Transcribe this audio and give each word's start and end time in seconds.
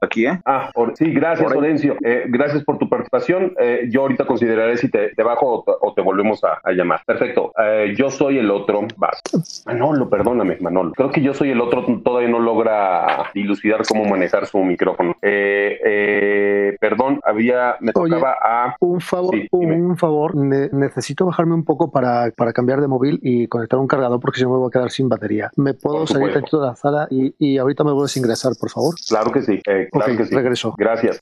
aquí, 0.00 0.26
¿eh? 0.26 0.40
Ah, 0.44 0.70
sí, 0.94 1.12
gracias, 1.12 1.52
Orencio. 1.52 1.96
Eh, 2.04 2.24
gracias 2.28 2.64
por 2.64 2.78
tu 2.78 2.88
participación. 2.88 3.54
Eh, 3.58 3.88
yo 3.90 4.02
ahorita 4.02 4.26
consideraré 4.26 4.76
si 4.76 4.90
te, 4.90 5.10
bajo 5.22 5.64
o 5.66 5.94
te, 5.94 6.02
volvemos 6.02 6.42
a, 6.44 6.60
llamar. 6.72 7.02
Perfecto. 7.04 7.52
Eh, 7.58 7.94
yo 7.96 8.10
soy 8.10 8.38
el 8.38 8.50
otro. 8.50 8.86
Vas. 8.96 9.20
Manolo, 9.66 10.08
perdóname, 10.08 10.56
Manolo. 10.60 10.92
Creo 10.92 11.10
que 11.10 11.22
yo 11.22 11.34
soy 11.34 11.50
el 11.50 11.60
otro. 11.60 11.84
Todavía 12.02 12.28
no 12.28 12.38
logra 12.38 13.30
dilucidar 13.34 13.82
cómo 13.86 14.04
manejar 14.04 14.46
su 14.46 14.58
micrófono. 14.58 15.16
perdón, 15.20 17.20
había. 17.24 17.76
Me 17.80 17.92
tocaba 17.92 18.36
a. 18.42 18.76
Un 18.80 19.00
favor, 19.00 19.34
un, 19.50 19.96
favor. 19.96 20.34
necesito 20.34 21.26
bajarme 21.26 21.54
un 21.54 21.64
poco 21.64 21.90
para, 21.90 22.30
para 22.36 22.52
cambiar 22.52 22.80
de 22.80 22.88
móvil 22.88 23.18
y 23.22 23.46
conectar 23.46 23.78
un 23.78 23.86
cargador 23.86 24.20
porque 24.20 24.38
si 24.38 24.44
no 24.44 24.50
me 24.50 24.56
voy 24.56 24.68
a 24.68 24.70
quedar 24.70 24.90
sin 24.90 25.08
batería. 25.08 25.50
¿Me 25.56 25.74
puedo 25.74 26.06
salir 26.06 26.32
tantito 26.32 26.60
de 26.60 26.68
la 26.68 26.76
sala 26.76 27.08
y, 27.10 27.34
y 27.38 27.58
ahorita 27.58 27.84
me 27.84 27.92
vuelves 27.92 28.16
a 28.16 28.18
ingresar, 28.18 28.52
por 28.58 28.70
favor? 28.70 28.94
Claro 29.08 29.32
que 29.32 29.42
sí. 29.42 29.60
Claro 29.90 30.16
que 30.16 30.24
sí. 30.24 30.34
Regreso. 30.34 30.74
Gracias. 30.76 31.20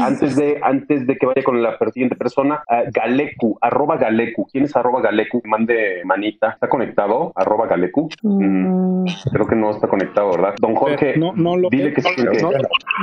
antes 0.00 0.36
de 0.36 0.60
antes 0.62 1.06
de 1.06 1.16
que 1.16 1.26
vaya 1.26 1.42
con 1.42 1.62
la 1.62 1.76
siguiente 1.92 2.16
persona, 2.16 2.62
Galecu, 2.92 3.58
arroba 3.60 3.96
Galecu. 3.96 4.46
¿Quién 4.50 4.64
es 4.64 4.76
arroba 4.76 5.00
Galecu? 5.00 5.42
Mande 5.44 6.02
manita. 6.04 6.50
¿Está 6.50 6.68
conectado? 6.68 7.32
Arroba 7.34 7.66
Galecu. 7.66 8.08
Mm. 8.22 9.06
Creo 9.32 9.46
que 9.46 9.56
no 9.56 9.70
está 9.70 9.88
conectado, 9.88 10.30
¿verdad? 10.30 10.54
Don 10.60 10.74
Jorge, 10.74 11.16
no, 11.16 11.32
no 11.34 11.56
lo 11.56 11.68
dile 11.70 11.92
que, 11.92 12.02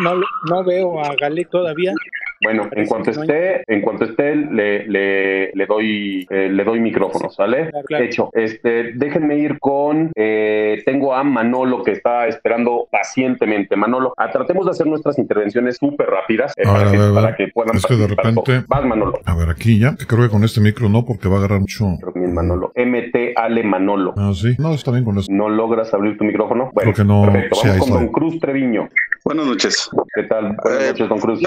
no, 0.01 0.13
no, 0.49 0.63
veo 0.63 0.99
a 0.99 1.15
Galecu 1.19 1.49
todavía. 1.51 1.93
Bueno, 2.41 2.69
en 2.71 2.85
cuanto 2.85 3.11
esté, 3.11 3.63
en 3.67 3.81
cuanto 3.81 4.05
esté, 4.05 4.35
le, 4.35 4.87
le, 4.87 5.51
le 5.53 5.65
doy 5.65 6.25
eh, 6.29 6.49
le 6.49 6.63
doy 6.63 6.79
micrófono, 6.79 7.29
¿sale? 7.29 7.69
Hecho. 7.89 8.29
Este, 8.33 8.93
déjenme 8.93 9.37
ir 9.37 9.59
con 9.59 10.11
eh, 10.15 10.81
tengo 10.85 11.13
a 11.13 11.23
Manolo 11.23 11.83
que 11.83 11.91
está 11.91 12.27
esperando 12.27 12.87
pacientemente. 12.89 13.75
Manolo, 13.75 14.13
ah, 14.17 14.29
tratemos 14.31 14.65
de 14.65 14.71
hacer 14.71 14.87
nuestras 14.87 15.17
intervenciones 15.17 15.77
súper 15.77 16.07
rápidas 16.07 16.53
eh, 16.57 16.63
para, 16.63 17.35
que, 17.35 17.47
puedan 17.49 17.75
Es 17.75 17.85
que 17.85 17.95
de 17.95 18.07
repente. 18.07 18.63
Vas, 18.67 18.85
Manolo. 18.85 19.19
A 19.25 19.35
ver, 19.35 19.49
aquí 19.49 19.79
ya. 19.79 19.95
Creo 19.95 20.23
que 20.23 20.29
con 20.29 20.43
este 20.43 20.61
micro 20.61 20.89
no, 20.89 21.05
porque 21.05 21.27
va 21.27 21.35
a 21.35 21.39
agarrar 21.39 21.59
mucho. 21.59 21.85
Creo 21.99 22.13
que 22.13 22.19
Manolo. 22.19 22.71
MT 22.75 23.37
Ale 23.37 23.63
Manolo. 23.63 24.13
Ah, 24.17 24.31
sí. 24.33 24.55
No, 24.57 24.73
está 24.73 24.91
bien 24.91 25.03
con 25.03 25.17
eso. 25.17 25.31
¿No 25.31 25.49
logras 25.49 25.93
abrir 25.93 26.17
tu 26.17 26.23
micrófono? 26.23 26.71
Bueno, 26.73 26.93
Creo 26.93 27.05
que 27.05 27.13
no. 27.13 27.21
Perfecto. 27.23 27.57
Vamos 27.63 27.79
con 27.79 27.91
Don 27.91 28.07
Cruz 28.09 28.39
Treviño. 28.39 28.89
Buenas 29.29 29.45
noches. 29.45 29.87
¿Qué 30.15 30.23
tal? 30.23 30.55
Buenas 30.63 30.87
noches, 30.89 31.07
Don 31.07 31.19
Cruz 31.19 31.39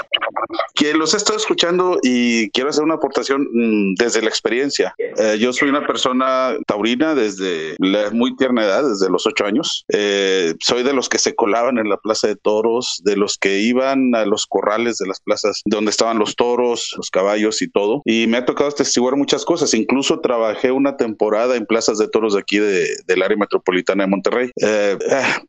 que 0.75 0.95
los 0.95 1.15
he 1.15 1.17
estado 1.17 1.39
escuchando 1.39 1.99
y 2.03 2.51
quiero 2.51 2.71
hacer 2.71 2.85
una 2.85 2.95
aportación 2.95 3.49
mm, 3.53 3.95
desde 3.95 4.23
la 4.23 4.29
experiencia. 4.29 4.95
Eh, 4.99 5.37
yo 5.39 5.53
soy 5.53 5.69
una 5.69 5.87
persona 5.87 6.55
taurina 6.67 7.15
desde 7.15 7.77
la 7.79 8.11
muy 8.11 8.35
tierna 8.37 8.65
edad, 8.65 8.89
desde 8.89 9.11
los 9.11 9.27
ocho 9.27 9.45
años. 9.45 9.85
Eh, 9.93 10.55
soy 10.61 10.83
de 10.83 10.93
los 10.93 11.09
que 11.09 11.19
se 11.19 11.35
colaban 11.35 11.79
en 11.79 11.89
la 11.89 11.97
plaza 11.97 12.29
de 12.29 12.37
toros, 12.37 13.01
de 13.05 13.17
los 13.17 13.39
que 13.39 13.61
iban 13.61 14.15
a 14.15 14.25
los 14.25 14.47
corrales 14.47 14.99
de 14.99 15.07
las 15.07 15.21
plazas 15.21 15.63
donde 15.65 15.91
estaban 15.91 16.19
los 16.19 16.37
toros, 16.37 16.95
los 16.97 17.11
caballos 17.11 17.63
y 17.63 17.71
todo. 17.71 18.03
Y 18.05 18.27
me 18.27 18.39
ha 18.39 18.45
tocado 18.45 18.71
testiguar 18.73 19.17
muchas 19.17 19.45
cosas. 19.45 19.75
Incluso 19.75 20.21
trabajé 20.21 20.73
una 20.73 20.97
temporada 20.97 21.57
en 21.57 21.67
plazas 21.67 21.99
de 21.99 22.09
toros 22.09 22.35
de 22.35 22.41
aquí 22.41 22.59
del 22.59 23.23
área 23.23 23.37
metropolitana 23.37 24.05
de 24.05 24.11
Monterrey. 24.11 24.51
Eh, 24.61 24.99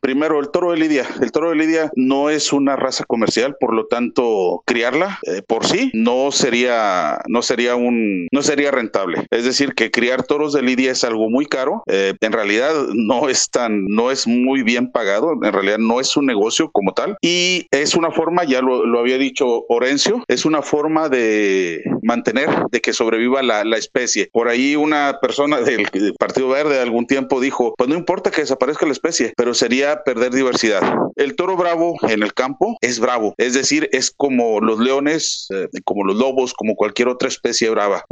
primero, 0.00 0.40
el 0.40 0.50
toro 0.50 0.70
de 0.70 0.76
Lidia. 0.76 1.06
El 1.20 1.32
toro 1.32 1.50
de 1.50 1.56
Lidia 1.56 1.90
no 1.96 2.23
es 2.30 2.52
una 2.52 2.76
raza 2.76 3.04
comercial, 3.04 3.56
por 3.58 3.74
lo 3.74 3.86
tanto, 3.86 4.62
criarla 4.66 5.18
eh, 5.26 5.42
por 5.46 5.66
sí 5.66 5.90
no 5.94 6.30
sería, 6.32 7.20
no 7.28 7.42
sería 7.42 7.76
un, 7.76 8.28
no 8.32 8.42
sería 8.42 8.70
rentable. 8.70 9.26
Es 9.30 9.44
decir, 9.44 9.74
que 9.74 9.90
criar 9.90 10.24
toros 10.24 10.52
de 10.52 10.62
lidia 10.62 10.92
es 10.92 11.04
algo 11.04 11.30
muy 11.30 11.46
caro. 11.46 11.82
Eh, 11.86 12.14
en 12.20 12.32
realidad 12.32 12.72
no 12.94 13.28
es 13.28 13.50
tan, 13.50 13.84
no 13.86 14.10
es 14.10 14.26
muy 14.26 14.62
bien 14.62 14.90
pagado. 14.90 15.32
En 15.42 15.52
realidad 15.52 15.78
no 15.78 16.00
es 16.00 16.16
un 16.16 16.26
negocio 16.26 16.70
como 16.70 16.92
tal 16.92 17.16
y 17.20 17.66
es 17.70 17.94
una 17.94 18.10
forma, 18.10 18.44
ya 18.44 18.60
lo, 18.60 18.86
lo 18.86 19.00
había 19.00 19.18
dicho 19.18 19.64
Orencio, 19.68 20.24
es 20.28 20.44
una 20.44 20.62
forma 20.62 21.08
de 21.08 21.82
mantener, 22.04 22.48
de 22.70 22.80
que 22.80 22.92
sobreviva 22.92 23.42
la, 23.42 23.64
la 23.64 23.76
especie. 23.76 24.28
Por 24.32 24.48
ahí 24.48 24.76
una 24.76 25.18
persona 25.20 25.60
del 25.60 25.88
Partido 26.18 26.48
Verde 26.48 26.74
de 26.74 26.82
algún 26.82 27.06
tiempo 27.06 27.40
dijo, 27.40 27.74
pues 27.76 27.88
no 27.88 27.96
importa 27.96 28.30
que 28.30 28.42
desaparezca 28.42 28.86
la 28.86 28.92
especie, 28.92 29.32
pero 29.36 29.54
sería 29.54 30.02
perder 30.04 30.32
diversidad. 30.32 30.82
El 31.16 31.36
toro 31.36 31.56
bravo 31.56 31.96
en 32.02 32.22
el 32.22 32.34
campo 32.34 32.76
es 32.80 32.98
bravo, 32.98 33.34
es 33.38 33.54
decir, 33.54 33.88
es 33.92 34.10
como 34.10 34.60
los 34.60 34.78
leones 34.78 35.46
eh, 35.50 35.68
como 35.84 36.04
los 36.04 36.16
lobos, 36.16 36.54
como 36.54 36.74
cualquier 36.74 37.08
otra 37.08 37.28
especie 37.28 37.70
brava, 37.70 38.04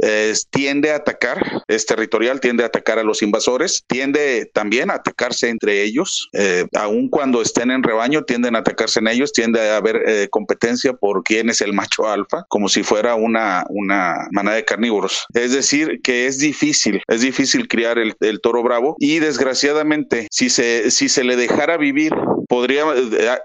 tiende 0.49 0.91
a 0.91 0.97
atacar, 0.97 1.63
es 1.67 1.85
territorial, 1.85 2.39
tiende 2.39 2.63
a 2.63 2.67
atacar 2.67 2.99
a 2.99 3.03
los 3.03 3.21
invasores, 3.21 3.83
tiende 3.87 4.49
también 4.53 4.89
a 4.91 4.95
atacarse 4.95 5.49
entre 5.49 5.83
ellos, 5.83 6.29
eh, 6.33 6.65
aun 6.75 7.09
cuando 7.09 7.41
estén 7.41 7.71
en 7.71 7.83
rebaño, 7.83 8.23
tienden 8.23 8.55
a 8.55 8.59
atacarse 8.59 8.99
en 8.99 9.07
ellos, 9.07 9.33
tiende 9.33 9.69
a 9.69 9.77
haber 9.77 10.01
eh, 10.07 10.27
competencia 10.29 10.93
por 10.93 11.23
quién 11.23 11.49
es 11.49 11.61
el 11.61 11.73
macho 11.73 12.07
alfa, 12.07 12.45
como 12.49 12.69
si 12.69 12.83
fuera 12.83 13.15
una, 13.15 13.65
una 13.69 13.82
manada 13.87 14.57
de 14.57 14.65
carnívoros. 14.65 15.25
Es 15.33 15.51
decir, 15.51 15.99
que 16.03 16.27
es 16.27 16.39
difícil, 16.39 17.01
es 17.07 17.21
difícil 17.21 17.67
criar 17.67 17.97
el, 17.97 18.15
el 18.19 18.41
toro 18.41 18.63
bravo 18.63 18.95
y 18.99 19.19
desgraciadamente, 19.19 20.27
si 20.31 20.49
se, 20.49 20.91
si 20.91 21.09
se 21.09 21.23
le 21.23 21.35
dejara 21.35 21.77
vivir, 21.77 22.13
podría, 22.53 22.85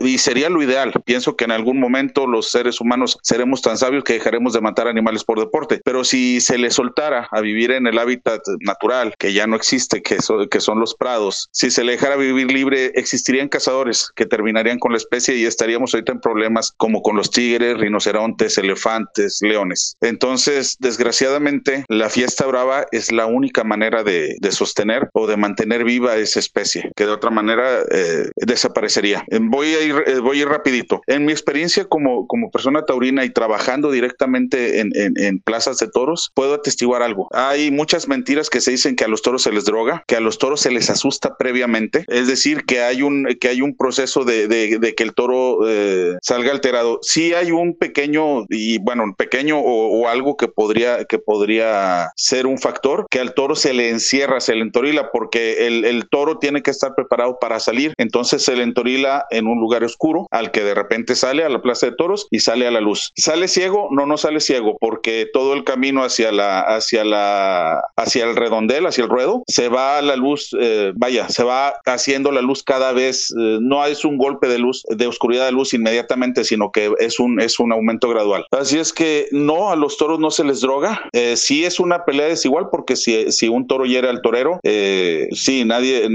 y 0.01 0.19
sería 0.19 0.51
lo 0.51 0.63
ideal, 0.63 0.93
pienso 1.07 1.35
que 1.35 1.47
en 1.47 1.51
algún 1.51 1.81
momento 1.81 2.27
los 2.27 2.51
seres 2.51 2.79
humanos 2.79 3.19
seremos 3.23 3.63
tan 3.63 3.79
sabios 3.79 4.05
que 4.05 4.13
dejaremos 4.13 4.53
de 4.53 4.61
matar 4.61 4.87
animales 4.87 5.25
por 5.25 5.41
deporte. 5.41 5.81
Pero 5.83 6.05
si 6.05 6.43
se 6.43 6.59
le 6.59 6.71
soltara 6.71 7.27
a 7.31 7.41
vivir 7.41 7.71
en 7.71 7.87
el 7.87 7.99
hábitat 7.99 8.43
natural, 8.61 9.15
que 9.19 9.33
ya 9.33 9.47
no 9.47 9.57
existe, 9.57 10.03
que, 10.03 10.19
que 10.51 10.61
son 10.61 10.79
los 10.79 10.95
prados, 10.95 11.49
si 11.53 11.71
se 11.71 11.85
le 11.85 11.93
dejara 11.93 12.17
vivir 12.17 12.53
libre, 12.53 12.93
existirían 12.97 13.49
cazadores 13.49 14.11
que 14.15 14.27
terminarían 14.27 14.79
con 14.79 14.93
la 14.93 14.99
especie 14.99 15.37
y 15.37 15.47
estaríamos 15.47 15.95
ahorita 15.95 16.13
en 16.13 16.21
problemas 16.21 16.75
como 16.77 17.01
con 17.01 17.17
los 17.17 17.31
tigres, 17.31 17.79
rinocerontes, 17.79 18.59
elefantes, 18.59 19.39
leones. 19.41 19.97
Entonces, 20.03 20.77
desgraciadamente, 20.81 21.87
la 21.89 22.11
fiesta 22.11 22.45
brava 22.45 22.87
es 22.93 23.11
la 23.11 23.25
única 23.25 23.65
manera 23.65 24.05
de, 24.05 24.37
sostener 24.51 25.09
o 25.15 25.27
de 25.27 25.39
mantener 25.39 25.85
viva 25.85 26.17
esa 26.17 26.41
especie, 26.41 26.91
que 26.95 27.07
de 27.07 27.13
otra 27.13 27.31
manera 27.31 27.81
eh, 27.91 28.29
desaparecería. 28.37 28.97
Voy 29.41 29.75
a 29.75 29.82
ir, 29.82 29.94
eh, 30.06 30.19
voy 30.19 30.42
rapidito. 30.44 31.03
En 31.06 31.25
mi 31.25 31.32
experiencia 31.32 31.84
como, 31.84 32.26
como 32.26 32.50
persona 32.50 32.84
taurina 32.84 33.25
y 33.25 33.31
trabajando 33.31 33.91
directamente 33.91 34.81
en, 34.81 34.91
en, 34.94 35.38
plazas 35.41 35.78
de 35.78 35.88
toros, 35.88 36.31
puedo 36.34 36.54
atestiguar 36.54 37.03
algo. 37.03 37.28
Hay 37.32 37.70
muchas 37.70 38.09
mentiras 38.09 38.50
que 38.50 38.60
se 38.60 38.72
dicen 38.72 38.97
que 38.97 39.04
a 39.04 39.09
los 39.09 39.22
toros 39.22 39.42
se 39.42 39.53
les 39.53 39.64
droga, 39.64 40.04
que 40.06 40.16
a 40.16 40.20
los 40.20 40.38
toros 40.38 40.60
se 40.60 40.70
les 40.70 40.91
asusta 40.91 41.36
previamente, 41.38 42.04
es 42.09 42.26
decir, 42.26 42.64
que 42.64 42.81
hay 42.82 43.03
un, 43.03 43.26
que 43.41 43.48
hay 43.48 43.62
un 43.62 43.76
proceso 43.76 44.25
de, 44.25 44.48
de, 44.48 44.94
que 44.94 45.03
el 45.03 45.15
toro 45.15 45.60
eh, 45.69 46.16
salga 46.22 46.50
alterado. 46.50 46.98
Sí 47.03 47.34
hay 47.34 47.53
un 47.53 47.76
pequeño, 47.76 48.44
y 48.48 48.78
bueno, 48.78 49.04
un 49.04 49.15
pequeño 49.15 49.59
o, 49.60 50.09
algo 50.09 50.36
que 50.36 50.48
podría, 50.48 51.04
que 51.04 51.19
podría 51.19 52.10
ser 52.16 52.47
un 52.47 52.59
factor, 52.59 53.06
que 53.10 53.20
al 53.20 53.34
toro 53.34 53.54
se 53.54 53.72
le 53.72 53.91
encierra, 53.91 54.41
se 54.41 54.54
le 54.54 54.62
entorila, 54.62 55.10
porque 55.12 55.66
el, 55.66 55.84
el 55.84 56.09
toro 56.09 56.38
tiene 56.38 56.62
que 56.62 56.70
estar 56.70 56.94
preparado 56.94 57.38
para 57.38 57.60
salir, 57.60 57.92
entonces 57.98 58.42
se 58.42 58.56
le 58.56 58.62
entorila 58.78 59.27
en 59.31 59.47
un 59.47 59.61
lugar 59.61 59.83
oscuro, 59.83 60.27
al 60.31 60.50
que 60.50 60.62
de 60.62 60.75
repente 60.75 61.15
sale 61.16 61.44
a 61.44 61.49
la 61.49 61.61
plaza 61.61 61.87
de 61.87 61.97
toros 61.97 62.28
y 62.31 62.41
sale 62.41 62.66
a 62.66 62.71
la 62.71 62.81
luz. 62.81 63.12
¿Sale 63.16 63.49
ciego? 63.49 63.89
No, 63.91 64.06
no 64.06 64.16
sale 64.16 64.41
ciego, 64.41 64.77
porque 64.81 65.28
todo 65.33 65.55
el 65.55 65.65
camino 65.65 66.05
hacia 66.05 66.31
la, 66.31 66.61
hacia 66.61 67.05
la, 67.05 67.83
hacia 67.97 68.25
el 68.25 68.37
redondel, 68.37 68.87
hacia 68.87 69.05
el 69.05 69.11
ruedo, 69.11 69.43
se 69.47 69.69
va 69.69 69.99
a 69.99 70.03
la 70.03 70.16
luz, 70.16 70.55
eh, 70.59 70.93
vaya, 70.94 71.28
se 71.28 71.43
va 71.43 71.75
haciendo 71.87 72.31
la 72.31 72.41
luz 72.41 72.62
cada 72.62 72.93
vez, 72.93 73.31
eh, 73.31 73.59
no 73.61 73.84
es 73.84 74.05
un 74.05 74.16
golpe 74.16 74.47
de 74.49 74.59
luz, 74.59 74.84
de 74.89 75.06
oscuridad 75.06 75.47
de 75.47 75.53
luz 75.53 75.75
inmediatamente, 75.75 76.45
sino 76.45 76.71
que 76.71 76.93
es 76.99 77.19
un, 77.19 77.41
es 77.41 77.59
un 77.59 77.72
aumento 77.72 78.09
gradual. 78.09 78.47
Así 78.53 78.78
es 78.78 78.93
que 78.93 79.27
no, 79.33 79.71
a 79.71 79.77
los 79.77 79.97
toros 79.97 80.21
no 80.21 80.31
se 80.31 80.45
les 80.45 80.60
droga. 80.60 81.09
Eh, 81.12 81.37
sí 81.37 81.65
es 81.65 81.81
una 81.81 82.05
pelea 82.05 82.27
desigual, 82.27 82.69
porque 82.71 82.97
si, 82.97 83.33
si 83.33 83.49
un 83.49 83.66
toro 83.66 83.84
hiere 83.87 84.09
al 84.09 84.22
torero, 84.22 84.60
eh, 84.62 85.28
sí, 85.33 85.65
nadie, 85.65 86.09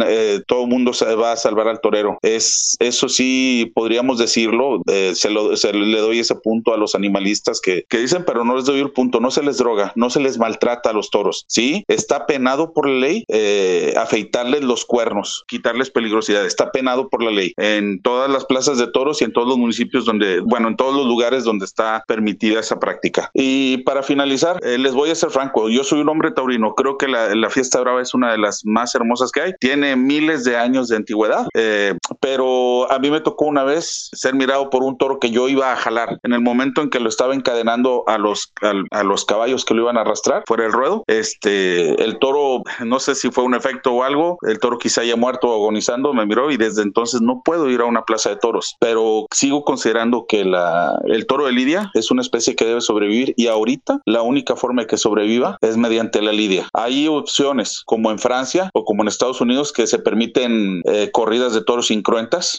todo 0.48 0.64
el 0.64 0.70
mundo 0.70 0.92
va 1.20 1.34
a 1.34 1.36
salvar 1.36 1.68
al 1.68 1.82
torero. 1.82 2.18
Es, 2.22 2.53
eso 2.80 3.10
sí, 3.10 3.72
podríamos 3.74 4.18
decirlo, 4.18 4.82
se, 5.14 5.30
lo, 5.30 5.56
se 5.56 5.74
le 5.74 6.00
doy 6.00 6.20
ese 6.20 6.36
punto 6.36 6.74
a 6.74 6.78
los 6.78 6.96
animalistas 6.96 7.62
que, 7.62 7.86
que 7.90 8.00
dicen, 8.00 8.24
pero 8.26 8.44
no 8.44 8.56
les 8.56 8.66
doy 8.66 8.80
el 8.80 8.92
punto, 8.92 9.20
no 9.20 9.32
se 9.32 9.44
les 9.44 9.58
droga, 9.58 9.92
no 9.96 10.10
se 10.10 10.20
les 10.20 10.38
maltrata 10.38 10.90
a 10.90 10.94
los 10.94 11.10
toros, 11.10 11.46
¿sí? 11.48 11.84
Está 11.88 12.26
penado 12.26 12.74
por 12.74 12.88
la 12.88 13.00
ley 13.00 13.24
eh, 13.28 13.94
afeitarles 13.98 14.64
los 14.64 14.86
cuernos, 14.86 15.44
quitarles 15.48 15.90
peligrosidad, 15.90 16.46
está 16.46 16.72
penado 16.72 17.10
por 17.10 17.24
la 17.24 17.32
ley 17.32 17.54
en 17.58 18.02
todas 18.02 18.30
las 18.30 18.46
plazas 18.46 18.78
de 18.78 18.88
toros 18.88 19.22
y 19.22 19.26
en 19.26 19.34
todos 19.34 19.48
los 19.48 19.58
municipios 19.58 20.06
donde, 20.06 20.40
bueno, 20.42 20.68
en 20.68 20.76
todos 20.76 20.96
los 20.96 21.06
lugares 21.06 21.44
donde 21.44 21.66
está 21.66 22.04
permitida 22.08 22.60
esa 22.60 22.80
práctica. 22.80 23.30
Y 23.34 23.78
para 23.80 24.04
finalizar, 24.04 24.60
eh, 24.64 24.78
les 24.78 24.94
voy 24.94 25.10
a 25.10 25.16
ser 25.16 25.30
franco, 25.30 25.70
yo 25.70 25.84
soy 25.84 26.02
un 26.02 26.10
hombre 26.10 26.32
taurino, 26.32 26.76
creo 26.76 26.98
que 26.98 27.08
la, 27.08 27.34
la, 27.36 27.50
fiesta 27.50 27.80
brava 27.80 28.02
es 28.02 28.14
una 28.14 28.32
de 28.32 28.38
las 28.38 28.66
más 28.66 28.96
hermosas 28.96 29.32
que 29.32 29.42
hay, 29.42 29.54
tiene 29.60 29.96
miles 29.96 30.44
de 30.44 30.58
años 30.58 30.88
de 30.88 30.96
antigüedad, 30.96 31.48
eh, 31.54 31.94
pero 32.20 32.43
pero 32.44 32.92
a 32.92 33.00
mí 33.00 33.10
me 33.10 33.22
tocó 33.22 33.46
una 33.46 33.64
vez 33.64 34.10
ser 34.14 34.34
mirado 34.34 34.70
por 34.70 34.84
un 34.84 34.98
toro 34.98 35.20
que 35.20 35.32
yo 35.32 35.48
iba 35.48 35.72
a 35.72 35.76
jalar. 35.76 36.20
En 36.24 36.34
el 36.34 36.42
momento 36.42 36.82
en 36.82 36.90
que 36.90 37.00
lo 37.00 37.08
estaba 37.08 37.34
encadenando 37.34 38.04
a 38.08 38.18
los, 38.18 38.52
a, 38.92 39.04
los 39.04 39.26
caballos 39.26 39.66
que 39.66 39.74
lo 39.74 39.84
iban 39.84 39.98
a 39.98 40.02
arrastrar 40.02 40.44
fuera 40.48 40.64
del 40.64 40.74
ruedo, 40.74 41.04
este, 41.08 42.04
el 42.04 42.20
toro, 42.20 42.64
no 42.84 43.00
sé 43.00 43.16
si 43.16 43.32
fue 43.32 43.44
un 43.44 43.54
efecto 43.54 43.94
o 43.94 44.04
algo, 44.04 44.38
el 44.42 44.60
toro 44.60 44.78
quizá 44.78 45.02
haya 45.02 45.16
muerto 45.16 45.54
agonizando, 45.54 46.14
me 46.14 46.26
miró 46.26 46.52
y 46.52 46.58
desde 46.58 46.82
entonces 46.82 47.22
no 47.22 47.42
puedo 47.46 47.70
ir 47.70 47.82
a 47.82 47.86
una 47.86 48.04
plaza 48.04 48.30
de 48.30 48.38
toros, 48.38 48.76
pero 48.80 49.26
sigo 49.32 49.64
considerando 49.64 50.26
que 50.28 50.44
la, 50.44 51.00
el 51.06 51.26
toro 51.28 51.46
de 51.46 51.52
lidia 51.52 51.92
es 51.94 52.12
una 52.12 52.22
especie 52.22 52.56
que 52.56 52.66
debe 52.66 52.82
sobrevivir 52.82 53.34
y 53.38 53.48
ahorita 53.48 54.02
la 54.06 54.22
única 54.22 54.56
forma 54.56 54.82
de 54.82 54.88
que 54.88 54.98
sobreviva 54.98 55.58
es 55.62 55.78
mediante 55.78 56.22
la 56.22 56.32
lidia. 56.32 56.68
Hay 56.74 57.08
opciones 57.08 57.84
como 57.86 58.12
en 58.12 58.20
Francia 58.20 58.70
o 58.74 58.84
como 58.84 59.04
en 59.04 59.08
Estados 59.08 59.40
Unidos 59.40 59.72
que 59.72 59.88
se 59.88 60.00
permiten 60.00 60.82
eh, 60.86 61.10
corridas 61.12 61.54
de 61.54 61.64
toros 61.64 61.92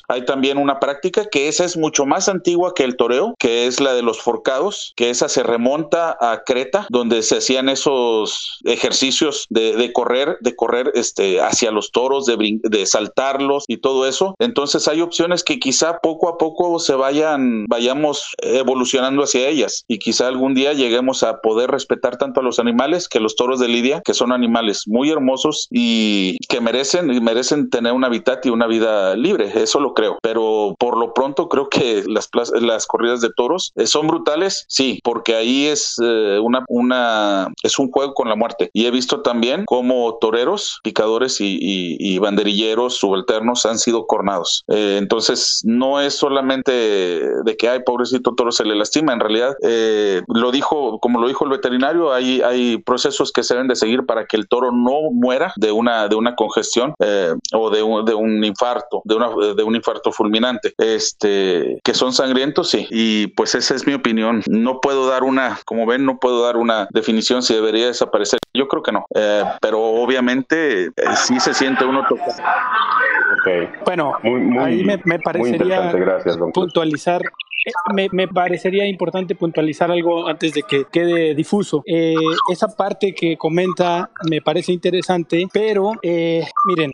Hay 0.09 0.25
también 0.25 0.59
una 0.59 0.79
práctica 0.81 1.27
que 1.27 1.49
esa 1.49 1.65
es 1.65 1.77
mucho 1.77 2.07
más 2.07 2.29
antigua 2.29 2.75
que 2.75 2.85
el 2.85 2.97
toreo, 2.97 3.35
que 3.39 3.67
es 3.67 3.81
la 3.81 3.95
de 3.95 4.03
los 4.03 4.21
forcados, 4.21 4.93
que 4.97 5.11
esa 5.11 5.29
se 5.29 5.43
remonta 5.43 6.17
a 6.21 6.43
Creta, 6.45 6.87
donde 6.91 7.23
se 7.23 7.39
hacían 7.39 7.69
esos 7.69 8.61
ejercicios 8.65 9.47
de, 9.51 9.93
correr, 9.93 10.39
de 10.41 10.55
correr 10.55 10.93
este, 10.95 11.41
hacia 11.41 11.71
los 11.71 11.91
toros, 11.91 12.27
de, 12.27 12.59
de 12.63 12.87
saltarlos 12.87 13.65
y 13.69 13.79
todo 13.79 14.07
eso. 14.07 14.35
Entonces 14.39 14.89
hay 14.89 15.01
opciones 15.01 15.43
que 15.43 15.59
quizá 15.59 15.99
poco 15.99 16.29
a 16.29 16.39
poco 16.39 16.79
se 16.79 16.95
vayan, 16.95 17.67
vayamos 17.67 18.35
evolucionando 18.39 19.23
hacia 19.23 19.49
ellas 19.49 19.85
y 19.89 19.99
quizá 19.99 20.29
algún 20.29 20.55
día 20.55 20.73
lleguemos 20.73 21.23
a 21.23 21.41
poder 21.41 21.71
respetar 21.71 22.17
tanto 22.17 22.41
a 22.41 22.43
los 22.43 22.59
animales 22.59 23.09
que 23.09 23.21
los 23.21 23.37
toros 23.37 23.61
de 23.61 23.69
Lidia, 23.69 24.03
que 24.05 24.15
son 24.15 24.33
animales 24.33 24.83
muy 24.87 25.11
hermosos 25.11 25.69
y 25.71 26.39
que 26.49 26.61
merecen, 26.61 27.07
merecen 27.23 27.71
tener 27.71 27.93
un 27.93 28.05
hábitat 28.05 28.45
y 28.47 28.51
una 28.51 28.67
vida 28.67 29.17
libre. 29.17 29.51
Eso 29.65 29.81
lo 29.81 29.95
creo. 29.95 30.19
Pero 30.23 30.75
por 30.79 30.99
lo 30.99 31.15
pronto 31.15 31.49
creo 31.49 31.71
que 31.71 32.05
las, 32.07 32.29
las 32.61 32.87
corridas 32.87 33.23
de 33.23 33.31
toros 33.35 33.73
eh, 33.77 33.87
son 33.87 34.07
brutales, 34.07 34.67
sí, 34.69 35.01
porque 35.03 35.35
ahí 35.35 35.67
es 35.67 35.97
eh, 36.03 36.39
una, 36.39 36.65
una, 36.69 37.49
es 37.63 37.79
un 37.79 37.91
juego 37.91 38.13
con 38.13 38.29
la 38.29 38.37
muerte. 38.37 38.69
Y 38.75 38.85
he 38.85 38.91
visto 38.91 39.23
también 39.23 39.65
como 39.65 40.19
toreros, 40.21 40.81
picadores 40.83 41.39
y, 41.41 42.19
banderilleros 42.19 42.97
subalternos 42.97 43.67
han 43.67 43.79
sido 43.79 44.07
cornados. 44.07 44.65
Eh, 44.69 44.97
entonces, 44.99 45.61
no 45.65 46.01
es 46.01 46.15
solamente 46.15 46.73
de 46.73 47.57
que, 47.59 47.69
hay 47.69 47.81
pobrecito 47.83 48.35
toro 48.35 48.53
se 48.53 48.65
le 48.65 48.75
lastima. 48.75 49.13
En 49.15 49.21
realidad, 49.21 49.55
lo 50.29 50.51
dijo, 50.53 50.99
como 51.01 51.21
lo 51.21 51.29
dijo 51.29 51.45
el 51.45 51.51
veterinario, 51.51 52.13
hay, 52.13 52.43
hay 52.43 52.79
procesos 52.79 53.33
que 53.33 53.43
se 53.43 53.55
deben 53.55 53.69
de 53.69 53.77
seguir 53.77 54.05
para 54.05 54.27
que 54.27 54.37
el 54.37 54.47
toro 54.47 54.71
no 54.73 55.11
muera 55.11 55.53
de 55.57 55.73
una, 55.73 56.09
de 56.09 56.17
una 56.17 56.35
congestión 56.35 56.95
o 57.53 57.71
de 57.71 57.83
un, 57.83 58.05
de 58.05 58.15
un 58.15 58.45
infarto, 58.45 59.03
de, 59.05 59.15
una, 59.15 59.31
de 59.55 59.63
un 59.63 59.77
infarto 59.77 60.13
fulminante. 60.13 60.75
Este, 60.79 61.81
que 61.83 61.95
son 61.95 62.13
sangrientos, 62.13 62.71
sí. 62.71 62.87
Y 62.91 63.29
pues 63.29 63.55
esa 63.55 63.75
es 63.75 63.87
mi 63.87 63.95
opinión. 63.95 64.43
No 64.47 64.81
puedo 64.81 65.07
dar 65.09 65.23
una, 65.23 65.61
como 65.65 65.87
ven, 65.87 66.05
no 66.05 66.19
puedo 66.19 66.45
dar 66.45 66.57
una 66.57 66.89
definición 66.91 67.43
si 67.43 67.55
debería 67.55 67.87
desaparecer. 67.87 68.39
Yo 68.57 68.69
creo 68.69 68.83
que 68.83 68.93
no. 68.93 69.07
Eh, 69.15 69.43
pero 69.61 69.83
obviamente 69.83 70.87
eh, 70.87 70.93
sí 71.17 71.41
se 71.41 71.53
siente 71.53 71.85
uno 71.85 72.05
tocado. 72.09 72.33
Bueno, 73.85 74.15
ahí 74.59 74.85
me, 74.85 75.19
parecería 75.19 75.93
puntualizar 76.55 77.21
me, 77.95 78.09
me, 78.13 78.29
parecería 78.29 78.87
importante 78.87 79.35
puntualizar 79.35 79.91
algo 79.91 80.29
antes 80.29 80.53
de 80.53 80.63
que 80.63 80.85
quede 80.91 81.35
difuso. 81.35 81.83
Eh, 81.87 82.15
esa 82.51 82.69
parte 82.69 83.15
que 83.15 83.37
comenta 83.37 84.11
me 84.29 84.41
parece 84.41 84.73
interesante, 84.73 85.47
pero 85.53 85.93
eh, 86.03 86.45
miren, 86.67 86.93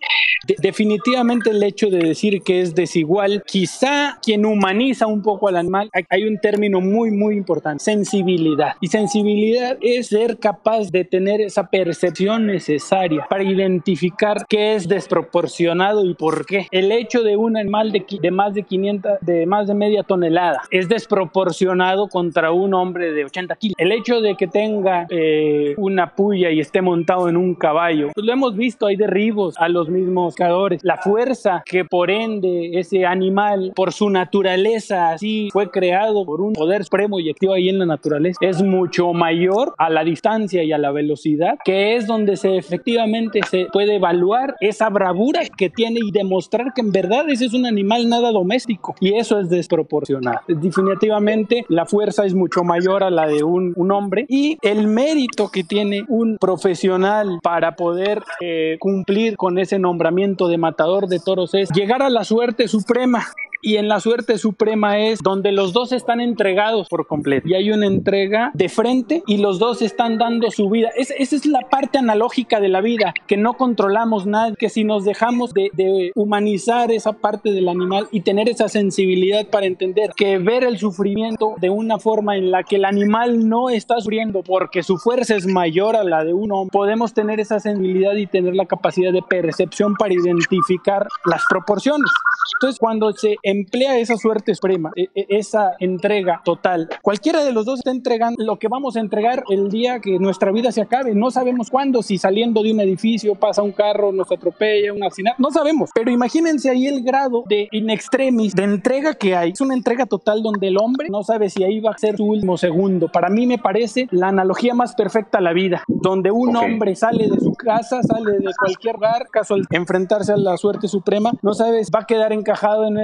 definitivamente 0.58 1.50
el 1.50 1.62
hecho 1.62 1.88
de 1.88 1.98
decir 1.98 2.42
que 2.42 2.60
es 2.60 2.74
desigual, 2.74 3.42
quizá 3.46 4.18
quien 4.22 4.46
humaniza 4.46 5.06
un 5.06 5.22
poco 5.22 5.48
al 5.48 5.56
animal, 5.56 5.90
hay 6.08 6.24
un 6.24 6.38
término 6.38 6.80
muy, 6.80 7.10
muy 7.10 7.36
importante, 7.36 7.82
sensibilidad. 7.84 8.74
Y 8.80 8.88
sensibilidad 8.88 9.76
es 9.80 10.08
ser 10.08 10.38
capaz 10.38 10.90
de 10.90 11.04
tener 11.04 11.49
esa 11.50 11.68
percepción 11.68 12.46
necesaria 12.46 13.26
para 13.28 13.42
identificar 13.42 14.46
qué 14.48 14.74
es 14.74 14.86
desproporcionado 14.86 16.04
y 16.04 16.14
por 16.14 16.46
qué. 16.46 16.68
El 16.70 16.92
hecho 16.92 17.22
de 17.22 17.36
un 17.36 17.56
animal 17.56 17.90
de, 17.90 18.04
de 18.20 18.30
más 18.30 18.54
de 18.54 18.62
500, 18.62 19.12
de 19.20 19.46
más 19.46 19.66
de 19.66 19.74
media 19.74 20.04
tonelada, 20.04 20.62
es 20.70 20.88
desproporcionado 20.88 22.08
contra 22.08 22.52
un 22.52 22.72
hombre 22.74 23.12
de 23.12 23.24
80 23.24 23.56
kilos. 23.56 23.74
El 23.78 23.90
hecho 23.90 24.20
de 24.20 24.36
que 24.36 24.46
tenga 24.46 25.06
eh, 25.10 25.74
una 25.76 26.14
puya 26.14 26.50
y 26.50 26.60
esté 26.60 26.82
montado 26.82 27.28
en 27.28 27.36
un 27.36 27.54
caballo, 27.54 28.10
pues 28.14 28.24
lo 28.24 28.32
hemos 28.32 28.54
visto, 28.54 28.86
hay 28.86 28.96
derribos 28.96 29.56
a 29.58 29.68
los 29.68 29.88
mismos 29.88 30.36
cazadores. 30.36 30.84
La 30.84 30.98
fuerza 30.98 31.62
que 31.66 31.84
por 31.84 32.10
ende 32.10 32.78
ese 32.78 33.06
animal, 33.06 33.72
por 33.74 33.92
su 33.92 34.08
naturaleza, 34.08 35.10
así 35.10 35.48
fue 35.52 35.70
creado 35.70 36.24
por 36.24 36.40
un 36.40 36.52
poder 36.52 36.84
supremo 36.84 37.18
y 37.18 37.30
activo 37.30 37.54
ahí 37.54 37.68
en 37.68 37.80
la 37.80 37.86
naturaleza, 37.86 38.38
es 38.40 38.62
mucho 38.62 39.12
mayor 39.12 39.74
a 39.78 39.90
la 39.90 40.04
distancia 40.04 40.62
y 40.62 40.72
a 40.72 40.78
la 40.78 40.90
velocidad, 40.92 41.39
que 41.64 41.96
es 41.96 42.06
donde 42.06 42.36
se 42.36 42.56
efectivamente 42.56 43.40
se 43.48 43.66
puede 43.72 43.96
evaluar 43.96 44.56
esa 44.60 44.88
bravura 44.88 45.40
que 45.56 45.70
tiene 45.70 46.00
y 46.02 46.10
demostrar 46.10 46.72
que 46.74 46.80
en 46.80 46.92
verdad 46.92 47.28
ese 47.28 47.46
es 47.46 47.54
un 47.54 47.66
animal 47.66 48.08
nada 48.08 48.30
doméstico. 48.30 48.94
Y 49.00 49.14
eso 49.14 49.38
es 49.38 49.48
desproporcionado 49.48 50.00
definitivamente 50.48 51.64
la 51.68 51.86
fuerza 51.86 52.24
es 52.24 52.34
mucho 52.34 52.62
mayor 52.64 53.02
a 53.02 53.10
la 53.10 53.26
de 53.26 53.42
un, 53.42 53.74
hombre 53.90 54.24
y 54.28 54.56
el 54.62 54.86
mérito 54.86 55.50
que 55.50 55.64
tiene 55.64 56.04
un 56.08 56.36
profesional 56.38 57.40
para 57.42 57.74
poder 57.74 58.22
eh, 58.40 58.76
cumplir 58.78 59.36
con 59.36 59.58
ese 59.58 59.80
nombramiento 59.80 60.46
de 60.46 60.58
matador 60.58 61.08
de 61.08 61.18
toros 61.18 61.54
es 61.54 61.70
llegar 61.70 62.02
a 62.02 62.10
la 62.10 62.22
suerte 62.22 62.68
suprema 62.68 63.24
y 63.62 63.76
en 63.76 63.88
la 63.88 64.00
suerte 64.00 64.38
suprema 64.38 64.98
es 64.98 65.20
donde 65.20 65.52
los 65.52 65.72
dos 65.72 65.92
están 65.92 66.20
entregados 66.20 66.88
por 66.88 67.06
completo 67.06 67.48
y 67.48 67.54
hay 67.54 67.70
una 67.70 67.86
entrega 67.86 68.50
de 68.54 68.68
frente 68.68 69.22
y 69.26 69.38
los 69.38 69.58
dos 69.58 69.82
están 69.82 70.18
dando 70.18 70.50
su 70.50 70.68
vida. 70.70 70.90
esa 70.96 71.14
es 71.16 71.46
la 71.46 71.60
parte 71.70 71.98
analógica 71.98 72.60
de 72.60 72.68
la 72.68 72.80
vida, 72.80 73.14
que 73.26 73.36
no 73.36 73.54
controlamos 73.54 74.26
nada, 74.26 74.54
que 74.56 74.68
si 74.68 74.84
nos 74.84 75.04
dejamos 75.04 75.52
de, 75.52 75.70
de 75.72 76.12
humanizar 76.14 76.90
esa 76.90 77.12
parte 77.12 77.52
del 77.52 77.68
animal 77.68 78.08
y 78.10 78.20
tener 78.20 78.48
esa 78.48 78.68
sensibilidad 78.68 79.46
para 79.48 79.66
entender 79.66 80.12
que 80.16 80.38
ver 80.38 80.64
el 80.64 80.78
sufrimiento 80.78 81.54
de 81.60 81.70
una 81.70 81.98
forma 81.98 82.36
en 82.36 82.50
la 82.50 82.62
que 82.62 82.76
el 82.76 82.84
animal 82.84 83.48
no 83.48 83.70
está 83.70 84.00
sufriendo 84.00 84.42
porque 84.42 84.82
su 84.82 84.98
fuerza 84.98 85.36
es 85.36 85.46
mayor 85.46 85.96
a 85.96 86.04
la 86.04 86.24
de 86.24 86.32
uno, 86.32 86.66
podemos 86.70 87.14
tener 87.14 87.40
esa 87.40 87.60
sensibilidad 87.60 88.14
y 88.14 88.26
tener 88.26 88.54
la 88.54 88.66
capacidad 88.66 89.12
de 89.12 89.22
percepción 89.22 89.94
para 89.94 90.14
identificar 90.14 91.06
las 91.24 91.42
proporciones. 91.48 92.10
Entonces, 92.56 92.78
cuando 92.78 93.12
se 93.12 93.36
emplea 93.50 93.98
esa 93.98 94.16
suerte 94.16 94.54
suprema, 94.54 94.90
e, 94.96 95.08
e, 95.14 95.26
esa 95.30 95.72
entrega 95.78 96.40
total. 96.44 96.88
Cualquiera 97.02 97.44
de 97.44 97.52
los 97.52 97.64
dos 97.64 97.80
está 97.80 97.90
entregando 97.90 98.42
lo 98.44 98.58
que 98.58 98.68
vamos 98.68 98.96
a 98.96 99.00
entregar 99.00 99.44
el 99.50 99.68
día 99.68 100.00
que 100.00 100.18
nuestra 100.18 100.52
vida 100.52 100.72
se 100.72 100.80
acabe. 100.80 101.14
No 101.14 101.30
sabemos 101.30 101.70
cuándo, 101.70 102.02
si 102.02 102.18
saliendo 102.18 102.62
de 102.62 102.72
un 102.72 102.80
edificio 102.80 103.34
pasa 103.34 103.62
un 103.62 103.72
carro, 103.72 104.12
nos 104.12 104.30
atropella, 104.30 104.92
un 104.92 105.02
accidente, 105.02 105.36
no 105.38 105.50
sabemos. 105.50 105.90
Pero 105.94 106.10
imagínense 106.10 106.70
ahí 106.70 106.86
el 106.86 107.02
grado 107.02 107.44
de 107.48 107.68
in 107.72 107.90
extremis, 107.90 108.54
de 108.54 108.64
entrega 108.64 109.14
que 109.14 109.36
hay. 109.36 109.50
Es 109.50 109.60
una 109.60 109.74
entrega 109.74 110.06
total 110.06 110.42
donde 110.42 110.68
el 110.68 110.78
hombre 110.78 111.08
no 111.10 111.22
sabe 111.22 111.50
si 111.50 111.64
ahí 111.64 111.80
va 111.80 111.92
a 111.92 111.98
ser 111.98 112.16
su 112.16 112.24
último 112.24 112.56
segundo. 112.56 113.08
Para 113.08 113.28
mí 113.28 113.46
me 113.46 113.58
parece 113.58 114.06
la 114.10 114.28
analogía 114.28 114.74
más 114.74 114.94
perfecta 114.94 115.38
a 115.38 115.40
la 115.40 115.52
vida, 115.52 115.82
donde 115.88 116.30
un 116.30 116.56
hombre 116.56 116.94
sale 116.94 117.28
de 117.28 117.38
su 117.40 117.52
casa, 117.54 118.02
sale 118.02 118.38
de 118.38 118.50
cualquier 118.58 118.94
lugar, 118.94 119.28
caso 119.30 119.54
al 119.54 119.66
enfrentarse 119.70 120.32
a 120.32 120.36
la 120.36 120.56
suerte 120.56 120.88
suprema, 120.88 121.32
no 121.42 121.54
sabes, 121.54 121.90
va 121.94 122.00
a 122.00 122.06
quedar 122.06 122.32
encajado 122.32 122.86
en 122.86 122.98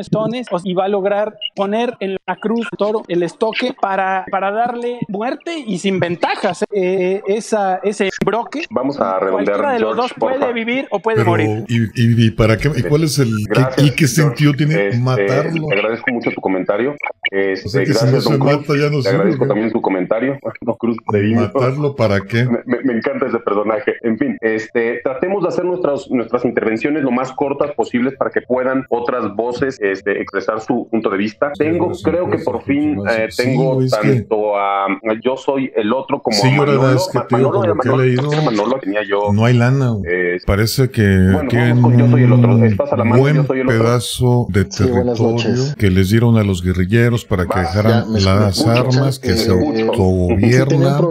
y 0.65 0.75
va 0.75 0.85
a 0.85 0.89
lograr 0.89 1.39
poner 1.55 1.95
en 2.01 2.17
la 2.27 2.37
cruz 2.37 2.67
toro 2.77 3.03
el 3.09 3.23
estoque 3.23 3.75
para, 3.81 4.25
para 4.31 4.51
darle 4.51 5.01
muerte 5.09 5.59
y 5.59 5.79
sin 5.79 6.01
ventajas 6.01 6.65
eh, 6.73 7.23
esa, 7.27 7.77
ese 7.83 8.11
broque. 8.25 8.65
Vamos 8.71 9.01
a 9.01 9.19
redondear. 9.19 9.59
Cualquiera 9.59 9.73
de 9.73 9.81
los 9.81 9.97
dos 9.97 10.13
puede 10.19 10.53
vivir 10.53 10.87
o 10.91 11.01
puede 11.01 11.25
morir. 11.25 11.65
Y, 11.69 12.31
para 12.33 12.57
qué, 12.57 12.71
y 12.75 12.83
cuál 12.83 13.05
es 13.05 13.19
el 13.19 13.31
y 13.79 13.91
qué 13.91 14.07
sentido 14.07 14.53
tiene 14.55 14.89
este, 14.89 15.01
matarlo? 15.01 15.67
Te 15.69 15.75
agradezco 15.75 16.13
mucho 16.13 16.31
tu 16.31 16.41
comentario. 16.41 16.95
Este, 17.31 17.85
gracias, 17.85 18.25
don 18.25 18.39
Cruz. 18.39 18.67
te 18.67 19.09
agradezco 19.09 19.47
también 19.47 19.71
su 19.71 19.81
comentario. 19.81 20.39
Cruz, 20.79 20.97
¿Matarlo 21.07 21.95
para 21.95 22.21
qué? 22.21 22.47
Me, 22.67 22.93
encanta 22.93 23.27
ese 23.27 23.39
personaje. 23.39 23.95
En 24.03 24.19
fin, 24.19 24.37
este, 24.41 25.01
tratemos 25.03 25.43
de 25.43 25.49
hacer 25.49 25.65
nuestras, 25.65 26.11
nuestras 26.11 26.45
intervenciones 26.45 27.03
lo 27.03 27.11
más 27.11 27.33
cortas 27.33 27.73
posibles 27.73 28.15
para 28.17 28.31
que 28.31 28.43
puedan 28.43 28.85
otras 28.91 29.35
voces 29.35 29.79
este, 29.81 30.21
expresar 30.27 30.61
su 30.61 30.89
punto 30.91 31.09
de 31.11 31.17
vista. 31.17 31.53
Tengo, 31.57 31.93
creo 32.03 32.29
que 32.29 32.39
por 32.39 32.63
fin 32.63 32.99
eh, 33.09 33.29
tengo 33.37 33.79
tanto 33.89 34.57
a 34.59 34.87
yo 35.23 35.37
soy 35.37 35.73
el 35.75 35.93
otro 35.93 36.21
como 36.21 36.37
sí, 36.37 36.49
a 36.49 36.57
Manolo. 36.57 36.91
es 36.93 37.09
que 37.13 37.21
tío, 37.29 37.51
por 37.51 37.67
lo 37.69 37.77
que 37.77 37.89
he 37.89 37.97
leído, 37.97 38.31
Manolo 38.43 38.79
tenía 38.81 39.03
yo, 39.09 39.33
no 39.33 39.45
hay 39.45 39.55
lana. 39.55 39.95
Eh, 40.09 40.39
Parece 40.47 40.91
que 40.91 41.03
bueno, 41.33 41.49
tienen 41.49 41.99
yo 41.99 42.09
soy 42.09 42.23
el 42.25 42.33
otro. 42.33 42.65
Estás 42.65 42.93
a 42.93 42.97
la 42.97 43.05
mano, 43.05 43.23
buen 43.23 43.37
yo 43.37 43.45
soy 43.45 43.61
el 43.61 43.69
otro. 43.69 43.79
pedazo 43.79 44.47
de 44.51 44.65
territorio 44.65 45.75
que 45.79 45.91
les 45.91 46.11
dieron 46.11 46.37
a 46.37 46.43
los 46.43 46.63
guerrilleros 46.63 47.25
para 47.25 47.47
que 47.47 47.61
dejaran 47.61 48.13
las 48.13 48.67
armas, 48.67 49.19
que 49.19 49.35
se 49.35 49.51
autogobiernan 49.51 51.03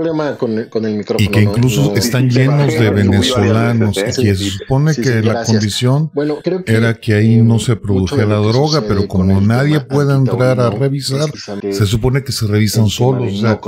y 1.18 1.28
que 1.28 1.42
incluso 1.42 1.96
están 1.96 2.30
llenos 2.30 2.74
de 2.74 2.90
venezolanos 2.90 3.98
y 3.98 4.04
que 4.24 4.36
se 4.36 4.36
supone 4.36 4.94
que 4.96 5.22
la 5.22 5.44
condición 5.44 6.12
era 6.66 6.94
que 6.96 7.14
ahí 7.14 7.42
no 7.42 7.60
se 7.60 7.76
produjera 7.76 8.26
la 8.26 8.38
droga, 8.38 8.84
pero 8.88 9.05
como 9.08 9.42
nadie 9.42 9.80
puede 9.80 10.16
entrar 10.16 10.60
a 10.60 10.70
revisar, 10.70 11.30
se 11.62 11.86
supone 11.86 12.24
que 12.24 12.32
se 12.32 12.48
revisan 12.48 12.88
solos. 12.88 13.34
O 13.34 13.38
sea, 13.38 13.60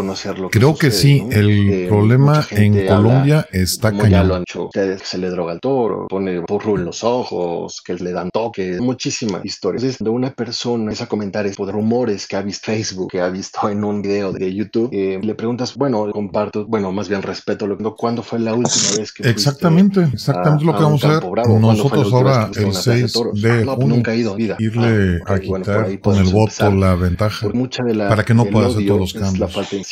creo 0.52 0.76
que 0.76 0.92
sí, 0.92 1.26
el 1.32 1.70
eh, 1.70 1.88
problema 1.88 2.46
en 2.52 2.88
Colombia 2.88 3.48
está 3.52 3.92
cañón. 3.92 4.10
Ya 4.10 4.24
lo 4.24 4.36
han 4.36 4.42
hecho 4.44 4.66
ustedes, 4.66 5.02
que 5.02 5.08
se 5.08 5.18
le 5.18 5.30
droga 5.30 5.54
al 5.54 5.60
toro, 5.60 6.08
pone 6.08 6.42
porro 6.42 6.78
en 6.78 6.86
los 6.86 7.04
ojos, 7.04 7.82
que 7.84 7.96
le 7.96 8.12
dan 8.12 8.30
toques, 8.32 8.80
muchísimas 8.80 9.44
historias. 9.46 9.84
Entonces, 9.84 10.04
de 10.04 10.10
una 10.10 10.32
persona 10.34 10.84
empieza 10.84 11.06
a 11.06 11.08
comentar 11.08 11.46
de 11.46 11.72
rumores 11.72 12.28
que 12.28 12.36
ha 12.36 12.42
visto 12.42 12.72
Facebook, 12.72 13.12
que 13.12 13.22
ha 13.22 13.30
visto 13.30 13.70
en 13.70 13.84
un 13.84 14.02
video 14.02 14.32
de 14.32 14.54
YouTube, 14.54 14.90
eh, 14.92 15.20
le 15.22 15.36
preguntas, 15.36 15.76
bueno, 15.76 16.10
comparto, 16.12 16.66
bueno, 16.66 16.92
más 16.92 17.08
bien 17.10 17.22
respeto 17.22 17.68
lo 17.68 17.96
¿cuándo 17.96 18.24
fue 18.24 18.40
la 18.40 18.54
última 18.54 18.98
vez 18.98 19.12
que 19.12 19.30
Exactamente, 19.30 20.10
exactamente 20.14 20.66
lo 20.66 20.76
que 20.76 20.84
vamos 20.84 21.04
a 21.04 21.20
ver. 21.20 21.24
Nosotros 21.60 22.12
ahora, 22.14 22.50
el 22.56 22.74
6 22.74 23.14
de 23.34 23.66
no, 23.66 23.76
pues 23.76 23.88
nunca 23.88 24.14
he 24.14 24.18
ido, 24.18 24.36
irle 24.38 25.20
ah, 25.26 25.27
a 25.28 25.40
quitar 25.40 26.00
con 26.00 26.18
el 26.18 26.32
voto 26.32 26.72
la 26.72 26.96
ventaja 26.96 27.48
para 28.10 28.24
que 28.24 28.34
no 28.34 28.46
pueda 28.46 28.68
hacer 28.68 28.86
todos 28.86 29.00
los 29.00 29.14
cambios. 29.14 29.40
La 29.40 29.48
falta 29.48 29.76
de 29.76 29.84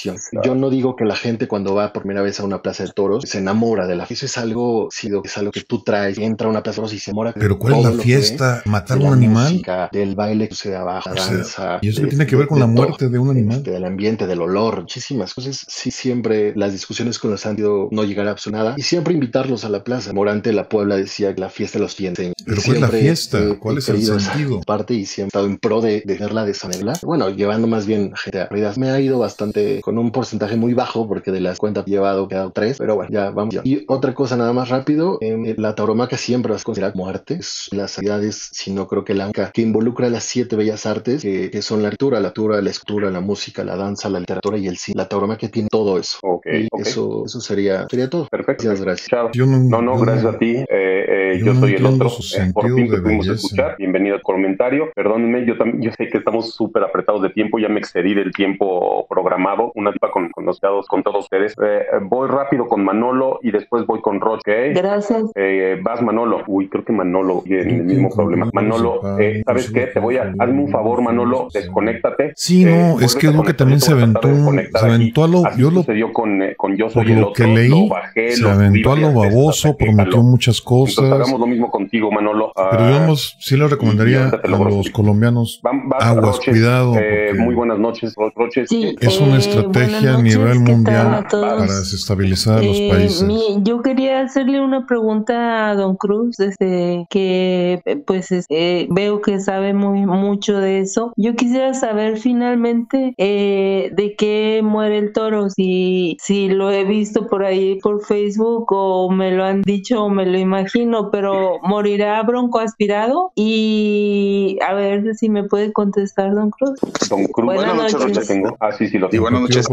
Yo 0.44 0.56
no 0.56 0.70
digo 0.70 0.96
que 0.96 1.06
la 1.06 1.16
gente 1.16 1.48
cuando 1.48 1.76
va 1.76 1.94
por 1.94 2.04
primera 2.04 2.22
vez 2.22 2.40
a 2.40 2.44
una 2.44 2.62
plaza 2.62 2.84
de 2.84 2.92
toros 2.92 3.24
se 3.28 3.40
enamora 3.40 3.88
de 3.88 3.96
la 3.96 4.06
fiesta. 4.06 4.26
Eso 4.26 4.26
es 4.26 4.38
algo, 4.38 4.88
sí, 4.92 5.10
es 5.24 5.38
algo 5.38 5.52
que 5.52 5.62
tú 5.62 5.84
traes, 5.84 6.18
entra 6.18 6.48
a 6.48 6.50
una 6.50 6.64
plaza 6.64 6.76
de 6.76 6.88
toros 6.88 6.94
y 6.94 7.00
se 7.00 7.12
enamora. 7.12 7.34
Pero 7.34 7.60
¿cuál 7.60 7.76
es 7.76 7.84
la 7.84 7.92
fiesta? 7.92 8.62
¿Matar 8.66 9.00
un 9.00 9.14
animal? 9.14 9.52
Música, 9.52 9.90
del 9.92 10.16
baile 10.16 10.48
que 10.48 10.56
se 10.56 10.76
abajo, 10.76 11.10
la 11.14 11.26
danza. 11.26 11.80
Y 11.82 11.90
eso 11.90 12.02
tiene 12.08 12.26
que 12.26 12.36
ver 12.36 12.48
con 12.48 12.60
la 12.60 12.68
muerte 12.68 13.10
de 13.10 13.20
un 13.20 13.30
animal. 13.30 13.58
Este, 13.58 13.72
del 13.72 13.86
ambiente, 13.86 14.28
del 14.28 14.42
olor, 14.42 14.82
muchísimas 14.82 15.34
cosas. 15.34 15.66
Sí, 15.68 15.92
siempre 15.92 16.54
las 16.56 16.72
discusiones 16.72 17.20
con 17.20 17.32
los 17.32 17.46
han 17.46 17.58
ido 17.58 17.90
no 17.92 18.04
llegar 18.04 18.28
a 18.28 18.36
nada 18.52 18.76
y 18.78 18.82
siempre 18.84 19.14
invitarlos 19.14 19.66
a 19.66 19.70
la 19.70 19.84
plaza. 19.84 20.14
Morante 20.14 20.54
la 20.54 20.70
Puebla 20.70 20.96
decía 20.96 21.34
que 21.34 21.42
la 21.42 21.50
fiesta 21.50 21.80
los 21.80 21.96
tiene. 21.96 22.34
Pero 22.46 22.62
¿cuál 22.64 22.76
es 22.76 22.82
la 22.82 22.88
fiesta? 22.90 23.60
¿Cuál 23.60 23.78
es 23.78 23.90
el 23.90 24.02
sentido? 24.04 24.62
Parte 24.62 24.94
y 24.94 25.06
siempre 25.06 25.25
he 25.26 25.28
estado 25.28 25.46
en 25.46 25.58
pro 25.58 25.82
de, 25.82 26.02
de 26.06 26.54
Sanela. 26.54 26.94
Bueno, 27.04 27.30
llevando 27.30 27.68
más 27.68 27.86
bien 27.86 28.14
gente 28.16 28.42
a 28.42 28.50
Me 28.78 28.90
ha 28.90 29.00
ido 29.00 29.20
bastante 29.20 29.82
con 29.82 29.98
un 29.98 30.12
porcentaje 30.12 30.56
muy 30.56 30.74
bajo 30.74 31.08
porque 31.08 31.32
de 31.32 31.40
las 31.40 31.60
cuentas 31.60 31.86
llevado 31.86 32.28
quedado 32.28 32.52
tres, 32.52 32.78
pero 32.78 32.96
bueno, 32.96 33.12
ya 33.12 33.30
vamos. 33.32 33.54
Ya. 33.54 33.62
Y 33.64 33.86
otra 33.88 34.14
cosa 34.14 34.36
nada 34.36 34.54
más 34.54 34.70
rápido, 34.70 35.18
eh, 35.22 35.56
la 35.58 35.76
tauromaca 35.76 36.18
siempre 36.18 36.52
va 36.52 36.58
a 36.58 36.64
considerar 36.64 36.96
muertes. 36.96 37.68
Las 37.72 37.98
actividades, 37.98 38.50
si 38.52 38.72
no 38.72 38.88
creo 38.88 39.04
que 39.04 39.14
la 39.14 39.26
única 39.26 39.52
que 39.52 39.62
involucra 39.62 40.10
las 40.10 40.24
siete 40.24 40.56
bellas 40.56 40.86
artes, 40.86 41.22
que, 41.22 41.62
son 41.62 41.82
la 41.82 41.90
lectura, 41.90 42.20
la 42.20 42.28
lectura, 42.28 42.62
la 42.62 42.70
escultura, 42.70 43.10
la 43.10 43.22
música, 43.22 43.64
la 43.64 43.76
danza, 43.76 44.10
la 44.10 44.20
literatura 44.20 44.58
y 44.58 44.68
el 44.68 44.78
cine. 44.78 44.98
La 44.98 45.08
tauromaquia 45.08 45.50
tiene 45.50 45.70
todo 45.70 45.98
eso. 45.98 46.18
Ok. 46.22 46.46
Eso, 46.78 47.24
eso 47.26 47.42
sería, 47.42 47.88
sería 47.90 48.10
todo. 48.10 48.28
Perfecto. 48.28 48.66
Muchas 48.66 48.82
gracias. 48.82 49.10
no, 49.36 49.82
no, 49.82 49.98
gracias 49.98 50.36
a 50.36 50.38
ti. 50.38 50.56
Eh, 50.56 50.66
eh, 50.70 51.42
yo, 51.44 51.56
soy 51.56 51.74
el 51.74 51.86
otro. 51.86 52.10
por 52.54 52.74
fin 52.74 52.90
te 52.90 52.98
pudimos 53.02 53.28
escuchar. 53.28 53.76
Bienvenido 53.78 54.16
al 54.16 54.22
comentario. 54.22 54.92
Perdónenme, 55.06 55.46
yo 55.46 55.56
también, 55.56 55.84
yo 55.84 55.92
sé 55.92 56.08
que 56.08 56.18
estamos 56.18 56.56
súper 56.56 56.82
apretados 56.82 57.22
de 57.22 57.30
tiempo, 57.30 57.60
ya 57.60 57.70
me 57.70 57.80
excedí 57.80 58.16
del 58.16 58.34
tiempo 58.34 59.06
programado. 59.08 59.72
Una 59.76 59.94
tipa 59.94 60.10
con, 60.10 60.32
con 60.32 60.46
los 60.46 60.60
dados, 60.60 60.88
con 60.88 61.04
todos 61.04 61.26
ustedes. 61.26 61.54
Eh, 61.64 61.84
voy 62.02 62.28
rápido 62.28 62.68
con 62.68 62.84
Manolo 62.84 63.40
y 63.44 63.52
después 63.52 63.86
voy 63.86 64.02
con 64.02 64.20
Roche. 64.20 64.74
Gracias. 64.74 65.26
Eh, 65.36 65.80
vas 65.84 66.02
Manolo. 66.02 66.42
Uy, 66.48 66.70
creo 66.70 66.84
que 66.84 66.92
Manolo 66.92 67.44
tiene 67.46 67.76
el 67.76 67.84
mismo 67.84 68.10
problema. 68.10 68.50
Manolo, 68.52 69.20
eh, 69.20 69.44
¿sabes 69.46 69.70
qué? 69.70 69.82
Te 69.82 70.00
voy 70.00 70.18
a, 70.18 70.34
hazme 70.40 70.64
un 70.64 70.72
favor, 70.72 71.04
Manolo, 71.04 71.50
desconéctate. 71.54 72.34
Sí, 72.36 72.66
no, 72.66 73.00
es 73.00 73.16
que 73.16 73.28
es 73.28 73.36
lo 73.36 73.44
que 73.44 73.54
también 73.54 73.82
se 73.82 73.92
aventó, 73.92 74.28
se 74.28 74.86
aventó 74.88 75.24
a 75.24 75.28
lo, 75.28 75.44
yo 75.56 75.70
lo, 75.70 75.82
sucedió 75.82 76.12
con, 76.14 76.42
con 76.58 76.76
yo 76.78 76.90
soy 76.90 77.12
el 77.12 77.20
otro, 77.20 77.34
que 77.34 77.46
leí, 77.46 77.90
se 78.32 78.50
aventó 78.50 78.94
a 78.94 78.96
lo 78.96 79.14
baboso, 79.14 79.78
prometió 79.78 80.24
muchas 80.24 80.60
cosas. 80.62 80.98
Entonces 80.98 81.14
hagamos 81.14 81.40
lo 81.40 81.46
mismo 81.46 81.70
contigo, 81.70 82.12
Manolo. 82.12 82.52
Pero 82.72 82.88
digamos, 82.88 83.36
ah, 83.36 83.40
sí 83.40 83.56
le 83.56 83.68
recomendaría 83.68 84.30
a 84.30 84.48
los 84.48 84.95
colombianos, 84.96 85.62
aguas, 86.00 86.40
cuidado. 86.40 86.96
muy 87.38 87.54
buenas 87.54 87.80
noches, 87.80 88.16
Roches. 88.36 88.70
es 88.72 89.20
una 89.20 89.38
estrategia 89.38 90.16
a 90.16 90.22
nivel 90.22 90.62
mundial 90.62 91.26
para 91.30 91.64
desestabilizar 91.64 92.64
los 92.64 92.78
eh, 92.78 92.90
países. 92.90 93.28
yo 93.64 93.82
quería 93.82 94.22
hacerle 94.22 94.62
una 94.62 94.86
pregunta 94.86 95.70
a 95.70 95.76
don 95.76 95.98
Cruz, 95.98 96.38
desde 96.38 97.08
que 97.10 97.82
pues 98.08 98.30
eh, 98.50 98.88
veo 98.90 99.22
que 99.22 99.42
sabe 99.42 99.74
muy 99.74 100.06
mucho 100.06 100.60
de 100.60 100.80
eso. 100.80 101.12
Yo 101.18 101.36
quisiera 101.36 101.74
saber 101.74 102.18
finalmente 102.18 103.14
eh, 103.18 103.92
de 103.94 104.16
qué 104.16 104.62
muere 104.64 105.00
el 105.00 105.12
toro, 105.12 105.50
si, 105.50 106.16
si 106.22 106.48
lo 106.48 106.72
he 106.72 106.86
visto 106.86 107.28
por 107.28 107.44
ahí 107.44 107.80
por 107.82 108.06
Facebook 108.06 108.68
o 108.70 109.12
me 109.12 109.32
lo 109.32 109.44
han 109.44 109.62
dicho 109.62 110.06
o 110.06 110.10
me 110.10 110.26
lo 110.26 110.38
imagino, 110.38 111.12
pero 111.12 111.60
morirá 111.64 112.24
bronco 112.24 112.60
aspirado 112.60 113.34
y 113.36 114.58
a 114.66 114.74
ver 114.74 114.85
si 115.16 115.30
me 115.30 115.44
puede 115.44 115.72
contestar 115.72 116.34
don 116.34 116.50
Cruz. 116.52 116.80
Don 117.10 117.26
Cruz, 117.26 117.46
buenas, 117.46 117.94
noches. 117.94 118.28
Tengo. 118.28 118.56
Ah, 118.60 118.72
sí, 118.72 118.88
sí, 118.88 118.98
lo 118.98 119.10
tengo. 119.10 119.24
buenas 119.24 119.42
noches. 119.42 119.68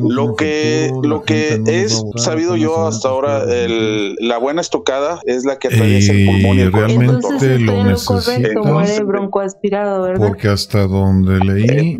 Lo 0.00 0.34
que, 0.34 0.90
lo 1.02 1.22
que 1.22 1.60
es 1.66 2.02
sabido 2.16 2.56
yo 2.56 2.86
hasta 2.86 3.08
ahora, 3.08 3.44
el, 3.52 4.16
la 4.16 4.38
buena 4.38 4.60
estocada 4.60 5.20
es 5.24 5.44
la 5.44 5.58
que 5.58 5.68
atraviesa 5.68 6.12
el 6.12 6.26
pulmón 6.26 6.56
y 6.56 6.60
el 6.60 6.72
realmente 6.72 7.58
lo 7.58 7.84
necesita. 7.84 8.60
Porque 10.18 10.48
hasta 10.48 10.86
donde 10.86 11.38
leí, 11.38 11.98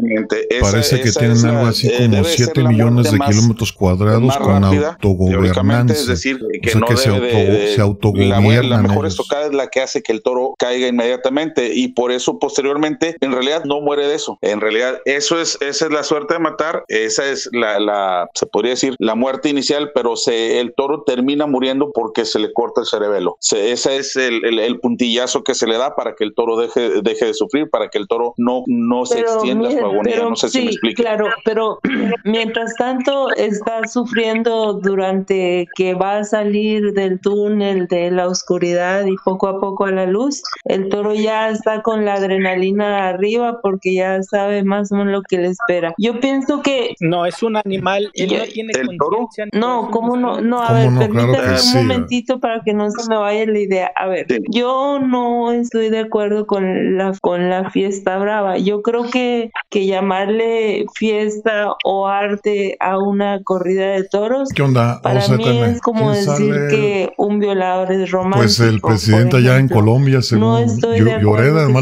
parece 0.60 1.00
que 1.00 1.10
tienen 1.12 1.44
algo 1.44 1.66
así 1.66 1.88
eh, 1.88 2.08
como 2.10 2.24
7 2.24 2.64
millones 2.64 3.10
de 3.10 3.18
kilómetros 3.18 3.72
cuadrados 3.72 4.36
con 4.38 4.64
autogobernanza. 4.64 5.94
Es 5.94 6.06
decir, 6.06 6.38
que, 6.62 6.74
no 6.74 6.86
se, 6.96 7.80
auto, 7.80 8.12
se 8.14 8.24
La, 8.24 8.82
mejor 8.82 9.06
estocada 9.06 9.46
es 9.46 9.52
la 9.52 9.68
que 9.68 9.80
hace 9.80 10.02
que 10.02 10.12
el 10.12 10.22
toro 10.22 10.54
caiga 10.58 10.88
inmediatamente 10.88 11.72
y 11.74 11.88
por 11.88 12.12
eso 12.12 12.38
posteriormente 12.40 13.16
en 13.20 13.32
realidad 13.32 13.64
no 13.64 13.80
muere 13.80 14.06
de 14.06 14.14
eso. 14.14 14.38
En 14.40 14.60
realidad 14.60 15.00
eso 15.04 15.40
es 15.40 15.58
esa 15.60 15.86
es 15.86 15.92
la 15.92 16.02
suerte 16.02 16.34
de 16.34 16.40
matar, 16.40 16.84
esa 16.88 17.30
es 17.30 17.48
la, 17.52 17.78
la 17.78 18.28
se 18.34 18.46
podría 18.46 18.72
decir 18.72 18.94
la 18.98 19.14
muerte 19.14 19.48
inicial, 19.48 19.92
pero 19.94 20.16
se, 20.16 20.60
el 20.60 20.74
toro 20.74 21.02
termina 21.02 21.46
muriendo 21.46 21.90
porque 21.92 22.24
se 22.24 22.38
le 22.38 22.52
corta 22.52 22.80
el 22.80 22.86
cerebelo. 22.86 23.36
ese 23.40 23.96
es 23.96 24.16
el, 24.16 24.58
el, 24.58 24.80
puntillazo 24.80 25.42
que 25.42 25.54
se 25.54 25.66
le 25.66 25.76
da 25.76 25.94
para 25.94 26.14
que 26.14 26.24
el 26.24 26.34
toro 26.34 26.56
deje, 26.56 27.02
deje 27.02 27.26
de 27.26 27.34
sufrir, 27.34 27.68
para 27.70 27.88
que 27.88 27.98
el 27.98 28.08
toro 28.08 28.34
no, 28.36 28.64
no 28.66 29.04
se 29.04 29.20
extienda 29.20 29.70
su 29.70 29.78
agonía. 29.78 30.22
no 30.22 30.36
sé 30.36 30.48
si 30.48 30.62
me 30.62 30.70
explico. 30.70 31.02
Claro, 31.02 31.28
pero 31.44 31.78
mientras 32.24 32.74
tanto 32.76 33.30
está 33.34 33.86
sufriendo 33.86 34.74
durante 34.74 35.66
que 35.76 35.94
va 35.94 36.18
a 36.18 36.24
salir 36.24 36.92
del 36.92 37.20
túnel 37.20 37.86
de 37.88 38.10
la 38.10 38.28
oscuridad 38.28 39.04
y 39.06 39.16
poco 39.24 39.48
a 39.48 39.60
poco 39.60 39.84
a 39.84 39.90
la 39.90 40.06
luz, 40.06 40.42
el 40.64 40.88
toro 40.88 41.14
ya 41.14 41.50
está 41.50 41.82
con 41.82 42.04
la 42.04 42.18
adrenalina 42.30 43.08
arriba 43.08 43.60
porque 43.62 43.94
ya 43.94 44.22
sabe 44.22 44.62
más 44.64 44.92
o 44.92 44.96
menos 44.96 45.12
lo 45.12 45.22
que 45.22 45.38
le 45.38 45.48
espera. 45.48 45.94
Yo 45.98 46.20
pienso 46.20 46.62
que... 46.62 46.94
No, 47.00 47.26
es 47.26 47.42
un 47.42 47.56
animal, 47.56 48.10
él 48.14 48.32
no 48.38 48.44
tiene 48.44 48.72
conciencia. 48.98 49.46
No, 49.52 49.90
¿cómo 49.90 50.16
no? 50.16 50.40
No, 50.40 50.62
a 50.62 50.72
ver, 50.72 50.90
permítame 50.98 51.56
un 51.60 51.74
momentito 51.74 52.40
para 52.40 52.60
que 52.62 52.72
no 52.72 52.90
se 52.90 53.08
me 53.08 53.16
vaya 53.16 53.46
la 53.46 53.58
idea. 53.58 53.92
A 53.96 54.06
ver, 54.06 54.26
yo 54.50 54.98
no 55.00 55.52
estoy 55.52 55.90
de 55.90 56.00
acuerdo 56.00 56.46
con 56.46 56.96
la, 56.96 57.12
con 57.20 57.50
la 57.50 57.70
fiesta 57.70 58.18
brava. 58.18 58.58
Yo 58.58 58.82
creo 58.82 59.04
que, 59.04 59.50
que 59.68 59.86
llamarle 59.86 60.86
fiesta 60.94 61.74
o 61.84 62.06
arte 62.06 62.76
a 62.80 62.98
una 62.98 63.42
corrida 63.42 63.90
de 63.92 64.04
toros, 64.04 64.48
¿Qué 64.54 64.62
onda? 64.62 65.00
para 65.02 65.26
mí 65.28 65.60
es 65.62 65.80
como 65.80 66.12
decir 66.12 66.54
que 66.70 67.12
un 67.16 67.38
violador 67.38 67.92
es 67.92 68.10
romántico. 68.10 68.40
Pues 68.40 68.60
el 68.60 68.80
presidente 68.80 69.36
allá 69.36 69.58
en 69.58 69.68
Colombia, 69.68 70.22
según 70.22 70.40
no 70.40 70.58
estoy 70.58 71.00
de 71.00 71.18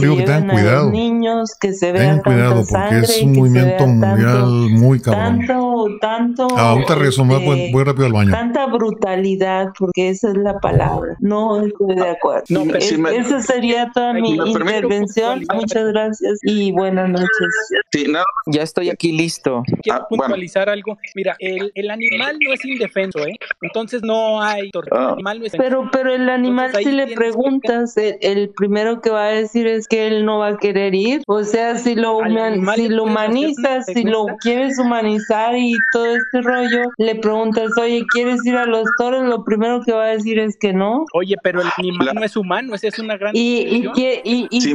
digo 0.00 0.16
que 0.16 0.24
tengan 0.40 0.57
cuidado. 0.57 0.90
Niños, 0.90 1.57
que 1.61 1.73
se 1.73 1.92
vean 1.92 2.21
cuidado, 2.21 2.64
porque 2.68 2.99
es 2.99 3.23
un 3.23 3.33
movimiento 3.33 3.87
mundial 3.87 4.47
muy 4.71 5.00
cabrón. 5.00 5.38
Tanto, 5.47 5.87
tanto. 6.00 6.49
Ah, 6.57 6.71
ahorita 6.71 6.95
regreso, 6.95 7.25
voy, 7.25 7.71
voy, 7.73 7.85
rápido 7.85 8.07
al 8.07 8.12
baño. 8.12 8.30
Tanta 8.30 8.66
brutalidad, 8.66 9.68
porque 9.78 10.11
esa 10.11 10.30
es 10.30 10.37
la 10.37 10.59
palabra. 10.59 11.16
No 11.21 11.64
estoy 11.64 11.95
de 11.95 12.09
acuerdo. 12.09 12.45
No, 12.49 12.64
esa 12.75 13.40
sería 13.42 13.90
toda 13.92 14.14
mi 14.14 14.37
intervención. 14.37 15.45
Muchas 15.54 15.88
gracias 15.92 16.38
y 16.42 16.73
buenas 16.73 17.09
noches. 17.09 17.28
Sí, 17.92 18.07
Ya 18.47 18.62
estoy 18.62 18.90
aquí 18.90 19.12
listo. 19.12 19.62
Quiero 19.83 20.00
ah, 20.02 20.07
puntualizar 20.09 20.68
algo. 20.68 20.99
Mira, 21.14 21.37
el, 21.38 21.73
el, 21.75 21.90
animal 21.90 22.38
no 22.40 22.52
es 22.52 22.64
indefenso, 22.64 23.25
¿eh? 23.26 23.35
Entonces 23.62 24.02
no 24.02 24.42
hay 24.42 24.71
tortura. 24.71 25.09
Ah. 25.09 25.12
Animal 25.12 25.40
no 25.40 25.47
es 25.47 25.52
pero, 25.57 25.88
pero 25.90 26.14
el 26.14 26.28
animal, 26.28 26.73
si 26.76 26.90
le 26.90 27.09
preguntas, 27.14 27.95
el, 27.97 28.50
primero 28.50 29.00
que 29.00 29.11
va 29.11 29.26
a 29.26 29.30
decir 29.30 29.66
es 29.66 29.88
que 29.88 30.07
él 30.07 30.25
no 30.25 30.27
va 30.37 30.49
a 30.49 30.56
querer 30.58 30.94
ir. 30.94 31.23
O 31.26 31.42
sea, 31.42 31.78
si 31.78 31.94
lo, 31.94 32.20
si 32.75 32.88
lo 32.88 33.04
humanizas, 33.04 33.87
si 33.87 34.04
lo 34.04 34.26
quieres 34.40 34.78
humanizar 34.78 35.56
y 35.56 35.75
todo 35.92 36.04
este 36.04 36.42
rollo, 36.42 36.90
le 36.99 37.14
preguntas, 37.14 37.70
oye, 37.80 38.04
¿quieres 38.12 38.44
ir 38.44 38.56
a 38.56 38.66
los 38.66 38.85
toros? 38.99 39.25
Lo 39.25 39.44
primero 39.44 39.80
que 39.82 39.92
va 39.92 40.04
a 40.04 40.08
decir 40.08 40.38
es 40.38 40.58
que 40.58 40.75
no. 40.75 41.06
Oye, 41.14 41.37
pero 41.42 41.62
el 41.62 41.68
animal 41.78 42.14
no 42.14 42.25
es 42.25 42.37
humano, 42.37 42.75
esa 42.75 42.88
es 42.88 42.99
una 42.99 43.16
gran. 43.16 43.35
Y, 43.35 43.88
y, 43.94 44.49
y, 44.52 44.61
si, 44.61 44.75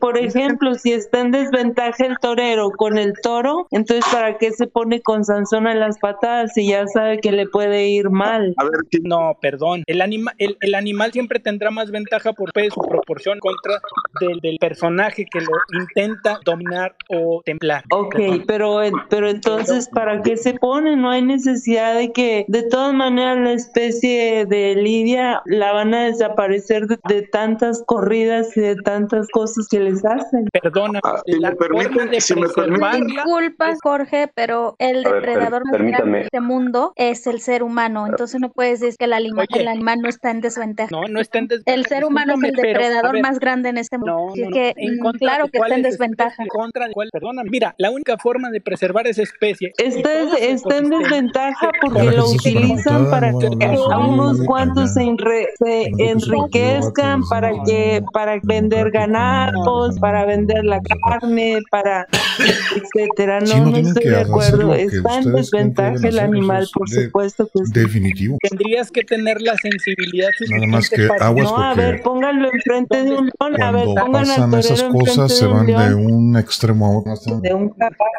por 0.00 0.16
ejemplo, 0.16 0.74
si 0.74 0.92
está 0.92 1.20
en 1.20 1.32
desventaja 1.32 2.06
el 2.06 2.18
torero 2.18 2.70
con 2.70 2.96
el 2.96 3.12
toro, 3.22 3.66
entonces 3.70 4.04
¿para 4.12 4.38
qué 4.38 4.52
se 4.52 4.66
pone 4.66 5.02
con 5.02 5.24
Sansón 5.24 5.66
en 5.66 5.80
las 5.80 5.98
patadas 5.98 6.52
si 6.54 6.68
ya 6.68 6.86
sabe 6.86 7.18
que 7.18 7.32
le 7.32 7.46
puede 7.46 7.88
ir 7.88 8.10
mal? 8.10 8.54
A 8.56 8.64
ver, 8.64 8.72
no, 9.02 9.36
perdón. 9.40 9.82
El, 9.86 10.00
anima, 10.00 10.32
el, 10.38 10.56
el 10.60 10.74
animal 10.74 11.12
siempre 11.12 11.40
tendrá 11.40 11.70
más 11.70 11.90
ventaja 11.90 12.32
por 12.32 12.52
peso, 12.52 12.80
proporción 12.88 13.38
contra 13.40 13.80
del, 14.20 14.40
del 14.40 14.58
personaje 14.62 15.26
que 15.28 15.40
lo 15.40 15.50
intenta 15.72 16.38
dominar 16.44 16.94
o 17.08 17.42
templar. 17.44 17.82
Ok, 17.90 18.14
pero, 18.46 18.78
pero 19.10 19.28
entonces, 19.28 19.88
¿para 19.88 20.22
qué 20.22 20.36
se 20.36 20.54
pone? 20.54 20.96
No 20.96 21.10
hay 21.10 21.22
necesidad 21.22 21.96
de 21.96 22.12
que, 22.12 22.44
de 22.46 22.62
todas 22.62 22.94
maneras, 22.94 23.38
la 23.38 23.52
especie 23.54 24.46
de 24.46 24.76
Lidia 24.76 25.42
la 25.46 25.72
van 25.72 25.92
a 25.94 26.04
desaparecer 26.04 26.86
de, 26.86 27.22
tantas 27.32 27.82
corridas 27.86 28.56
y 28.56 28.60
de 28.60 28.76
tantas 28.76 29.26
cosas 29.30 29.66
que 29.68 29.80
les 29.80 30.04
hacen. 30.04 30.46
Perdona, 30.52 31.00
ah, 31.02 31.20
la 31.26 31.56
forma 31.56 31.82
de 32.06 32.20
si 32.20 32.34
Disculpa, 32.34 33.74
Jorge, 33.82 34.30
pero 34.32 34.76
el 34.78 35.02
depredador 35.02 35.64
más 35.64 35.80
grande 35.80 36.18
de 36.18 36.24
este 36.24 36.40
mundo 36.40 36.92
es 36.94 37.26
el 37.26 37.40
ser 37.40 37.64
humano. 37.64 38.06
Entonces 38.06 38.40
no 38.40 38.52
puedes 38.52 38.78
decir 38.78 38.96
que 38.96 39.06
el 39.06 39.14
animal, 39.14 39.46
el 39.50 39.66
animal 39.68 39.98
no 40.02 40.08
está 40.08 40.30
en 40.30 40.40
desventaja. 40.40 40.90
No, 40.92 41.08
no 41.08 41.20
está 41.20 41.38
en 41.38 41.48
desventaja. 41.48 41.74
El 41.74 41.86
ser 41.86 42.04
humano 42.04 42.34
es 42.34 42.42
el 42.44 42.54
depredador 42.54 43.20
más 43.20 43.40
grande 43.40 43.70
en 43.70 43.78
este 43.78 43.98
mundo. 43.98 44.28
No, 44.36 44.41
que, 44.50 44.74
mm, 44.76 45.18
claro 45.18 45.48
que 45.48 45.58
está 45.58 45.74
en 45.74 45.82
desventaja. 45.82 46.44
contra 46.48 46.86
de 46.86 46.92
cuál, 46.92 47.08
perdona, 47.12 47.42
mira, 47.44 47.74
la 47.78 47.90
única 47.90 48.16
forma 48.18 48.50
de 48.50 48.60
preservar 48.60 49.06
esa 49.06 49.22
especie. 49.22 49.72
Está, 49.78 50.22
está 50.38 50.78
en 50.78 50.90
desventaja 50.90 51.70
porque 51.80 52.02
lo 52.04 52.30
utilizan 52.30 53.10
para 53.10 53.32
que 53.32 53.48
a 53.64 53.98
unos 53.98 54.42
cuantos 54.44 54.94
se, 54.94 55.02
enriquezcan, 55.98 57.22
para 57.28 57.52
que 57.64 58.02
para 58.12 58.38
vender 58.42 58.90
ganados, 58.90 59.98
para 59.98 60.24
vender 60.26 60.64
la 60.64 60.80
carne, 60.80 61.60
para 61.70 62.06
etcétera. 62.76 63.40
No, 63.40 63.70
no, 63.70 63.76
estoy 63.76 64.04
de 64.04 64.20
acuerdo. 64.20 64.74
Está 64.74 65.18
en 65.18 65.32
desventaja 65.32 66.08
el 66.08 66.18
animal, 66.18 66.66
por 66.74 66.88
supuesto 66.88 67.48
que 67.52 67.62
Definitivo. 67.72 68.38
Tendrías 68.40 68.90
que 68.90 69.02
tener 69.02 69.40
la 69.40 69.54
sensibilidad 69.56 70.28
Nada 70.50 70.66
más 70.66 70.90
que 70.90 71.08
aguas 71.20 71.50
no, 71.50 71.62
a 71.62 71.74
ver, 71.74 72.02
pónganlo 72.02 72.50
enfrente 72.52 73.04
de 73.04 73.12
un 73.12 73.30
león. 73.38 73.62
A 73.62 73.70
ver, 73.70 73.86
pasan 74.34 74.54
esas 74.58 74.82
cosas 74.84 75.36
se 75.36 75.46
van 75.46 75.66
de 75.66 75.94
un 75.94 76.36
extremo 76.36 76.86
a 76.86 76.98
otro. 76.98 77.40
De 77.40 77.54
un 77.54 77.74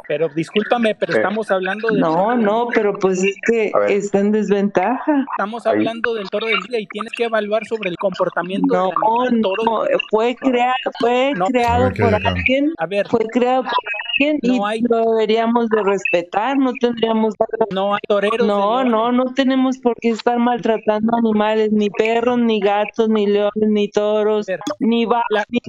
pero 0.07 0.29
discúlpame, 0.29 0.95
pero 0.95 1.13
estamos 1.13 1.49
hablando 1.49 1.89
de... 1.89 1.99
No, 1.99 2.35
no, 2.35 2.67
pero 2.73 2.93
pues 2.99 3.23
es 3.23 3.35
que 3.47 3.71
está 3.87 4.19
en 4.19 4.31
desventaja. 4.31 5.25
Estamos 5.31 5.65
hablando 5.65 6.13
del 6.13 6.29
toro 6.29 6.47
del 6.47 6.59
día 6.69 6.79
y 6.79 6.87
tienes 6.87 7.11
que 7.13 7.23
evaluar 7.25 7.65
sobre 7.65 7.89
el 7.89 7.95
comportamiento 7.97 8.67
no, 8.75 9.23
del 9.23 9.41
toro. 9.41 9.63
No, 9.63 9.83
fue 10.09 10.35
creado, 10.35 10.73
fue 10.99 11.33
creado 11.47 11.91
por 11.97 12.15
alguien. 12.15 12.73
A 12.77 12.85
ver. 12.85 13.07
Fue 13.07 13.25
creado 13.27 13.63
por 13.63 13.71
alguien 13.71 14.39
y 14.41 14.81
lo 14.87 15.11
deberíamos 15.11 15.69
de 15.69 15.83
respetar, 15.83 16.57
no 16.57 16.73
tendríamos... 16.79 17.35
No 17.71 17.93
hay 17.93 18.01
toreros. 18.07 18.45
No, 18.45 18.83
no, 18.83 19.11
no 19.11 19.25
tenemos 19.33 19.77
por 19.77 19.95
qué 19.99 20.09
estar 20.09 20.37
maltratando 20.37 21.15
animales, 21.17 21.71
ni 21.71 21.89
perros, 21.89 22.37
ni 22.39 22.59
gatos, 22.59 23.09
ni 23.09 23.25
leones, 23.25 23.69
ni 23.69 23.89
toros, 23.89 24.47
ni 24.79 25.05
balas, 25.05 25.45
ni 25.49 25.59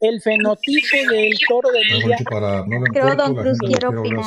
El 0.00 0.20
fenotipo 0.20 0.96
del 1.10 1.32
toro 1.48 1.68
del 1.70 2.02
día. 2.02 2.16
Creo, 2.92 3.14
don 3.14 3.34
Cruz, 3.34 3.58
quiero 3.58 3.90
opinar. 3.90 4.24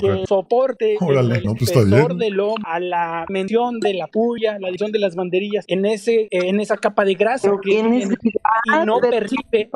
Que 0.00 0.24
soporte 0.26 0.96
Órale, 1.00 1.36
el 1.36 1.44
no, 1.44 1.54
pues 1.54 1.72
del 1.72 2.40
a 2.64 2.80
la 2.80 3.24
mención 3.28 3.80
de 3.80 3.94
la 3.94 4.06
puya, 4.06 4.58
la 4.58 4.68
edición 4.68 4.92
de 4.92 4.98
las 4.98 5.14
banderillas, 5.14 5.64
en 5.68 5.84
ese 5.84 6.28
en 6.30 6.60
esa 6.60 6.76
capa 6.76 7.04
de 7.04 7.14
grasa 7.14 7.50
que 7.62 7.72
y 7.72 7.82
no 8.86 8.98
percibe 8.98 9.70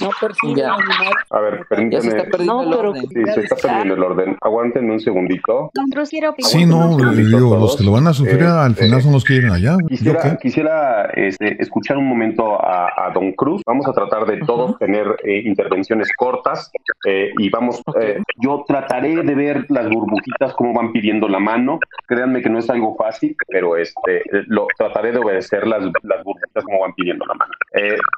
no 0.00 0.10
percibe 0.20 0.64
animal. 0.64 1.14
A 1.30 1.40
ver, 1.40 1.66
permíteme. 1.68 2.02
Se 2.02 2.08
está 2.08 2.24
perdiendo 2.24 2.62
no, 2.62 2.72
el 2.72 2.86
orden. 2.86 3.08
Sí, 3.08 3.20
se 3.34 3.40
está 3.40 3.56
perdiendo 3.56 3.94
el 3.94 4.02
orden. 4.02 4.36
Aguanten 4.40 4.90
un 4.90 5.00
segundito. 5.00 5.70
Don 5.74 5.88
Cruz, 5.90 6.10
quiero 6.10 6.30
opinar. 6.30 6.50
Sí, 6.50 6.66
no, 6.66 6.96
digo, 7.12 7.56
los 7.56 7.76
que 7.76 7.84
lo 7.84 7.92
van 7.92 8.06
a 8.06 8.12
sufrir 8.12 8.42
al 8.42 8.74
final 8.74 8.98
este, 8.98 9.02
son 9.02 9.12
los 9.12 9.24
que 9.24 9.34
vienen 9.34 9.52
allá. 9.52 9.76
Quisiera, 9.88 10.36
quisiera 10.36 11.10
este, 11.14 11.60
escuchar 11.60 11.96
un 11.96 12.08
momento 12.08 12.60
a, 12.64 12.88
a, 12.96 13.07
Don 13.10 13.32
Cruz. 13.32 13.62
Vamos 13.66 13.86
a 13.86 13.92
tratar 13.92 14.26
de 14.26 14.38
todos 14.38 14.78
tener 14.78 15.16
eh, 15.22 15.42
intervenciones 15.44 16.08
cortas 16.16 16.70
eh, 17.04 17.30
y 17.38 17.48
vamos, 17.50 17.82
eh, 18.00 18.22
yo 18.36 18.64
trataré 18.66 19.16
de 19.16 19.34
ver 19.34 19.66
las 19.68 19.88
burbujitas 19.88 20.54
como 20.54 20.74
van 20.74 20.92
pidiendo 20.92 21.28
la 21.28 21.38
mano. 21.38 21.78
Créanme 22.06 22.42
que 22.42 22.48
no 22.50 22.58
es 22.58 22.68
algo 22.70 22.96
fácil, 22.96 23.36
pero 23.48 23.76
este, 23.76 24.22
lo 24.46 24.66
trataré 24.76 25.12
de 25.12 25.18
obedecer 25.18 25.66
las, 25.66 25.82
las 26.02 26.24
burbujitas 26.24 26.64
como 26.64 26.80
van 26.80 26.94
pidiendo 26.94 27.24
la 27.26 27.34
mano. 27.34 27.52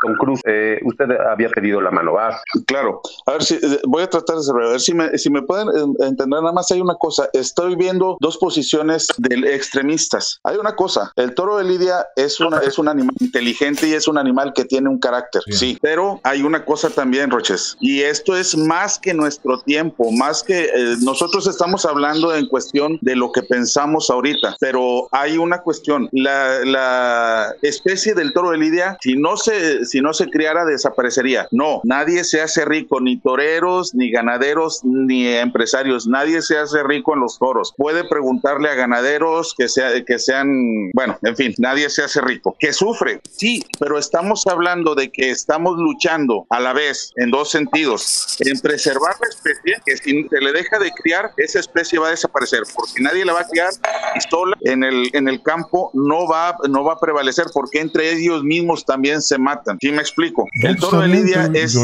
Don 0.02 0.14
Cruz, 0.14 0.40
usted 0.85 1.11
había 1.28 1.49
pedido 1.50 1.80
la 1.80 1.90
mano, 1.90 2.12
¿vas? 2.12 2.42
Claro, 2.66 3.00
a 3.26 3.32
ver 3.32 3.42
si 3.42 3.59
voy 3.87 4.02
a 4.02 4.09
tratar 4.09 4.37
de 4.37 4.52
ver 4.52 4.80
si 4.80 4.94
me, 4.94 5.18
si 5.18 5.30
me 5.30 5.42
pueden 5.42 5.68
entender. 6.00 6.28
Nada 6.28 6.52
más 6.52 6.70
hay 6.70 6.80
una 6.80 6.94
cosa, 6.94 7.28
estoy 7.32 7.76
viendo 7.76 8.16
dos 8.20 8.38
posiciones 8.38 9.09
de 9.18 9.55
extremistas. 9.55 10.40
Hay 10.44 10.57
una 10.57 10.74
cosa, 10.74 11.12
el 11.16 11.35
toro 11.35 11.59
de 11.59 11.64
Lidia 11.64 12.07
es, 12.16 12.40
una, 12.40 12.59
es 12.59 12.79
un 12.79 12.88
animal 12.88 13.14
inteligente 13.20 13.88
y 13.88 13.92
es 13.92 14.09
un 14.09 14.18
animal 14.18 14.53
que 14.55 14.64
tiene 14.64 14.80
un 14.88 14.99
carácter, 14.99 15.43
sí, 15.49 15.79
pero 15.81 16.21
hay 16.23 16.43
una 16.43 16.64
cosa 16.64 16.90
también, 16.90 17.31
Roches, 17.31 17.77
y 17.81 18.01
esto 18.03 18.37
es 18.37 18.57
más 18.57 18.99
que 18.99 19.14
nuestro 19.14 19.61
tiempo, 19.61 20.11
más 20.12 20.43
que 20.43 20.64
eh, 20.64 20.97
nosotros 21.03 21.47
estamos 21.47 21.85
hablando 21.85 22.35
en 22.35 22.47
cuestión 22.47 22.99
de 23.01 23.16
lo 23.16 23.33
que 23.33 23.43
pensamos 23.43 24.11
ahorita, 24.11 24.57
pero 24.61 25.09
hay 25.12 25.38
una 25.38 25.59
cuestión, 25.59 26.09
la, 26.12 26.64
la 26.64 27.55
especie 27.62 28.14
del 28.14 28.33
toro 28.33 28.51
de 28.51 28.59
Lidia, 28.59 28.97
si 29.01 29.16
no 29.16 29.37
se, 29.37 29.85
si 29.85 30.01
no 30.01 30.12
se 30.12 30.29
criara, 30.29 30.64
desaparecería. 30.64 31.49
No, 31.51 31.81
nadie 31.85 32.25
se 32.25 32.40
hace 32.40 32.64
rico, 32.64 33.01
ni 33.01 33.19
toreros, 33.19 33.95
ni 33.95 34.11
ganaderos, 34.11 34.81
ni 34.85 35.27
empresarios, 35.27 36.07
nadie 36.07 36.43
se 36.43 36.59
hace 36.59 36.83
rico 36.83 37.14
en 37.14 37.21
los 37.21 37.38
toros. 37.38 37.75
Puede 37.77 38.05
preguntarle 38.05 38.69
a 38.69 38.75
ganaderos 38.75 39.55
que, 39.57 39.69
sea, 39.69 40.03
que 40.05 40.19
sean, 40.19 40.90
bueno, 40.93 41.19
en 41.23 41.37
fin, 41.37 41.55
nadie 41.59 41.88
se 41.90 42.03
hace 42.03 42.21
rico. 42.21 42.57
¿Que 42.59 42.73
sufre? 42.73 43.21
Sí, 43.31 43.64
pero 43.79 43.99
estamos 43.99 44.47
hablando 44.47 44.69
de 44.70 45.11
que 45.11 45.30
estamos 45.30 45.76
luchando 45.78 46.46
a 46.48 46.61
la 46.61 46.72
vez 46.72 47.12
en 47.16 47.33
dos 47.33 47.50
sentidos, 47.50 48.37
en 48.38 48.59
preservar 48.61 49.16
la 49.20 49.28
especie, 49.28 49.83
que 49.85 49.96
si 49.96 50.28
se 50.28 50.40
le 50.40 50.52
deja 50.52 50.78
de 50.78 50.92
criar, 50.92 51.33
esa 51.38 51.59
especie 51.59 51.98
va 51.98 52.06
a 52.06 52.11
desaparecer, 52.11 52.62
porque 52.72 53.02
nadie 53.02 53.24
la 53.24 53.33
va 53.33 53.40
a 53.40 53.48
criar 53.48 53.70
y 54.14 54.20
sola 54.30 54.56
en 54.61 54.85
el, 54.85 55.11
en 55.12 55.26
el 55.28 55.42
campo 55.42 55.90
no 55.92 56.28
va, 56.28 56.56
no 56.68 56.85
va 56.85 56.94
a 56.94 57.00
prevalecer, 57.00 57.46
porque 57.52 57.80
entre 57.80 58.12
ellos 58.12 58.44
mismos 58.44 58.85
también 58.85 59.20
se 59.22 59.38
matan. 59.38 59.76
¿Sí 59.80 59.90
me 59.90 60.02
explico? 60.02 60.46
el 60.62 60.76
toro 60.76 61.00
de 61.00 61.09
Lidia 61.09 61.50
es, 61.52 61.76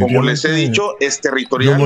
como 0.00 0.22
les 0.22 0.44
he 0.44 0.52
dicho, 0.52 0.96
es 0.98 1.20
territorial. 1.20 1.80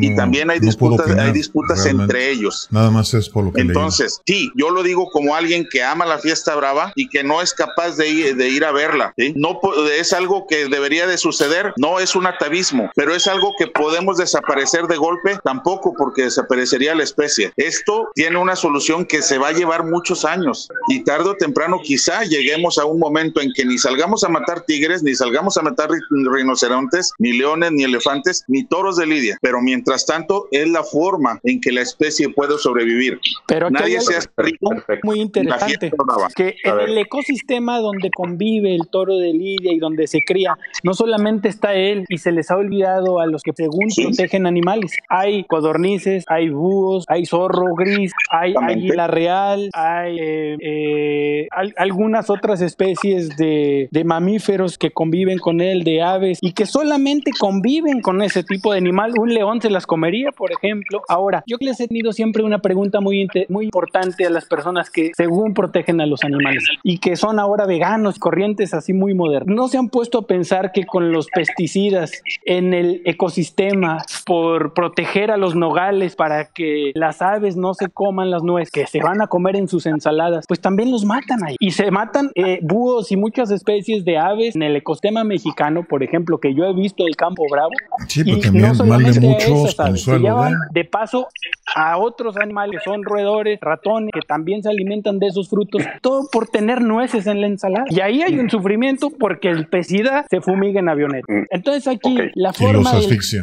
y 0.00 0.14
también 0.14 0.50
hay 0.50 0.60
disputas, 0.60 1.10
hay 1.10 1.32
disputas 1.32 1.86
entre 1.86 2.30
ellos. 2.30 2.68
Nada 2.70 2.90
más 2.90 3.14
es 3.14 3.30
por 3.30 3.44
lo 3.44 3.52
que 3.52 3.62
Entonces, 3.62 4.20
sí, 4.26 4.50
yo 4.56 4.68
lo 4.68 4.82
digo 4.82 5.08
como 5.10 5.34
alguien 5.34 5.66
que 5.70 5.82
ama 5.82 6.04
la 6.04 6.18
fiesta 6.18 6.54
brava 6.54 6.92
y 6.96 7.08
que 7.08 7.24
no 7.24 7.40
es 7.40 7.54
capaz 7.54 7.96
de 7.96 8.08
ir, 8.10 8.36
de 8.36 8.48
ir 8.50 8.64
a 8.64 8.72
verla. 8.72 9.14
No 9.36 9.58
es 9.86 10.12
algo 10.12 10.46
que 10.46 10.68
debería 10.68 11.06
de 11.06 11.18
suceder, 11.18 11.72
no 11.76 11.98
es 11.98 12.14
un 12.16 12.26
atavismo, 12.26 12.90
pero 12.94 13.14
es 13.14 13.26
algo 13.26 13.52
que 13.58 13.66
podemos 13.66 14.16
desaparecer 14.16 14.86
de 14.86 14.96
golpe, 14.96 15.38
tampoco 15.44 15.94
porque 15.96 16.22
desaparecería 16.22 16.94
la 16.94 17.04
especie. 17.04 17.52
Esto 17.56 18.08
tiene 18.14 18.38
una 18.38 18.56
solución 18.56 19.04
que 19.04 19.22
se 19.22 19.38
va 19.38 19.48
a 19.48 19.52
llevar 19.52 19.84
muchos 19.84 20.24
años 20.24 20.68
y 20.88 21.04
tarde 21.04 21.30
o 21.30 21.34
temprano 21.34 21.80
quizá 21.82 22.24
lleguemos 22.24 22.78
a 22.78 22.84
un 22.84 22.98
momento 22.98 23.40
en 23.40 23.52
que 23.54 23.64
ni 23.64 23.78
salgamos 23.78 24.24
a 24.24 24.28
matar 24.28 24.62
tigres, 24.62 25.02
ni 25.02 25.14
salgamos 25.14 25.56
a 25.56 25.62
matar 25.62 25.90
rinocerontes, 26.10 27.12
ni 27.18 27.32
leones, 27.32 27.72
ni 27.72 27.84
elefantes, 27.84 28.44
ni 28.48 28.64
toros 28.64 28.96
de 28.96 29.06
lidia. 29.06 29.38
Pero 29.40 29.60
mientras 29.60 30.06
tanto 30.06 30.48
es 30.50 30.68
la 30.68 30.82
forma 30.82 31.40
en 31.44 31.60
que 31.60 31.72
la 31.72 31.82
especie 31.82 32.28
puede 32.28 32.58
sobrevivir. 32.58 33.20
Pero 33.46 33.70
nadie 33.70 34.00
se 34.00 34.18
rico. 34.36 34.70
Muy 35.02 35.20
interesante. 35.20 35.90
Que 36.34 36.56
en 36.64 36.80
el 36.80 36.98
ecosistema 36.98 37.78
donde 37.78 38.10
convive 38.10 38.74
el 38.74 38.88
toro 38.88 39.16
de 39.16 39.32
lidia 39.32 39.59
y 39.64 39.78
donde 39.78 40.06
se 40.06 40.20
cría, 40.22 40.56
no 40.82 40.94
solamente 40.94 41.48
está 41.48 41.74
él 41.74 42.04
y 42.08 42.18
se 42.18 42.32
les 42.32 42.50
ha 42.50 42.56
olvidado 42.56 43.20
a 43.20 43.26
los 43.26 43.42
que 43.42 43.52
según 43.54 43.88
protegen 43.94 44.46
animales. 44.46 44.96
Hay 45.08 45.44
codornices, 45.44 46.24
hay 46.28 46.48
búhos, 46.48 47.04
hay 47.08 47.26
zorro 47.26 47.74
gris, 47.76 48.12
hay 48.30 48.54
águila 48.60 49.06
real, 49.06 49.70
hay 49.72 50.16
eh, 50.18 50.56
eh, 50.60 51.48
algunas 51.76 52.30
otras 52.30 52.60
especies 52.60 53.36
de, 53.36 53.88
mamíferos 54.04 54.78
que 54.78 54.90
conviven 54.90 55.38
con 55.38 55.60
él, 55.60 55.84
de 55.84 56.02
aves, 56.02 56.38
y 56.40 56.52
que 56.52 56.66
solamente 56.66 57.30
conviven 57.38 58.00
con 58.00 58.22
ese 58.22 58.42
tipo 58.42 58.72
de 58.72 58.78
animal. 58.78 59.12
Un 59.20 59.34
león 59.34 59.60
se 59.60 59.70
las 59.70 59.86
comería, 59.86 60.30
por 60.32 60.50
ejemplo. 60.52 61.02
Ahora, 61.08 61.44
yo 61.46 61.58
les 61.60 61.78
he 61.80 61.86
tenido 61.86 62.12
siempre 62.12 62.42
una 62.42 62.60
pregunta 62.60 63.00
muy, 63.00 63.28
muy 63.48 63.66
importante 63.66 64.26
a 64.26 64.30
las 64.30 64.46
personas 64.46 64.90
que 64.90 65.10
según 65.16 65.54
protegen 65.54 66.00
a 66.00 66.06
los 66.06 66.24
animales 66.24 66.64
y 66.82 66.98
que 66.98 67.16
son 67.16 67.38
ahora 67.38 67.66
veganos, 67.66 68.18
corrientes 68.18 68.74
así 68.74 68.92
muy 68.92 69.14
¿No 69.46 69.68
se 69.68 69.78
han 69.78 69.88
puesto 69.88 70.18
a 70.18 70.26
pensar 70.26 70.72
que 70.72 70.84
con 70.84 71.12
los 71.12 71.26
pesticidas 71.28 72.12
en 72.44 72.74
el 72.74 73.02
ecosistema 73.04 74.04
por 74.26 74.74
proteger 74.74 75.30
a 75.30 75.36
los 75.36 75.54
nogales 75.54 76.16
para 76.16 76.46
que 76.46 76.92
las 76.94 77.22
aves 77.22 77.56
no 77.56 77.74
se 77.74 77.88
coman 77.88 78.30
las 78.30 78.42
nueces 78.42 78.70
que 78.70 78.86
se 78.86 79.00
van 79.00 79.20
a 79.22 79.26
comer 79.26 79.56
en 79.56 79.68
sus 79.68 79.86
ensaladas, 79.86 80.44
pues 80.46 80.60
también 80.60 80.90
los 80.90 81.04
matan 81.04 81.44
ahí. 81.44 81.56
Y 81.58 81.72
se 81.72 81.90
matan 81.90 82.30
eh, 82.34 82.60
búhos 82.62 83.12
y 83.12 83.16
muchas 83.16 83.50
especies 83.50 84.04
de 84.04 84.18
aves 84.18 84.56
en 84.56 84.62
el 84.62 84.76
ecosistema 84.76 85.24
mexicano, 85.24 85.84
por 85.88 86.02
ejemplo, 86.02 86.38
que 86.38 86.54
yo 86.54 86.64
he 86.64 86.74
visto 86.74 87.06
el 87.06 87.16
campo 87.16 87.44
bravo. 87.50 87.70
Sí, 88.08 88.24
pero 88.24 88.40
también 88.40 88.72
no 88.76 88.98
de 88.98 89.20
muchos 89.20 89.74
consuelo. 89.74 90.48
De 90.72 90.84
paso 90.84 91.28
a 91.74 91.98
otros 91.98 92.36
animales, 92.36 92.82
son 92.84 93.02
roedores, 93.04 93.58
ratones, 93.60 94.10
que 94.12 94.20
también 94.22 94.62
se 94.62 94.68
alimentan 94.68 95.18
de 95.18 95.28
esos 95.28 95.48
frutos, 95.48 95.82
todo 96.00 96.28
por 96.30 96.48
tener 96.48 96.82
nueces 96.82 97.26
en 97.26 97.40
la 97.40 97.46
ensalada. 97.46 97.84
Y 97.88 98.00
ahí 98.00 98.22
hay 98.22 98.38
un 98.38 98.50
sufrimiento 98.50 99.10
porque 99.30 99.48
el 99.48 99.68
pesida 99.68 100.26
se 100.28 100.40
fumiga 100.40 100.80
en 100.80 100.88
avioneta. 100.88 101.32
Mm. 101.32 101.44
Entonces 101.50 101.86
aquí 101.86 102.16
la 102.34 102.52
forma 102.52 102.92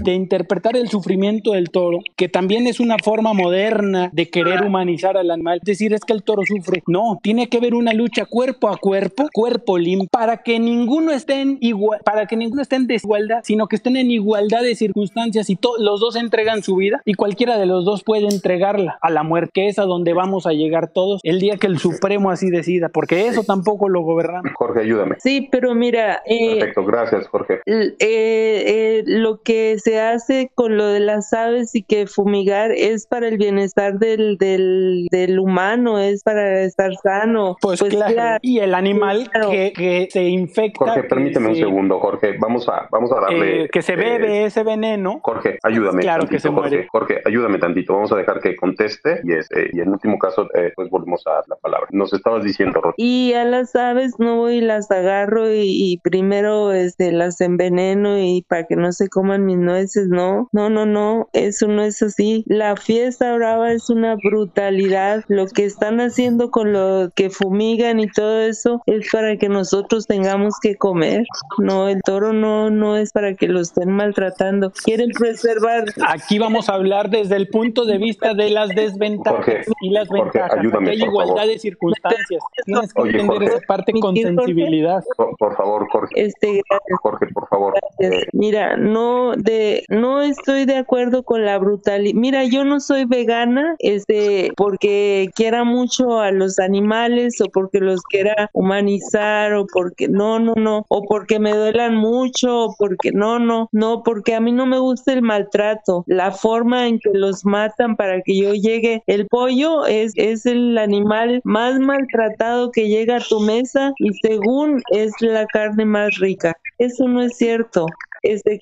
de, 0.04 0.14
interpretar 0.14 0.76
el 0.76 0.90
sufrimiento 0.90 1.54
del 1.54 1.70
toro, 1.70 2.00
que 2.18 2.28
también 2.28 2.68
es 2.68 2.82
una 2.82 2.98
forma 3.02 3.32
moderna 3.32 4.10
de 4.12 4.30
querer 4.30 4.64
humanizar 4.64 5.16
al 5.16 5.32
animal, 5.32 5.62
decir 5.64 5.94
es 5.94 6.02
que 6.02 6.12
el 6.12 6.24
toro 6.24 6.42
sufre. 6.46 6.84
No, 6.88 7.20
tiene 7.24 7.48
que 7.48 7.56
haber 7.56 7.74
una 7.74 7.94
lucha 7.94 8.26
cuerpo 8.26 8.68
a 8.68 8.76
cuerpo, 8.76 9.30
cuerpo 9.32 9.78
limpio, 9.78 10.10
para 10.12 10.44
que 10.44 10.60
ninguno 10.60 11.14
esté 11.14 11.40
en 11.40 11.58
igual, 11.62 12.02
para 12.04 12.26
que 12.26 12.36
ninguno 12.36 12.62
esté 12.62 12.76
en 12.76 12.88
desigualdad, 12.88 13.40
sino 13.44 13.68
que 13.68 13.78
estén 13.78 13.96
en 13.96 14.12
igualdad 14.12 14.64
de 14.64 14.76
circunstancias 14.76 15.50
y 15.50 15.58
los 15.80 16.02
dos 16.02 16.18
entregan 16.18 16.64
su 16.64 16.76
vida 16.76 17.02
y 17.06 17.14
cualquiera 17.14 17.58
de 17.58 17.66
los 17.66 17.86
dos 17.86 18.04
puede 18.04 18.28
entregarla 18.28 18.98
a 19.02 19.10
la 19.10 19.24
muerte, 19.24 19.52
que 19.54 19.68
es 19.70 19.80
a 19.80 19.84
donde 19.84 20.12
vamos 20.12 20.48
a 20.48 20.52
llegar 20.52 20.90
todos 20.90 21.22
el 21.24 21.40
día 21.40 21.56
que 21.56 21.68
el 21.68 21.80
Supremo 21.80 22.30
así 22.30 22.50
decida, 22.50 22.90
porque 22.90 23.28
eso 23.28 23.44
tampoco 23.44 23.88
lo 23.88 24.02
gobernamos. 24.02 24.52
Jorge, 24.54 24.82
ayúdame. 24.82 25.16
Sí, 25.20 25.48
pero 25.50 25.77
mira. 25.78 26.22
Eh, 26.26 26.58
Perfecto, 26.58 26.86
gracias, 26.86 27.28
Jorge. 27.28 27.62
Eh, 27.66 27.96
eh, 28.00 29.04
lo 29.06 29.42
que 29.42 29.80
se 29.80 30.00
hace 30.00 30.52
con 30.54 30.78
lo 30.78 30.88
de 30.88 31.00
las 31.00 31.34
aves 31.34 31.76
y 31.76 31.84
que 31.84 32.08
fumigar 32.08 32.72
es 32.72 33.08
para 33.08 33.28
el 33.28 33.38
bienestar 33.38 34.00
del, 34.00 34.38
del, 34.38 35.08
del 35.12 35.40
humano, 35.40 36.00
es 36.00 36.24
para 36.24 36.64
estar 36.64 36.94
sano. 36.96 37.56
Pues, 37.62 37.80
pues 37.80 37.94
claro. 37.94 38.40
Y 38.42 38.60
el 38.60 38.74
animal 38.74 39.30
que, 39.50 39.72
que, 39.74 40.08
se 40.12 40.24
infecta. 40.24 40.86
Jorge, 40.86 41.04
permíteme 41.04 41.50
un 41.50 41.56
segundo, 41.56 42.00
Jorge. 42.00 42.38
Vamos 42.40 42.68
a, 42.68 42.88
vamos 42.92 43.12
a 43.12 43.22
darle. 43.22 43.70
que 43.70 43.82
se 43.82 43.96
bebe 43.96 44.46
ese 44.46 44.64
veneno. 44.64 45.20
Jorge, 45.24 45.60
ayúdame. 45.64 46.02
Claro 46.02 46.28
que 46.28 46.40
se 46.40 46.50
muere. 46.50 46.88
Jorge, 46.92 47.22
ayúdame 47.26 47.60
tantito. 47.60 47.94
Vamos 47.94 48.12
a 48.12 48.16
dejar 48.16 48.40
que 48.40 48.56
conteste 48.56 49.22
y, 49.24 49.34
este, 49.34 49.70
y 49.72 49.80
en 49.80 49.90
último 49.90 50.18
caso, 50.18 50.48
eh, 50.54 50.72
pues 50.76 50.90
volvemos 50.90 51.26
a 51.28 51.44
la 51.48 51.56
palabra. 51.56 51.88
Nos 51.92 52.14
estabas 52.14 52.44
diciendo, 52.44 52.82
Y 52.98 53.34
a 53.34 53.44
las 53.46 53.76
aves 53.76 54.20
no 54.20 54.38
voy 54.38 54.58
y 54.58 54.62
las 54.62 54.90
agarro 54.92 55.52
y, 55.52 55.67
primero 56.04 56.72
este, 56.72 57.12
las 57.12 57.42
enveneno 57.42 58.18
y 58.18 58.44
para 58.48 58.66
que 58.66 58.76
no 58.76 58.92
se 58.92 59.10
coman 59.10 59.46
mis 59.46 59.58
nueces, 59.58 60.08
no, 60.08 60.50
no, 60.52 60.70
no, 60.70 60.86
no, 60.86 61.30
eso 61.34 61.68
no 61.68 61.84
es 61.84 62.02
así. 62.02 62.44
La 62.48 62.76
fiesta 62.76 63.34
brava 63.36 63.72
es 63.72 63.90
una 63.90 64.16
brutalidad. 64.16 65.24
Lo 65.28 65.48
que 65.48 65.66
están 65.66 66.00
haciendo 66.00 66.52
con 66.52 66.74
lo 66.74 67.10
que 67.16 67.30
fumigan 67.30 68.00
y 68.00 68.08
todo 68.08 68.42
eso 68.42 68.82
es 68.86 69.10
para 69.12 69.38
que 69.38 69.50
nosotros 69.50 70.08
tengamos 70.08 70.56
que 70.62 70.76
comer. 70.76 71.26
No, 71.60 71.90
el 71.90 72.02
toro 72.02 72.34
no, 72.34 72.70
no 72.70 72.98
es 72.98 73.12
para 73.12 73.34
que 73.36 73.48
lo 73.48 73.60
estén 73.60 73.92
maltratando. 73.92 74.72
Quieren 74.84 75.10
preservar. 75.12 75.86
Aquí 76.08 76.40
vamos 76.40 76.70
a 76.70 76.74
hablar 76.74 77.10
desde 77.10 77.36
el 77.36 77.48
punto 77.48 77.86
de 77.86 77.98
vista 77.98 78.34
de 78.34 78.50
las 78.50 78.70
desventajas 78.70 79.66
y 79.82 79.90
las 79.90 80.10
ventajas. 80.10 80.60
hay 80.88 81.02
igualdad 81.02 81.48
de 81.48 81.60
circunstancias. 81.60 82.42
Tienes 82.66 82.94
que 82.94 83.02
entender 83.02 83.44
esa 83.44 83.60
parte 83.68 83.94
con 84.00 84.16
sensibilidad. 84.16 85.04
Por, 85.16 85.57
favor, 85.58 85.88
Jorge. 85.92 86.14
Este, 86.16 86.62
Jorge, 87.02 87.28
por 87.34 87.48
favor. 87.50 87.74
Eh, 88.00 88.26
Mira, 88.34 88.78
no 88.78 89.34
de 89.36 89.84
no 89.90 90.22
estoy 90.22 90.66
de 90.66 90.78
acuerdo 90.78 91.24
con 91.24 91.44
la 91.44 91.58
brutalidad. 91.58 92.14
Mira, 92.16 92.44
yo 92.46 92.64
no 92.64 92.80
soy 92.80 93.06
vegana, 93.06 93.76
este, 93.80 94.52
porque 94.56 95.30
quiera 95.36 95.64
mucho 95.64 96.20
a 96.20 96.32
los 96.32 96.60
animales 96.60 97.42
o 97.42 97.46
porque 97.52 97.80
los 97.80 98.02
quiera 98.04 98.50
humanizar 98.54 99.54
o 99.54 99.66
porque 99.66 100.08
no, 100.08 100.40
no, 100.40 100.54
no, 100.56 100.86
o 100.88 101.04
porque 101.04 101.40
me 101.40 101.52
duelan 101.52 101.96
mucho 101.96 102.66
o 102.66 102.76
porque 102.78 103.12
no, 103.12 103.40
no, 103.40 103.70
no, 103.72 104.04
porque 104.04 104.36
a 104.36 104.40
mí 104.40 104.52
no 104.52 104.66
me 104.66 104.80
gusta 104.80 105.14
el 105.14 105.22
maltrato. 105.22 106.04
La 106.08 106.32
forma 106.32 106.88
en 106.88 107.00
que 107.00 107.10
los 107.14 107.46
matan 107.46 107.96
para 107.96 108.22
que 108.22 108.38
yo 108.38 108.54
llegue. 108.54 109.02
El 109.08 109.28
pollo 109.28 109.86
es, 109.86 110.14
es 110.16 110.46
el 110.46 110.78
animal 110.78 111.42
más 111.44 111.80
maltratado 111.80 112.72
que 112.72 112.88
llega 112.88 113.18
a 113.18 113.22
tu 113.22 113.40
mesa 113.40 113.94
y 113.98 114.14
según 114.14 114.82
es 114.92 115.12
la 115.22 115.47
carne 115.48 115.86
más 115.86 116.18
rica. 116.20 116.54
Eso 116.78 117.08
no 117.08 117.22
es 117.22 117.38
cierto. 117.38 117.88
Este, 118.34 118.60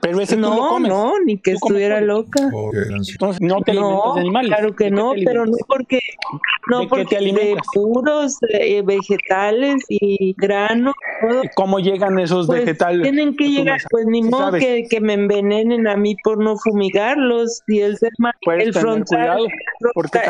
pero 0.00 0.20
ese 0.20 0.36
no, 0.36 0.78
no, 0.78 1.12
ni 1.24 1.36
que 1.38 1.52
estuviera 1.52 2.00
loca. 2.00 2.50
no 3.40 3.60
te 3.62 3.72
alimentas 3.72 4.14
de 4.14 4.20
animales. 4.20 4.48
Claro 4.48 4.76
que 4.76 4.90
no, 4.90 5.12
pero 5.24 5.46
no 5.46 5.56
porque 5.66 6.00
no 6.68 6.88
porque 6.88 7.18
de 7.18 7.56
puros 7.74 8.38
eh, 8.48 8.82
vegetales 8.82 9.84
y 9.88 10.34
granos. 10.38 10.94
¿Cómo 11.54 11.80
llegan 11.80 12.18
esos 12.18 12.46
pues, 12.46 12.60
vegetales? 12.60 13.02
Tienen 13.02 13.36
que 13.36 13.50
llegar, 13.50 13.80
pues 13.90 14.06
ni 14.06 14.22
modo 14.22 14.52
que, 14.52 14.86
que, 14.88 15.00
me 15.00 15.14
envenenen 15.14 15.86
a 15.86 15.96
mí 15.96 16.16
por 16.22 16.42
no 16.42 16.56
fumigarlos. 16.56 17.62
Y 17.66 17.80
el 17.80 17.98
ser 17.98 18.10
humano, 18.18 18.34
el 18.58 18.72
frontal, 18.72 19.46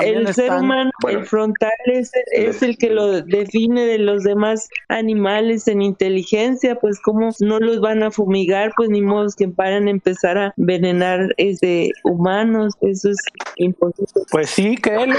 el 0.03 0.35
ser 0.35 0.53
humano, 0.53 0.91
el 1.09 1.25
frontal 1.25 1.71
es, 1.87 2.11
es 2.33 2.63
el 2.63 2.77
que 2.77 2.91
lo 2.91 3.23
define 3.23 3.85
de 3.85 3.99
los 3.99 4.25
demás 4.25 4.69
animales 4.89 5.69
en 5.69 5.83
inteligencia, 5.83 6.75
pues 6.77 7.01
cómo 7.01 7.31
no 7.41 7.59
los 7.61 7.81
van 7.81 8.03
a 8.03 8.11
fumigar 8.11 8.70
pues 8.77 8.89
ni 8.91 9.03
modo 9.03 9.27
que 9.37 9.49
paran 9.49 9.89
empezar 9.89 10.39
a 10.39 10.55
envenenar 10.57 11.35
este, 11.37 11.91
humanos, 12.05 12.75
eso 12.81 13.11
es 13.11 13.19
imposible. 13.57 14.23
Pues 14.31 14.51
sí, 14.51 14.77
créelo, 14.77 15.17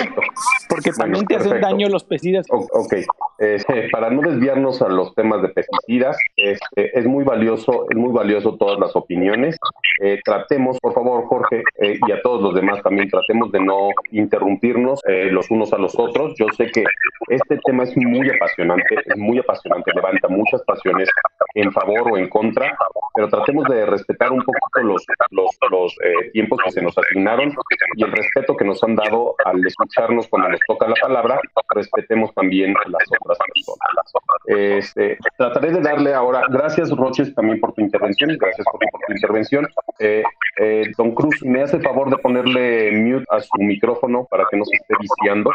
porque 0.69 0.91
también 0.91 1.25
te 1.25 1.35
hacen 1.35 1.61
daño 1.61 1.89
los 1.89 2.03
pesticidas. 2.03 2.45
ok, 2.49 2.93
este, 3.39 3.89
para 3.89 4.09
no 4.09 4.21
desviarnos 4.21 4.81
a 4.81 4.89
los 4.89 5.15
temas 5.15 5.41
de 5.41 5.49
pesticidas, 5.49 6.17
este, 6.35 6.97
es 6.97 7.05
muy 7.05 7.23
valioso, 7.23 7.87
es 7.89 7.97
muy 7.97 8.11
valioso 8.11 8.55
todas 8.57 8.79
las 8.79 8.95
opiniones. 8.95 9.57
Eh, 10.01 10.19
tratemos, 10.23 10.79
por 10.79 10.93
favor, 10.93 11.25
Jorge, 11.25 11.63
eh, 11.79 11.99
y 12.07 12.11
a 12.11 12.21
todos 12.21 12.41
los 12.41 12.53
demás 12.53 12.81
también, 12.83 13.09
tratemos 13.09 13.51
de 13.51 13.59
no 13.59 13.89
interrumpirnos 14.11 15.01
eh, 15.07 15.29
los 15.31 15.49
unos 15.49 15.73
a 15.73 15.77
los 15.77 15.97
otros. 15.97 16.33
Yo 16.37 16.47
sé 16.55 16.67
que 16.71 16.83
este 17.29 17.57
tema 17.65 17.83
es 17.83 17.95
muy 17.97 18.29
apasionante, 18.29 18.95
es 19.05 19.17
muy 19.17 19.39
apasionante, 19.39 19.91
levanta 19.95 20.27
muchas 20.27 20.61
pasiones 20.63 21.09
en 21.55 21.71
favor 21.71 22.11
o 22.11 22.17
en 22.17 22.29
contra, 22.29 22.77
pero 23.15 23.27
tratemos 23.31 23.65
de 23.67 23.85
respetar 23.85 24.31
un 24.31 24.43
poco 24.43 24.59
los, 24.83 25.05
los, 25.31 25.97
eh, 26.03 26.29
tiempos 26.33 26.59
que 26.63 26.71
se 26.71 26.81
nos 26.81 26.97
asignaron 26.97 27.53
y 27.95 28.03
el 28.03 28.11
respeto 28.11 28.55
que 28.55 28.65
nos 28.65 28.83
han 28.83 28.95
dado 28.95 29.35
al 29.45 29.65
escucharnos 29.65 30.27
cuando 30.27 30.49
nos 30.49 30.59
toca 30.67 30.87
la 30.87 30.95
palabra, 31.01 31.39
respetemos 31.73 32.33
también 32.35 32.73
las 32.73 33.03
otras 33.19 33.37
personas. 33.53 34.13
Este, 34.47 35.17
trataré 35.37 35.71
de 35.71 35.81
darle 35.81 36.13
ahora, 36.13 36.43
gracias 36.49 36.91
Roches 36.91 37.33
también 37.33 37.59
por 37.59 37.73
tu 37.73 37.81
intervención, 37.81 38.37
gracias 38.39 38.65
por, 38.71 38.79
tu 38.79 39.13
intervención. 39.13 39.67
Eh, 39.99 40.23
eh, 40.59 40.91
don 40.97 41.15
Cruz, 41.15 41.43
¿me 41.43 41.61
hace 41.61 41.79
favor 41.79 42.09
de 42.09 42.17
ponerle 42.17 42.91
mute 42.91 43.25
a 43.29 43.39
su 43.39 43.57
micrófono 43.59 44.27
para 44.29 44.45
que 44.49 44.57
no 44.57 44.65
se 44.65 44.75
esté 44.75 44.93
viciando? 44.99 45.51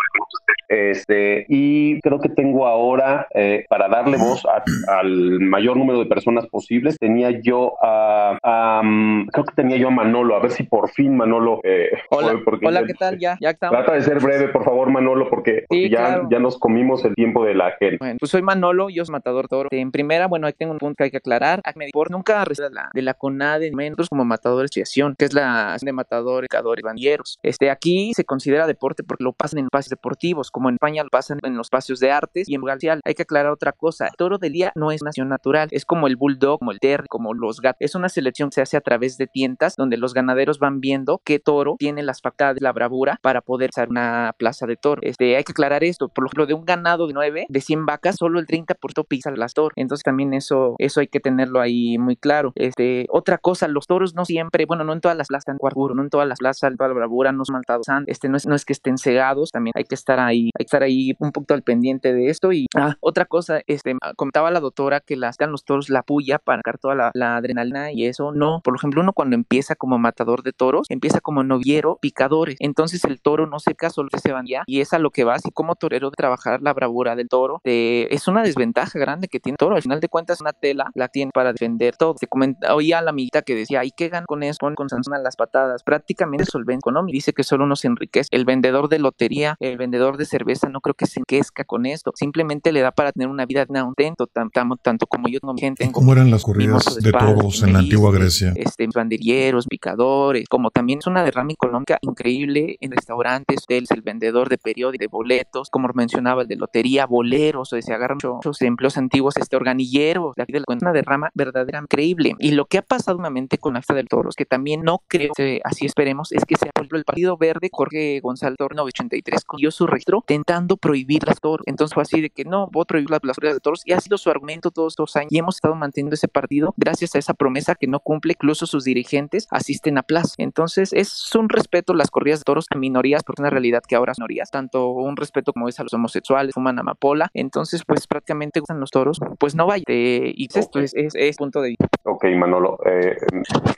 Este, 0.69 1.47
y 1.49 2.01
creo 2.01 2.19
que 2.21 2.29
tengo 2.31 2.67
ahora, 2.67 3.29
para 3.69 3.89
darle 3.89 4.17
voz 4.17 4.45
al 4.89 5.41
mayor 5.41 5.77
número 5.77 6.01
de 6.01 6.07
personas 6.07 6.47
posibles, 6.47 6.99
tenía 6.99 7.31
yo 7.43 7.66
a, 7.83 8.81
mm, 8.83 9.27
creo 9.29 9.45
que 9.45 9.55
tenía 9.55 9.77
yo 9.77 9.89
a 9.89 9.91
Manolo, 9.91 10.37
a 10.37 10.41
ver 10.41 10.51
si 10.51 10.65
por 10.65 10.91
fin 10.91 11.17
Manolo. 11.17 11.61
Eh, 11.65 11.91
hola, 12.11 12.41
hola 12.63 12.85
¿qué 12.85 12.95
tal? 12.95 13.19
Ya, 13.19 13.37
ya 13.41 13.51
estamos. 13.51 13.77
Trata 13.77 13.93
de 13.95 14.03
ser 14.03 14.21
breve, 14.21 14.49
por 14.49 14.65
favor, 14.65 14.91
Manolo, 14.91 15.29
porque, 15.29 15.65
ya, 15.71 16.23
ya 16.31 16.39
nos 16.39 16.59
comimos 16.59 17.05
el 17.05 17.15
tiempo 17.15 17.45
de 17.45 17.55
la 17.55 17.73
gente. 17.73 17.97
Bueno, 17.99 18.17
pues 18.19 18.31
soy 18.31 18.43
Manolo, 18.43 18.89
yo 18.91 19.05
soy 19.05 19.13
Matador 19.13 19.49
Toro. 19.49 19.69
En 19.73 19.91
primera, 19.91 20.27
bueno, 20.27 20.47
aquí 20.47 20.59
tengo 20.59 20.73
un 20.73 20.79
punto 20.79 20.97
que 20.99 21.05
hay 21.05 21.11
que 21.11 21.19
aclarar. 21.19 21.63
Por 21.93 22.11
nunca 22.11 22.45
la, 22.71 22.91
de 22.93 23.03
la 23.03 23.15
CONADE, 23.15 23.71
nosotros 23.71 24.09
como 24.09 24.25
Matadores 24.25 24.71
Asociación, 24.71 25.15
que 25.19 25.25
es 25.27 25.33
la 25.33 25.77
de 25.81 25.93
Matadores, 25.93 26.49
Cadores, 26.49 26.83
Bandieros. 26.83 27.39
Este, 27.43 27.71
aquí 27.71 28.13
se 28.15 28.25
considera 28.25 28.67
deporte 28.67 29.03
porque 29.03 29.25
lo 29.25 29.33
pasan 29.33 29.61
en 29.61 29.69
pases 29.69 29.91
deportivos, 29.91 30.51
como 30.51 30.69
en 30.69 30.75
España 30.75 31.03
lo 31.03 31.11
pasan 31.11 31.39
en 31.43 31.57
los 31.57 31.67
espacios 31.67 32.01
de 32.01 32.11
artes 32.11 32.49
y 32.49 32.55
en 32.55 32.63
Galicia 32.63 33.01
hay 33.05 33.15
que 33.15 33.23
aclarar 33.23 33.53
otra 33.53 33.73
cosa, 33.73 34.07
el 34.07 34.17
toro 34.17 34.39
de 34.39 34.51
día 34.51 34.73
no 34.75 34.91
es 34.91 35.03
nación 35.03 35.29
natural, 35.29 35.69
es 35.71 35.85
como 35.85 36.07
el 36.07 36.17
bulldog, 36.17 36.59
como 36.59 36.73
el 36.73 36.81
terry, 36.81 37.07
como 37.09 37.35
los 37.35 37.56
gatos, 37.61 37.79
es 37.81 37.95
una 37.95 38.09
selección 38.09 38.51
que 38.51 38.57
se 38.57 38.63
hace 38.63 38.77
a 38.77 38.81
través 38.81 39.19
de 39.19 39.27
tientas 39.27 39.75
donde 39.77 39.97
los 39.97 40.15
ganaderos 40.15 40.59
van 40.59 40.81
viendo 40.81 41.21
qué 41.25 41.39
toro 41.39 41.77
tiene 41.79 42.03
las 42.03 42.21
facultades, 42.21 42.61
la 42.61 42.73
bravura 42.73 43.19
para 43.23 43.41
poder 43.41 43.71
ser 43.73 43.89
una 43.89 44.35
plaza 44.39 44.67
de 44.67 44.77
toro. 44.77 45.01
Este, 45.03 45.37
hay 45.37 45.45
que 45.45 45.53
aclarar 45.53 45.85
esto, 45.85 46.09
por 46.09 46.27
ejemplo, 46.27 46.47
de 46.47 46.55
un 46.55 46.65
ganado 46.65 47.07
de 47.07 47.15
9, 47.15 47.47
de 47.49 47.61
100 47.61 47.87
vacas, 47.87 48.17
solo 48.17 48.39
el 48.39 48.47
30% 48.47 49.07
pisa 49.07 49.31
las 49.31 49.55
toro. 49.55 49.73
Entonces 49.77 50.03
también 50.03 50.35
eso, 50.35 50.75
eso 50.79 51.01
hay 51.01 51.09
que 51.09 51.21
tenerlo 51.21 51.61
ahí 51.61 51.99
muy 51.99 52.17
claro. 52.17 52.53
Este, 52.55 53.07
otra 53.11 53.39
cosa, 53.39 53.69
los 53.69 53.87
toros 53.87 54.15
no 54.15 54.25
siempre, 54.25 54.67
bueno, 54.67 54.85
no 54.85 54.93
en 54.93 55.01
todas 55.01 55.17
las 55.17 55.29
plazas 55.29 55.43
están 55.43 55.59
cuarto, 55.59 55.95
no 55.95 56.03
en 56.03 56.11
todas 56.11 56.27
las 56.27 56.39
plazas 56.39 56.57
toda 56.77 56.89
la 56.89 56.95
bravura, 56.95 57.33
no 57.33 57.45
son 57.45 57.55
maltados, 57.55 57.87
este, 58.07 58.29
no 58.29 58.37
es, 58.37 58.47
no 58.47 58.55
es 58.55 58.65
que 58.65 58.73
estén 58.73 58.99
cegados, 58.99 59.51
también 59.51 59.73
hay 59.77 59.85
que 59.85 59.95
estar 59.95 60.19
ahí, 60.19 60.51
hay 60.59 60.65
que 60.65 60.65
estar 60.65 60.83
ahí 60.83 61.13
un 61.19 61.33
poquito 61.33 61.55
al 61.55 61.63
pendiente 61.63 62.13
de 62.13 62.29
esto. 62.29 62.53
Y 62.53 62.67
ah, 62.77 62.95
otra 63.01 63.27
cosa, 63.27 63.61
este, 63.67 63.95
comentaba 64.17 64.51
la 64.51 64.61
doctora 64.61 65.01
que 65.01 65.17
las 65.17 65.37
dan 65.37 65.53
los 65.53 65.65
toros 65.65 65.91
la 65.91 66.03
puya 66.03 66.39
para 66.39 66.59
sacar 66.59 66.79
toda 66.79 66.95
la, 66.95 67.11
la 67.15 67.41
adrenalina 67.47 67.93
y 67.93 68.07
eso 68.07 68.33
no. 68.33 68.61
Por 68.63 68.77
ejemplo, 68.77 69.01
uno 69.01 69.13
cuando 69.13 69.35
empieza 69.35 69.75
como 69.75 69.99
matador 69.99 70.43
de 70.43 70.53
toros, 70.53 70.87
empieza 70.89 71.21
como 71.21 71.43
noviero, 71.45 71.99
picadores. 72.01 72.57
Entonces 72.59 73.05
el 73.05 73.21
toro 73.21 73.47
no 73.47 73.59
se 73.59 73.75
caso, 73.75 74.05
se 74.23 74.33
van 74.33 74.47
ya 74.47 74.65
y 74.67 74.81
es 74.81 74.93
a 74.93 74.99
lo 74.99 75.11
que 75.11 75.25
va 75.25 75.35
así 75.35 75.51
como 75.51 75.75
torero 75.75 76.11
de 76.11 76.17
trabajar 76.17 76.63
la 76.63 76.73
bravura 76.73 77.17
del 77.17 77.29
toro. 77.29 77.61
es 77.65 78.29
una 78.29 78.43
desventaja 78.43 78.99
grande 78.99 79.29
que 79.29 79.41
tiene 79.41 79.55
el 79.55 79.59
toro. 79.59 79.77
Al 79.77 79.83
final 79.83 80.01
de 80.01 80.09
cuentas, 80.09 80.41
una 80.41 80.53
tela 80.53 80.91
la 80.95 81.09
tiene 81.09 81.31
para 81.33 81.53
defender 81.53 81.97
todo. 81.97 82.15
Se 82.19 82.27
comenta, 82.27 82.75
oía 82.75 82.99
a 82.99 83.03
la 83.03 83.11
amiguita 83.11 83.43
que 83.43 83.55
decía, 83.55 83.85
¿y 83.85 83.91
qué 83.91 84.09
ganan 84.09 84.27
con 84.27 84.43
eso? 84.43 84.59
Con, 84.61 84.75
con 84.75 84.89
Sansón 84.89 85.15
a 85.15 85.19
las 85.19 85.37
patadas. 85.37 85.83
Prácticamente 85.83 86.45
solven 86.45 86.79
económico. 86.79 87.15
Dice 87.15 87.33
que 87.33 87.45
solo 87.45 87.65
uno 87.65 87.77
se 87.77 87.87
enriquece. 87.87 88.29
El 88.33 88.45
vendedor 88.45 88.89
de 88.89 88.99
lotería, 88.99 89.57
el 89.61 89.77
vendedor 89.77 90.17
de 90.17 90.25
cerveza, 90.25 90.69
no 90.69 90.81
creo 90.81 90.95
que 90.95 91.07
se 91.07 91.21
enriquezca 91.21 91.65
con 91.65 91.87
esto. 91.87 92.13
Simplemente 92.15 92.73
le 92.73 92.81
da 92.81 92.93
para 92.93 93.13
tener 93.13 93.29
una 93.29 93.47
vida 93.47 93.65
de 93.65 93.77
tanto, 93.97 94.27
tanto, 94.27 94.77
tanto 94.83 95.07
como 95.07 95.29
yo 95.29 95.41
tengo 95.41 95.55
gente. 95.57 95.91
¿Cómo 95.93 96.13
eran 96.13 96.31
las 96.31 96.43
corridas 96.43 96.97
de 97.01 97.13
toros 97.13 97.36
en 97.41 97.73
la 97.73 97.81
antigua 97.81 98.13
Grecia? 98.13 98.53
Este, 98.57 98.87
banderilleros, 98.95 99.67
picadores, 99.67 100.49
como 100.49 100.71
también 100.71 101.01
es 101.01 101.07
una 101.07 101.25
derrama 101.25 101.53
económica 101.53 101.99
increíble 102.01 102.77
en 102.81 102.91
restaurantes, 102.93 103.63
hoteles, 103.65 103.91
el 103.91 104.03
vendedor 104.03 104.49
de 104.49 104.59
periódicos, 104.59 105.01
de 105.01 105.07
boletos, 105.09 105.71
como 105.71 105.89
mencionaba, 105.95 106.43
el 106.43 106.49
de 106.49 106.57
lotería, 106.57 107.07
boleros, 107.07 107.73
o 107.73 107.81
se 107.81 107.93
agarran 107.93 108.19
muchos 108.23 108.63
empleos 108.63 108.97
antiguos, 108.97 109.37
este 109.37 109.57
organilleros, 109.57 110.35
la 110.37 110.45
vida 110.45 110.63
una 110.67 110.93
derrama 110.93 111.31
verdadera 111.35 111.81
increíble. 111.81 112.35
Y 112.39 112.53
lo 112.53 112.67
que 112.67 112.79
ha 112.79 112.83
pasado 112.83 113.19
nuevamente 113.19 113.59
con 113.59 113.75
la 113.75 113.81
fiesta 113.81 113.95
del 113.95 114.09
toros, 114.09 114.35
que 114.35 114.45
también 114.45 114.83
no 114.83 115.03
creo, 115.07 115.33
así 115.65 115.87
esperemos, 115.87 116.33
es 116.33 116.45
que 116.45 116.57
sea 116.57 116.71
el 116.77 117.05
Partido 117.05 117.37
Verde, 117.37 117.69
Jorge 117.73 118.21
González 118.21 118.57
Torno 118.57 118.83
83, 118.83 119.45
dio 119.59 119.71
su 119.71 119.87
registro 119.87 120.19
intentando 120.19 120.77
prohibir 120.77 121.27
las 121.27 121.41
toros. 121.41 121.65
Entonces 121.67 121.95
fue 121.95 122.03
así 122.03 122.21
de 122.21 122.31
que 122.31 122.45
no, 122.45 122.69
voy 122.71 122.83
a 122.83 122.85
prohibir 122.85 123.11
las, 123.11 123.21
las 123.23 123.37
de 123.37 123.61
toros 123.61 123.83
y 123.85 123.93
ha 123.93 124.01
sido 124.01 124.19
su 124.19 124.31
argumento 124.31 124.71
todos 124.71 124.93
estos 124.93 125.17
años 125.17 125.33
y 125.33 125.39
hemos 125.39 125.57
estado 125.57 125.75
manteniendo 125.75 126.15
ese 126.15 126.29
partido 126.29 126.75
gracias 126.77 127.15
a 127.15 127.19
esa 127.27 127.35
promesa 127.35 127.75
que 127.75 127.87
no 127.87 128.01
cumple, 128.01 128.33
incluso 128.33 128.67
sus 128.67 128.85
dirigentes 128.85 129.49
asisten 129.51 129.99
a 129.99 130.03
plaza. 130.03 130.35
Entonces 130.39 130.93
es 130.93 131.35
un 131.35 131.49
respeto 131.49 131.95
las 131.95 132.11
corridas 132.11 132.41
de 132.41 132.45
toros 132.45 132.67
a 132.71 132.79
minorías, 132.79 133.23
porque 133.25 133.41
es 133.41 133.45
una 133.45 133.51
realidad 133.51 133.83
que 133.87 133.97
ahora 133.97 134.15
son 134.15 134.27
minorías, 134.27 134.51
tanto 134.51 134.91
un 134.91 135.17
respeto 135.17 135.53
como 135.53 135.69
es 135.69 135.79
a 135.79 135.85
los 135.85 135.95
homosexuales, 135.95 136.55
fuman 136.55 136.79
amapola, 136.79 137.31
entonces 137.35 137.83
pues 137.87 138.07
prácticamente 138.07 138.61
gustan 138.61 138.81
los 138.81 138.91
toros, 138.91 139.21
pues 139.39 139.55
no 139.55 139.67
vaya. 139.67 139.85
Eh, 139.89 140.33
y 140.35 140.49
esto 140.53 140.81
es, 140.81 140.93
es, 140.95 141.37
punto 141.37 141.61
de 141.61 141.71
vista. 141.71 141.87
Ok, 142.05 142.25
Manolo, 142.37 142.79
eh, 142.87 143.17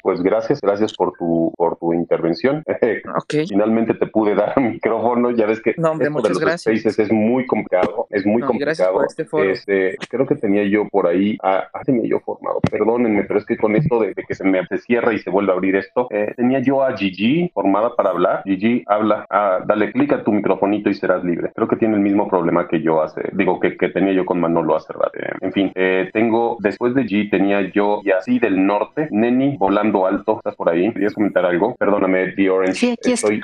pues 0.03 0.23
gracias, 0.23 0.61
gracias 0.61 0.95
por 0.95 1.13
tu, 1.19 1.53
por 1.57 1.77
tu 1.77 1.93
intervención. 1.93 2.65
Okay. 3.19 3.47
Finalmente 3.47 3.95
te 3.95 4.07
pude 4.07 4.35
dar 4.35 4.55
un 4.57 4.71
micrófono, 4.71 5.31
ya 5.31 5.47
ves 5.47 5.61
que 5.61 5.75
no, 5.77 5.93
hombre, 5.93 6.09
muchas 6.11 6.39
gracias. 6.39 6.99
es 6.99 7.13
muy 7.13 7.47
complicado, 7.47 8.07
es 8.11 8.25
muy 8.25 8.43
complicado. 8.43 9.05
Este, 9.05 9.51
este 9.51 9.97
creo 10.09 10.27
que 10.27 10.35
tenía 10.37 10.65
yo 10.65 10.89
por 10.89 11.07
ahí, 11.07 11.37
ah, 11.43 11.65
ah, 11.73 11.81
tenía 11.85 12.09
yo 12.09 12.21
formado, 12.21 12.61
perdónenme, 12.71 13.25
pero 13.25 13.38
es 13.39 13.47
que 13.47 13.57
con 13.57 13.77
esto 13.77 14.01
de, 14.01 14.15
que 14.15 14.35
se 14.35 14.45
me 14.45 14.59
se 14.67 14.79
cierra 14.79 15.13
y 15.13 15.19
se 15.19 15.31
vuelve 15.31 15.53
a 15.53 15.55
abrir 15.55 15.77
esto, 15.77 16.09
eh, 16.11 16.33
tenía 16.37 16.61
yo 16.61 16.83
a 16.83 16.97
Gigi 16.97 17.51
formada 17.55 17.95
para 17.95 18.11
hablar. 18.11 18.43
Gigi, 18.45 18.85
habla, 18.87 19.27
ah, 19.31 19.61
dale 19.67 19.93
clic 19.93 20.13
a 20.13 20.23
tu 20.23 20.33
microfonito 20.33 20.91
y 20.91 20.95
serás 20.95 21.25
libre. 21.25 21.53
Creo 21.55 21.69
que 21.69 21.77
tiene 21.77 21.95
el 21.95 22.01
mismo 22.01 22.29
problema 22.29 22.69
que 22.69 22.83
yo 22.83 23.03
hace, 23.03 23.23
digo, 23.33 23.61
que, 23.61 23.77
que 23.77 23.89
tenía 23.89 24.13
yo 24.13 24.25
con 24.25 24.41
Manolo 24.41 24.77
hace 24.77 24.93
rato. 24.93 25.11
Eh, 25.15 25.33
en 25.41 25.53
fin, 25.53 25.73
eh, 25.75 26.11
tengo, 26.13 26.57
después 26.61 26.95
de 26.95 27.03
G 27.03 27.31
tenía 27.31 27.71
yo 27.73 28.01
y 28.05 28.11
así 28.11 28.39
del 28.39 28.67
norte, 28.67 29.09
Neni 29.11 29.57
volando 29.57 30.07
alto, 30.07 30.39
¿estás 30.39 30.57
por 30.57 30.69
ahí? 30.69 30.93
¿Querías 30.93 31.15
comentar 31.15 31.45
algo? 31.45 31.75
Perdóname, 31.77 32.33
The 32.33 32.51
Orange. 32.51 32.75
Sí, 32.75 32.91
aquí 32.91 33.13
estoy. 33.13 33.41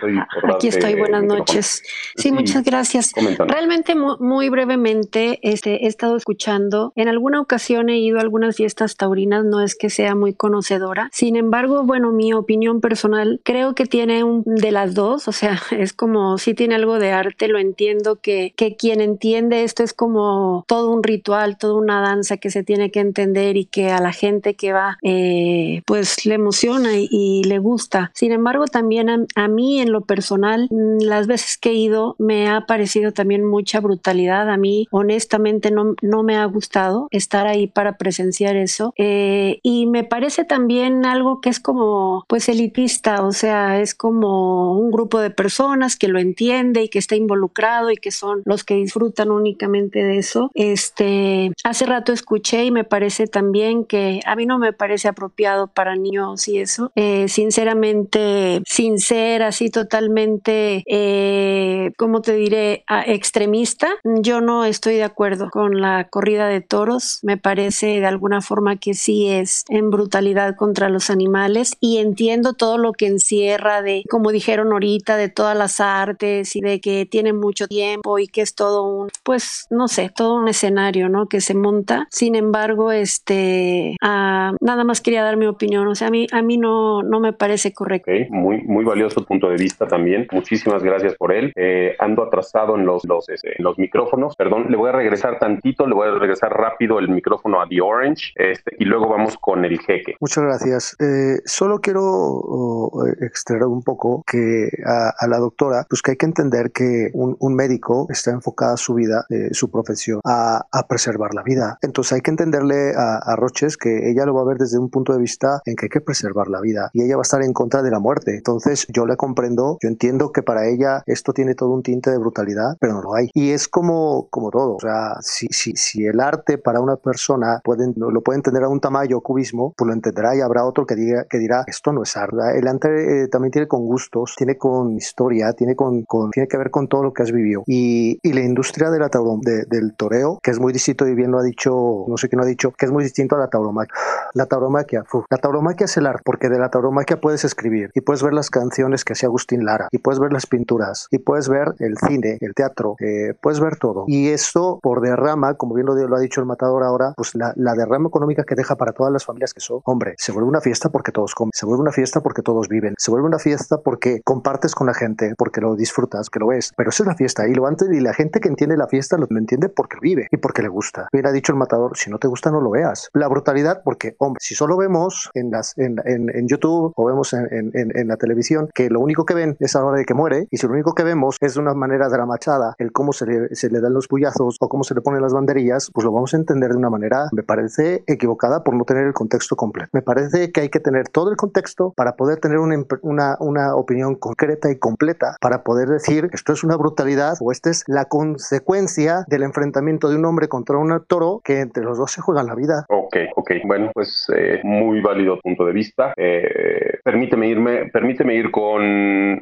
aquí 0.55 0.69
estoy, 0.69 0.95
buenas 0.95 1.25
noches. 1.25 1.83
Sí, 2.17 2.33
muchas 2.33 2.65
gracias. 2.65 3.13
Realmente 3.39 3.95
muy, 3.95 4.49
brevemente 4.49 5.39
este, 5.43 5.85
he 5.85 5.87
estado 5.87 6.17
escuchando. 6.17 6.93
En 6.97 7.09
alguna 7.09 7.41
ocasión 7.41 7.89
he 7.89 7.99
ido 7.99 8.19
a 8.19 8.23
algunas 8.23 8.57
fiestas 8.57 8.97
taurinas, 8.97 9.45
no 9.45 9.61
es 9.61 9.77
que 9.77 9.84
sea 9.91 10.15
muy 10.15 10.35
conocedora. 10.35 11.09
Sin 11.13 11.37
embargo, 11.37 11.83
bueno, 11.85 12.13
mi 12.13 12.33
opinión 12.33 12.81
personal 12.81 13.41
creo 13.45 13.75
que 13.75 13.87
tiene 13.87 14.25
un 14.25 14.43
de 14.45 14.73
las 14.73 14.95
dos, 14.95 15.29
o 15.29 15.33
sea, 15.33 15.61
es 15.71 15.93
como 15.93 16.39
si 16.39 16.55
tiene 16.55 16.75
algo 16.75 16.99
de 16.99 17.13
arte, 17.13 17.49
lo 17.49 17.59
entiendo 17.59 18.17
que, 18.17 18.53
que 18.57 18.77
quien 18.77 19.01
entiende 19.01 19.65
esto 19.65 19.83
es 19.83 19.93
como 19.93 20.65
todo 20.67 20.91
un 20.91 21.03
ritual, 21.03 21.59
toda 21.59 21.75
una 21.75 22.01
danza 22.01 22.37
que 22.37 22.51
se 22.51 22.63
tiene 22.63 22.91
que 22.91 23.01
entender 23.01 23.57
y 23.57 23.65
que 23.67 23.91
a 23.91 24.01
la 24.01 24.13
gente 24.13 24.55
que 24.55 24.73
va 24.73 24.99
eh, 25.03 25.83
pues 25.87 26.25
le 26.27 26.35
emociona 26.35 26.91
y, 26.99 27.43
le 27.45 27.59
gusta. 27.59 28.11
Sin 28.15 28.33
embargo, 28.33 28.67
también 28.67 29.09
a, 29.35 29.49
mí 29.49 29.81
en 29.81 29.93
lo 29.93 30.03
personal, 30.03 30.69
mm, 30.71 31.03
las 31.03 31.27
veces 31.27 31.59
que 31.59 31.71
he 31.71 31.75
ido 31.75 32.17
me 32.19 32.49
ha 32.49 32.63
parecido 32.67 33.13
también 33.13 33.45
mucha 33.45 33.81
brutalidad. 33.81 34.49
A 34.51 34.57
mí 34.57 34.87
honestamente 34.91 35.71
no, 35.71 35.95
no 36.01 36.23
me 36.23 36.37
ha 36.37 36.45
gustado 36.45 37.09
estar 37.11 37.47
ahí 37.47 37.67
para 37.67 37.97
presenciar 37.99 38.57
eso. 38.57 38.95
Eh, 38.97 39.59
y 39.63 39.74
me 39.87 40.05
parece 40.05 40.45
también 40.45 41.05
algo 41.05 41.41
que 41.41 41.51
es 41.51 41.61
como 41.61 42.25
pues 42.29 42.49
elitista, 42.49 43.23
o 43.25 43.33
sea, 43.33 43.81
es 43.81 43.95
como 43.95 44.79
un 44.79 44.91
grupo 44.91 45.21
de 45.21 45.31
personas 45.31 45.97
que 45.97 46.09
lo 46.09 46.19
entiende 46.19 46.83
y 46.83 46.89
que 46.89 46.99
está 46.99 47.17
involucrado 47.17 47.91
y 47.91 47.97
que 47.97 48.11
son 48.11 48.43
los 48.45 48.65
que 48.65 48.75
disfrutan 48.75 49.31
únicamente 49.31 50.03
de 50.03 50.19
eso. 50.19 50.51
Este, 50.55 51.53
hace 51.65 51.87
rato 51.87 52.13
escuché 52.13 52.65
y 52.65 52.71
me 52.71 52.85
parece 52.85 53.27
también 53.27 53.85
que 53.85 54.21
a 54.27 54.37
mí 54.37 54.47
no 54.47 54.59
me 54.59 54.73
parece 54.73 55.09
apropiado 55.09 55.69
para 55.69 55.97
niños 55.97 56.49
y 56.49 56.59
eso. 56.59 56.93
Eh, 56.95 57.29
sinceramente, 57.29 58.63
sin 58.67 58.99
ser 58.99 59.43
así 59.43 59.71
totalmente, 59.71 60.83
eh, 60.87 61.93
¿cómo 61.97 62.23
te 62.23 62.35
diré?, 62.35 62.85
extremista, 63.07 63.89
yo 64.05 64.41
no 64.41 64.65
estoy 64.65 64.97
de 64.97 65.05
acuerdo 65.05 65.51
con 65.51 65.81
la 65.81 66.09
corrida 66.09 66.49
de 66.49 66.61
toros. 66.61 67.21
Me 67.23 67.37
parece 67.37 68.01
de 68.01 68.07
alguna 68.07 68.41
forma 68.41 68.77
que 68.77 68.95
sí 68.95 69.29
es 69.29 69.54
en 69.69 69.91
brutalidad 69.91 70.57
contra 70.57 70.89
los 70.89 71.11
animales 71.11 71.77
y 71.81 71.99
entiendo 71.99 72.55
todo 72.55 72.79
lo 72.79 72.93
que 72.93 73.07
encierra 73.07 73.83
de, 73.83 74.05
como 74.11 74.33
dijeron 74.33 74.73
ahorita, 74.73 75.17
de 75.17 75.29
todas 75.29 75.57
las 75.57 75.81
artes 75.81 76.57
y 76.57 76.61
de 76.61 76.81
que 76.81 77.07
tiene 77.07 77.33
mucho 77.33 77.67
tiempo 77.67 78.19
y 78.19 78.27
que 78.27 78.43
es 78.43 78.55
todo 78.55 78.83
un, 78.85 79.09
pues, 79.23 79.67
no 79.71 79.89
sé, 79.89 80.11
todo 80.15 80.35
un 80.35 80.49
escenario, 80.49 81.09
¿no? 81.09 81.27
Que 81.27 81.41
se 81.41 81.55
monta. 81.55 82.07
Sin 82.11 82.35
embargo, 82.35 82.93
este, 82.93 83.97
ah, 84.01 84.53
nada 84.61 84.85
más 84.85 85.01
quería 85.01 85.23
dar 85.23 85.37
mi 85.37 85.47
opinión. 85.47 85.87
O 85.89 85.95
sea, 85.95 86.09
a 86.09 86.11
mí, 86.11 86.27
a 86.33 86.43
mí 86.43 86.57
no, 86.57 87.03
no 87.03 87.21
me 87.21 87.33
parece 87.33 87.73
correcto. 87.73 88.11
muy, 88.31 88.63
muy 88.63 88.85
valioso 88.85 89.25
punto 89.25 89.49
de 89.49 89.57
vista 89.57 89.87
también. 89.87 90.27
Muchísimas 90.33 90.83
gracias 90.83 91.15
por 91.17 91.33
él. 91.33 91.53
Eh, 91.57 91.97
ando 91.99 92.23
atrasado 92.23 92.77
en 92.77 92.87
los, 92.87 93.05
los, 93.05 93.29
este, 93.29 93.55
en 93.59 93.65
los 93.65 93.79
micrófonos. 93.79 94.37
Perdón, 94.37 94.67
le 94.69 94.77
voy 94.77 94.91
a 94.91 94.93
regresar 94.93 95.39
tantito, 95.39 95.87
le 95.87 95.95
voy 95.95 96.09
a 96.09 96.13
regresar 96.13 96.53
rápido 96.53 96.99
el 96.99 97.09
micrófono 97.09 97.61
a 97.61 97.69
The 97.69 97.81
Orange 97.81 98.33
este, 98.37 98.77
y 98.79 98.85
luego 98.85 99.09
vamos 99.09 99.37
con 99.45 99.63
el 99.63 99.79
jeque. 99.79 100.15
Muchas 100.21 100.43
gracias. 100.43 100.97
Eh, 101.01 101.43
solo 101.45 101.79
quiero 101.81 102.91
extraer 103.21 103.65
un 103.65 103.83
poco 103.83 104.25
que 104.27 104.71
a, 104.87 105.27
la 105.27 105.37
doctora, 105.37 105.85
pues 105.87 106.01
que 106.01 106.13
hay 106.13 106.17
que 106.17 106.25
entender 106.25 106.73
que 106.73 107.11
un, 107.13 107.37
un 107.39 107.55
médico 107.55 108.07
está 108.09 108.31
enfocada 108.31 108.79
su 108.79 108.95
vida, 108.95 109.27
eh, 109.29 109.51
su 109.53 109.71
profesión, 109.71 110.23
a, 110.25 110.65
a, 110.73 110.87
preservar 110.89 111.35
la 111.35 111.43
vida. 111.43 111.79
Entonces 111.83 112.15
hay 112.15 112.21
que 112.23 112.31
entenderle 112.31 112.95
a, 112.97 113.19
a, 113.19 113.37
Roches 113.37 113.77
que 113.77 114.11
ella 114.11 114.25
lo 114.25 114.33
va 114.33 114.41
a 114.41 114.47
ver 114.47 114.57
desde 114.57 114.79
un 114.79 114.89
punto 114.89 115.13
de 115.13 115.19
vista 115.19 115.61
en 115.67 115.77
que 115.77 115.87
hay 115.87 115.91
que 115.91 116.01
preservar 116.01 116.49
la 116.49 116.63
vida 116.63 116.89
y 116.95 117.03
ella 117.03 117.17
va 117.17 117.21
a 117.21 117.29
estar 117.29 117.43
en 117.43 117.53
contra 117.53 117.83
de 117.83 117.91
la 117.91 117.99
muerte. 117.99 118.37
Entonces 118.37 118.87
yo 118.89 119.05
le 119.05 119.19
comprendo, 119.19 119.77
yo 119.83 119.91
entiendo 119.91 120.33
que 120.33 120.43
para 120.43 120.67
ella 120.67 121.03
esto 121.05 121.35
tiene 121.35 121.55
todo 121.55 121.69
un 121.69 121.83
tinte 121.83 122.11
de 122.11 122.17
brutalidad, 122.17 122.79
pero 122.81 122.95
no 122.95 123.03
lo 123.03 123.15
hay. 123.15 123.29
Y 123.35 123.51
es 123.51 123.69
como, 123.69 124.27
como 124.31 124.51
todo, 124.51 124.77
o 124.77 124.81
sea, 124.81 125.17
si, 125.21 125.49
si, 125.51 125.77
si 125.77 126.07
el 126.07 126.21
arte 126.21 126.57
para 126.57 126.81
una 126.81 126.97
persona 126.97 127.61
pueden, 127.63 127.93
lo 127.97 128.23
puede 128.23 128.39
entender 128.39 128.63
a 128.63 128.71
un 128.71 128.81
tamaño 128.81 129.21
cubismo, 129.35 129.75
pues 129.77 129.87
lo 129.87 129.93
entenderá 129.93 130.37
y 130.37 130.41
habrá 130.41 130.65
otro 130.65 130.87
que, 130.87 130.95
diga, 130.95 131.25
que 131.29 131.39
dirá, 131.39 131.65
esto 131.67 131.93
no 131.93 132.03
es 132.03 132.17
arte. 132.17 132.37
El 132.57 132.69
arte 132.69 133.25
eh, 133.25 133.29
también 133.29 133.51
tiene 133.51 133.69
con 133.69 133.85
gustos, 133.85 134.35
tiene 134.37 134.57
con 134.57 134.97
historia, 134.97 135.53
tiene, 135.53 135.75
con, 135.75 136.05
con, 136.05 136.31
tiene 136.31 136.49
que 136.49 136.57
ver 136.57 136.71
con 136.71 136.89
todo 136.89 137.03
lo 137.03 137.13
que 137.13 137.23
has 137.23 137.33
vivido. 137.33 137.65
Y, 137.67 138.19
y 138.23 138.33
la 138.33 138.41
industria 138.41 138.91
de 138.91 138.99
la 138.99 139.11
de, 139.43 139.65
del 139.69 139.95
toreo, 139.97 140.39
que 140.43 140.51
es 140.51 140.59
muy 140.59 140.73
distinto, 140.73 141.07
y 141.07 141.15
bien 141.15 141.31
lo 141.31 141.39
ha 141.39 141.43
dicho, 141.43 142.05
no 142.09 142.17
sé 142.17 142.29
quién 142.29 142.39
lo 142.39 142.45
ha 142.45 142.49
dicho, 142.49 142.73
que 142.73 142.87
es 142.87 142.93
muy 142.93 143.05
distinto 143.05 143.37
a 143.37 143.39
la 143.39 143.49
tauromaquia. 143.49 143.95
La 144.35 144.47
tauromaquia, 144.47 145.05
la 145.31 145.37
tauromaquia 145.39 145.85
es 145.85 145.97
el 145.97 146.07
arte, 146.07 146.23
porque 146.25 146.49
de 146.49 146.59
la 146.59 146.71
tauromaquia 146.71 147.21
puedes 147.21 147.45
escribir 147.45 147.91
y 147.95 148.01
puedes 148.01 148.23
ver 148.23 148.33
las 148.33 148.51
canciones 148.51 149.05
que 149.05 149.13
hacía 149.13 149.29
Agustín 149.29 149.65
Lara, 149.65 149.89
y 149.91 149.99
puedes 149.99 150.19
ver 150.19 150.33
las 150.33 150.47
pinturas, 150.47 151.07
y 151.11 151.19
puedes 151.19 151.49
ver 151.49 151.75
el 151.79 151.97
cine 151.99 152.15
cine, 152.15 152.39
el 152.41 152.55
teatro, 152.55 152.97
eh, 153.01 153.35
puedes 153.41 153.61
ver 153.61 153.77
todo. 153.77 154.05
Y 154.07 154.29
esto 154.29 154.79
por 154.83 155.01
derrama, 155.01 155.55
como 155.55 155.75
bien 155.75 155.87
lo, 155.87 155.95
lo, 155.95 156.17
ha 156.17 156.21
dicho 156.21 156.41
el 156.41 156.47
matador 156.47 156.83
ahora, 156.83 157.15
pues 157.17 157.35
la, 157.35 157.53
la, 157.57 157.75
derrama 157.75 158.09
económica 158.09 158.45
que 158.45 158.55
deja 158.55 158.77
para 158.77 158.93
todas 158.93 159.13
las 159.13 159.24
familias 159.25 159.55
que 159.55 159.61
son, 159.61 159.81
hombre, 159.85 160.15
se 160.19 160.33
vuelve 160.33 160.49
una 160.49 160.61
fiesta 160.61 160.91
porque 160.91 161.13
todos 161.13 161.35
comen, 161.35 161.51
se 161.55 161.67
vuelve 161.67 161.83
una 161.83 161.93
fiesta 161.93 162.21
porque 162.21 162.43
todos 162.43 162.69
viven, 162.69 162.95
se 162.99 163.11
vuelve 163.11 163.27
una 163.27 163.39
fiesta 163.39 163.79
porque 163.79 164.21
compartes 164.25 164.75
con 164.75 164.87
la 164.87 164.95
gente, 164.95 165.35
porque 165.37 165.61
lo 165.61 165.75
disfrutas, 165.77 166.31
que 166.31 166.39
lo 166.39 166.49
ves. 166.49 166.73
Pero 166.77 166.91
esa 166.91 167.03
es 167.03 167.07
la 167.07 167.15
fiesta 167.15 167.49
y 167.49 167.55
lo 167.55 167.67
antes 167.67 167.89
y 167.91 168.01
la 168.01 168.15
gente 168.15 168.41
que 168.41 168.49
entiende 168.49 168.77
la 168.77 168.87
fiesta 168.87 169.17
lo 169.17 169.27
entiende 169.31 169.69
porque 169.69 169.99
vive 170.01 170.29
y 170.31 170.37
porque 170.37 170.63
le 170.63 170.69
gusta. 170.69 171.09
Ha 171.13 171.33
dicho 171.33 171.53
el 171.53 171.59
matador, 171.59 171.97
si 171.97 172.11
no 172.11 172.19
te 172.19 172.29
gusta 172.29 172.51
no 172.51 172.61
lo 172.61 172.71
veas. 172.71 173.09
La 173.15 173.29
brutalidad 173.29 173.81
porque, 173.83 174.15
hombre, 174.19 174.39
si 174.43 174.55
solo 174.55 174.77
vemos 174.77 175.31
en, 175.33 175.51
las, 175.51 175.73
en, 175.79 175.97
en, 176.05 176.47
YouTube 176.47 176.93
o 176.97 177.07
vemos 177.07 177.33
en, 177.33 177.71
en, 177.73 178.09
la 178.09 178.17
televisión 178.19 178.69
que 178.75 178.91
lo 178.91 179.01
único 179.01 179.25
que 179.25 179.33
ven 179.33 179.57
es 179.59 179.75
a 179.75 179.81
la 179.81 179.87
hora 179.87 179.99
de 179.99 180.05
que 180.05 180.13
muere 180.13 180.47
y 180.51 180.59
si 180.59 180.67
lo 180.67 180.75
único 180.75 180.95
que 180.95 181.03
vemos 181.03 181.37
es 181.41 181.55
de 181.55 181.61
una 181.61 181.73
manera 181.73 182.09
dramachada 182.09 182.75
el 182.79 182.93
cómo 182.93 183.15
se 183.15 183.25
le, 183.25 183.55
se 183.55 183.71
le 183.71 183.81
dan 183.81 183.95
los 183.95 184.07
puyazos 184.07 184.59
o 184.61 184.69
cómo 184.69 184.85
se 184.85 184.95
le 184.95 185.01
ponen 185.01 185.23
las 185.23 185.33
banderillas, 185.33 185.91
pues 185.95 186.05
lo 186.05 186.13
vamos 186.13 186.35
a 186.35 186.37
entender 186.37 186.73
de 186.73 186.77
una 186.77 186.91
manera, 186.91 187.29
me 187.33 187.43
parece 187.43 188.05
equivocada 188.07 188.63
por 188.63 188.75
no 188.75 188.85
tener 188.85 189.07
el 189.07 189.14
contexto 189.15 189.57
completo. 189.57 189.91
Me 189.93 190.03
parece 190.03 190.53
que 190.53 190.61
hay 190.61 190.69
que 190.69 190.81
tener 190.81 191.09
todo 191.09 191.31
el 191.31 191.37
contexto 191.37 191.93
para 191.97 192.17
poder 192.17 192.39
tener 192.39 192.59
una, 192.59 192.77
una, 193.03 193.37
una 193.41 193.75
opinión 193.75 194.17
concreta 194.17 194.71
y 194.71 194.79
completa 194.79 195.37
para 195.41 195.63
poder 195.63 195.89
decir 195.89 196.29
esto 196.33 196.53
es 196.53 196.65
una 196.65 196.77
brutalidad 196.77 197.35
o 197.41 197.53
esta 197.53 197.71
es 197.71 197.85
la 197.87 198.05
consecuencia 198.07 199.25
del 199.29 199.43
enfrentamiento 199.43 200.09
de 200.09 200.17
un 200.17 200.25
hombre 200.27 200.49
contra 200.49 200.77
un 200.77 200.93
toro 201.07 201.41
que 201.45 201.61
entre 201.61 201.85
los 201.85 201.99
dos 201.99 202.13
se 202.13 202.21
juegan 202.21 202.47
la 202.47 202.55
vida. 202.55 202.85
Ok, 202.89 203.17
ok. 203.37 203.51
Bueno, 203.65 203.91
pues 203.95 204.31
eh, 204.37 204.61
muy 204.63 205.01
válido 205.01 205.39
punto 205.41 205.65
de 205.65 205.73
vista. 205.73 206.13
Eh, 206.17 206.99
permíteme 207.03 207.49
irme, 207.49 207.91
permíteme 207.91 208.35
ir 208.35 208.51
con 208.51 208.83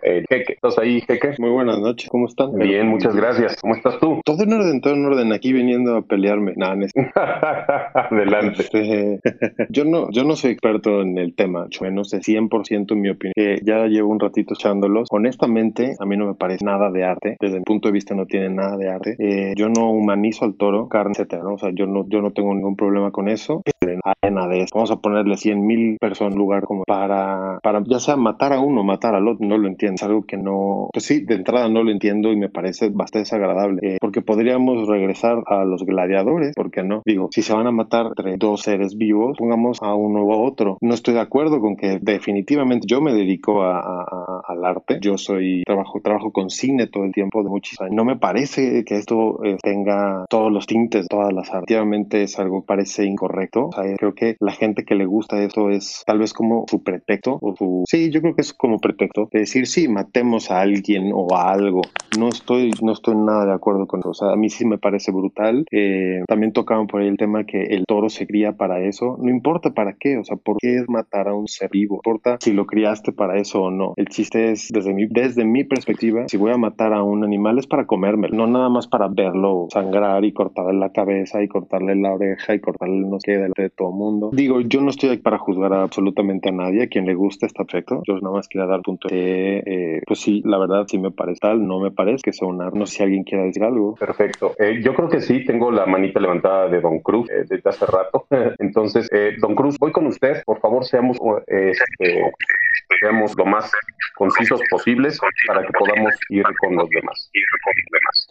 eh, 0.02 0.24
Jeque. 0.28 0.54
¿Estás 0.54 0.78
ahí, 0.78 1.00
Jeque? 1.00 1.34
Muy 1.38 1.50
buenas 1.50 1.78
noches. 1.78 2.08
¿Cómo 2.10 2.26
están? 2.26 2.52
Bien, 2.54 2.88
muchas 2.88 3.14
gracias. 3.14 3.56
¿Cómo 3.60 3.74
estás 3.74 3.98
tú? 3.98 4.20
Todo 4.24 4.42
en 4.42 4.52
orden, 4.52 4.80
todo 4.80 4.94
en 4.94 5.06
orden. 5.06 5.32
Aquí 5.32 5.52
viniendo 5.52 5.96
a 5.96 6.02
pelearme. 6.02 6.54
Nah, 6.56 6.72
Adelante. 7.94 8.62
Este, 8.62 9.20
yo 9.70 9.84
no, 9.84 10.10
yo 10.10 10.24
no 10.24 10.36
soy 10.36 10.52
experto 10.52 11.00
en 11.02 11.18
el 11.18 11.34
tema. 11.34 11.68
No 11.92 12.04
sé 12.04 12.20
100% 12.20 12.92
en 12.92 13.00
mi 13.00 13.10
opinión. 13.10 13.34
ya 13.62 13.86
llevo 13.86 14.10
un 14.10 14.20
ratito 14.20 14.54
echándolos. 14.54 15.08
Honestamente, 15.10 15.94
a 15.98 16.06
mí 16.06 16.16
no 16.16 16.26
me 16.26 16.34
parece 16.34 16.64
nada 16.64 16.90
de 16.90 17.04
arte. 17.04 17.36
Desde 17.40 17.58
mi 17.58 17.64
punto 17.64 17.88
de 17.88 17.92
vista, 17.92 18.14
no 18.14 18.26
tiene 18.26 18.50
nada 18.50 18.76
de 18.76 18.88
arte. 18.88 19.54
yo 19.56 19.68
no 19.68 19.90
humanizo 19.90 20.44
al 20.44 20.54
toro, 20.54 20.88
carne, 20.88 21.12
etcétera. 21.12 21.42
¿no? 21.42 21.54
O 21.54 21.58
sea, 21.58 21.70
yo 21.74 21.86
no, 21.86 22.06
yo 22.08 22.20
no 22.20 22.32
tengo 22.32 22.54
ningún 22.54 22.76
problema 22.76 23.10
con 23.10 23.28
eso. 23.28 23.62
Nada 24.30 24.48
de 24.48 24.62
eso. 24.62 24.70
Vamos 24.74 24.90
a 24.90 24.96
ponerle 24.96 25.36
100 25.36 25.66
mil 25.66 25.98
personas 25.98 26.32
en 26.32 26.38
lugar 26.38 26.64
como 26.64 26.84
para, 26.84 27.58
para 27.62 27.82
ya 27.84 27.98
sea 27.98 28.16
matar 28.16 28.52
a 28.52 28.60
uno, 28.60 28.84
matar 28.84 29.14
al 29.14 29.28
otro. 29.28 29.46
No 29.46 29.58
lo 29.58 29.68
entiendo. 29.68 29.96
Es 29.96 30.02
algo 30.02 30.24
que 30.24 30.36
no, 30.36 30.88
pues 30.92 31.04
sí, 31.04 31.24
de 31.24 31.34
entrada 31.34 31.68
no 31.68 31.82
lo 31.82 31.90
entiendo 31.90 32.32
y 32.32 32.36
me 32.36 32.48
parece 32.48 32.90
bastante 32.90 33.20
desagradable. 33.20 33.80
Eh, 33.82 33.98
porque 34.00 34.22
podríamos 34.22 34.88
regresar 34.88 35.42
a 35.46 35.64
los 35.64 35.84
gladiadores, 35.84 36.52
porque 36.54 36.82
no? 36.82 37.02
Digo, 37.04 37.28
si 37.32 37.42
se 37.42 37.52
van 37.52 37.66
a 37.66 37.72
matar 37.72 38.06
entre 38.16 38.36
dos 38.36 38.62
seres 38.62 38.96
vivos, 38.96 39.36
pongamos 39.52 39.82
a 39.82 39.94
uno 39.94 40.24
u 40.24 40.32
otro. 40.32 40.78
No 40.80 40.94
estoy 40.94 41.14
de 41.14 41.20
acuerdo 41.20 41.60
con 41.60 41.76
que 41.76 41.98
definitivamente 42.00 42.86
yo 42.88 43.00
me 43.00 43.12
dedico 43.12 43.62
a, 43.62 44.42
al 44.46 44.64
arte. 44.64 44.98
Yo 45.00 45.18
soy, 45.18 45.62
trabajo, 45.64 46.00
trabajo 46.00 46.32
con 46.32 46.48
cine 46.48 46.86
todo 46.86 47.04
el 47.04 47.12
tiempo 47.12 47.42
de 47.42 47.50
muchos 47.50 47.80
años. 47.80 47.94
No 47.94 48.04
me 48.04 48.16
parece 48.16 48.84
que 48.84 48.96
esto 48.96 49.44
eh, 49.44 49.56
tenga 49.62 50.24
todos 50.30 50.50
los 50.50 50.66
tintes, 50.66 51.06
todas 51.08 51.32
las 51.32 51.52
artes. 51.52 51.76
es 52.12 52.38
algo 52.38 52.62
que 52.62 52.66
parece 52.66 53.04
incorrecto. 53.04 53.66
O 53.66 53.72
sea, 53.72 53.84
creo 53.96 54.14
que 54.14 54.36
la 54.40 54.52
gente 54.52 54.84
que 54.84 54.94
le 54.94 55.04
gusta 55.04 55.42
esto 55.42 55.70
es 55.70 56.02
tal 56.06 56.18
vez 56.18 56.32
como 56.32 56.64
su 56.70 56.82
pretexto 56.82 57.38
o 57.40 57.54
su... 57.54 57.84
Sí, 57.86 58.10
yo 58.10 58.20
creo 58.20 58.34
que 58.34 58.42
es 58.42 58.54
como 58.54 58.78
pretexto 58.78 59.28
de 59.32 59.40
decir, 59.40 59.66
sí, 59.66 59.88
matemos 59.88 60.50
a 60.50 60.60
alguien 60.60 61.10
o 61.14 61.34
a 61.34 61.52
algo. 61.52 61.82
No 62.18 62.28
estoy, 62.28 62.70
no 62.80 62.92
estoy 62.92 63.16
nada 63.16 63.46
de 63.46 63.52
acuerdo 63.52 63.86
con 63.86 64.00
eso. 64.00 64.10
O 64.10 64.14
sea, 64.14 64.32
a 64.32 64.36
mí 64.36 64.48
sí 64.48 64.64
me 64.64 64.78
parece 64.78 65.12
brutal. 65.12 65.66
Eh, 65.70 66.22
también 66.26 66.52
tocaban 66.52 66.86
por 66.86 67.02
ahí 67.02 67.08
el 67.08 67.16
tema 67.16 67.44
que 67.44 67.62
el 67.62 67.84
toro 67.86 68.08
se 68.08 68.26
cría 68.26 68.52
para 68.52 68.80
eso. 68.80 69.18
No 69.20 69.30
importa 69.42 69.70
para 69.74 69.94
qué, 69.98 70.18
o 70.18 70.24
sea, 70.24 70.36
¿por 70.36 70.58
qué 70.58 70.76
es 70.76 70.88
matar 70.88 71.26
a 71.26 71.34
un 71.34 71.48
ser 71.48 71.68
vivo? 71.70 71.96
Importa 71.96 72.36
si 72.40 72.52
lo 72.52 72.64
criaste 72.64 73.12
para 73.12 73.38
eso 73.38 73.62
o 73.62 73.70
no. 73.70 73.94
El 73.96 74.06
chiste 74.06 74.52
es, 74.52 74.68
desde 74.72 74.94
mi, 74.94 75.06
desde 75.06 75.44
mi 75.44 75.64
perspectiva, 75.64 76.28
si 76.28 76.36
voy 76.36 76.52
a 76.52 76.56
matar 76.56 76.92
a 76.92 77.02
un 77.02 77.24
animal 77.24 77.58
es 77.58 77.66
para 77.66 77.86
comérmelo, 77.86 78.36
no 78.36 78.46
nada 78.46 78.68
más 78.68 78.86
para 78.86 79.08
verlo 79.08 79.66
sangrar 79.70 80.24
y 80.24 80.32
cortarle 80.32 80.78
la 80.78 80.92
cabeza 80.92 81.42
y 81.42 81.48
cortarle 81.48 81.96
la 81.96 82.14
oreja 82.14 82.54
y 82.54 82.60
cortarle 82.60 83.00
no 83.00 83.18
sé 83.18 83.32
delante 83.32 83.62
de 83.62 83.70
todo 83.70 83.90
mundo. 83.90 84.30
Digo, 84.32 84.60
yo 84.60 84.80
no 84.80 84.90
estoy 84.90 85.10
aquí 85.10 85.22
para 85.22 85.38
juzgar 85.38 85.72
absolutamente 85.72 86.50
a 86.50 86.52
nadie. 86.52 86.84
A 86.84 86.86
quien 86.86 87.06
le 87.06 87.14
gusta 87.14 87.46
está 87.46 87.64
perfecto. 87.64 88.02
Yo 88.06 88.14
nada 88.20 88.36
más 88.36 88.48
quería 88.48 88.66
dar 88.66 88.82
punto 88.82 89.08
de, 89.08 89.62
eh, 89.66 90.02
pues 90.06 90.20
sí, 90.20 90.42
la 90.44 90.58
verdad 90.58 90.84
sí 90.86 90.98
me 90.98 91.10
parece 91.10 91.40
tal, 91.40 91.66
no 91.66 91.80
me 91.80 91.90
parece 91.90 92.22
que 92.22 92.32
sea 92.32 92.48
un 92.48 92.58
No 92.58 92.86
si 92.86 93.02
alguien 93.02 93.24
quiera 93.24 93.44
decir 93.44 93.64
algo. 93.64 93.94
Perfecto. 93.94 94.52
Eh, 94.58 94.80
yo 94.82 94.94
creo 94.94 95.08
que 95.08 95.20
sí, 95.20 95.44
tengo 95.44 95.70
la 95.70 95.86
manita 95.86 96.20
levantada 96.20 96.68
de 96.68 96.80
Don 96.80 97.00
Cruz 97.00 97.28
eh, 97.30 97.44
desde 97.48 97.68
hace 97.68 97.86
rato. 97.86 98.26
Entonces, 98.58 99.08
Don 99.40 99.54
Cruz, 99.54 99.78
voy 99.78 99.92
con 99.92 100.06
usted. 100.06 100.42
Por 100.44 100.60
favor, 100.60 100.84
seamos, 100.84 101.18
este, 101.46 102.32
seamos 103.00 103.36
lo 103.36 103.46
más 103.46 103.70
concisos 104.14 104.60
posibles 104.70 105.18
para 105.46 105.62
que 105.62 105.72
podamos 105.78 106.14
ir 106.28 106.44
con 106.60 106.76
los 106.76 106.88
demás. 106.90 107.30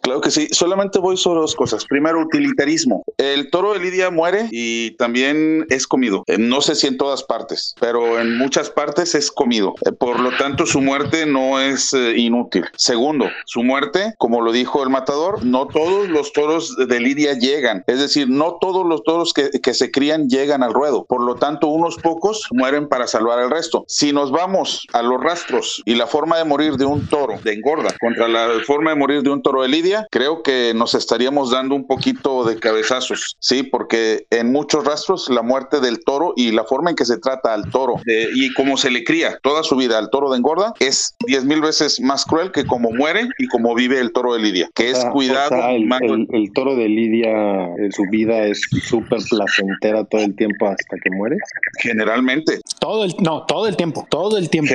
Claro 0.02 0.20
que 0.20 0.30
sí. 0.30 0.48
Solamente 0.50 0.98
voy 0.98 1.16
sobre 1.16 1.40
dos 1.40 1.54
cosas. 1.54 1.84
Primero, 1.84 2.20
utilitarismo. 2.20 3.02
El 3.18 3.50
toro 3.50 3.72
de 3.72 3.80
Lidia 3.80 4.10
muere 4.10 4.48
y 4.50 4.92
también 4.96 5.66
es 5.70 5.86
comido. 5.86 6.24
Eh, 6.26 6.38
no 6.38 6.60
sé 6.60 6.74
si 6.74 6.86
en 6.86 6.96
todas 6.96 7.22
partes, 7.22 7.74
pero 7.80 8.20
en 8.20 8.36
muchas 8.38 8.70
partes 8.70 9.14
es 9.14 9.30
comido. 9.30 9.74
Eh, 9.86 9.92
por 9.92 10.20
lo 10.20 10.30
tanto, 10.36 10.66
su 10.66 10.80
muerte 10.80 11.26
no 11.26 11.60
es 11.60 11.92
eh, 11.92 12.14
inútil. 12.16 12.64
Segundo, 12.76 13.28
su 13.44 13.62
muerte, 13.62 14.14
como 14.18 14.40
lo 14.40 14.52
dijo 14.52 14.82
el 14.82 14.90
matador, 14.90 15.44
no 15.44 15.66
todos 15.68 16.08
los 16.08 16.32
toros 16.32 16.76
de 16.76 17.00
Lidia 17.00 17.34
llegan. 17.34 17.84
Es 17.86 18.00
decir, 18.00 18.28
no 18.28 18.58
todos 18.60 18.86
los 18.86 19.02
toros 19.04 19.32
que, 19.32 19.50
que 19.50 19.74
se 19.74 19.90
crían 19.90 20.28
llegan 20.28 20.62
al 20.62 20.72
ruedo. 20.82 21.04
Por 21.04 21.22
lo 21.22 21.36
tanto, 21.36 21.68
unos 21.68 21.96
pocos 21.96 22.48
mueren 22.52 22.88
para 22.88 23.06
salvar 23.06 23.38
al 23.38 23.50
resto. 23.50 23.84
Si 23.86 24.12
nos 24.12 24.32
vamos 24.32 24.84
a 24.92 25.02
los 25.02 25.22
rastros 25.22 25.80
y 25.84 25.94
la 25.94 26.08
forma 26.08 26.38
de 26.38 26.44
morir 26.44 26.76
de 26.76 26.84
un 26.84 27.06
toro 27.06 27.38
de 27.44 27.52
engorda 27.52 27.94
contra 28.00 28.26
la 28.26 28.48
forma 28.66 28.90
de 28.90 28.96
morir 28.96 29.22
de 29.22 29.30
un 29.30 29.42
toro 29.42 29.62
de 29.62 29.68
Lidia, 29.68 30.06
creo 30.10 30.42
que 30.42 30.72
nos 30.74 30.94
estaríamos 30.94 31.52
dando 31.52 31.76
un 31.76 31.86
poquito 31.86 32.44
de 32.44 32.58
cabezazos, 32.58 33.36
¿sí? 33.38 33.62
Porque 33.62 34.26
en 34.30 34.50
muchos 34.50 34.84
rastros 34.84 35.28
la 35.28 35.42
muerte 35.42 35.80
del 35.80 36.02
toro 36.02 36.32
y 36.36 36.50
la 36.50 36.64
forma 36.64 36.90
en 36.90 36.96
que 36.96 37.04
se 37.04 37.18
trata 37.18 37.54
al 37.54 37.70
toro 37.70 37.94
y 38.06 38.52
cómo 38.54 38.76
se 38.76 38.90
le 38.90 39.04
cría 39.04 39.38
toda 39.42 39.62
su 39.62 39.76
vida 39.76 39.98
al 39.98 40.10
toro 40.10 40.30
de 40.30 40.38
engorda 40.38 40.72
es 40.80 41.14
diez 41.26 41.44
mil 41.44 41.60
veces 41.60 42.00
más 42.00 42.24
cruel 42.24 42.50
que 42.50 42.64
como 42.64 42.90
muere 42.90 43.28
y 43.38 43.46
como 43.46 43.74
vive 43.74 44.00
el 44.00 44.12
toro 44.12 44.34
de 44.34 44.40
Lidia, 44.40 44.68
que 44.74 44.90
es 44.90 45.04
cuidado. 45.12 45.54
el, 45.68 46.52
toro 46.52 46.74
de 46.74 46.88
Lidia, 46.88 47.68
su 47.90 48.04
vida 48.10 48.46
es 48.46 48.62
súper 48.82 49.20
placentera 49.30 50.04
todo 50.04 50.22
el 50.22 50.34
tiempo 50.34 50.71
hasta 50.72 50.96
que 50.98 51.10
muere. 51.10 51.36
Generalmente. 51.78 52.60
Todo 52.80 53.04
el, 53.04 53.14
no, 53.18 53.44
todo 53.46 53.68
el 53.68 53.76
tiempo, 53.76 54.06
todo 54.10 54.38
el 54.38 54.50
tiempo. 54.50 54.74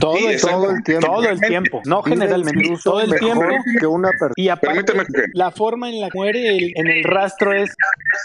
todo, 0.00 0.16
el, 0.16 0.40
tiempo. 0.40 1.06
Todo 1.06 1.28
el 1.28 1.40
tiempo. 1.40 1.82
No 1.84 2.02
generalmente, 2.02 2.74
todo 2.82 3.00
el 3.00 3.18
tiempo. 3.18 3.44
Que 3.78 3.86
una 3.86 4.10
y 4.36 4.48
aparte, 4.48 4.92
la 5.34 5.50
forma 5.50 5.90
en 5.90 6.00
la 6.00 6.10
que 6.10 6.18
muere 6.18 6.72
en 6.74 6.86
el 6.86 7.04
rastro 7.04 7.52
es. 7.52 7.74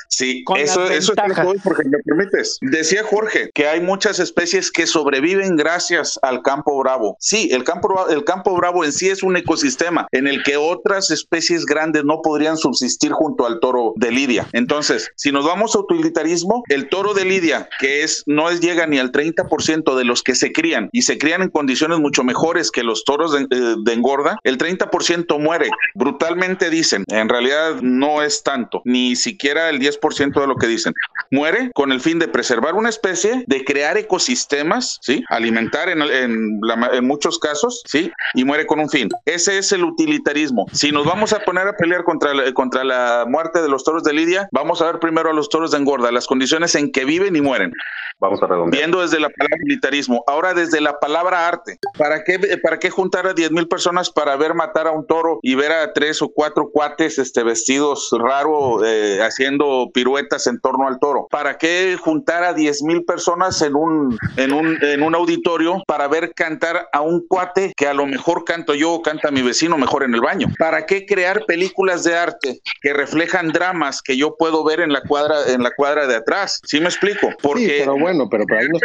Sí, 0.10 0.44
eso, 0.58 0.90
eso 0.90 1.14
es 1.14 1.62
porque 1.64 1.88
me 1.88 1.98
permites. 2.00 2.58
Decía 2.62 3.04
Jorge 3.04 3.50
que 3.54 3.68
hay 3.68 3.82
muchas 3.82 4.20
especies 4.20 4.72
que 4.72 4.88
sobreviven 4.88 5.56
gracias 5.56 6.20
al 6.22 6.42
campo 6.42 6.78
bravo. 6.80 7.18
Sí, 7.20 7.50
el 7.52 7.64
campo, 7.64 8.08
el 8.10 8.24
campo 8.24 8.56
bravo 8.56 8.84
en 8.84 8.92
sí 8.92 9.10
es 9.10 9.24
un 9.24 9.38
ecosistema 9.38 10.08
en 10.12 10.28
el 10.28 10.44
que 10.44 10.58
otras 10.58 11.12
especies 11.12 11.66
grandes 11.66 12.04
no 12.04 12.22
podrían 12.22 12.58
subsistir 12.58 13.12
junto 13.12 13.46
al 13.46 13.60
toro 13.60 13.94
de 13.96 14.12
Lidia. 14.12 14.48
Entonces, 14.54 15.12
si 15.16 15.32
nos 15.32 15.46
vamos 15.46 15.76
a 15.76 15.80
utilitarismo, 15.80 16.64
el 16.70 16.90
toro 16.90 17.07
de 17.14 17.26
Lidia, 17.26 17.70
que 17.80 18.04
es 18.04 18.24
no 18.26 18.50
es, 18.50 18.62
llega 18.62 18.88
ni 18.88 19.00
al 19.00 19.12
30% 19.12 19.96
de 19.96 20.04
los 20.04 20.24
que 20.24 20.36
se 20.36 20.52
crían 20.52 20.90
y 20.92 21.04
se 21.04 21.18
crían 21.18 21.42
en 21.42 21.50
condiciones 21.50 22.00
mucho 22.00 22.24
mejores 22.24 22.72
que 22.72 22.84
los 22.84 23.04
toros 23.04 23.34
de, 23.34 23.48
eh, 23.50 23.76
de 23.84 23.94
engorda, 23.94 24.38
el 24.44 24.58
30% 24.58 25.40
muere. 25.40 25.70
Brutalmente 25.96 26.70
dicen, 26.70 27.04
en 27.08 27.30
realidad 27.30 27.82
no 27.82 28.22
es 28.22 28.44
tanto, 28.44 28.82
ni 28.86 29.16
siquiera 29.16 29.70
el 29.70 29.80
10% 29.80 30.40
de 30.40 30.48
lo 30.48 30.56
que 30.56 30.68
dicen. 30.68 30.94
Muere 31.32 31.72
con 31.74 31.92
el 31.92 32.02
fin 32.02 32.20
de 32.20 32.28
preservar 32.28 32.76
una 32.76 32.90
especie, 32.90 33.44
de 33.48 33.64
crear 33.64 33.98
ecosistemas, 33.98 34.98
¿sí? 35.02 35.24
Alimentar 35.30 35.90
en, 35.90 36.02
en, 36.02 36.60
en 36.94 37.08
muchos 37.08 37.40
casos, 37.40 37.82
¿sí? 37.86 38.12
Y 38.34 38.44
muere 38.44 38.66
con 38.66 38.80
un 38.80 38.90
fin. 38.90 39.10
Ese 39.26 39.58
es 39.58 39.72
el 39.72 39.84
utilitarismo. 39.84 40.66
Si 40.72 40.92
nos 40.92 41.06
vamos 41.06 41.34
a 41.34 41.40
poner 41.40 41.68
a 41.68 41.76
pelear 41.76 42.04
contra 42.04 42.34
la, 42.34 42.54
contra 42.54 42.84
la 42.84 43.26
muerte 43.28 43.62
de 43.62 43.70
los 43.70 43.84
toros 43.84 44.04
de 44.04 44.14
Lidia, 44.14 44.48
vamos 44.52 44.82
a 44.82 44.86
ver 44.86 45.00
primero 45.00 45.30
a 45.30 45.34
los 45.34 45.50
toros 45.50 45.72
de 45.72 45.78
engorda, 45.78 46.12
las 46.12 46.28
condiciones 46.28 46.76
en 46.76 46.92
que 46.92 46.97
viven 47.06 47.36
y 47.36 47.42
mueren. 47.42 47.72
Vamos 48.20 48.42
a 48.42 48.48
redondear. 48.48 48.82
Viendo 48.82 49.02
desde 49.02 49.20
la 49.20 49.30
palabra 49.30 49.58
militarismo, 49.60 50.24
ahora 50.26 50.56
desde 50.56 50.82
la 50.82 51.00
palabra 51.00 51.48
arte. 51.48 51.78
¿Para 51.98 52.24
qué, 52.24 52.40
para 52.64 52.80
qué 52.80 52.90
juntar 52.90 53.28
a 53.28 53.34
10 53.34 53.52
mil 53.52 53.68
personas 53.68 54.10
para 54.10 54.36
ver 54.36 54.56
matar 54.56 54.88
a 54.88 54.92
un 54.92 55.06
toro 55.06 55.40
y 55.44 55.54
ver 55.54 55.72
a 55.72 55.94
tres 55.94 56.22
o 56.24 56.30
cuatro 56.30 56.72
cuates 56.72 57.20
este, 57.20 57.44
vestidos 57.44 58.10
raro, 58.20 58.84
eh, 58.84 59.22
haciendo 59.22 59.90
piruetas 59.94 60.48
en 60.48 60.60
torno 60.60 60.88
al 60.88 61.00
toro. 61.00 61.28
¿Para 61.30 61.58
qué 61.58 61.96
juntar 62.00 62.44
a 62.44 62.54
diez 62.54 62.82
mil 62.82 63.04
personas 63.06 63.62
en 63.62 63.76
un, 63.76 64.18
en, 64.38 64.52
un, 64.52 64.84
en 64.84 65.04
un 65.04 65.14
auditorio 65.14 65.84
para 65.86 66.08
ver 66.08 66.34
cantar 66.34 66.88
a 66.92 67.02
un 67.02 67.26
cuate 67.28 67.74
que 67.78 67.88
a 67.88 67.94
lo 67.94 68.08
mejor 68.08 68.46
canto 68.46 68.74
yo 68.74 68.94
o 68.94 69.02
canta 69.04 69.30
mi 69.30 69.44
vecino 69.44 69.78
mejor 69.78 70.04
en 70.04 70.16
el 70.16 70.22
baño? 70.22 70.48
¿Para 70.58 70.88
qué 70.88 71.06
crear 71.06 71.46
películas 71.46 72.04
de 72.04 72.16
arte 72.16 72.60
que 72.82 72.94
reflejan 72.94 73.50
dramas 73.50 74.02
que 74.02 74.18
yo 74.18 74.36
puedo 74.38 74.64
ver 74.64 74.80
en 74.80 74.92
la 74.92 75.02
cuadra, 75.02 75.48
en 75.48 75.62
la 75.62 75.72
cuadra 75.76 76.08
de 76.08 76.16
atrás? 76.16 76.60
¿Sí 76.66 76.80
me 76.80 76.87
explico? 76.88 77.30
Porque 77.42 77.78
pero 77.80 77.98
bueno, 77.98 78.30
pero, 78.30 78.46
ahí 78.58 78.68
no 78.70 78.80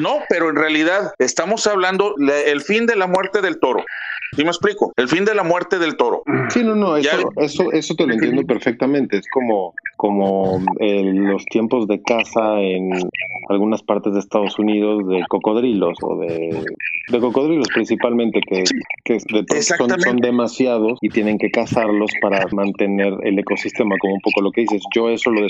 no 0.00 0.18
pero 0.28 0.50
en 0.50 0.56
realidad 0.56 1.12
estamos 1.18 1.66
hablando 1.66 2.14
el 2.18 2.60
fin 2.60 2.86
de 2.86 2.96
la 2.96 3.06
muerte 3.06 3.40
del 3.40 3.58
toro. 3.58 3.84
¿Sí 4.36 4.44
me 4.44 4.50
explico? 4.50 4.92
El 4.96 5.08
fin 5.08 5.24
de 5.24 5.34
la 5.34 5.42
muerte 5.42 5.78
del 5.78 5.96
toro. 5.96 6.22
Sí, 6.50 6.62
no, 6.62 6.76
no, 6.76 6.96
eso, 6.96 7.32
eso, 7.36 7.72
eso 7.72 7.94
te 7.96 8.06
lo 8.06 8.12
entiendo 8.12 8.44
perfectamente. 8.44 9.16
Es 9.18 9.26
como, 9.28 9.74
como 9.96 10.62
eh, 10.78 11.02
los 11.02 11.44
tiempos 11.46 11.88
de 11.88 12.00
caza 12.00 12.60
en 12.60 12.90
algunas 13.48 13.82
partes 13.82 14.12
de 14.12 14.20
Estados 14.20 14.56
Unidos 14.58 15.06
de 15.08 15.24
cocodrilos 15.28 15.98
o 16.02 16.16
de, 16.18 16.64
de 17.08 17.20
cocodrilos 17.20 17.66
principalmente, 17.74 18.40
que, 18.48 18.62
que 19.04 19.18
son, 19.18 20.00
son, 20.00 20.16
demasiados 20.18 20.98
y 21.00 21.08
tienen 21.08 21.36
que 21.36 21.50
cazarlos 21.50 22.10
para 22.22 22.46
mantener 22.52 23.14
el 23.24 23.36
ecosistema, 23.36 23.96
como 23.98 24.14
un 24.14 24.20
poco 24.20 24.42
lo 24.42 24.52
que 24.52 24.60
dices. 24.60 24.82
Yo 24.94 25.08
eso 25.10 25.30
lo 25.30 25.44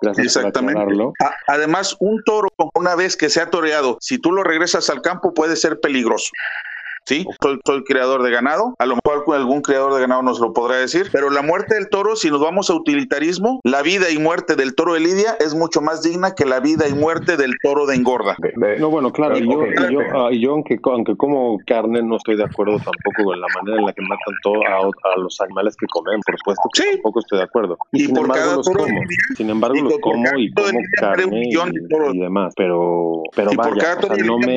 Gracias 0.00 0.34
por 0.34 0.46
aclararlo. 0.46 1.12
Además, 1.46 1.96
un 2.00 2.22
toro, 2.24 2.48
una 2.74 2.94
vez 2.94 3.16
que 3.16 3.28
se 3.28 3.40
ha 3.40 3.50
toreado, 3.50 3.98
si 4.00 4.18
tú 4.18 4.32
lo 4.32 4.42
regresas 4.42 4.90
al 4.90 5.02
campo, 5.02 5.34
puede 5.34 5.56
ser 5.56 5.80
peligroso. 5.80 6.30
Sí, 7.06 7.24
soy, 7.40 7.60
soy, 7.64 7.84
creador 7.84 8.24
de 8.24 8.32
ganado. 8.32 8.74
A 8.80 8.86
lo 8.86 8.96
mejor 8.96 9.36
algún 9.36 9.62
creador 9.62 9.94
de 9.94 10.00
ganado 10.00 10.22
nos 10.22 10.40
lo 10.40 10.52
podrá 10.52 10.76
decir. 10.76 11.06
Pero 11.12 11.30
la 11.30 11.42
muerte 11.42 11.76
del 11.76 11.88
toro, 11.88 12.16
si 12.16 12.30
nos 12.30 12.40
vamos 12.40 12.68
a 12.68 12.74
utilitarismo, 12.74 13.60
la 13.62 13.82
vida 13.82 14.10
y 14.10 14.18
muerte 14.18 14.56
del 14.56 14.74
toro 14.74 14.94
de 14.94 15.00
Lidia 15.00 15.36
es 15.38 15.54
mucho 15.54 15.80
más 15.80 16.02
digna 16.02 16.34
que 16.34 16.44
la 16.44 16.58
vida 16.58 16.88
y 16.88 16.94
muerte 16.94 17.36
del 17.36 17.52
toro 17.62 17.86
de 17.86 17.94
engorda. 17.94 18.36
No, 18.78 18.90
bueno, 18.90 19.12
claro. 19.12 19.38
Y 19.38 19.44
yo, 19.44 19.66
yo, 19.88 20.00
ah, 20.14 20.30
yo 20.32 20.50
aunque, 20.50 20.80
aunque 20.82 21.16
como 21.16 21.58
carne, 21.64 22.02
no 22.02 22.16
estoy 22.16 22.36
de 22.36 22.44
acuerdo 22.44 22.76
tampoco 22.78 23.24
con 23.24 23.40
la 23.40 23.46
manera 23.54 23.78
en 23.78 23.86
la 23.86 23.92
que 23.92 24.02
matan 24.02 24.34
todo 24.42 24.54
a, 24.66 25.18
los 25.18 25.40
animales 25.40 25.76
que 25.76 25.86
comen. 25.86 26.20
Por 26.26 26.36
supuesto 26.38 26.68
que 26.74 26.82
sí. 26.82 26.88
tampoco 26.94 27.20
estoy 27.20 27.38
de 27.38 27.44
acuerdo. 27.44 27.78
Y, 27.92 28.06
sin 28.06 28.16
embargo 28.16 28.56
los 28.56 28.68
como. 28.68 29.00
Sin 29.36 29.50
embargo 29.50 29.76
los 29.80 29.98
como 30.00 30.38
y 30.38 30.52
como 30.52 30.80
carne 30.98 31.42
y, 31.44 32.18
demás. 32.18 32.52
Pero, 32.56 33.22
pero 33.34 33.52
y 33.52 33.56
por 33.56 33.78
cada 33.78 34.00
toro 34.00 34.16
no 34.16 34.38
me... 34.38 34.56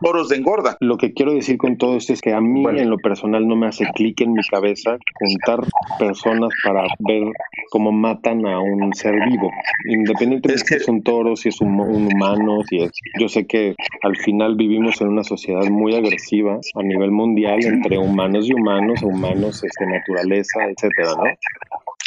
toros 0.00 0.28
de 0.28 0.36
engorda. 0.36 0.76
Lo 0.80 0.98
que 0.98 1.14
quiero 1.14 1.32
decir 1.32 1.56
con 1.56 1.77
todo 1.78 1.96
esto 1.96 2.12
es 2.12 2.20
que 2.20 2.32
a 2.32 2.40
mí 2.40 2.64
en 2.66 2.90
lo 2.90 2.98
personal 2.98 3.46
no 3.46 3.56
me 3.56 3.68
hace 3.68 3.84
clic 3.94 4.20
en 4.20 4.32
mi 4.32 4.42
cabeza 4.42 4.98
juntar 5.14 5.60
personas 5.98 6.50
para 6.64 6.82
ver 7.00 7.24
cómo 7.70 7.92
matan 7.92 8.46
a 8.46 8.60
un 8.60 8.92
ser 8.94 9.14
vivo, 9.28 9.50
independientemente 9.86 10.54
es 10.54 10.64
que... 10.64 10.76
si 10.76 10.82
es 10.82 10.88
un 10.88 11.02
toro, 11.02 11.36
si 11.36 11.48
es 11.48 11.60
un, 11.60 11.78
humano, 11.78 12.62
si 12.68 12.82
es... 12.82 12.92
Yo 13.18 13.28
sé 13.28 13.46
que 13.46 13.74
al 14.02 14.16
final 14.16 14.56
vivimos 14.56 15.00
en 15.00 15.08
una 15.08 15.24
sociedad 15.24 15.64
muy 15.70 15.94
agresiva 15.94 16.58
a 16.74 16.82
nivel 16.82 17.10
mundial 17.10 17.58
entre 17.64 17.98
humanos 17.98 18.48
y 18.48 18.54
humanos, 18.54 19.02
humanos, 19.02 19.62
este, 19.64 19.86
naturaleza, 19.86 20.64
etcétera, 20.64 21.10
¿no? 21.16 21.24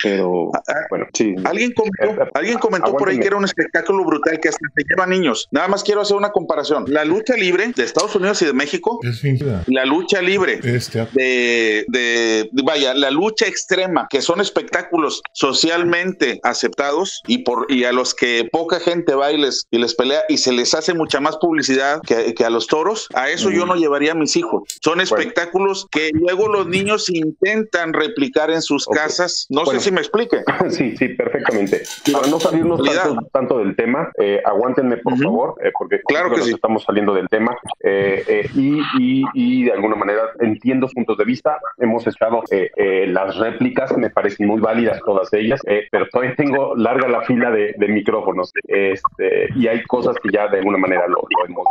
Pero 0.04 0.50
ah, 0.56 0.62
ah, 0.68 0.74
bueno, 0.90 1.08
sí. 1.14 1.36
Alguien 1.44 1.74
comentó, 1.74 2.22
eh, 2.22 2.26
eh, 2.26 2.32
alguien 2.34 2.58
comentó 2.60 2.96
por 2.96 3.10
ahí 3.10 3.20
que 3.20 3.28
era 3.28 3.38
un 3.38 3.46
espectáculo 3.46 4.04
brutal 4.04 4.40
que 4.40 4.50
hasta 4.50 4.66
se 4.76 4.84
lleva 4.90 5.06
niños. 5.08 5.48
Nada 5.52 5.68
más 5.68 5.84
quiero 5.84 6.02
hacer 6.02 6.18
una 6.18 6.32
comparación. 6.32 6.86
La 6.88 7.06
lucha 7.06 7.36
libre 7.36 7.72
de 7.76 7.84
Estados 7.84 8.16
Unidos 8.16 8.42
y 8.42 8.46
de 8.46 8.54
México, 8.54 9.00
es 9.04 9.22
la 9.68 9.86
lucha 9.86 10.22
libre 10.22 10.60
este. 10.64 11.08
de, 11.14 11.86
de, 11.88 12.50
vaya, 12.64 12.94
la 12.94 13.12
lucha 13.12 13.46
extrema, 13.48 14.08
que 14.10 14.22
son 14.22 14.42
espectáculos 14.42 15.22
socialmente 15.34 16.40
aceptados 16.44 17.22
y 17.28 17.40
por 17.40 17.66
y 17.70 17.84
a 17.84 17.92
los 17.92 18.14
que 18.14 18.48
poca 18.52 18.80
gente 18.80 19.14
va 19.14 19.32
y 19.32 19.38
les, 19.38 19.68
y 19.72 19.78
les 19.78 19.96
pelea 19.96 20.22
y 20.30 20.38
se 20.38 20.52
les 20.52 20.74
hace 20.74 20.94
mucha 20.94 21.20
más 21.20 21.38
publicidad 21.38 22.02
que, 22.02 22.34
que 22.34 22.46
a 22.46 22.50
los 22.50 22.68
toros, 22.68 23.08
a 23.14 23.30
eso 23.30 23.52
yo 23.52 23.66
no 23.66 23.76
llevaría 23.76 24.14
a 24.14 24.16
mis 24.16 24.36
hijos. 24.36 24.64
Son 24.82 25.02
espectáculos 25.02 25.88
que 25.92 26.12
luego 26.14 26.48
los 26.48 26.68
niños 26.68 27.10
intentan 27.10 27.94
replicar 27.94 28.52
en 28.52 28.62
sus 28.62 28.86
casas. 28.86 29.46
No 29.50 29.66
sé 29.66 29.80
si 29.80 29.91
me 29.92 30.00
explique. 30.00 30.44
Sí, 30.70 30.96
sí, 30.96 31.10
perfectamente. 31.10 31.82
Para 32.14 32.28
no 32.28 32.40
salirnos 32.40 32.82
tanto, 33.32 33.60
del 33.60 33.76
tema, 33.76 34.12
eh, 34.18 34.42
aguántenme 34.46 34.98
por 34.98 35.18
favor, 35.18 35.56
eh, 35.64 35.72
porque 35.78 36.00
claro 36.02 36.32
que 36.34 36.42
sí. 36.42 36.54
estamos 36.54 36.84
saliendo 36.84 37.14
del 37.14 37.28
tema 37.28 37.58
eh, 37.82 38.48
y, 38.56 38.82
y, 39.34 39.64
de 39.66 39.72
alguna 39.74 39.96
manera 39.96 40.22
entiendo 40.40 40.88
puntos 40.88 41.18
de 41.18 41.26
vista. 41.26 41.60
Hemos 41.78 42.06
estado 42.08 42.44
las 42.78 43.38
réplicas, 43.38 43.96
me 43.98 44.10
parecen 44.10 44.48
muy 44.48 44.62
válidas 44.62 45.02
todas 45.06 45.32
ellas, 45.34 45.62
pero 45.92 46.08
todavía 46.10 46.36
tengo 46.36 46.76
larga 46.76 47.08
la 47.08 47.22
fila 47.22 47.52
de, 47.52 47.76
micrófonos 47.92 48.54
este, 48.68 49.50
y 49.56 49.68
hay 49.68 49.84
cosas 49.84 50.16
que 50.24 50.30
ya 50.32 50.48
de 50.48 50.60
alguna 50.60 50.78
manera 50.78 51.08
lo, 51.08 51.22
hemos, 51.46 51.66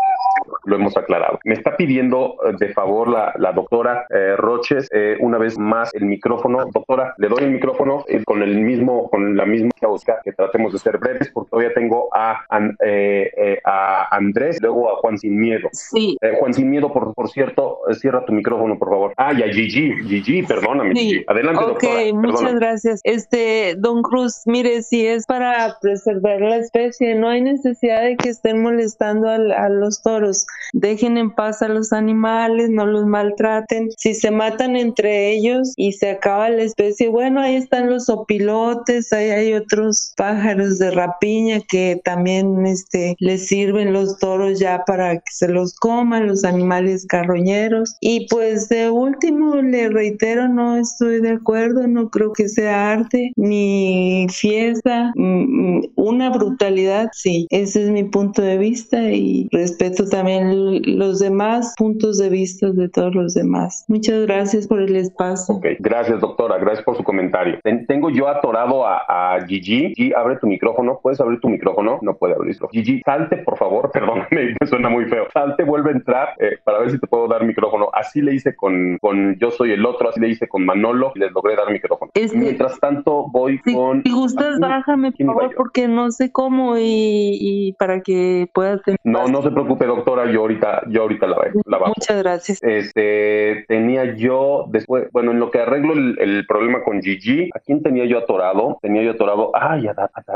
lo 0.65 0.77
hemos 0.77 0.97
aclarado. 0.97 1.39
Me 1.45 1.55
está 1.55 1.77
pidiendo 1.77 2.37
de 2.59 2.73
favor 2.75 3.09
la, 3.09 3.33
la 3.39 3.53
doctora 3.53 4.07
Roches 4.37 4.89
una 5.21 5.39
vez 5.39 5.59
más 5.59 5.95
el 5.95 6.05
micrófono. 6.05 6.67
Doctora, 6.73 7.15
le 7.17 7.29
doy 7.29 7.45
el 7.45 7.51
micrófono 7.51 8.05
con 8.25 8.43
el 8.43 8.61
mismo, 8.61 9.09
con 9.11 9.37
la 9.37 9.47
misma 9.47 9.71
Oscar, 9.89 10.21
que 10.25 10.33
tratemos 10.33 10.73
de 10.73 10.79
ser 10.79 10.99
breves, 10.99 11.31
porque 11.33 11.51
todavía 11.51 11.73
tengo 11.75 12.09
a, 12.15 12.45
eh, 12.85 13.31
eh, 13.37 13.59
a 13.65 14.15
Andrés, 14.15 14.59
luego 14.61 14.91
a 14.91 14.97
Juan 14.97 15.19
Sin 15.19 15.39
Miedo. 15.39 15.69
Sí. 15.73 16.17
Eh, 16.21 16.33
Juan 16.39 16.55
Sin 16.55 16.71
Miedo, 16.71 16.93
por, 16.93 17.15
por 17.15 17.31
cierto, 17.31 17.79
cierra 17.99 18.25
tu 18.25 18.33
micrófono, 18.33 18.79
por 18.79 18.91
favor. 18.91 19.15
Ah, 19.17 19.33
y 19.33 19.43
a 19.43 19.53
Gigi, 19.53 19.93
Gigi, 20.07 20.43
perdóname, 20.43 20.95
sí. 20.95 21.25
Adelante, 21.27 21.65
Ok, 21.65 21.85
muchas 22.15 22.55
gracias. 22.55 23.01
Este, 23.05 23.75
Don 23.77 24.03
Cruz, 24.03 24.43
mire, 24.47 24.83
si 24.83 25.07
es 25.07 25.27
para 25.27 25.77
preservar 25.81 26.41
la 26.41 26.57
especie, 26.57 27.15
no 27.15 27.29
hay 27.29 27.41
necesidad 27.41 28.03
de 28.03 28.17
que 28.17 28.31
estén 28.31 28.63
molestando 28.63 29.29
a 29.29 29.69
los 29.69 30.03
toros. 30.03 30.47
Dejen 30.73 31.19
en 31.19 31.31
paz 31.31 31.63
a 31.63 31.69
los 31.69 31.93
animales, 31.93 32.71
no 32.71 32.87
los 32.87 33.07
maltraten. 33.07 33.91
Si 33.97 34.15
se 34.15 34.31
matan 34.31 34.77
entre 34.77 35.31
ellos 35.31 35.73
y 35.77 35.93
se 35.93 36.11
acaba 36.11 36.49
la 36.51 36.63
especie, 36.63 37.09
bueno, 37.09 37.41
ahí 37.41 37.57
están 37.57 37.91
los 37.91 38.00
opilotes, 38.09 39.13
ahí 39.13 39.31
hay 39.31 39.53
otros 39.55 40.13
pájaros 40.17 40.79
de 40.79 40.91
rapiña 40.91 41.61
que 41.69 42.01
también 42.05 42.67
este, 42.67 43.17
les 43.19 43.47
sirven 43.47 43.93
los 43.93 44.19
toros 44.19 44.59
ya 44.59 44.85
para 44.87 45.17
que 45.17 45.33
se 45.33 45.49
los 45.49 45.75
coman, 45.77 46.27
los 46.27 46.45
animales 46.45 47.07
carroñeros. 47.07 47.97
Y 48.01 48.27
pues 48.29 48.69
de 48.69 48.91
último 48.91 49.57
le 49.57 49.89
reitero, 49.89 50.49
no 50.49 50.77
estoy 50.77 51.21
de 51.21 51.31
acuerdo, 51.31 51.87
no 51.87 52.11
creo 52.11 52.33
que 52.33 52.49
sea 52.49 52.93
arte 52.93 53.33
ni 53.37 54.27
fiesta, 54.31 55.13
mm, 55.17 55.81
una 55.97 56.31
brutalidad, 56.31 57.09
sí, 57.13 57.47
ese 57.51 57.85
es 57.85 57.91
mi 57.91 58.05
punto 58.05 58.43
de 58.43 58.59
vista 58.59 59.11
y 59.11 59.49
respeto 59.53 60.07
también 60.09 60.99
los 60.99 61.19
demás 61.19 61.75
puntos 61.77 62.19
de 62.19 62.29
vista 62.29 62.71
de 62.71 62.89
todos 62.89 63.15
los 63.15 63.35
demás. 63.35 63.85
Muchas 63.89 64.23
gracias 64.23 64.67
por 64.67 64.81
el 64.81 64.97
espacio. 64.97 65.61
Gracias, 65.79 66.21
doctora, 66.21 66.59
gracias 66.59 66.85
por 66.85 66.97
su 66.97 67.05
comentario 67.05 67.59
tengo 67.91 68.09
yo 68.09 68.29
atorado 68.29 68.87
a, 68.87 69.37
Gigi. 69.49 69.93
Gigi, 69.97 70.13
abre 70.15 70.37
tu 70.37 70.47
micrófono. 70.47 71.01
¿Puedes 71.03 71.21
abrir 71.21 71.41
tu 71.41 71.49
micrófono? 71.49 71.99
No 72.03 72.15
puede 72.15 72.35
abrirlo. 72.35 72.69
Gigi, 72.69 73.03
salte, 73.05 73.39
por 73.39 73.59
favor. 73.59 73.91
Perdóname, 73.93 74.55
me 74.61 74.67
suena 74.69 74.89
muy 74.89 75.07
feo. 75.07 75.27
Salte, 75.33 75.65
vuelve 75.65 75.91
a 75.91 75.95
entrar 75.95 76.29
eh, 76.39 76.57
para 76.63 76.79
ver 76.79 76.93
si 76.93 77.01
te 77.01 77.09
puedo 77.09 77.27
dar 77.27 77.45
micrófono. 77.45 77.91
Así 77.93 78.23
le 78.23 78.33
hice 78.33 78.55
con, 78.55 78.97
con 78.99 79.37
Yo 79.41 79.51
Soy 79.51 79.73
el 79.73 79.85
Otro, 79.85 80.09
así 80.09 80.21
le 80.21 80.29
hice 80.29 80.47
con 80.47 80.65
Manolo 80.65 81.11
y 81.17 81.19
les 81.19 81.33
logré 81.33 81.57
dar 81.57 81.69
micrófono. 81.73 82.13
Mientras 82.33 82.79
tanto, 82.79 83.27
voy 83.33 83.59
con... 83.59 84.05
Si 84.05 84.13
gustas, 84.13 84.61
bájame, 84.61 85.11
por 85.11 85.27
favor, 85.27 85.55
porque 85.57 85.89
no 85.89 86.13
sé 86.13 86.31
cómo 86.31 86.77
y, 86.79 87.75
para 87.77 88.03
que 88.03 88.49
puedas... 88.55 88.81
No, 89.03 89.27
no 89.27 89.43
se 89.43 89.51
preocupe, 89.51 89.87
doctora. 89.87 90.31
Yo 90.31 90.43
ahorita, 90.43 90.83
yo 90.91 91.03
ahorita 91.03 91.27
la, 91.27 91.39
la 91.67 91.79
bajo. 91.79 91.95
Muchas 91.97 92.23
gracias. 92.23 92.63
Este, 92.63 93.65
tenía 93.67 94.15
yo 94.15 94.67
después, 94.69 95.09
bueno, 95.11 95.33
en 95.33 95.41
lo 95.41 95.51
que 95.51 95.59
arreglo 95.59 95.95
el, 95.95 96.17
el 96.21 96.47
problema 96.47 96.85
con 96.85 97.03
Gigi, 97.03 97.51
¿a 97.53 97.59
quién 97.81 97.95
tenía 97.95 98.05
yo 98.07 98.19
atorado? 98.19 98.79
Tenía 98.83 99.03
yo 99.03 99.13
atorado, 99.13 99.51
ay, 99.55 99.89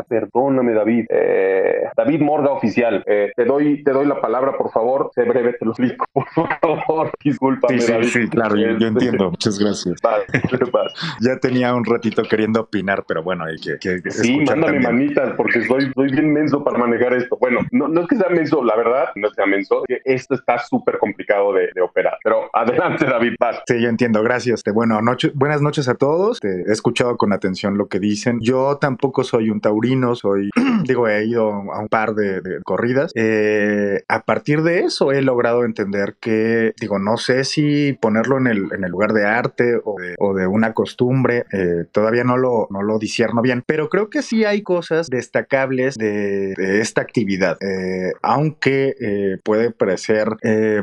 perdóname 0.09 0.73
David, 0.73 1.07
eh, 1.09 1.89
David 1.97 2.21
Morga 2.21 2.51
oficial, 2.51 3.03
eh, 3.07 3.33
te 3.37 3.45
doy 3.45 3.83
te 3.83 3.93
doy 3.93 4.07
la 4.07 4.21
palabra, 4.21 4.57
por 4.57 4.71
favor, 4.71 5.11
sé 5.15 5.25
breve, 5.25 5.55
te 5.55 5.65
lo 5.65 5.73
explico, 5.73 6.07
por 6.13 6.29
favor, 6.29 7.11
discúlpame. 7.23 7.81
Sí, 7.81 7.93
sí, 8.03 8.11
sí, 8.11 8.29
claro, 8.29 8.57
yo, 8.57 8.69
este, 8.69 8.87
entiendo, 8.87 9.31
muchas 9.31 9.59
gracias. 9.59 10.01
ya 11.21 11.39
tenía 11.39 11.75
un 11.75 11.85
ratito 11.85 12.23
queriendo 12.23 12.63
opinar, 12.63 13.05
pero 13.07 13.23
bueno, 13.23 13.45
hay 13.45 13.57
que, 13.57 13.79
que 13.79 14.11
Sí, 14.11 14.41
mándame 14.41 14.81
manitas, 14.81 15.35
porque 15.37 15.65
soy, 15.65 15.93
soy 15.95 16.11
bien 16.11 16.33
menso 16.33 16.63
para 16.63 16.79
manejar 16.79 17.15
esto. 17.15 17.37
Bueno, 17.41 17.61
no, 17.73 17.89
no 17.89 18.03
es 18.03 18.09
que 18.09 18.17
sea 18.17 18.29
menso, 18.29 18.63
la 18.65 18.77
verdad, 18.77 19.09
no 19.17 19.29
sea 19.31 19.47
menso, 19.47 19.83
que 19.87 20.01
esto 20.05 20.35
está 20.35 20.59
súper 20.59 20.99
complicado 20.99 21.53
de, 21.53 21.71
de, 21.75 21.81
operar, 21.81 22.19
pero 22.23 22.49
adelante 22.53 23.05
David, 23.05 23.35
Sí, 23.67 23.81
yo 23.81 23.89
entiendo, 23.89 24.23
gracias. 24.23 24.63
Bueno, 24.73 25.01
noche, 25.03 25.31
buenas 25.35 25.61
noches 25.61 25.89
a 25.89 25.95
todos, 25.95 26.41
te 26.41 26.63
he 26.63 26.73
escuchado 26.73 27.17
con 27.17 27.33
atención 27.35 27.77
lo 27.77 27.87
que 27.87 28.01
dicen. 28.01 28.39
Yo 28.41 28.79
tampoco 28.81 29.25
soy 29.25 29.51
un 29.51 29.61
taurino, 29.61 30.15
soy, 30.15 30.51
digo, 30.85 31.09
he 31.09 31.25
ido 31.25 31.51
a 31.51 31.81
un 31.81 31.89
par 31.89 32.15
de, 32.15 32.41
corridas. 32.65 33.13
Eh, 33.15 34.03
a 34.09 34.23
partir 34.23 34.63
de 34.63 34.81
eso 34.81 35.13
he 35.13 35.23
logrado 35.23 35.65
entender 35.65 36.17
que, 36.21 36.73
digo, 36.81 36.99
no 36.99 37.17
sé 37.17 37.45
si 37.45 37.93
ponerlo 38.01 38.39
en 38.39 38.47
el, 38.47 38.73
en 38.73 38.85
el 38.85 38.91
lugar 38.91 39.13
de 39.13 39.27
arte 39.27 39.81
o 39.85 40.35
de, 40.35 40.47
una 40.47 40.73
costumbre, 40.73 41.47
eh, 41.53 41.85
todavía 41.91 42.23
no 42.23 42.37
lo, 42.37 42.69
no 42.71 42.83
lo 42.83 42.99
disierno 42.99 43.43
bien, 43.43 43.63
pero 43.67 43.89
creo 43.89 44.11
que 44.11 44.23
sí 44.23 44.45
hay 44.45 44.63
cosas 44.63 45.09
destacables 45.09 45.97
de, 45.97 46.55
esta 46.81 47.01
actividad, 47.01 47.57
eh, 47.61 48.13
aunque 48.23 48.95
puede 49.43 49.71
parecer 49.71 50.29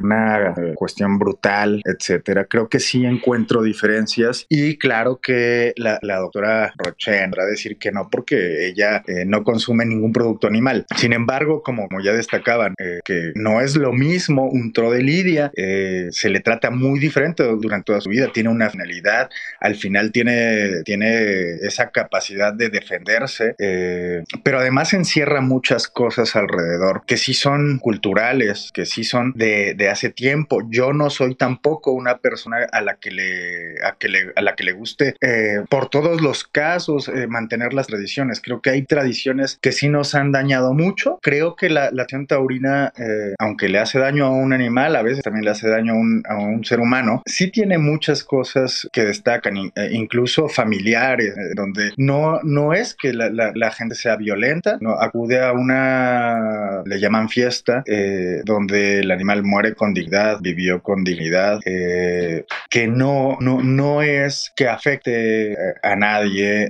una 0.02 0.54
cuestión 0.76 1.20
brutal, 1.20 1.82
etcétera. 1.86 2.46
Creo 2.46 2.70
que 2.70 2.80
sí 2.80 3.06
encuentro 3.06 3.62
diferencias 3.62 4.46
y 4.50 4.78
claro 4.78 5.20
que 5.22 5.74
la, 5.78 6.00
doctora 6.32 6.74
Roche 6.78 7.20
a 7.20 7.46
decir 7.46 7.78
que 7.78 7.92
no 7.92 8.10
porque 8.10 8.68
ella 8.68 9.04
no 9.26 9.44
consume 9.44 9.86
ningún 9.86 10.14
producto 10.14 10.48
animal. 10.48 10.86
Sin 10.96 11.14
embargo, 11.14 11.62
como, 11.62 11.88
como 11.88 12.02
ya 12.02 12.14
destacaban, 12.14 12.76
que 13.04 13.32
no 13.36 13.62
es 13.62 13.76
lo 13.76 13.94
mismo 13.94 14.48
un 14.48 14.74
tro 14.74 14.92
de 14.92 15.04
lidia, 15.04 15.52
se 15.56 16.30
le 16.30 16.40
trata 16.40 16.70
muy 16.70 17.00
diferente 17.00 17.44
durante 17.44 17.86
toda 17.86 18.02
su 18.02 18.10
vida, 18.10 18.32
tiene 18.34 18.50
una 18.50 18.70
finalidad, 18.70 19.30
al 19.60 19.76
final 19.76 20.12
tiene, 20.12 20.84
tiene 20.84 21.56
esa 21.62 21.92
capacidad 21.92 22.54
de 22.54 22.70
defenderse, 22.70 23.56
eh, 23.60 24.24
pero 24.44 24.60
además 24.60 24.94
encierra 24.94 25.42
muchas 25.42 25.88
cosas 25.88 26.36
alrededor 26.36 27.04
que 27.06 27.18
sí 27.18 27.34
son 27.34 27.80
culturales, 27.80 28.72
que 28.74 28.86
sí 28.86 29.04
son 29.04 29.34
de, 29.36 29.74
de 29.76 29.90
hace 29.90 30.10
tiempo. 30.10 30.62
Yo 30.70 30.94
no 30.94 31.10
soy 31.10 31.36
tampoco 31.36 31.92
una 31.92 32.18
persona 32.20 32.68
a 32.72 32.82
la 32.82 32.96
que 32.96 33.12
le, 33.12 33.76
a 33.84 33.96
que 33.98 34.10
le, 34.10 34.32
a 34.36 34.42
la 34.42 34.56
que 34.56 34.64
le 34.64 34.74
guste 34.74 35.16
eh, 35.22 35.64
por 35.70 35.90
todos 35.90 36.21
los 36.22 36.44
casos 36.44 37.08
eh, 37.08 37.28
mantener 37.28 37.74
las 37.74 37.88
tradiciones. 37.88 38.42
Creo 38.42 38.62
que 38.62 38.70
hay 38.70 38.84
tradiciones 38.84 39.58
que 39.62 39.72
sí 39.72 39.90
nos 39.90 40.16
han 40.16 40.32
dañado 40.32 40.74
mucho. 40.74 41.20
Creo 41.22 41.56
que 41.56 41.70
la, 41.70 41.92
la 41.92 42.04
acción 42.04 42.28
taurina, 42.28 42.94
aunque 43.40 43.70
le 43.70 43.80
hace 43.80 44.00
daño 44.00 44.26
a 44.26 44.30
un 44.30 44.54
animal, 44.54 44.96
a 44.96 45.02
veces 45.02 45.24
también 45.24 45.46
le 45.46 45.52
hace 45.52 45.68
daño 45.68 45.94
a 45.94 45.96
un, 45.96 46.24
a 46.28 46.38
un 46.38 46.64
ser 46.64 46.80
humano, 46.80 47.22
sí 47.26 47.52
tiene 47.52 47.78
muchas 47.78 48.24
cosas 48.24 48.88
que 48.92 49.04
destacan, 49.04 49.58
eh, 49.58 49.90
incluso 49.92 50.48
familiares, 50.48 51.36
eh, 51.38 51.54
donde 51.56 51.92
no, 51.98 52.40
no 52.44 52.74
es 52.74 52.96
que 52.96 53.14
la, 53.14 53.30
la, 53.30 53.72
gente 53.72 53.96
sea 53.96 54.16
violenta, 54.18 54.78
no 54.82 54.92
acude 55.00 55.42
a 55.42 55.54
una, 55.54 56.84
le 56.86 57.00
llaman 57.00 57.30
fiesta, 57.30 57.84
eh, 57.86 58.42
donde 58.44 59.00
el 59.00 59.12
animal 59.12 59.44
muere 59.44 59.74
con 59.76 59.94
dignidad, 59.94 60.40
vivió 60.42 60.82
con 60.82 61.04
dignidad, 61.04 61.60
que 61.62 62.88
no, 62.88 63.38
no, 63.40 63.62
no 63.62 64.02
es 64.02 64.52
que 64.56 64.68
afecte 64.68 65.56
a 65.84 65.96
nadie. 65.96 66.11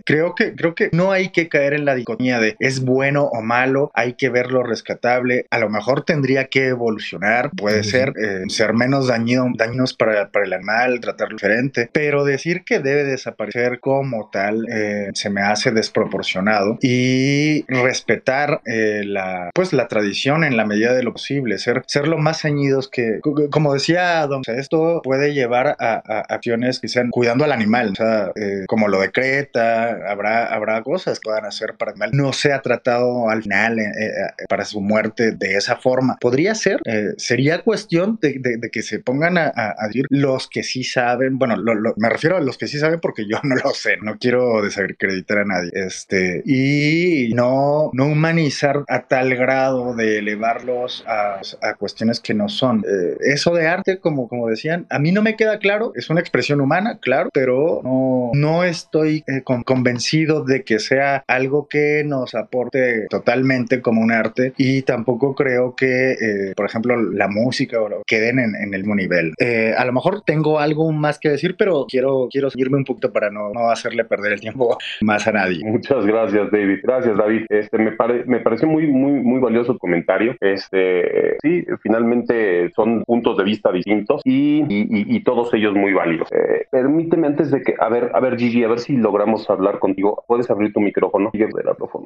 Creo 0.06 0.36
que, 0.36 0.56
creo 0.56 0.76
que 0.76 0.90
no 0.92 1.12
hay 1.12 1.30
que 1.30 1.50
caer 1.50 1.74
en 1.74 1.86
la 1.86 1.96
dicotomía 1.96 2.40
de 2.40 2.56
es 2.60 2.82
bueno 2.82 3.26
o 3.26 3.42
malo, 3.42 3.92
hay 3.94 4.14
que 4.14 4.30
verlo 4.30 4.64
rescatable, 4.64 5.46
a 5.50 5.60
lo 5.60 5.70
mejor 5.70 6.04
tendría 6.04 6.46
que 6.46 6.68
evolucionar, 6.68 7.52
puede 7.52 7.84
ser, 7.84 8.14
ser 8.48 8.74
menos 8.74 9.08
dañino, 9.08 9.52
dañinos 9.56 9.94
para, 9.94 10.30
para 10.30 10.46
el 10.46 10.54
animal, 10.54 11.00
tratarlo 11.00 11.36
diferente, 11.36 11.90
pero 11.92 12.24
decir 12.24 12.64
que 12.64 12.80
debe 12.80 13.04
desaparecer 13.04 13.80
como 13.80 14.30
tal 14.32 14.66
eh, 14.70 15.10
se 15.14 15.30
me 15.30 15.42
hace 15.42 15.72
desproporcionado 15.72 16.78
y 16.82 17.64
respetar 17.68 18.62
eh, 18.66 19.04
la, 19.06 19.50
pues, 19.54 19.74
la 19.74 19.88
tradición 19.88 20.44
en 20.44 20.58
la 20.58 20.66
medida 20.66 20.94
de 20.94 21.04
lo 21.04 21.14
posible, 21.14 21.58
ser, 21.58 21.84
ser 21.88 22.08
lo 22.08 22.18
más 22.18 22.42
ceñidos 22.42 22.90
que, 22.90 23.20
como 23.52 23.74
decía 23.74 24.26
Don, 24.28 24.42
esto 24.48 25.02
puede 25.04 25.34
llevar 25.34 25.76
a, 25.80 26.02
acciones 26.30 26.80
que 26.80 26.88
sean 26.88 27.10
cuidando 27.10 27.44
al 27.44 27.52
animal, 27.52 27.92
o 27.92 27.96
sea, 27.96 28.32
eh, 28.36 28.66
como 28.68 28.88
lo 28.88 29.00
habrá, 30.08 30.46
habrá 30.46 30.82
cosas 30.84 31.20
que 31.20 31.26
puedan 31.26 31.46
hacer 31.46 31.76
para 31.78 31.92
animal, 31.92 32.12
no 32.14 32.34
sea 32.34 32.62
tratado 32.62 33.30
al 33.30 33.44
final 33.44 33.78
para 34.50 34.66
su 34.66 34.82
muerte 34.82 35.32
de 35.32 35.56
esa 35.56 35.78
forma. 35.78 36.18
Podría 36.20 36.56
ser, 36.56 36.80
sería 37.18 37.62
cuestión 37.64 38.20
de, 38.22 38.70
que 38.72 38.82
se 38.82 39.00
pongan 39.00 39.38
a, 39.38 39.48
a, 39.48 39.90
los 40.10 40.48
que 40.48 40.64
sí 40.64 40.84
saben, 40.84 41.38
bueno, 41.38 41.56
me 41.98 42.10
refiero 42.10 42.38
a 42.38 42.42
los 42.42 42.58
que 42.58 42.68
sí 42.68 42.80
saben 42.80 43.00
porque 43.00 43.26
yo 43.28 43.38
no 43.44 43.56
lo 43.56 43.72
sé, 43.72 43.98
no 44.02 44.18
quiero 44.18 44.62
desacreditar 44.62 45.40
a 45.40 45.46
nadie, 45.46 45.72
este, 45.74 46.44
y 46.46 47.34
no, 47.34 47.90
no 47.94 48.06
humanizar 48.06 48.84
a 48.88 49.08
tal 49.08 49.36
grado 49.36 49.96
de 49.96 50.20
elevarlos 50.20 51.04
a, 51.08 51.42
a 51.62 51.74
cuestiones 51.76 52.20
que 52.20 52.34
no 52.34 52.50
son. 52.50 52.84
Eh, 52.88 53.18
eso 53.22 53.54
de 53.54 53.68
arte, 53.68 54.00
como, 54.00 54.28
como 54.28 54.48
decían, 54.48 54.86
a 54.90 55.00
mí 55.00 55.12
no 55.12 55.22
me 55.22 55.36
queda 55.36 55.60
claro, 55.60 55.92
es 55.96 56.10
una 56.10 56.22
expresión 56.22 56.62
humana, 56.62 57.00
claro, 57.02 57.30
pero 57.34 57.82
no, 57.84 58.32
no 58.34 58.64
estoy 58.64 59.21
eh, 59.28 59.44
convencido 59.44 60.44
de 60.44 60.64
que 60.64 60.80
sea 60.80 61.24
algo 61.28 61.68
que 61.68 62.04
nos 62.06 62.36
aporte 62.36 63.08
totalmente 63.10 63.82
como 63.82 64.02
un 64.02 64.12
arte 64.12 64.54
y 64.58 64.82
tampoco 64.84 65.36
creo 65.36 65.76
que, 65.76 66.12
eh, 66.12 66.54
por 66.56 66.66
ejemplo, 66.66 66.96
la 66.96 67.28
música 67.28 67.82
o 67.82 68.04
queden 68.06 68.40
en, 68.40 68.56
en 68.56 68.74
el 68.74 68.82
mismo 68.82 68.96
nivel. 68.96 69.34
a 69.78 69.86
lo 69.86 69.94
mejor 69.94 70.22
tengo 70.22 70.60
algo 70.60 70.92
más 70.92 71.20
que 71.20 71.30
decir, 71.30 71.56
pero 71.58 71.86
quiero, 71.88 72.28
quiero 72.32 72.50
seguirme 72.50 72.78
un 72.78 72.86
poquito 72.86 73.12
para 73.12 73.30
no, 73.30 73.52
no 73.52 73.70
hacerle 73.70 74.06
perder 74.06 74.34
el 74.34 74.40
tiempo 74.40 74.78
más 75.02 75.28
a 75.28 75.32
nadie. 75.32 75.64
Muchas 75.64 76.06
gracias, 76.06 76.52
David. 76.52 76.80
Gracias, 76.84 77.18
David. 77.18 77.46
Este, 77.50 77.78
me, 77.78 77.92
pare, 77.92 78.24
me 78.26 78.40
pareció 78.40 78.68
muy, 78.68 78.88
muy, 78.88 79.14
muy 79.14 79.40
valioso 79.40 79.74
el 79.74 79.80
comentario. 79.80 80.36
Este, 80.40 81.38
sí, 81.42 81.66
finalmente 81.82 82.72
son 82.76 83.04
puntos 83.04 83.38
de 83.38 83.44
vista 83.44 83.72
distintos 83.72 84.22
y, 84.24 84.64
y, 84.70 85.24
todos 85.24 85.54
ellos 85.54 85.74
muy 85.74 85.94
válidos. 85.94 86.30
Eh, 86.32 86.66
permíteme 86.72 87.28
antes 87.28 87.52
de 87.52 87.62
que, 87.62 87.76
a 87.80 87.90
ver, 87.90 88.12
a 88.14 88.20
ver, 88.20 88.38
Gigi, 88.38 88.64
a 88.64 88.70
ver 88.70 88.80
si 88.80 88.98
logramos 89.12 89.50
hablar 89.50 89.80
contigo. 89.80 90.24
Puedes 90.26 90.50
abrir 90.50 90.72
tu 90.72 90.80
micrófono. 90.80 91.32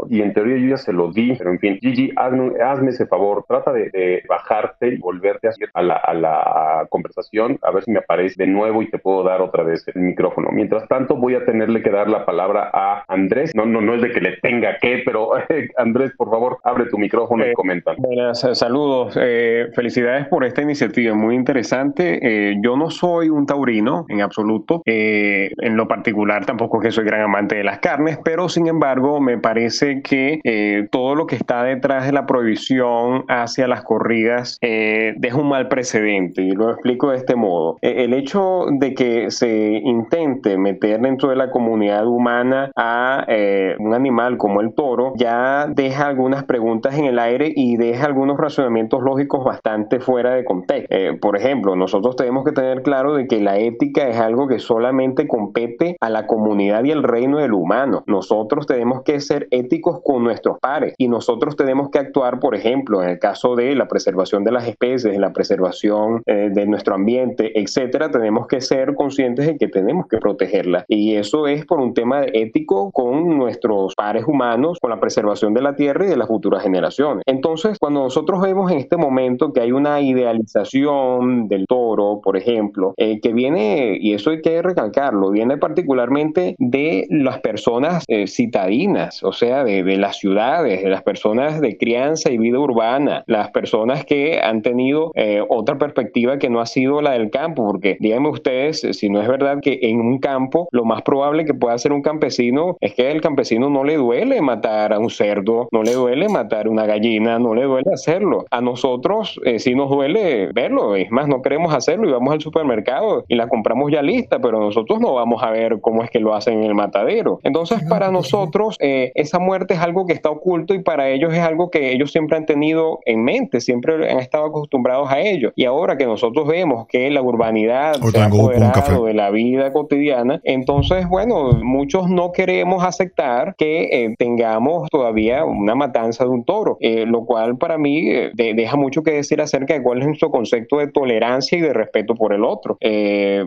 Y 0.10 0.22
en 0.22 0.34
teoría 0.34 0.58
yo 0.58 0.70
ya 0.70 0.78
se 0.78 0.92
lo 0.92 1.12
di, 1.12 1.36
pero 1.38 1.52
en 1.52 1.60
fin, 1.60 1.78
Gigi, 1.80 2.12
hazme, 2.16 2.52
hazme 2.62 2.90
ese 2.90 3.06
favor, 3.06 3.46
trata 3.48 3.72
de, 3.72 3.90
de 3.92 4.24
bajarte 4.28 4.88
y 4.88 4.98
volverte 4.98 5.50
a 5.74 5.82
la, 5.82 5.96
a 5.96 6.14
la 6.14 6.88
conversación, 6.90 7.60
a 7.62 7.72
ver 7.72 7.84
si 7.84 7.92
me 7.92 8.00
aparece 8.00 8.36
de 8.38 8.48
nuevo 8.48 8.82
y 8.82 8.90
te 8.90 8.98
puedo 8.98 9.24
dar 9.24 9.42
otra 9.42 9.64
vez 9.64 9.88
el 9.94 10.02
micrófono. 10.02 10.50
Mientras 10.52 10.88
tanto, 10.88 11.16
voy 11.16 11.36
a 11.36 11.46
tenerle 11.46 11.84
que 11.84 11.92
dar 11.92 12.10
la 12.10 12.26
palabra 12.26 12.70
a 12.74 13.04
Andrés. 13.08 13.54
No, 13.56 13.66
no, 13.66 13.82
no 13.82 13.94
es 13.94 14.02
de 14.02 14.12
que 14.12 14.22
le 14.22 14.38
tenga 14.38 14.78
que, 14.80 15.04
pero 15.06 15.32
Andrés, 15.78 16.12
por 16.18 16.30
favor, 16.30 16.58
abre 16.64 16.86
tu 16.86 16.98
micrófono 16.98 17.46
y 17.46 17.50
eh, 17.50 17.54
comenta. 17.54 17.94
Buenas, 17.98 18.44
eh, 18.44 18.56
saludos. 18.56 19.18
Eh, 19.22 19.68
felicidades 19.74 20.28
por 20.28 20.44
esta 20.44 20.62
iniciativa, 20.62 21.14
muy 21.14 21.36
interesante. 21.36 22.56
yo 22.62 22.76
no 22.76 22.90
soy 22.90 23.30
un 23.30 23.46
taurino 23.46 24.06
en 24.10 24.22
absoluto. 24.22 24.82
en 24.86 25.78
lo 25.78 25.88
particular, 25.88 26.46
tampoco 26.46 26.80
que 26.80 26.92
soy 26.96 27.06
gran 27.06 27.22
amante 27.22 27.56
de 27.56 27.64
las 27.64 27.80
carnes, 27.80 28.18
pero 28.24 28.50
sin 28.50 28.68
embargo, 28.68 29.20
me 29.20 29.38
parece 29.38 30.02
que 30.02 30.88
todo 30.92 31.16
lo 31.16 31.28
que 31.28 31.36
está 31.36 31.64
detrás 31.64 32.06
de 32.06 32.12
la 32.12 32.26
prohibición 32.26 33.26
hacia 33.28 33.68
las 33.68 33.84
corridas 33.84 34.58
deja 34.62 35.38
un 35.38 35.50
mal 35.50 35.68
precedente. 35.68 36.42
Y 36.42 36.52
lo 36.52 36.72
explico 36.72 37.12
de 37.12 37.18
este 37.18 37.36
modo. 37.36 37.78
el 37.82 38.14
hecho 38.14 38.66
de 38.72 38.94
que 38.94 39.32
se 39.32 39.82
intente 39.84 40.58
meter 40.58 41.02
dentro 41.02 41.30
de 41.30 41.36
la 41.36 41.52
comunidad 41.52 42.08
humana 42.08 42.72
a 42.76 43.26
eh, 43.28 43.76
un 43.80 43.94
animal 43.94 44.38
como 44.38 44.62
el 44.62 44.74
toro, 44.74 45.14
ya 45.16 45.68
deja 45.68 46.08
algunas 46.08 46.44
preguntas 46.44 46.98
en 46.98 47.06
el 47.06 47.20
aire 47.20 47.52
y 47.56 47.78
deja 47.78 48.06
algunos 48.06 48.38
razonamientos 48.38 49.02
lógicos 49.04 49.44
bastante 49.44 50.00
fuera 50.00 50.34
de 50.36 50.46
contexto. 50.46 50.96
Eh, 50.96 51.18
por 51.20 51.38
ejemplo, 51.38 51.76
nosotros 51.76 52.16
tenemos 52.16 52.44
que 52.44 52.52
tener 52.52 52.82
claro 52.82 53.16
de 53.16 53.28
que 53.28 53.40
la 53.40 53.58
ética 53.58 54.08
es 54.08 54.18
algo 54.18 54.48
que 54.48 54.60
solamente 54.60 55.28
compete 55.28 55.98
a 56.00 56.10
la 56.10 56.28
comunidad 56.28 56.84
el 56.92 57.04
reino 57.04 57.40
del 57.40 57.54
humano. 57.54 58.04
Nosotros 58.08 58.66
tenemos 58.66 59.04
que 59.04 59.20
ser 59.20 59.48
éticos 59.52 60.02
con 60.04 60.24
nuestros 60.24 60.60
pares 60.60 60.94
y 60.98 61.08
nosotros 61.08 61.56
tenemos 61.56 61.90
que 61.90 62.00
actuar, 62.00 62.40
por 62.40 62.56
ejemplo, 62.56 63.02
en 63.04 63.10
el 63.10 63.20
caso 63.20 63.56
de 63.56 63.76
la 63.76 63.88
preservación 63.88 64.44
de 64.44 64.52
las 64.52 64.68
especies, 64.68 65.18
la 65.18 65.34
preservación 65.34 66.22
eh, 66.26 66.50
de 66.54 66.66
nuestro 66.66 66.96
ambiente, 66.96 67.60
etcétera, 67.60 68.10
tenemos 68.12 68.48
que 68.48 68.62
ser 68.62 68.96
conscientes 68.96 69.46
de 69.46 69.58
que 69.58 69.68
tenemos 69.68 70.08
que 70.08 70.18
protegerla. 70.18 70.86
Y 70.88 71.16
eso 71.16 71.48
es 71.48 71.66
por 71.66 71.80
un 71.80 71.94
tema 71.94 72.24
ético 72.34 72.92
con 72.92 73.38
nuestros 73.38 73.96
pares 73.96 74.26
humanos, 74.28 74.78
con 74.82 74.90
la 74.90 75.00
preservación 75.00 75.54
de 75.54 75.62
la 75.62 75.76
tierra 75.76 76.06
y 76.06 76.10
de 76.10 76.18
las 76.18 76.28
futuras 76.28 76.64
generaciones. 76.64 77.24
Entonces, 77.26 77.78
cuando 77.80 78.04
nosotros 78.04 78.42
vemos 78.42 78.72
en 78.72 78.80
este 78.80 78.98
momento 78.98 79.54
que 79.54 79.62
hay 79.62 79.72
una 79.72 80.02
idealización 80.02 81.48
del 81.48 81.66
toro, 81.68 82.22
por 82.24 82.38
ejemplo, 82.38 82.94
eh, 82.98 83.20
que 83.22 83.34
viene, 83.34 83.98
y 84.00 84.14
eso 84.14 84.32
hay 84.32 84.42
que 84.42 84.62
recalcarlo, 84.62 85.32
viene 85.32 85.58
particularmente 85.58 86.56
de 86.60 86.75
las 87.10 87.40
personas 87.40 88.04
eh, 88.08 88.28
citadinas, 88.28 89.24
o 89.24 89.32
sea, 89.32 89.64
de, 89.64 89.84
de 89.84 89.98
las 89.98 90.18
ciudades, 90.18 90.84
de 90.84 90.90
las 90.90 91.04
personas 91.04 91.62
de 91.62 91.78
crianza 91.78 92.32
y 92.32 92.38
vida 92.38 92.60
urbana, 92.60 93.24
las 93.28 93.52
personas 93.52 94.06
que 94.06 94.40
han 94.42 94.62
tenido 94.62 95.12
eh, 95.16 95.42
otra 95.48 95.78
perspectiva 95.78 96.38
que 96.38 96.50
no 96.50 96.60
ha 96.60 96.66
sido 96.66 97.02
la 97.02 97.12
del 97.12 97.30
campo, 97.30 97.66
porque 97.66 97.98
díganme 98.00 98.30
ustedes 98.30 98.82
si 98.92 99.10
no 99.10 99.22
es 99.22 99.28
verdad 99.28 99.60
que 99.62 99.80
en 99.82 100.00
un 100.00 100.20
campo 100.20 100.68
lo 100.72 100.86
más 100.86 101.02
probable 101.02 101.46
que 101.46 101.54
pueda 101.54 101.76
hacer 101.76 101.92
un 101.92 102.02
campesino 102.02 102.78
es 102.82 102.94
que 102.94 103.10
al 103.10 103.22
campesino 103.22 103.70
no 103.70 103.84
le 103.84 103.96
duele 103.96 104.42
matar 104.42 104.94
a 104.94 105.00
un 105.00 105.10
cerdo, 105.10 105.68
no 105.72 105.84
le 105.84 105.94
duele 105.94 106.30
matar 106.30 106.68
una 106.68 106.86
gallina, 106.86 107.40
no 107.40 107.54
le 107.54 107.64
duele 107.64 107.92
hacerlo. 107.94 108.46
A 108.52 108.62
nosotros 108.62 109.40
eh, 109.46 109.60
sí 109.60 109.76
nos 109.76 109.90
duele 109.90 110.52
verlo, 110.54 110.96
es 110.96 111.12
más, 111.12 111.28
no 111.28 111.42
queremos 111.42 111.74
hacerlo 111.74 112.08
y 112.08 112.12
vamos 112.12 112.34
al 112.34 112.42
supermercado 112.42 113.24
y 113.28 113.36
la 113.36 113.48
compramos 113.48 113.92
ya 113.92 114.02
lista, 114.02 114.40
pero 114.40 114.60
nosotros 114.60 115.00
no 115.00 115.14
vamos 115.14 115.44
a 115.44 115.52
ver 115.52 115.80
cómo 115.82 116.04
es 116.04 116.10
que 116.10 116.20
lo 116.20 116.34
hacen 116.34 116.55
en 116.56 116.64
el 116.64 116.76
matadero. 116.76 117.40
Entonces, 117.44 117.84
para 117.88 118.12
nosotros, 118.12 118.78
eh, 118.80 119.12
esa 119.16 119.40
muerte 119.40 119.74
es 119.74 119.80
algo 119.80 120.06
que 120.06 120.14
está 120.14 120.30
oculto 120.30 120.74
y 120.74 120.80
para 120.82 121.10
ellos 121.10 121.34
es 121.34 121.40
algo 121.40 121.70
que 121.70 121.92
ellos 121.92 122.12
siempre 122.12 122.38
han 122.38 122.46
tenido 122.46 123.00
en 123.06 123.24
mente, 123.24 123.62
siempre 123.62 124.12
han 124.12 124.20
estado 124.20 124.46
acostumbrados 124.46 125.10
a 125.12 125.20
ello. 125.20 125.52
Y 125.56 125.66
ahora 125.66 125.98
que 125.98 126.06
nosotros 126.06 126.48
vemos 126.48 126.88
que 126.88 127.10
la 127.10 127.22
urbanidad 127.22 127.96
se 127.96 128.20
ha 128.20 128.26
apoderado 128.26 129.06
de 129.06 129.14
la 129.14 129.30
vida 129.30 129.74
cotidiana, 129.74 130.42
entonces, 130.44 131.08
bueno, 131.08 131.52
muchos 131.62 132.10
no 132.10 132.32
queremos 132.32 132.84
aceptar 132.84 133.56
que 133.58 133.84
eh, 133.92 134.16
tengamos 134.18 134.90
todavía 134.90 135.46
una 135.46 135.76
matanza 135.76 136.24
de 136.24 136.30
un 136.30 136.46
toro, 136.46 136.78
eh, 136.80 137.06
lo 137.06 137.26
cual 137.26 137.58
para 137.58 137.78
mí 137.78 138.06
deja 138.34 138.78
mucho 138.78 139.04
que 139.04 139.12
decir 139.12 139.42
acerca 139.42 139.74
de 139.74 139.84
cuál 139.84 140.00
es 140.00 140.08
nuestro 140.08 140.32
concepto 140.32 140.78
de 140.78 140.88
tolerancia 140.88 141.58
y 141.58 141.62
de 141.62 141.74
respeto 141.74 142.16
por 142.16 142.34
el 142.34 142.44
otro. 142.44 142.78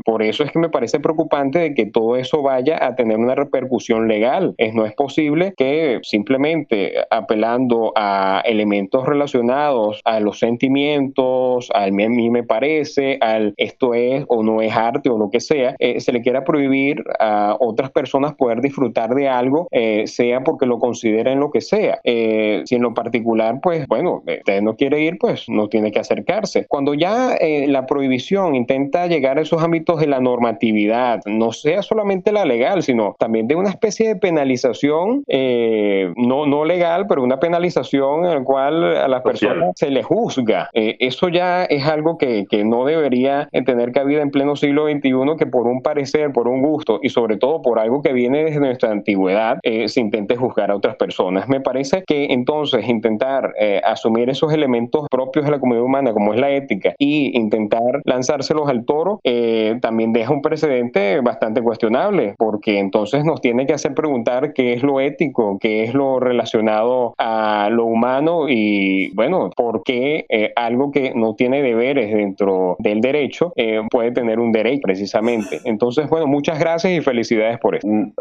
por 0.05 0.23
eso 0.23 0.45
es 0.45 0.53
que 0.53 0.59
me 0.59 0.69
parece 0.69 1.01
preocupante 1.01 1.59
de 1.59 1.75
que 1.75 1.87
todo 1.87 2.17
eso 2.17 2.43
vaya 2.43 2.85
a 2.85 2.95
tener 2.99 3.17
una 3.17 3.37
repercusión 3.37 4.09
legal. 4.09 4.55
Es, 4.59 4.75
no 4.75 4.85
es 4.85 4.93
posible 4.95 5.55
que 5.57 6.01
simplemente 6.03 6.95
apelando 7.11 7.93
a 7.95 8.43
elementos 8.45 9.07
relacionados 9.07 10.01
a 10.05 10.19
los 10.19 10.41
sentimientos, 10.41 11.71
al 11.75 11.89
a 11.89 12.09
mí 12.09 12.29
me 12.29 12.43
parece, 12.43 13.19
al 13.21 13.55
esto 13.57 13.95
es 13.95 14.25
o 14.29 14.43
no 14.43 14.61
es 14.61 14.75
arte 14.75 15.11
o 15.11 15.17
lo 15.17 15.31
que 15.31 15.41
sea, 15.41 15.77
eh, 15.79 16.01
se 16.01 16.13
le 16.13 16.23
quiera 16.23 16.45
prohibir 16.45 17.05
a 17.21 17.57
otras 17.61 17.91
personas 17.93 18.35
poder 18.35 18.61
disfrutar 18.61 19.15
de 19.15 19.29
algo, 19.29 19.69
eh, 19.71 20.07
sea 20.07 20.43
porque 20.43 20.67
lo 20.67 20.81
consideren 20.81 21.39
lo 21.39 21.51
que 21.51 21.61
sea. 21.61 22.01
Eh, 22.03 22.63
si 22.65 22.75
en 22.75 22.83
lo 22.83 22.95
particular, 22.95 23.61
pues 23.63 23.87
bueno, 23.87 24.23
usted 24.27 24.61
no 24.61 24.75
quiere 24.75 25.01
ir, 25.01 25.19
pues 25.19 25.49
no 25.49 25.69
tiene 25.69 25.93
que 25.93 26.01
acercarse. 26.01 26.67
Cuando 26.67 26.95
ya 26.95 27.37
la 27.41 27.87
prohibición 27.87 28.57
intenta 28.57 29.07
llegar 29.07 29.39
a 29.39 29.43
esos 29.43 29.63
ámbitos 29.63 30.01
de 30.01 30.09
la 30.09 30.19
normatividad, 30.19 31.21
no 31.27 31.53
sea 31.53 31.83
solamente 31.83 32.33
la 32.33 32.45
legal, 32.45 32.83
sino 32.89 33.15
también 33.19 33.47
de 33.47 33.55
una 33.55 33.71
especie 33.71 34.09
de 34.09 34.17
penalización, 34.17 35.23
no, 35.29 36.47
no 36.47 36.65
legal, 36.65 37.07
pero 37.09 37.23
una 37.23 37.39
penalización 37.39 38.25
en 38.25 38.35
la 38.35 38.45
cual 38.45 38.97
a 38.97 39.09
las 39.09 39.23
personas 39.23 39.73
se 39.77 39.91
les 39.91 40.05
juzga. 40.05 40.71
eso 40.73 41.29
ya 41.29 41.65
es 41.65 41.87
algo 41.87 42.19
que, 42.19 42.47
que 42.49 42.65
no 42.65 42.85
debería 42.85 43.49
tener 43.67 43.93
cabida 43.93 44.23
en 44.23 44.31
pleno 44.31 44.57
siglo 44.57 44.89
XXI, 44.89 45.37
que 45.39 45.47
por 45.47 45.67
un 45.67 45.83
parecer, 45.83 46.33
por 46.33 46.49
un 46.49 46.63
gusto 46.63 47.01
y 47.03 47.11
sobre 47.11 47.37
todo 47.37 47.63
por 47.63 47.79
algo 47.79 48.03
que 48.03 48.13
viene 48.13 48.45
desde 48.45 48.61
nuestra 48.61 48.91
antigüedad, 48.91 49.59
eh, 49.63 49.89
se 49.89 50.01
intente 50.01 50.37
juzgar 50.37 50.71
a 50.71 50.77
otras 50.77 50.97
personas. 50.97 51.49
Me 51.49 51.61
parece 51.61 52.03
que 52.07 52.27
entonces 52.31 52.89
intentar 52.89 53.53
eh, 53.59 53.81
asumir 53.85 54.31
esos 54.31 54.53
elementos 54.53 55.07
propios 55.11 55.45
de 55.45 55.51
la 55.51 55.61
comunidad 55.61 55.85
humana, 55.85 56.13
como 56.13 56.35
es 56.35 56.41
la 56.41 56.51
ética, 56.51 56.95
y 56.99 57.37
intentar 57.37 58.01
lanzárselos 58.05 58.69
al 58.69 58.85
toro, 58.85 59.21
eh, 59.25 59.79
también 59.81 60.13
deja 60.13 60.33
un 60.33 60.43
precedente 60.43 61.21
bastante 61.21 61.63
cuestionable, 61.63 62.35
porque 62.39 62.78
entonces 62.79 63.25
nos 63.25 63.41
tiene 63.41 63.67
que 63.67 63.75
hacer 63.75 63.95
preguntar 63.95 64.53
qué 64.53 64.73
es 64.73 64.83
lo 64.83 65.01
ético, 65.01 65.59
qué 65.61 65.85
es 65.85 65.95
lo 65.95 66.21
relacionado 66.21 67.15
a 67.19 67.69
lo 67.71 67.85
humano 67.85 68.49
y, 68.49 69.11
bueno, 69.15 69.51
por 69.57 69.83
qué 69.83 70.27
algo 70.57 70.91
que 70.91 71.13
no 71.15 71.35
tiene 71.35 71.63
deberes 71.63 72.13
dentro 72.13 72.77
del 72.79 73.01
derecho 73.01 73.53
puede 73.91 74.13
tener 74.13 74.39
un 74.39 74.53
derecho 74.53 74.81
precisamente. 74.83 75.61
Entonces, 75.65 76.09
bueno, 76.09 76.27
muchas 76.27 76.59
gracias 76.59 76.93
y 76.93 77.01
felicidades 77.01 77.59
por 77.59 77.75
esto. 77.75 77.89
Mm, 77.89 78.13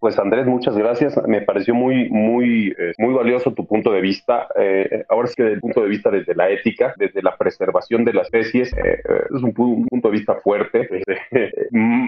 pues 0.00 0.18
Andrés, 0.18 0.46
muchas 0.46 0.76
gracias. 0.76 1.16
Me 1.26 1.42
pareció 1.42 1.74
muy, 1.74 2.08
muy, 2.10 2.74
eh, 2.78 2.92
muy 2.98 3.14
valioso 3.14 3.52
tu 3.52 3.66
punto 3.66 3.92
de 3.92 4.00
vista. 4.00 4.48
Eh, 4.56 5.04
ahora 5.08 5.28
sí 5.28 5.34
que 5.36 5.42
desde 5.44 5.54
el 5.56 5.60
punto 5.60 5.82
de 5.82 5.88
vista 5.88 6.10
desde 6.10 6.34
la 6.34 6.48
ética, 6.50 6.94
desde 6.96 7.22
la 7.22 7.36
preservación 7.36 8.04
de 8.04 8.12
las 8.12 8.26
especies, 8.26 8.72
eh, 8.72 9.00
es 9.34 9.42
un, 9.42 9.52
punto 9.52 10.08
de 10.08 10.12
vista 10.12 10.34
fuerte 10.36 10.88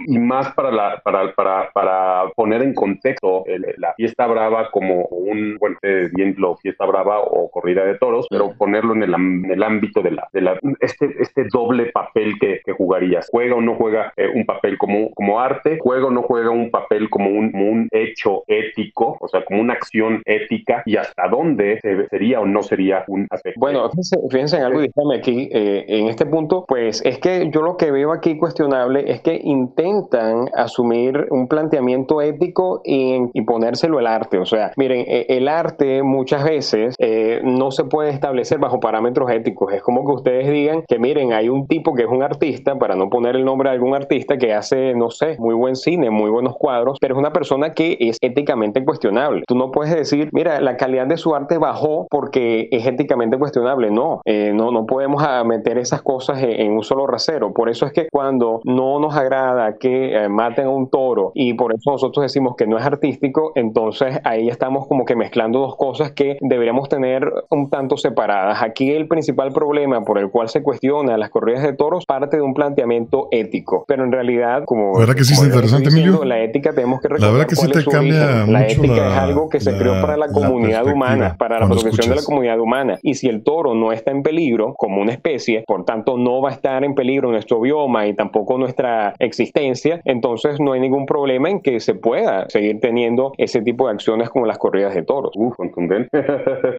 y 0.06 0.18
más 0.18 0.52
para, 0.54 0.70
la, 0.70 1.00
para, 1.02 1.32
para, 1.34 1.70
para 1.72 1.97
poner 2.36 2.62
en 2.62 2.74
contexto 2.74 3.44
la 3.76 3.94
fiesta 3.94 4.26
brava 4.26 4.70
como 4.70 5.06
un, 5.06 5.56
bueno, 5.58 5.78
bien 6.12 6.34
lo 6.38 6.56
fiesta 6.56 6.86
brava 6.86 7.20
o 7.20 7.50
corrida 7.50 7.84
de 7.84 7.96
toros, 7.98 8.26
pero 8.30 8.52
ponerlo 8.56 8.94
en 8.94 9.02
el, 9.02 9.14
en 9.14 9.50
el 9.50 9.62
ámbito 9.62 10.02
de 10.02 10.12
la, 10.12 10.28
de 10.32 10.40
la 10.40 10.58
este, 10.80 11.14
este 11.20 11.46
doble 11.52 11.86
papel 11.86 12.38
que, 12.40 12.60
que 12.64 12.72
jugarías. 12.72 13.28
¿Juega 13.30 13.54
o 13.54 13.60
no 13.60 13.74
juega 13.74 14.12
un 14.34 14.44
papel 14.44 14.78
como, 14.78 15.10
como 15.14 15.40
arte? 15.40 15.78
¿Juega 15.80 16.06
o 16.06 16.10
no 16.10 16.22
juega 16.22 16.50
un 16.50 16.70
papel 16.70 17.08
como 17.10 17.30
un, 17.30 17.52
como 17.52 17.70
un 17.70 17.88
hecho 17.90 18.44
ético, 18.46 19.16
o 19.20 19.28
sea, 19.28 19.44
como 19.44 19.60
una 19.60 19.74
acción 19.74 20.22
ética 20.24 20.82
y 20.84 20.96
hasta 20.96 21.28
dónde 21.28 21.80
sería 22.10 22.40
o 22.40 22.46
no 22.46 22.62
sería 22.62 23.04
un 23.08 23.26
aspecto. 23.30 23.60
Bueno, 23.60 23.90
fíjense, 24.30 24.56
en 24.56 24.62
algo, 24.62 24.80
dígame 24.80 25.16
aquí, 25.16 25.48
eh, 25.52 25.84
en 25.88 26.08
este 26.08 26.26
punto, 26.26 26.64
pues 26.66 27.02
es 27.04 27.18
que 27.18 27.50
yo 27.50 27.62
lo 27.62 27.76
que 27.76 27.90
veo 27.90 28.12
aquí 28.12 28.38
cuestionable 28.38 29.10
es 29.10 29.20
que 29.20 29.40
intentan 29.42 30.48
asumir 30.54 31.26
un 31.30 31.48
planteamiento 31.48 31.87
ético 31.90 32.80
y, 32.84 33.40
ponérselo 33.42 33.98
al 33.98 34.06
arte. 34.06 34.38
O 34.38 34.44
sea, 34.44 34.72
miren, 34.76 35.04
e, 35.06 35.26
el 35.28 35.48
arte 35.48 36.02
muchas 36.02 36.44
veces 36.44 36.94
eh, 36.98 37.40
no 37.42 37.70
se 37.70 37.84
puede 37.84 38.10
establecer 38.10 38.58
bajo 38.58 38.80
parámetros 38.80 39.30
éticos. 39.30 39.72
Es 39.72 39.82
como 39.82 40.04
que 40.04 40.12
ustedes 40.12 40.50
digan 40.50 40.82
que, 40.86 40.98
miren, 40.98 41.32
hay 41.32 41.48
un 41.48 41.66
tipo 41.66 41.94
que 41.94 42.02
es 42.02 42.08
un 42.08 42.22
artista, 42.22 42.78
para 42.78 42.96
no 42.96 43.08
poner 43.08 43.36
el 43.36 43.44
nombre 43.44 43.70
de 43.70 43.76
algún 43.76 43.94
artista 43.94 44.36
que 44.36 44.52
hace, 44.52 44.94
no 44.94 45.10
sé, 45.10 45.36
muy 45.38 45.54
buen 45.54 45.76
cine, 45.76 46.10
muy 46.10 46.30
buenos 46.30 46.56
cuadros, 46.56 46.98
pero 47.00 47.14
es 47.14 47.18
una 47.18 47.32
persona 47.32 47.72
que 47.74 47.96
es 48.00 48.18
éticamente 48.20 48.84
cuestionable. 48.84 49.42
Tú 49.46 49.54
no 49.54 49.70
puedes 49.70 49.94
decir, 49.94 50.28
mira, 50.32 50.60
la 50.60 50.76
calidad 50.76 51.06
de 51.06 51.16
su 51.16 51.34
arte 51.34 51.58
bajó 51.58 52.06
porque 52.10 52.68
es 52.70 52.86
éticamente 52.86 53.38
cuestionable. 53.38 53.90
No, 53.90 54.20
eh, 54.24 54.52
no, 54.54 54.70
no 54.70 54.86
podemos 54.86 55.22
meter 55.44 55.78
esas 55.78 56.02
cosas 56.02 56.42
en, 56.42 56.72
un 56.72 56.84
solo 56.84 57.06
rasero. 57.06 57.52
Por 57.52 57.68
eso 57.68 57.86
es 57.86 57.92
que 57.92 58.08
cuando 58.10 58.60
no 58.64 58.98
nos 58.98 59.16
agrada 59.16 59.78
que 59.78 60.14
eh, 60.14 60.28
maten 60.28 60.66
a 60.66 60.70
un 60.70 60.88
toro 60.88 61.32
y 61.34 61.54
por 61.54 61.72
eso 61.78 61.90
nosotros 61.90 62.22
decimos 62.22 62.54
que 62.56 62.66
no 62.66 62.78
es 62.78 62.84
artístico, 62.84 63.52
entonces 63.54 64.20
ahí 64.24 64.48
estamos 64.48 64.86
como 64.86 65.04
que 65.04 65.16
mezclando 65.16 65.60
dos 65.60 65.76
cosas 65.76 66.12
que 66.12 66.36
deberíamos 66.40 66.88
tener 66.88 67.30
un 67.50 67.70
tanto 67.70 67.96
separadas. 67.96 68.62
Aquí 68.62 68.90
el 68.90 69.08
principal 69.08 69.52
problema 69.52 70.02
por 70.04 70.18
el 70.18 70.30
cual 70.30 70.48
se 70.48 70.62
cuestiona 70.62 71.16
las 71.16 71.30
corridas 71.30 71.62
de 71.62 71.72
toros 71.72 72.04
parte 72.06 72.36
de 72.36 72.42
un 72.42 72.54
planteamiento 72.54 73.28
ético, 73.30 73.84
pero 73.86 74.04
en 74.04 74.12
realidad, 74.12 74.64
como, 74.64 74.98
¿verdad 74.98 75.14
que 75.14 75.24
sí 75.24 75.34
es 75.34 75.42
interesante, 75.42 75.90
diciendo, 75.90 76.24
la 76.24 76.40
ética 76.40 76.72
tenemos 76.72 77.00
que 77.00 77.08
recordar 77.08 77.28
la 77.28 77.38
verdad 77.38 77.48
que 77.48 77.56
sí 77.56 77.68
te 77.68 77.84
cambia 77.84 78.46
la 78.46 78.66
ética 78.66 79.12
es 79.12 79.18
algo 79.18 79.48
que 79.48 79.60
se 79.60 79.76
creó 79.76 80.00
para 80.00 80.16
la, 80.16 80.28
comunidad 80.28 80.86
humana, 80.86 81.36
para 81.38 81.60
la 81.60 81.66
protección 81.66 82.10
de 82.10 82.16
la 82.16 82.22
comunidad 82.22 82.60
humana. 82.60 82.98
Y 83.02 83.14
si 83.14 83.28
el 83.28 83.42
toro 83.42 83.74
no 83.74 83.92
está 83.92 84.10
en 84.10 84.22
peligro 84.22 84.74
como 84.76 85.00
una 85.00 85.12
especie, 85.12 85.64
por 85.66 85.84
tanto 85.84 86.16
no 86.16 86.40
va 86.40 86.50
a 86.50 86.52
estar 86.52 86.84
en 86.84 86.94
peligro 86.94 87.30
nuestro 87.30 87.60
bioma 87.60 88.06
y 88.06 88.14
tampoco 88.14 88.58
nuestra 88.58 89.14
existencia, 89.18 90.00
entonces 90.04 90.60
no 90.60 90.72
hay 90.72 90.80
ningún 90.80 91.06
problema 91.06 91.50
en 91.50 91.60
que 91.60 91.67
se 91.80 91.94
pueda 91.94 92.48
seguir 92.48 92.80
teniendo 92.80 93.32
ese 93.38 93.62
tipo 93.62 93.86
de 93.86 93.94
acciones 93.94 94.30
como 94.30 94.46
las 94.46 94.58
corridas 94.58 94.94
de 94.94 95.02
toros. 95.02 95.32
Uf, 95.36 95.56
contundente. 95.56 96.08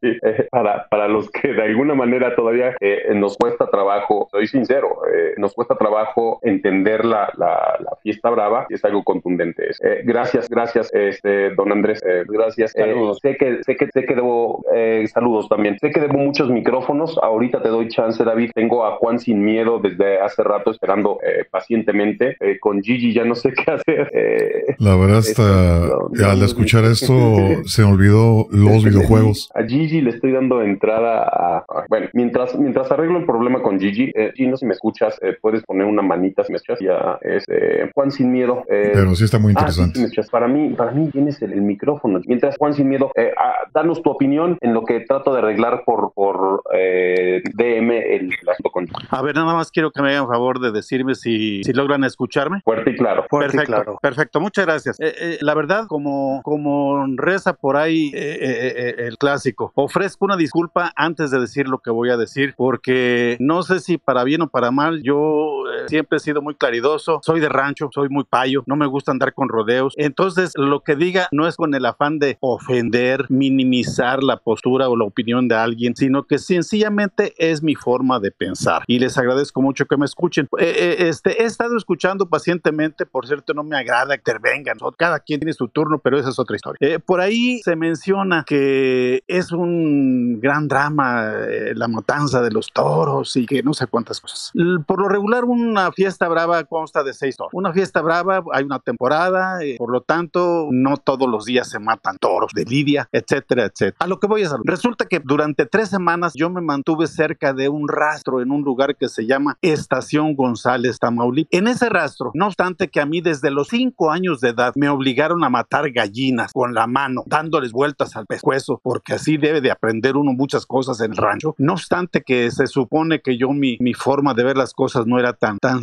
Eh, 0.01 0.47
para, 0.49 0.87
para 0.89 1.07
los 1.07 1.29
que 1.29 1.49
de 1.53 1.61
alguna 1.61 1.93
manera 1.93 2.35
todavía 2.35 2.75
eh, 2.79 3.13
nos 3.15 3.37
cuesta 3.37 3.67
trabajo, 3.69 4.27
soy 4.31 4.47
sincero, 4.47 5.01
eh, 5.13 5.33
nos 5.37 5.53
cuesta 5.53 5.75
trabajo 5.75 6.39
entender 6.41 7.05
la, 7.05 7.31
la, 7.37 7.77
la 7.79 7.95
fiesta 8.01 8.29
brava, 8.29 8.65
es 8.69 8.83
algo 8.85 9.03
contundente. 9.03 9.69
gracias, 10.03 10.49
gracias, 10.49 10.89
este, 10.93 11.51
don 11.51 11.71
Andrés. 11.71 12.01
gracias. 12.27 12.71
sé 12.71 13.37
que 13.37 13.63
sé 13.63 13.75
que 13.75 13.87
sé 13.93 14.05
que 14.05 14.15
debo 14.15 14.63
saludos 15.07 15.49
también. 15.49 15.77
Sé 15.79 15.91
que 15.91 15.99
debo 15.99 16.17
muchos 16.17 16.49
micrófonos. 16.49 17.17
Ahorita 17.21 17.61
te 17.61 17.69
doy 17.69 17.87
chance, 17.89 18.23
David. 18.23 18.51
Tengo 18.53 18.85
a 18.85 18.95
Juan 18.97 19.19
sin 19.19 19.43
miedo 19.43 19.79
desde 19.79 20.19
hace 20.19 20.43
rato 20.43 20.71
esperando 20.71 21.19
pacientemente. 21.51 22.37
con 22.59 22.81
Gigi 22.81 23.13
ya 23.13 23.25
no 23.25 23.35
sé 23.35 23.53
qué 23.53 23.71
hacer. 23.71 24.68
La 24.78 24.95
verdad 24.95 25.20
está 25.20 25.86
al 25.86 26.41
escuchar 26.43 26.86
esto 26.86 27.13
se 27.65 27.84
me 27.84 27.91
olvidó 27.91 28.47
los 28.51 28.84
videojuegos. 28.84 29.49
A 29.53 29.63
Gigi 29.63 30.01
le 30.01 30.11
estoy 30.11 30.32
dando 30.32 30.61
entrada 30.61 31.24
a, 31.24 31.65
bueno, 31.89 32.07
mientras 32.13 32.57
mientras 32.57 32.91
arreglo 32.91 33.20
el 33.20 33.26
problema 33.26 33.61
con 33.61 33.80
Gigi, 33.80 34.11
eh, 34.15 34.32
Gino, 34.36 34.57
si 34.57 34.65
me 34.65 34.74
escuchas, 34.74 35.20
puedes 35.41 35.63
poner 35.63 35.86
una 35.86 36.01
manita 36.01 36.43
si 36.43 36.51
me 36.51 36.57
escuchas. 36.57 36.80
Ya 36.80 37.17
es 37.22 37.45
Juan 37.93 38.11
sin 38.11 38.32
miedo. 38.32 38.63
Pero 38.67 39.15
sí 39.15 39.26
está 39.26 39.39
muy 39.39 39.53
ah, 39.55 39.59
interesante. 39.59 39.99
para 40.32 40.47
mí, 40.47 40.70
para 40.76 40.91
mí 40.91 41.09
tienes 41.09 41.41
el, 41.41 41.61
micrófono. 41.61 42.20
Mientras 42.26 42.57
Juan 42.57 42.74
sin 42.74 42.89
miedo, 42.89 43.11
eh, 43.15 43.32
danos 43.74 44.01
tu 44.01 44.09
opinión 44.09 44.57
en 44.61 44.74
lo 44.74 44.84
que 44.84 45.01
trato 45.01 45.34
de 45.34 45.39
arreglar 45.39 45.84
por, 45.86 46.13
por 46.13 46.63
eh, 46.74 47.41
DM 47.53 47.91
el 47.91 48.30
asunto 48.49 48.70
con. 48.72 48.88
A 49.09 49.22
ver, 49.22 49.36
nada 49.36 49.53
más 49.53 49.72
quiero 49.72 49.91
que 49.91 50.01
me 50.01 50.09
hagan 50.09 50.28
favor 50.28 50.59
de 50.59 50.72
decirme 50.72 51.15
si, 51.15 51.63
si 51.63 51.74
logran 51.74 52.03
escucharme. 52.03 52.61
Fuerte 52.63 52.91
y 52.91 52.95
claro. 52.95 53.26
perfecto, 53.30 53.65
claro. 53.65 53.99
perfecto. 54.01 54.39
Muchas 54.39 54.59
gracias. 54.66 54.99
Eh, 54.99 55.14
eh, 55.18 55.38
la 55.41 55.53
verdad, 55.53 55.88
como, 55.88 56.41
como 56.43 57.05
reza 57.16 57.53
por 57.53 57.78
ahí 57.78 58.12
el 58.14 59.18
clásico, 59.18 59.72
ofrezco 59.76 60.26
una 60.26 60.38
disculpa 60.38 60.91
antes 60.95 61.32
de 61.32 61.39
decir 61.39 61.68
lo 61.68 61.80
que 61.80 61.91
voy 61.91 62.10
a 62.10 62.18
decir, 62.18 62.53
porque 62.57 63.38
no 63.39 63.64
sé 63.64 63.80
si 63.80 63.97
para 63.97 64.24
bien 64.24 64.41
o 64.41 64.47
para 64.49 64.72
mal, 64.72 65.01
yo 65.03 65.64
siempre 65.88 66.18
he 66.18 66.20
sido 66.20 66.41
muy 66.41 66.55
claridoso, 66.55 67.20
soy 67.24 67.39
de 67.39 67.49
rancho, 67.49 67.89
soy 67.93 68.10
muy 68.10 68.24
payo, 68.24 68.64
no 68.66 68.76
me 68.76 68.88
gusta 68.88 69.12
andar 69.12 69.34
con 69.34 69.49
rodeos. 69.49 69.93
Entonces, 69.97 70.53
lo 70.55 70.82
que 70.82 70.95
diga 70.95 71.28
no 71.32 71.47
es 71.47 71.55
con 71.55 71.74
el 71.74 71.86
afán 71.86 72.20
de 72.20 72.38
ofender, 72.41 73.26
minimizar 73.30 74.24
la 74.24 74.38
postura 74.38 74.89
o 74.89 74.95
la 74.95 75.05
opinión 75.05 75.47
de 75.47 75.55
alguien, 75.55 75.95
sino 75.95 76.24
que 76.24 76.38
sencillamente 76.38 77.34
es 77.38 77.64
mi 77.64 77.76
forma 77.76 78.20
de 78.20 78.32
pensar. 78.32 78.84
Y 78.88 78.99
les 78.99 79.18
agradezco 79.18 79.62
mucho 79.62 79.86
que 79.86 79.97
me 79.97 80.05
escuchen. 80.05 80.47
Eh, 80.57 80.74
eh, 80.78 80.95
este, 81.10 81.41
he 81.41 81.45
estado 81.45 81.78
escuchando 81.78 82.28
pacientemente, 82.28 83.05
por 83.05 83.28
cierto, 83.28 83.53
no 83.53 83.64
me 83.64 83.78
agrada 83.78 84.18
que 84.18 84.34
intervengan. 84.55 84.77
Cada 84.97 85.19
quien 85.19 85.39
tiene 85.39 85.53
su 85.53 85.67
turno, 85.67 85.99
pero 85.99 86.19
esa 86.19 86.29
es 86.29 86.39
otra 86.39 86.55
historia. 86.55 86.77
Eh, 86.81 86.99
por 86.99 87.21
ahí 87.21 87.61
se 87.63 87.75
menciona 87.75 88.43
que 88.45 89.23
es 89.27 89.51
un 89.51 90.39
gran 90.39 90.67
drama 90.67 91.33
la 91.75 91.87
matanza 91.87 92.41
de 92.41 92.51
los 92.51 92.67
toros 92.73 93.35
y 93.35 93.45
que 93.45 93.63
no 93.63 93.73
sé 93.73 93.87
cuántas 93.87 94.19
cosas. 94.19 94.51
Por 94.85 95.01
lo 95.01 95.09
regular, 95.09 95.45
una 95.45 95.91
fiesta 95.91 96.27
brava 96.27 96.63
consta 96.63 97.03
de 97.03 97.13
seis 97.13 97.37
toros. 97.37 97.53
Una 97.53 97.73
fiesta 97.73 98.01
brava, 98.01 98.43
hay 98.53 98.63
una 98.63 98.79
temporada, 98.79 99.59
por 99.77 99.91
lo 99.91 100.01
tanto, 100.01 100.67
no 100.71 100.97
todos 100.97 101.29
los 101.29 101.45
días 101.45 101.69
se 101.69 101.79
matan 101.79 102.17
toros 102.17 102.51
de 102.53 102.65
lidia, 102.65 103.07
etcétera, 103.11 103.65
etcétera. 103.65 103.97
A 103.99 104.07
lo 104.07 104.19
que 104.19 104.27
voy 104.27 104.43
a 104.43 104.49
saber. 104.49 104.63
Resulta 104.65 105.05
que 105.05 105.19
durante 105.23 105.65
tres 105.65 105.89
semanas 105.89 106.33
yo 106.35 106.49
me 106.49 106.61
mantuve 106.61 107.07
cerca 107.07 107.53
de 107.53 107.69
un 107.69 107.87
rastro 107.87 108.41
en 108.41 108.51
un 108.51 108.61
lugar 108.63 108.95
que 108.95 109.09
se 109.09 109.25
llama 109.25 109.57
Estación 109.61 110.35
González, 110.35 110.99
Tamaulipas. 110.99 111.49
En 111.51 111.67
ese 111.67 111.89
rastro, 111.89 112.31
no 112.33 112.47
obstante 112.47 112.87
que 112.87 113.01
a 113.01 113.05
mí 113.05 113.21
desde 113.21 113.51
los 113.51 113.69
cinco 113.69 114.11
años 114.11 114.38
de 114.41 114.49
edad 114.49 114.73
me 114.75 114.89
obligaron 114.89 115.43
a 115.43 115.49
matar 115.49 115.91
gallinas 115.91 116.51
con 116.53 116.73
la 116.73 116.87
mano, 116.87 117.23
dándoles 117.25 117.71
vueltas 117.71 118.15
al 118.15 118.25
pescuezo, 118.25 118.79
porque 118.83 119.13
así 119.13 119.37
debe 119.37 119.61
de 119.61 119.71
aprender 119.71 120.15
uno 120.17 120.33
muchas 120.33 120.65
cosas 120.65 121.01
en 121.01 121.11
el 121.11 121.17
rancho. 121.17 121.55
No 121.57 121.73
obstante 121.73 122.21
que 122.21 122.51
se 122.51 122.67
supone 122.67 123.21
que 123.21 123.37
yo 123.37 123.49
mi, 123.49 123.77
mi 123.79 123.93
forma 123.93 124.33
de 124.33 124.43
ver 124.43 124.57
las 124.57 124.73
cosas 124.73 125.05
no 125.05 125.19
era 125.19 125.33
tan, 125.33 125.59
tan, 125.59 125.81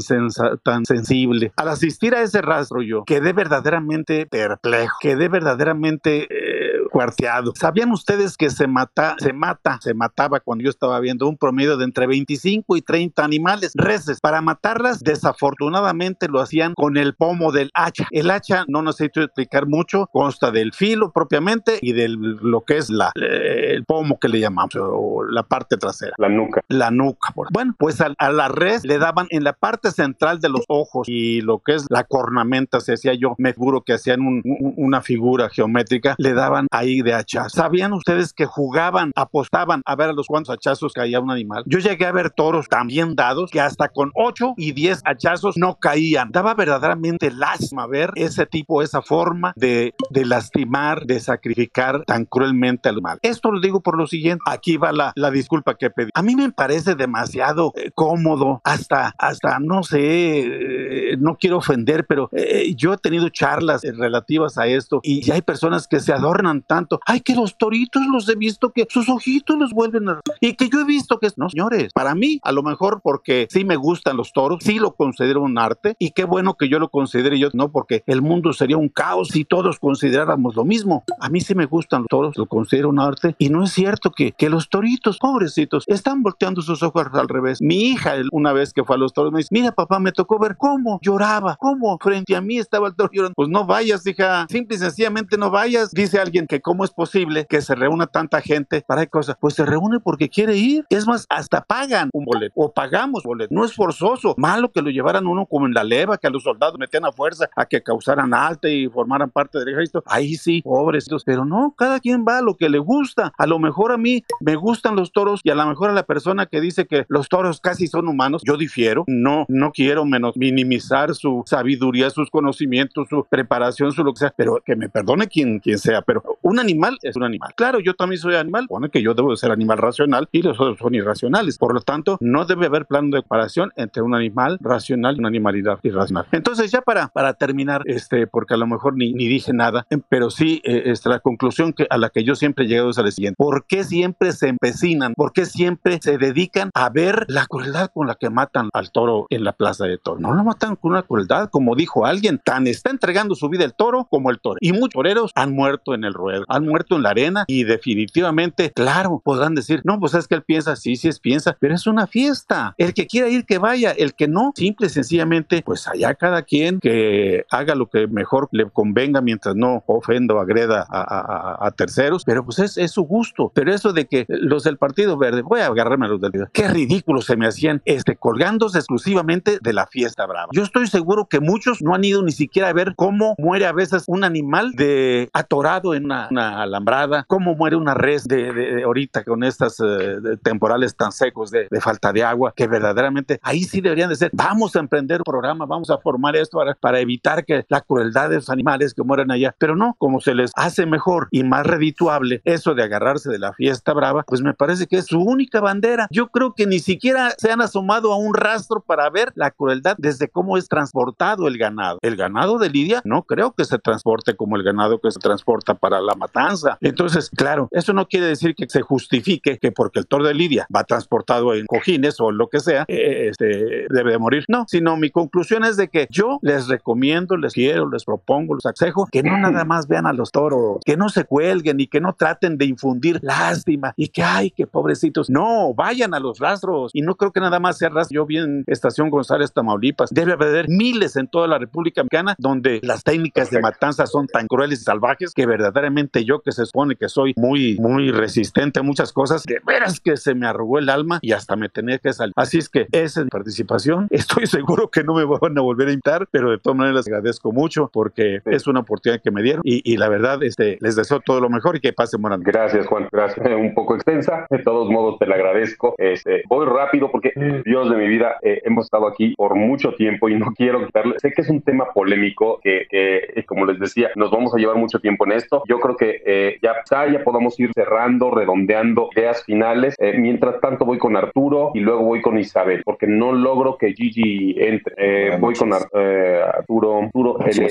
tan 0.63 0.85
sensible. 0.85 1.53
Al 1.57 1.69
asistir 1.69 2.15
a 2.15 2.23
ese 2.23 2.43
rastro 2.43 2.83
yo 2.83 3.05
quedé 3.05 3.33
verdaderamente 3.33 4.27
perplejo, 4.27 4.97
quedé 5.01 5.29
verdaderamente... 5.29 6.27
Eh, 6.31 6.56
cuarteado. 6.97 7.53
¿Sabían 7.55 7.93
ustedes 7.93 8.39
que 8.39 8.49
se 8.49 8.67
mata, 8.67 9.17
se 9.19 9.35
mata, 9.35 9.79
se 9.83 9.93
mataba 9.93 10.41
cuando 10.41 10.65
yo 10.65 10.71
estaba 10.71 10.99
viendo 10.99 11.29
un 11.29 11.37
promedio 11.37 11.77
de 11.77 11.85
entre 11.85 12.07
25 12.07 12.75
y 12.75 12.81
30 12.81 13.23
animales, 13.23 13.73
reses? 13.75 14.19
Para 14.19 14.41
matarlas, 14.41 15.01
desafortunadamente 15.01 16.27
lo 16.29 16.41
hacían 16.41 16.73
con 16.73 16.97
el 16.97 17.15
pomo 17.15 17.53
del 17.53 17.71
hacha. 17.75 18.09
El 18.13 18.31
hacha, 18.31 18.65
no 18.67 18.81
necesito 18.81 19.21
explicar 19.21 19.67
mucho, 19.67 20.07
consta 20.11 20.51
del 20.51 20.73
filo 20.73 21.13
propiamente 21.13 21.79
y 21.83 21.93
de 21.93 22.09
lo 22.09 22.63
que 22.63 22.79
es 22.79 22.89
la, 22.89 23.13
el 23.15 23.85
pomo 23.85 24.19
que 24.19 24.29
le 24.29 24.41
llamamos, 24.41 24.75
o 24.77 25.23
la 25.23 25.43
parte 25.43 25.77
trasera. 25.77 26.15
La 26.17 26.31
nuca. 26.31 26.63
La 26.69 26.91
nuca. 26.91 27.35
Bueno, 27.53 27.75
pues 27.79 28.01
a, 28.01 28.15
la 28.31 28.49
res 28.49 28.87
le 28.87 28.97
daban 28.97 29.27
en 29.29 29.45
la 29.45 29.53
parte 29.53 29.91
central 29.91 30.41
de 30.41 30.49
los 30.49 30.65
ojos 30.69 31.07
y 31.11 31.43
lo 31.43 31.59
que 31.59 31.75
es 31.75 31.85
la 31.91 32.05
cornamenta, 32.05 32.81
se 32.81 32.93
decía 32.93 33.13
yo, 33.13 33.35
me 33.37 33.53
juro 33.53 33.83
que 33.83 33.93
hacían 33.93 34.21
una 34.23 35.03
figura 35.03 35.51
geométrica, 35.51 36.15
le 36.17 36.33
daban 36.33 36.69
ahí 36.71 36.86
de 37.03 37.15
hachazos. 37.15 37.53
¿Sabían 37.53 37.93
ustedes 37.93 38.33
que 38.33 38.47
jugaban, 38.47 39.13
apostaban 39.15 39.83
a 39.85 39.97
ver 39.97 40.11
a 40.11 40.13
los 40.13 40.27
cuantos 40.27 40.55
hachazos 40.55 40.93
caía 40.93 41.21
un 41.21 41.31
animal? 41.31 41.65
Yo 41.67 41.79
llegué 41.79 42.07
a 42.07 42.13
ver 42.13 42.31
toros 42.31 42.69
también 42.69 43.15
dados 43.15 43.51
que 43.51 43.61
hasta 43.61 43.89
con 43.89 44.11
8 44.15 44.55
y 44.57 44.73
10 44.73 45.03
hachazos 45.05 45.57
no 45.57 45.77
caían. 45.77 46.31
Daba 46.31 46.55
verdaderamente 46.55 47.31
lástima 47.31 47.87
ver 47.87 48.13
ese 48.15 48.47
tipo, 48.47 48.83
esa 48.83 49.03
forma 49.03 49.53
de, 49.57 49.95
lastimar, 50.11 51.07
de 51.07 51.21
sacrificar 51.21 52.05
tan 52.05 52.25
cruelmente 52.25 52.89
al 52.89 53.03
mal. 53.03 53.19
Esto 53.23 53.51
lo 53.51 53.61
digo 53.61 53.81
por 53.81 53.99
lo 53.99 54.07
siguiente. 54.07 54.43
Aquí 54.47 54.77
va 54.77 54.93
la, 54.93 55.13
disculpa 55.31 55.75
que 55.75 55.91
pedí. 55.91 56.11
A 56.15 56.23
mí 56.23 56.37
me 56.37 56.51
parece 56.53 56.95
demasiado 56.95 57.73
eh, 57.77 57.91
cómodo, 57.95 58.61
hasta, 58.65 59.15
hasta 59.19 59.59
no 59.59 59.83
sé, 59.83 61.11
eh, 61.13 61.17
no 61.19 61.37
quiero 61.37 61.59
ofender, 61.59 62.07
pero 62.07 62.29
eh, 62.33 62.75
yo 62.77 62.95
he 62.95 62.99
tenido 62.99 63.29
charlas 63.29 63.83
relativas 63.83 64.57
a 64.59 64.67
esto 64.67 65.01
y 65.03 65.31
hay 65.31 65.43
personas 65.43 65.89
que 65.89 66.01
se 66.01 66.13
adornan 66.13 66.63
tanto 66.63 66.76
tanto. 66.77 67.01
Ay, 67.07 67.21
que 67.21 67.35
los 67.35 67.57
toritos 67.57 68.03
los 68.07 68.29
he 68.29 68.35
visto 68.35 68.71
que 68.71 68.87
sus 68.89 69.09
ojitos 69.09 69.57
los 69.59 69.73
vuelven 69.73 70.09
a... 70.09 70.21
Y 70.41 70.55
que 70.55 70.69
yo 70.69 70.81
he 70.81 70.85
visto 70.85 71.19
que... 71.19 71.29
No, 71.37 71.49
señores, 71.49 71.93
para 71.95 72.15
mí, 72.15 72.39
a 72.43 72.53
lo 72.53 72.63
mejor 72.63 73.01
porque 73.03 73.47
sí 73.51 73.65
me 73.65 73.77
gustan 73.77 74.17
los 74.17 74.33
toros, 74.33 74.59
sí 74.63 74.79
lo 74.79 74.93
considero 74.93 75.43
un 75.43 75.59
arte 75.59 75.97
y 75.99 76.11
qué 76.11 76.25
bueno 76.25 76.55
que 76.55 76.69
yo 76.69 76.79
lo 76.79 76.89
considere 76.89 77.39
yo, 77.39 77.49
no, 77.55 77.71
porque 77.71 78.03
el 78.07 78.21
mundo 78.23 78.53
sería 78.53 78.77
un 78.77 78.89
caos 78.89 79.29
si 79.29 79.45
todos 79.45 79.79
consideráramos 79.79 80.55
lo 80.55 80.65
mismo. 80.65 81.05
A 81.21 81.29
mí 81.29 81.41
sí 81.41 81.55
me 81.55 81.67
gustan 81.67 82.03
los 82.03 82.09
toros, 82.09 82.37
lo 82.37 82.47
considero 82.47 82.91
un 82.91 83.01
arte 83.01 83.35
y 83.39 83.49
no 83.49 83.65
es 83.65 83.73
cierto 83.73 84.11
que, 84.11 84.33
que 84.33 84.51
los 84.51 84.69
toritos, 84.69 85.19
pobrecitos, 85.19 85.85
están 85.87 86.23
volteando 86.23 86.61
sus 86.61 86.83
ojos 86.83 87.07
al 87.15 87.29
revés. 87.29 87.61
Mi 87.61 87.91
hija, 87.91 88.15
una 88.33 88.53
vez 88.53 88.73
que 88.73 88.85
fue 88.85 88.97
a 88.97 88.99
los 88.99 89.13
toros, 89.13 89.33
me 89.33 89.39
dice, 89.39 89.49
mira 89.51 89.73
papá, 89.73 89.99
me 89.99 90.13
tocó 90.13 90.39
ver 90.39 90.57
cómo 90.57 90.99
lloraba, 91.03 91.57
cómo 91.59 91.97
frente 91.99 92.37
a 92.37 92.41
mí 92.41 92.59
estaba 92.59 92.89
el 92.89 92.95
toro 92.95 93.11
llorando. 93.13 93.35
Pues 93.35 93.49
no 93.49 93.67
vayas, 93.67 94.07
hija, 94.07 94.47
simple 94.49 94.77
y 94.77 94.79
sencillamente 94.79 95.37
no 95.39 95.51
vayas. 95.51 95.91
Dice 95.91 96.19
alguien 96.19 96.47
que 96.47 96.56
¿cómo 96.61 96.85
es 96.85 96.91
posible 96.91 97.47
que 97.49 97.61
se 97.63 97.75
reúna 97.75 98.07
tanta 98.07 98.41
gente 98.41 98.83
para 98.87 99.07
cosas? 99.07 99.37
Pues 99.41 99.55
se 99.55 99.65
reúne 99.65 100.01
porque 100.01 100.29
quiere 100.29 100.57
ir. 100.57 100.85
Es 100.91 101.07
más, 101.07 101.27
hasta 101.29 101.63
pagan 101.63 102.11
un 102.13 102.25
boleto 102.25 102.53
o 102.57 102.73
pagamos 102.73 103.23
boleto. 103.25 103.55
No 103.55 103.65
es 103.65 103.75
forzoso. 103.75 104.35
Malo 104.37 104.71
que 104.71 104.83
lo 104.83 104.91
llevaran 104.91 105.27
uno 105.27 105.47
como 105.47 105.67
en 105.67 105.75
la 105.75 105.85
leva, 105.85 106.19
que 106.19 106.27
a 106.27 106.31
los 106.31 106.43
soldados 106.43 106.79
metían 106.79 107.05
a 107.05 107.13
fuerza 107.13 107.49
a 107.57 107.67
que 107.67 107.83
causaran 107.83 108.35
alta 108.35 108.69
y 108.69 108.89
formaran 108.89 109.31
parte 109.31 109.59
del 109.59 109.69
ejército. 109.69 110.03
Ahí 110.07 110.35
sí, 110.35 110.63
pobres. 110.63 111.09
Pero 111.25 111.45
no, 111.45 111.75
cada 111.77 112.01
quien 112.01 112.25
va 112.27 112.39
a 112.39 112.43
lo 112.43 112.57
que 112.57 112.69
le 112.69 112.79
gusta. 112.79 113.33
A 113.39 113.47
lo 113.47 113.59
mejor 113.59 113.93
a 113.93 113.97
mí 113.97 114.25
me 114.41 114.57
gustan 114.57 114.97
los 114.97 115.13
toros 115.13 115.41
y 115.45 115.51
a 115.51 115.55
lo 115.55 115.67
mejor 115.67 115.91
a 115.91 115.93
la 115.93 116.05
persona 116.05 116.47
que 116.47 116.61
dice 116.61 116.87
que 116.87 117.05
los 117.09 117.29
toros 117.29 117.61
casi 117.61 117.87
son 117.87 118.09
humanos, 118.09 118.43
yo 118.45 118.57
difiero. 118.57 119.05
No, 119.07 119.45
no 119.49 119.73
quiero 119.73 120.05
menos 120.05 120.37
minimizar 120.37 121.15
su 121.15 121.43
sabiduría, 121.47 122.11
sus 122.11 122.31
conocimientos, 122.31 123.09
su 123.09 123.27
preparación, 123.29 123.93
su 123.93 124.05
lo 124.05 124.13
que 124.13 124.21
sea, 124.21 124.35
pero 124.37 124.61
que 124.65 124.77
me 124.77 124.89
perdone 124.89 125.29
quien, 125.29 125.61
quien 125.61 125.79
sea. 125.79 126.03
Pero 126.03 126.23
un 126.47 126.59
animal 126.61 126.99
es 127.03 127.17
un 127.17 127.25
animal. 127.25 127.53
Claro, 127.57 127.81
yo 127.81 127.95
también 127.95 128.21
soy 128.21 128.37
animal, 128.37 128.67
pone 128.69 128.89
que 128.89 129.03
yo 129.03 129.15
debo 129.15 129.31
de 129.31 129.37
ser 129.37 129.51
animal 129.51 129.79
racional 129.79 130.29
y 130.31 130.43
los 130.43 130.61
otros 130.61 130.79
son 130.79 130.95
irracionales. 130.95 131.59
Por 131.59 131.75
lo 131.75 131.81
tanto, 131.81 132.19
no 132.21 132.45
debe 132.45 132.67
haber 132.67 132.87
plano 132.87 133.09
de 133.17 133.23
comparación 133.23 133.73
entre 133.77 134.03
un 134.03 134.15
animal 134.15 134.59
racional 134.61 135.17
y 135.17 135.19
una 135.19 135.29
animalidad 135.29 135.81
irracional. 135.83 136.27
Entonces, 136.33 136.71
ya 136.71 136.83
para, 136.83 137.09
para 137.09 137.35
terminar, 137.35 137.83
este, 137.87 138.27
porque 138.27 138.55
a 138.55 138.57
lo 138.57 138.67
mejor 138.67 138.97
ni, 138.97 139.13
ni 139.13 139.27
dije 139.27 139.53
nada, 139.53 139.87
em, 139.91 140.03
pero 140.09 140.31
sí, 140.31 140.61
eh, 140.65 140.85
este, 140.87 141.09
la 141.09 141.19
conclusión 141.19 141.73
que, 141.73 141.87
a 141.91 141.99
la 141.99 142.11
que 142.11 142.23
yo 142.23 142.35
siempre 142.35 142.65
he 142.65 142.69
llegado 142.69 142.91
es 142.91 142.99
la 142.99 143.11
siguiente. 143.11 143.37
¿Por 143.37 143.67
qué 143.67 143.83
siempre 143.85 144.33
se 144.33 144.49
empecinan? 144.49 145.15
¿Por 145.15 145.33
qué 145.33 145.47
siempre 145.47 145.99
se 146.01 146.17
dedican 146.17 146.71
a 146.75 146.91
ver 146.91 147.25
la 147.29 147.47
crueldad 147.47 147.91
con 147.93 148.07
la 148.07 148.15
que 148.15 148.31
matan 148.31 148.71
al 148.73 148.93
toro 148.93 149.27
en 149.31 149.43
la 149.43 149.53
plaza 149.53 149.87
de 149.87 149.99
toro? 149.99 150.21
No 150.21 150.33
lo 150.33 150.45
matan 150.45 150.77
con 150.77 150.93
una 150.93 151.03
crueldad, 151.03 151.51
como 151.51 151.75
dijo 151.75 152.07
alguien, 152.07 152.41
tan 152.43 152.69
está 152.69 152.91
entregando 152.91 153.35
su 153.35 153.49
vida 153.49 153.65
el 153.65 153.75
toro 153.75 154.07
como 154.09 154.31
el 154.31 154.39
toro. 154.39 154.59
Y 154.61 154.73
muchos 154.73 154.95
toreros 154.95 155.33
han 155.35 155.53
muerto 155.53 155.95
en 155.95 156.05
el 156.05 156.15
ruedo, 156.15 156.36
han 156.49 156.67
muerto 156.67 156.97
en 156.97 157.03
la 157.03 157.11
arena 157.11 157.45
y 157.47 157.65
definitivamente, 157.65 158.73
claro, 158.73 159.21
podrán 159.25 159.55
decir, 159.55 159.83
no, 159.85 159.99
pues 160.01 160.15
es 160.15 160.29
que 160.29 160.35
él 160.35 160.43
piensa, 160.43 160.77
sí, 160.77 160.97
sí 160.97 161.09
es 161.09 161.21
piensa, 161.21 161.57
pero 161.59 161.75
es 161.75 161.87
una 161.87 162.07
fiesta. 162.07 162.75
El 162.79 162.95
que 162.95 163.07
quiera 163.07 163.29
ir, 163.29 163.45
que 163.45 163.59
vaya, 163.59 163.93
el 163.93 164.15
que 164.15 164.29
no, 164.29 164.53
simple 164.55 164.87
y 164.87 164.91
sencillamente, 164.91 165.63
pues 165.65 165.87
allá 165.89 166.15
cada 166.15 166.43
quien 166.43 166.81
que 166.81 167.45
haga 167.51 167.75
lo 167.75 167.89
que 167.89 168.07
mejor 168.07 168.49
le 168.53 168.69
convenga 168.71 169.21
mientras 169.21 169.55
no 169.55 169.83
ofenda 169.87 170.35
o 170.35 170.41
agreda 170.41 170.87
a, 170.89 171.71
terceros, 171.77 172.25
pero 172.25 172.45
pues 172.45 172.59
es, 172.59 172.79
es, 172.79 172.93
su 172.93 173.03
gusto. 173.03 173.53
Pero 173.55 173.73
eso 173.73 173.93
de 173.93 174.07
que 174.07 174.25
los 174.29 174.65
del 174.65 174.79
Partido 174.79 175.19
Verde, 175.19 175.43
voy 175.43 175.61
a 175.61 175.67
agarrarme 175.67 176.07
a 176.07 176.09
los 176.09 176.21
del 176.21 176.31
Verde, 176.31 176.49
qué 176.53 176.69
ridículo 176.69 177.21
se 177.21 177.37
me 177.37 177.47
hacían 177.47 177.83
este, 177.85 178.17
colgándose 178.17 178.79
exclusivamente 178.79 179.59
de 179.61 179.73
la 179.73 179.87
fiesta 179.87 180.27
brava. 180.27 180.49
Yo 180.53 180.63
estoy 180.63 180.87
seguro 180.87 181.27
que 181.27 181.41
muchos 181.41 181.83
no 181.83 181.95
han 181.95 182.05
ido 182.05 182.23
ni 182.23 182.33
siquiera 182.33 182.69
a 182.69 182.73
ver 182.73 182.95
cómo 182.97 183.35
muere 183.39 183.67
a 183.67 183.73
veces 183.73 184.05
un 184.07 184.25
animal 184.25 184.73
de 184.73 185.29
atorado 185.33 185.95
en 185.95 186.07
una, 186.07 186.26
una 186.31 186.63
alambrada, 186.63 187.25
cómo 187.27 187.55
muere 187.55 187.77
una 187.77 187.95
res 187.95 188.25
de, 188.25 188.83
ahorita 188.85 189.25
con 189.25 189.45
estas 189.45 189.81
eh, 189.81 190.37
temporales 190.43 190.97
tan 190.97 191.13
secos 191.13 191.51
de, 191.51 191.69
falta 191.81 192.13
de 192.13 192.25
agua, 192.25 192.53
que 192.55 192.67
verdaderamente 192.67 193.39
ahí 193.43 193.65
sí 193.65 193.81
deberían 193.81 194.09
de 194.09 194.17
ser, 194.17 194.31
vamos 194.33 194.77
a 194.77 194.81
emprender 194.81 195.21
un 195.21 195.25
programa, 195.25 195.67
vamos 195.67 195.91
a 195.91 195.99
formar 195.99 196.37
esto 196.37 196.59
para, 196.59 196.75
para 196.75 197.01
evitar 197.01 197.45
que 197.45 197.65
la 197.69 197.81
crueldad 197.81 198.31
de 198.31 198.37
los 198.37 198.51
animales 198.51 198.95
que 198.95 199.03
mueren 199.03 199.31
allá, 199.31 199.55
pero 199.59 199.77
no, 199.77 199.95
como 199.99 200.21
se 200.21 200.35
les 200.35 200.51
hace 200.55 200.87
mejor 200.87 201.29
y 201.31 201.45
más 201.45 201.67
redituable 201.67 202.41
eso 202.45 202.75
de 202.75 202.83
agarrarse 202.83 203.31
de 203.31 203.39
la 203.39 203.53
fiesta 203.53 203.93
brava, 203.93 204.25
pues 204.27 204.43
me 204.43 204.55
parece 204.55 204.87
que 204.87 204.99
es 204.99 205.07
su 205.07 205.21
única 205.21 205.61
bandera. 205.61 206.07
Yo 206.11 206.29
creo 206.29 206.55
que 206.55 206.67
ni 206.67 206.79
siquiera 206.79 207.33
se 207.39 207.51
han 207.51 207.61
asomado 207.61 208.13
a 208.13 208.17
un 208.17 208.35
rastro 208.35 208.81
para 208.81 209.09
ver 209.11 209.33
la 209.35 209.51
crueldad 209.51 209.97
desde 209.99 210.29
cómo 210.29 210.57
es 210.57 210.69
transportado 210.69 211.49
el 211.49 211.59
ganado. 211.59 211.99
El 212.03 212.17
ganado 212.17 212.59
de 212.59 212.71
Lidia 212.71 213.03
no 213.05 213.23
creo 213.23 213.53
que 213.53 213.65
se 213.65 213.79
transporte 213.79 214.35
como 214.35 214.57
el 214.57 214.63
ganado 214.63 215.01
que 215.01 215.11
se 215.11 215.21
transporta 215.21 215.75
para 215.75 216.01
la 216.01 216.15
matanza. 216.17 216.79
Entonces, 216.81 217.31
claro, 217.31 217.69
eso 217.71 217.93
no 217.93 218.07
quiere 218.07 218.27
decir 218.27 218.55
que 218.55 218.67
se 218.69 218.83
justifique 218.83 219.59
que 219.59 219.73
porque 219.73 220.01
el 220.01 220.07
toro 220.07 220.25
de 220.25 220.35
Lidia 220.35 220.67
va 220.75 220.85
transportado 220.85 221.55
en 221.55 221.67
cojines 221.67 222.21
o 222.21 222.31
lo 222.31 222.49
que 222.49 222.61
sea, 222.61 222.85
eh, 222.89 223.29
este, 223.31 223.87
debe 223.91 224.13
de 224.13 224.19
morir. 224.19 224.45
No, 224.49 224.65
sino 224.69 224.97
mi 224.97 225.11
conclusión 225.11 225.65
es 225.65 225.77
de 225.77 225.89
que 225.89 226.07
yo 226.11 226.39
les 226.43 226.69
recomiendo, 226.69 227.37
les 227.37 227.53
quiero, 227.53 227.89
les 227.89 228.05
propongo, 228.05 228.55
les 228.55 228.67
aconsejo 228.67 229.09
que 229.11 229.23
no 229.23 229.39
nada 229.39 229.65
más 229.65 229.89
vean 229.89 230.07
a 230.07 230.13
los 230.13 230.31
toros, 230.33 230.81
que 230.85 230.97
no 230.97 231.09
se 231.09 231.25
cuelguen 231.25 231.81
y 231.81 231.87
que 231.87 232.01
no 232.01 232.15
traten 232.15 232.59
de 232.59 232.67
infundir 232.67 233.19
lástima 233.23 233.93
y 233.97 234.09
que, 234.09 234.23
ay, 234.23 234.51
qué 234.51 234.67
pobrecitos. 234.67 235.31
No, 235.31 235.75
vayan 235.75 236.15
a 236.15 236.21
los 236.21 236.39
rastros. 236.39 236.91
Y 236.95 237.03
no 237.03 237.17
creo 237.17 237.33
que 237.33 237.41
nada 237.41 237.61
más 237.61 237.79
sea 237.79 237.89
rastro. 237.89 238.15
Yo 238.15 238.27
vi 238.27 238.39
en 238.39 238.65
Estación 238.67 239.11
González, 239.11 239.53
Tamaulipas. 239.53 240.11
Debe 240.11 240.33
haber 240.33 240.69
miles 240.69 241.17
en 241.17 241.29
toda 241.29 241.47
la 241.47 241.59
República 241.59 242.03
Mexicana 242.03 242.35
donde 242.39 242.81
las 242.83 243.05
técnicas 243.05 243.51
de 243.51 243.61
matanza 243.61 244.07
son 244.07 244.27
tan 244.27 244.47
crueles 244.47 244.81
y 244.81 244.85
salvajes 244.85 245.33
que 245.33 245.47
verdaderamente 245.47 246.06
yo 246.25 246.41
que 246.41 246.53
se 246.53 246.67
supone 246.67 246.97
que 246.97 247.09
soy 247.09 247.35
muy, 247.37 247.77
muy 247.79 248.11
resistente 248.11 248.81
a 248.81 248.83
muchas 248.83 249.13
cosas, 249.13 249.45
de 249.45 249.61
veras 249.67 250.01
que 250.01 250.17
se 250.17 250.35
me 250.35 250.47
arrugó 250.47 250.79
el 250.79 250.89
alma 250.89 251.19
y 251.23 251.33
hasta 251.33 251.57
me 251.57 251.69
tenía 251.69 251.99
que 251.99 252.13
salir. 252.13 252.33
Así 252.37 252.59
es 252.59 252.69
que 252.69 252.87
esa 252.93 253.21
es 253.21 253.25
mi 253.25 253.31
participación. 253.31 254.09
Estoy 254.11 254.47
seguro 254.47 254.91
que 254.91 255.05
no 255.05 255.15
me 255.15 255.25
van 255.25 255.57
a 255.59 255.61
volver 255.61 255.89
a 255.89 255.93
invitar, 255.93 256.27
pero 256.31 256.51
de 256.51 256.59
todas 256.59 256.77
maneras 256.77 256.97
les 256.97 257.07
agradezco 257.09 257.53
mucho 257.53 257.91
porque 257.93 258.41
es 258.45 258.67
una 258.67 258.81
oportunidad 258.81 259.21
que 259.23 259.31
me 259.31 259.43
dieron 259.43 259.63
y, 259.65 259.97
la 259.97 260.09
verdad 260.09 260.43
este, 260.43 260.79
les 260.81 260.97
deseo 260.97 261.21
todo 261.21 261.41
lo 261.41 261.49
mejor 261.49 261.77
y 261.77 261.81
que 261.81 261.93
pasen 261.93 262.21
buenas 262.21 262.41
Gracias, 262.41 262.87
Juan. 262.87 263.09
Gracias. 263.11 263.47
Un 263.47 263.75
poco 263.75 263.95
extensa. 263.95 264.47
De 264.51 264.59
todos 264.59 264.91
modos, 264.91 265.19
te 265.19 265.27
la 265.27 265.37
agradezco. 265.37 265.95
Este, 265.99 266.43
voy 266.49 266.67
rápido 266.67 267.11
porque, 267.11 267.33
Dios 267.65 267.91
de 267.91 267.97
mi 267.97 268.09
vida, 268.09 268.37
eh, 268.43 268.63
hemos 268.65 268.87
estado 268.87 269.07
aquí 269.07 269.35
por 269.37 269.55
mucho 269.55 269.95
tiempo 269.95 270.29
y 270.29 270.37
no 270.37 270.53
quiero 270.57 270.85
quitarle. 270.87 271.15
Sé 271.19 271.33
que 271.33 271.43
es 271.43 271.51
un 271.51 271.63
tema 271.63 271.87
polémico 271.93 272.61
que, 272.63 272.87
que, 272.91 273.45
como 273.47 273.67
les 273.67 273.79
decía, 273.79 274.11
nos 274.15 274.31
vamos 274.31 274.55
a 274.55 274.59
llevar 274.59 274.77
mucho 274.77 274.99
tiempo 275.01 275.25
en 275.27 275.33
esto. 275.33 275.63
Yo 275.69 275.79
creo 275.81 275.96
que 275.97 276.23
eh, 276.25 276.59
ya, 276.63 276.75
ya 276.91 277.25
podamos 277.25 277.59
ir 277.61 277.71
cerrando, 277.75 278.31
redondeando 278.31 279.09
ideas 279.17 279.45
finales. 279.45 279.95
Eh, 279.99 280.15
mientras 280.19 280.61
tanto, 280.61 280.85
voy 280.85 280.99
con 280.99 281.17
Arturo 281.17 281.71
y 281.75 281.81
luego 281.81 282.03
voy 282.03 282.23
con 282.23 282.39
Isabel, 282.39 282.83
porque 282.85 283.07
no 283.07 283.33
logro 283.33 283.77
que 283.79 283.93
Gigi 283.93 284.57
entre. 284.59 285.37
voy 285.39 285.55
con 285.55 285.73
Arturo, 285.73 286.99
Arturo 286.99 287.39
L. 287.41 287.69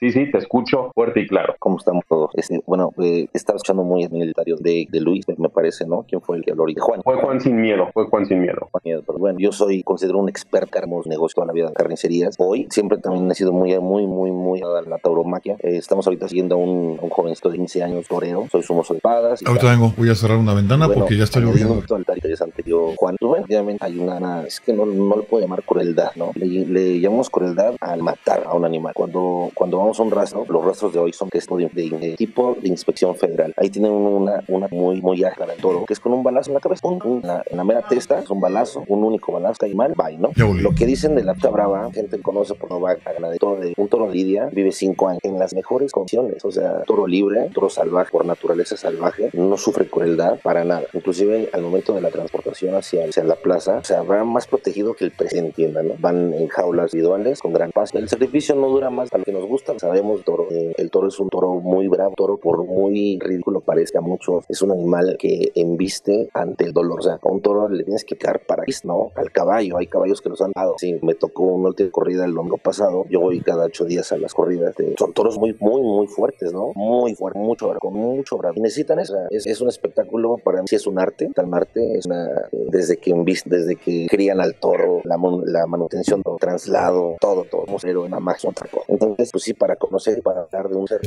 Sí, 0.00 0.10
sí, 0.10 0.30
te 0.30 0.38
escucho 0.38 0.90
fuerte 0.94 1.20
y 1.20 1.26
claro. 1.26 1.54
¿Cómo 1.58 1.78
estamos 1.78 2.04
todos? 2.08 2.30
Este, 2.34 2.60
bueno, 2.66 2.92
estaba 3.32 3.56
escuchando 3.56 3.84
muy 3.84 4.04
en 4.04 4.14
el 4.16 4.32
de, 4.34 4.86
de 4.90 5.00
Luis, 5.00 5.24
me 5.38 5.48
parece, 5.48 5.86
¿no? 5.86 6.04
¿Quién 6.08 6.20
fue 6.20 6.36
el 6.36 6.44
que 6.44 6.50
habló 6.50 6.62
ahorita? 6.62 6.82
Juan. 6.82 7.02
Fue 7.02 7.16
Juan 7.16 7.40
sin 7.40 7.60
miedo, 7.60 7.88
fue 7.92 8.06
Juan 8.06 8.26
sin 8.26 8.40
miedo. 8.40 8.68
Juan 8.70 8.82
miedo, 8.84 9.02
pero 9.06 9.18
bueno, 9.18 9.38
yo 9.38 9.52
soy, 9.52 9.82
considero 9.82 10.18
un 10.18 10.28
experto 10.28 10.64
en 10.82 11.10
negocios 11.10 11.34
toda 11.34 11.46
la 11.46 11.52
vida 11.52 11.68
en 11.68 11.74
carnicerías. 11.74 12.36
Hoy 12.38 12.66
siempre 12.70 12.98
también 12.98 13.30
he 13.30 13.34
sido 13.34 13.52
muy, 13.52 13.78
muy, 13.78 14.06
muy, 14.06 14.30
muy 14.30 14.60
a 14.62 14.82
la 14.88 14.98
tauromaquia. 14.98 15.56
Eh, 15.60 15.76
estamos 15.76 16.06
ahorita 16.06 16.28
siguiendo 16.28 16.56
a 16.56 16.58
un, 16.58 16.98
un 17.00 17.10
jovencito 17.10 17.50
de 17.54 17.58
15 17.58 17.82
años, 17.82 18.06
toreo. 18.06 18.46
Soy 18.50 18.62
su 18.62 18.74
mozo 18.74 18.94
de 18.94 18.98
espadas. 18.98 19.40
Ahorita 19.44 19.70
vengo, 19.70 19.92
voy 19.96 20.10
a 20.10 20.14
cerrar 20.14 20.38
una 20.38 20.54
ventana 20.54 20.88
porque 20.88 21.16
ya 21.16 21.24
está 21.24 21.40
lloviendo. 21.40 21.74
Un 21.74 22.04
interesante. 22.16 22.62
Yo, 22.66 22.92
Juan, 22.96 23.16
pues 23.18 23.28
bueno, 23.28 23.44
obviamente 23.44 23.84
hay 23.84 23.98
una, 23.98 24.42
es 24.42 24.60
que 24.60 24.72
no, 24.72 24.86
no 24.86 25.16
le 25.16 25.22
puedo 25.22 25.42
llamar 25.42 25.62
crueldad, 25.62 26.12
¿no? 26.16 26.32
Le, 26.34 26.46
le, 26.46 27.00
llamamos 27.00 27.30
crueldad 27.30 27.74
al 27.80 28.02
matar 28.02 28.44
a 28.46 28.54
un 28.54 28.64
animal. 28.64 28.92
Cuando, 28.94 29.50
cuando 29.54 29.78
vamos 29.78 29.98
a 29.98 30.02
un 30.02 30.10
rastro, 30.10 30.44
los 30.48 30.64
rastros 30.64 30.92
de 30.92 30.98
hoy 30.98 31.12
son 31.12 31.28
que 31.30 31.38
es 31.38 31.46
de, 31.46 31.70
de, 31.72 32.16
tipo 32.16 32.56
de 32.60 32.68
inspección 32.68 33.14
federal. 33.16 33.54
Ahí 33.56 33.70
tienen 33.70 33.92
una, 33.92 34.42
una 34.48 34.68
muy, 34.70 35.00
muy 35.00 35.22
ágil 35.24 35.44
el 35.50 35.60
toro, 35.60 35.84
que 35.84 35.92
es 35.92 36.00
con 36.00 36.12
un 36.12 36.22
balazo 36.22 36.50
en 36.50 36.54
la 36.54 36.60
cabeza, 36.60 36.86
en, 36.86 37.56
la, 37.56 37.64
mera 37.64 37.82
testa, 37.82 38.20
es 38.20 38.30
un 38.30 38.40
balazo, 38.40 38.84
un 38.88 39.04
único 39.04 39.32
balazo, 39.32 39.56
cae 39.60 39.74
mal, 39.74 39.94
bye, 39.96 40.16
¿no? 40.18 40.30
Lo 40.36 40.74
que 40.74 40.86
dicen 40.86 41.14
de 41.14 41.24
la 41.24 41.34
brava, 41.34 41.90
gente 41.92 42.20
conoce 42.20 42.54
por 42.54 42.70
no 42.70 42.80
va 42.80 42.92
a 42.92 43.12
ganar 43.12 43.30
de 43.30 43.38
todo, 43.38 43.56
de 43.56 43.74
un 43.76 43.88
toro 43.88 44.10
lidia, 44.10 44.48
vive 44.52 44.72
cinco 44.72 45.08
años 45.08 45.20
en 45.22 45.38
las 45.38 45.54
mejores 45.54 45.92
condiciones, 45.92 46.44
o 46.44 46.50
sea, 46.50 46.82
toro 46.86 47.06
libre, 47.06 47.33
toro 47.52 47.68
salvaje, 47.68 48.10
por 48.10 48.24
naturaleza 48.24 48.76
salvaje, 48.76 49.30
no 49.32 49.56
sufre 49.56 49.86
crueldad 49.86 50.38
para 50.42 50.64
nada. 50.64 50.84
Inclusive 50.92 51.50
al 51.52 51.62
momento 51.62 51.94
de 51.94 52.00
la 52.00 52.10
transportación 52.10 52.74
hacia, 52.74 53.04
hacia 53.04 53.24
la 53.24 53.36
plaza, 53.36 53.78
o 53.78 53.84
sea, 53.84 54.02
más 54.02 54.46
protegido 54.46 54.94
que 54.94 55.04
el 55.04 55.10
presidente, 55.10 55.34
entiendan, 55.48 55.88
¿no? 55.88 55.94
Van 55.98 56.32
en 56.32 56.48
jaulas 56.48 56.92
individuales 56.92 57.40
con 57.40 57.52
gran 57.52 57.70
paz. 57.70 57.94
El 57.94 58.08
sacrificio 58.08 58.54
no 58.54 58.68
dura 58.68 58.90
más 58.90 59.12
a 59.12 59.18
lo 59.18 59.24
que 59.24 59.32
nos 59.32 59.46
gusta, 59.46 59.78
sabemos, 59.78 60.22
toro, 60.24 60.48
eh, 60.50 60.72
el 60.76 60.90
toro 60.90 61.08
es 61.08 61.18
un 61.18 61.28
toro 61.28 61.54
muy 61.54 61.88
bravo, 61.88 62.14
toro 62.16 62.36
por 62.38 62.64
muy 62.64 63.18
ridículo 63.20 63.60
parezca 63.60 64.00
mucho, 64.00 64.42
es 64.48 64.62
un 64.62 64.72
animal 64.72 65.16
que 65.18 65.52
embiste 65.54 66.28
ante 66.32 66.64
el 66.64 66.72
dolor. 66.72 67.00
O 67.00 67.02
sea, 67.02 67.18
a 67.20 67.28
un 67.28 67.40
toro 67.40 67.68
le 67.68 67.84
tienes 67.84 68.04
que 68.04 68.16
quedar 68.16 68.40
para 68.40 68.64
no 68.84 69.12
al 69.14 69.30
caballo. 69.30 69.76
Hay 69.78 69.86
caballos 69.86 70.20
que 70.20 70.28
los 70.28 70.40
han 70.40 70.52
dado. 70.54 70.74
Sí, 70.78 70.98
me 71.02 71.14
tocó 71.14 71.44
una 71.44 71.68
última 71.68 71.90
corrida 71.90 72.24
el 72.24 72.34
domingo 72.34 72.58
pasado. 72.58 73.04
Yo 73.08 73.20
voy 73.20 73.40
cada 73.40 73.66
ocho 73.66 73.84
días 73.84 74.10
a 74.12 74.16
las 74.16 74.34
corridas. 74.34 74.74
son 74.98 75.12
toros 75.12 75.38
muy, 75.38 75.56
muy, 75.60 75.82
muy 75.82 76.06
fuertes, 76.06 76.52
¿no? 76.52 76.72
Muy 76.74 77.14
fuertes, 77.14 77.23
mucho, 77.34 77.72
con 77.80 77.94
mucho 77.94 78.36
bravo. 78.36 78.54
necesitan 78.60 78.98
eso. 78.98 79.16
Es, 79.30 79.46
es, 79.46 79.60
un 79.60 79.68
espectáculo 79.68 80.36
para 80.36 80.60
mí. 80.60 80.68
Sí, 80.68 80.76
es 80.76 80.86
un 80.86 80.98
arte. 80.98 81.30
Tal 81.34 81.52
arte 81.54 81.98
es 81.98 82.06
una, 82.06 82.28
desde 82.52 82.96
que 82.98 83.14
desde 83.46 83.76
que 83.76 84.06
crían 84.08 84.40
al 84.40 84.54
toro, 84.56 85.00
la, 85.04 85.16
la 85.44 85.66
manutención, 85.66 86.22
el 86.24 86.38
traslado, 86.38 87.16
todo, 87.20 87.44
todo. 87.44 87.64
Un 87.68 87.78
cero, 87.80 88.02
una 88.02 88.20
magia, 88.20 88.50
otra 88.50 88.68
cosa. 88.68 88.86
Entonces, 88.88 89.30
pues 89.32 89.44
sí, 89.44 89.54
para 89.54 89.76
conocer, 89.76 90.22
para 90.22 90.42
hablar 90.42 90.68
de 90.68 90.76
un 90.76 90.86
ser, 90.86 91.00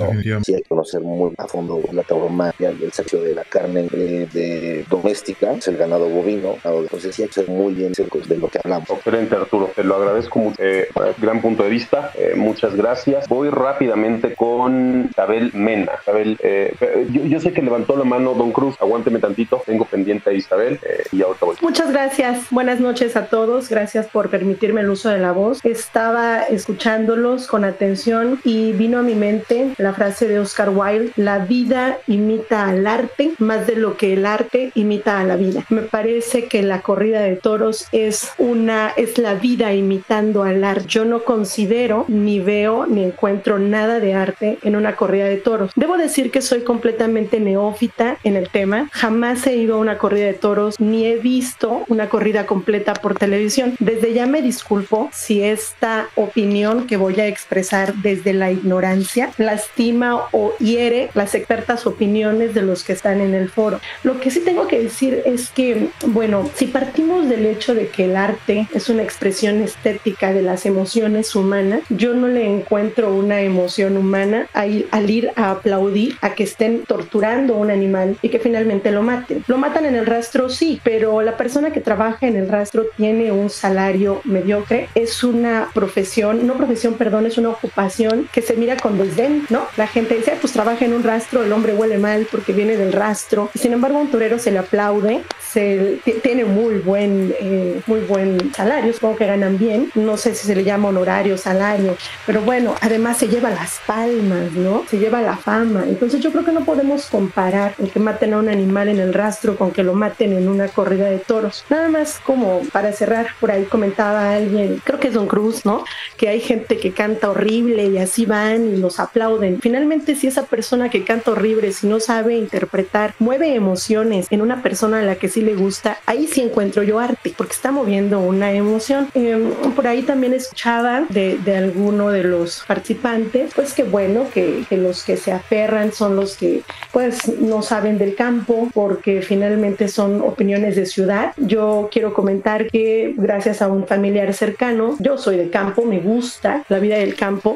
sí 0.44 0.54
hay 0.54 0.62
que 0.62 0.68
conocer 0.68 1.02
muy 1.02 1.34
a 1.38 1.48
fondo 1.48 1.82
la 1.92 2.04
tauromaquia, 2.04 2.70
el 2.70 2.92
sexo 2.92 3.22
de 3.22 3.36
la 3.36 3.44
carne 3.44 3.84
de, 3.84 4.86
doméstica, 4.90 5.54
es 5.54 5.68
el 5.68 5.78
ganado 5.78 6.10
bovino, 6.10 6.56
entonces 6.64 7.16
sí 7.16 7.24
hay 7.24 7.28
que 7.28 7.34
ser 7.34 7.50
muy 7.50 7.74
bien 7.74 7.94
de 7.94 8.38
lo 8.38 8.48
que 8.48 8.60
hablamos. 8.64 8.90
Excelente 8.90 9.36
Arturo, 9.36 9.70
te 9.76 9.84
lo 9.84 9.96
agradezco 9.96 10.40
mucho, 10.40 10.62
eh, 10.62 10.88
gran 11.20 11.42
punto 11.42 11.64
de 11.64 11.70
vista, 11.70 12.12
eh, 12.16 12.34
muchas 12.36 12.76
gracias. 12.76 13.28
Voy 13.28 13.50
rápidamente 13.50 14.36
con 14.36 15.08
Isabel 15.10 15.52
Mena. 15.54 15.94
Isabel, 16.08 16.38
eh, 16.42 16.74
yo, 17.12 17.40
sé 17.42 17.52
que 17.52 17.62
levantó 17.62 17.98
la 17.98 18.06
mano 18.06 18.34
Don 18.34 18.54
Cruz, 18.54 18.76
aguánteme 18.80 19.20
tantito, 19.20 19.62
tengo 19.66 19.84
pendiente 19.84 20.30
a 20.30 20.34
Isabel 20.34 20.80
y 21.12 21.22
ahorita 21.22 21.46
voy. 21.46 21.56
Muchas 21.62 21.92
gracias, 21.92 22.48
buenas 22.50 22.80
noches 22.80 23.18
a 23.18 23.26
todos, 23.26 23.68
gracias 23.68 24.08
por 24.08 24.30
permitirme 24.30 24.82
el 24.82 24.90
uso 24.90 25.10
de 25.10 25.18
la 25.18 25.34
voz. 25.34 25.60
Estaba 25.66 26.44
escuchándolos 26.44 27.48
con 27.48 27.66
atención 27.66 28.40
y 28.46 28.72
vino 28.72 29.00
a 29.00 29.02
mi 29.02 29.16
mente 29.16 29.74
la 29.78 29.94
frase 29.94 30.30
de 30.30 30.40
Oscar 30.40 30.70
Wilde, 30.70 31.12
la 31.18 31.40
vida 31.40 31.98
imita 32.08 32.70
al 32.70 32.88
arte 32.88 33.34
más 33.40 33.68
de 33.68 33.76
lo 33.76 33.98
que 33.98 34.14
el 34.14 34.26
arte 34.26 34.72
imita 34.76 35.20
a 35.20 35.26
la 35.26 35.36
vida. 35.36 35.66
Me 35.68 35.82
parece 35.82 36.46
que 36.46 36.64
la 36.64 36.82
corrida 36.82 37.20
de 37.20 37.36
toros 37.36 37.88
es 37.92 38.32
una 38.38 38.94
es 38.96 39.18
la 39.18 39.34
vida 39.34 39.74
imitando 39.74 40.44
al 40.44 40.64
arte. 40.64 40.86
Yo 40.88 41.04
no 41.04 41.24
considero 41.24 42.06
ni 42.08 42.40
veo 42.40 42.86
ni 42.86 43.04
encuentro 43.04 43.60
nada 43.60 44.00
de 44.00 44.14
arte 44.14 44.58
en 44.64 44.78
una 44.78 44.96
corrida 44.96 45.26
de 45.26 45.38
toros. 45.38 45.72
Debo 45.76 45.97
decir 45.98 46.32
que 46.32 46.42
soy 46.42 46.62
completamente 46.62 47.40
neófita 47.40 48.18
en 48.24 48.36
el 48.36 48.50
tema. 48.50 48.90
Jamás 48.92 49.46
he 49.48 49.56
ido 49.56 49.76
a 49.76 49.80
una 49.80 49.98
corrida 49.98 50.26
de 50.26 50.34
toros 50.34 50.80
ni 50.80 51.06
he 51.06 51.18
visto 51.18 51.84
una 51.88 52.10
corrida 52.10 52.46
completa 52.46 52.94
por 52.94 53.18
televisión. 53.18 53.76
Desde 53.80 54.14
ya 54.14 54.26
me 54.26 54.42
disculpo 54.42 55.10
si 55.14 55.44
esta 55.44 56.10
opinión 56.16 56.88
que 56.88 56.98
voy 56.98 57.20
a 57.20 57.28
expresar 57.28 57.94
desde 57.96 58.34
la 58.34 58.52
ignorancia 58.52 59.32
lastima 59.38 60.24
o 60.32 60.54
hiere 60.58 61.10
las 61.14 61.36
expertas 61.36 61.86
opiniones 61.86 62.54
de 62.54 62.62
los 62.62 62.84
que 62.84 62.94
están 62.94 63.22
en 63.22 63.34
el 63.34 63.50
foro. 63.50 63.80
Lo 64.04 64.20
que 64.20 64.32
sí 64.32 64.42
tengo 64.42 64.68
que 64.68 64.80
decir 64.80 65.22
es 65.26 65.50
que, 65.50 65.90
bueno, 66.06 66.50
si 66.56 66.68
partimos 66.68 67.30
del 67.30 67.46
hecho 67.46 67.74
de 67.74 67.88
que 67.88 68.06
el 68.06 68.16
arte 68.16 68.68
es 68.74 68.90
una 68.90 69.04
expresión 69.04 69.62
estética 69.62 70.34
de 70.34 70.42
las 70.42 70.66
emociones 70.66 71.36
humanas, 71.36 71.82
yo 71.90 72.14
no 72.14 72.28
le 72.28 72.46
encuentro 72.46 73.14
una 73.14 73.42
emoción 73.42 73.98
humana 73.98 74.48
al 74.54 75.10
ir 75.10 75.32
a 75.36 75.52
aplaudir 75.52 75.87
a 76.22 76.36
que 76.36 76.44
estén 76.44 76.84
torturando 76.84 77.56
a 77.56 77.58
un 77.58 77.72
animal 77.72 78.18
y 78.22 78.30
que 78.30 78.40
finalmente 78.40 78.92
lo 78.92 79.02
maten. 79.02 79.44
Lo 79.48 79.58
matan 79.58 79.86
en 79.86 79.96
el 79.96 80.06
rastro, 80.06 80.50
sí, 80.50 80.80
pero 80.84 81.22
la 81.22 81.38
persona 81.38 81.72
que 81.72 81.82
trabaja 81.82 82.28
en 82.28 82.36
el 82.36 82.50
rastro 82.50 82.86
tiene 82.96 83.32
un 83.32 83.50
salario 83.50 84.22
mediocre, 84.26 84.90
es 84.96 85.24
una 85.24 85.70
profesión, 85.74 86.46
no 86.46 86.56
profesión, 86.56 86.96
perdón, 86.96 87.26
es 87.26 87.38
una 87.38 87.50
ocupación 87.50 88.28
que 88.32 88.42
se 88.42 88.56
mira 88.56 88.78
con 88.78 88.98
desdén, 88.98 89.46
¿no? 89.50 89.68
La 89.78 89.88
gente 89.88 90.16
dice, 90.16 90.38
pues 90.40 90.54
trabaja 90.54 90.86
en 90.86 90.94
un 90.94 91.04
rastro, 91.04 91.44
el 91.44 91.52
hombre 91.52 91.74
huele 91.74 91.98
mal 91.98 92.28
porque 92.30 92.54
viene 92.54 92.78
del 92.78 92.94
rastro. 92.94 93.50
Sin 93.56 93.74
embargo, 93.74 93.98
a 93.98 94.02
un 94.02 94.12
torero 94.12 94.40
se 94.40 94.52
le 94.52 94.60
aplaude, 94.60 95.24
se 95.52 96.00
tiene 96.24 96.46
muy 96.46 96.80
buen, 96.80 97.34
eh, 97.40 97.82
muy 97.88 98.02
buen 98.02 98.54
salario, 98.54 98.94
supongo 98.94 99.18
que 99.18 99.26
ganan 99.26 99.58
bien. 99.58 99.92
No 99.96 100.18
sé 100.18 100.36
si 100.36 100.46
se 100.46 100.56
le 100.56 100.64
llama 100.64 100.90
honorario, 100.90 101.38
salario, 101.38 101.96
pero 102.26 102.42
bueno, 102.42 102.76
además 102.82 103.18
se 103.18 103.28
lleva 103.28 103.50
las 103.50 103.80
palmas, 103.86 104.52
¿no? 104.54 104.86
Se 104.90 104.98
lleva 104.98 105.22
la 105.22 105.38
fama. 105.38 105.77
Entonces 105.84 106.22
yo 106.22 106.32
creo 106.32 106.46
que 106.46 106.52
no 106.52 106.66
podemos 106.66 107.08
comparar 107.08 107.76
el 107.80 107.92
que 107.92 108.00
maten 108.00 108.34
a 108.34 108.38
un 108.38 108.50
animal 108.50 108.90
en 108.90 109.00
el 109.00 109.14
rastro 109.14 109.58
con 109.58 109.72
que 109.72 109.84
lo 109.84 109.94
maten 109.94 110.34
en 110.34 110.48
una 110.48 110.68
corrida 110.68 111.10
de 111.10 111.20
toros. 111.20 111.64
Nada 111.70 111.90
más 111.90 112.20
como 112.24 112.62
para 112.72 112.92
cerrar, 112.92 113.28
por 113.40 113.52
ahí 113.52 113.64
comentaba 113.66 114.34
alguien, 114.34 114.82
creo 114.84 115.00
que 115.00 115.10
es 115.10 115.14
Don 115.14 115.28
Cruz, 115.28 115.66
¿no? 115.66 115.84
Que 116.18 116.30
hay 116.30 116.40
gente 116.40 116.78
que 116.78 116.92
canta 116.92 117.30
horrible 117.30 117.88
y 117.88 117.98
así 117.98 118.26
van 118.26 118.74
y 118.74 118.78
los 118.78 119.00
aplauden. 119.00 119.60
Finalmente, 119.62 120.16
si 120.16 120.28
esa 120.28 120.46
persona 120.46 120.90
que 120.90 121.04
canta 121.04 121.32
horrible, 121.32 121.72
si 121.72 121.88
no 121.88 122.00
sabe 122.00 122.36
interpretar, 122.36 123.14
mueve 123.20 123.54
emociones 123.54 124.28
en 124.30 124.42
una 124.42 124.62
persona 124.62 125.00
a 125.00 125.04
la 125.04 125.16
que 125.16 125.30
sí 125.30 125.42
le 125.42 125.56
gusta, 125.56 126.00
ahí 126.06 126.28
sí 126.28 126.42
encuentro 126.42 126.84
yo 126.84 127.00
arte, 127.00 127.34
porque 127.38 127.54
está 127.54 127.72
moviendo 127.72 128.20
una 128.20 128.52
emoción. 128.52 129.10
Em, 129.14 129.52
por 129.76 129.88
ahí 129.88 130.04
también 130.04 130.34
escuchaba 130.34 131.06
de, 131.10 131.38
de, 131.38 131.58
alguno 131.58 132.10
de 132.10 132.24
los 132.24 132.64
participantes, 132.68 133.52
pues 133.56 133.74
que 133.74 133.84
bueno, 133.84 134.28
que, 134.34 134.66
que 134.70 134.78
los 134.78 135.04
que 135.04 135.18
se 135.18 135.32
aferran 135.32 135.67
son 135.92 136.16
los 136.16 136.38
que 136.38 136.64
pues 136.92 137.28
no 137.40 137.62
saben 137.62 137.98
del 137.98 138.16
campo 138.16 138.70
porque 138.74 139.22
finalmente 139.22 139.88
son 139.88 140.22
opiniones 140.22 140.76
de 140.76 140.86
ciudad. 140.86 141.34
Yo 141.38 141.90
quiero 141.92 142.14
comentar 142.14 142.68
que 142.68 143.14
gracias 143.18 143.62
a 143.62 143.68
un 143.68 143.86
familiar 143.86 144.34
cercano, 144.34 144.96
yo 145.00 145.18
soy 145.18 145.38
de 145.38 145.50
campo, 145.50 145.86
me 145.86 146.00
gusta 146.00 146.64
la 146.70 146.80
vida 146.80 146.98
del 146.98 147.16
campo. 147.16 147.56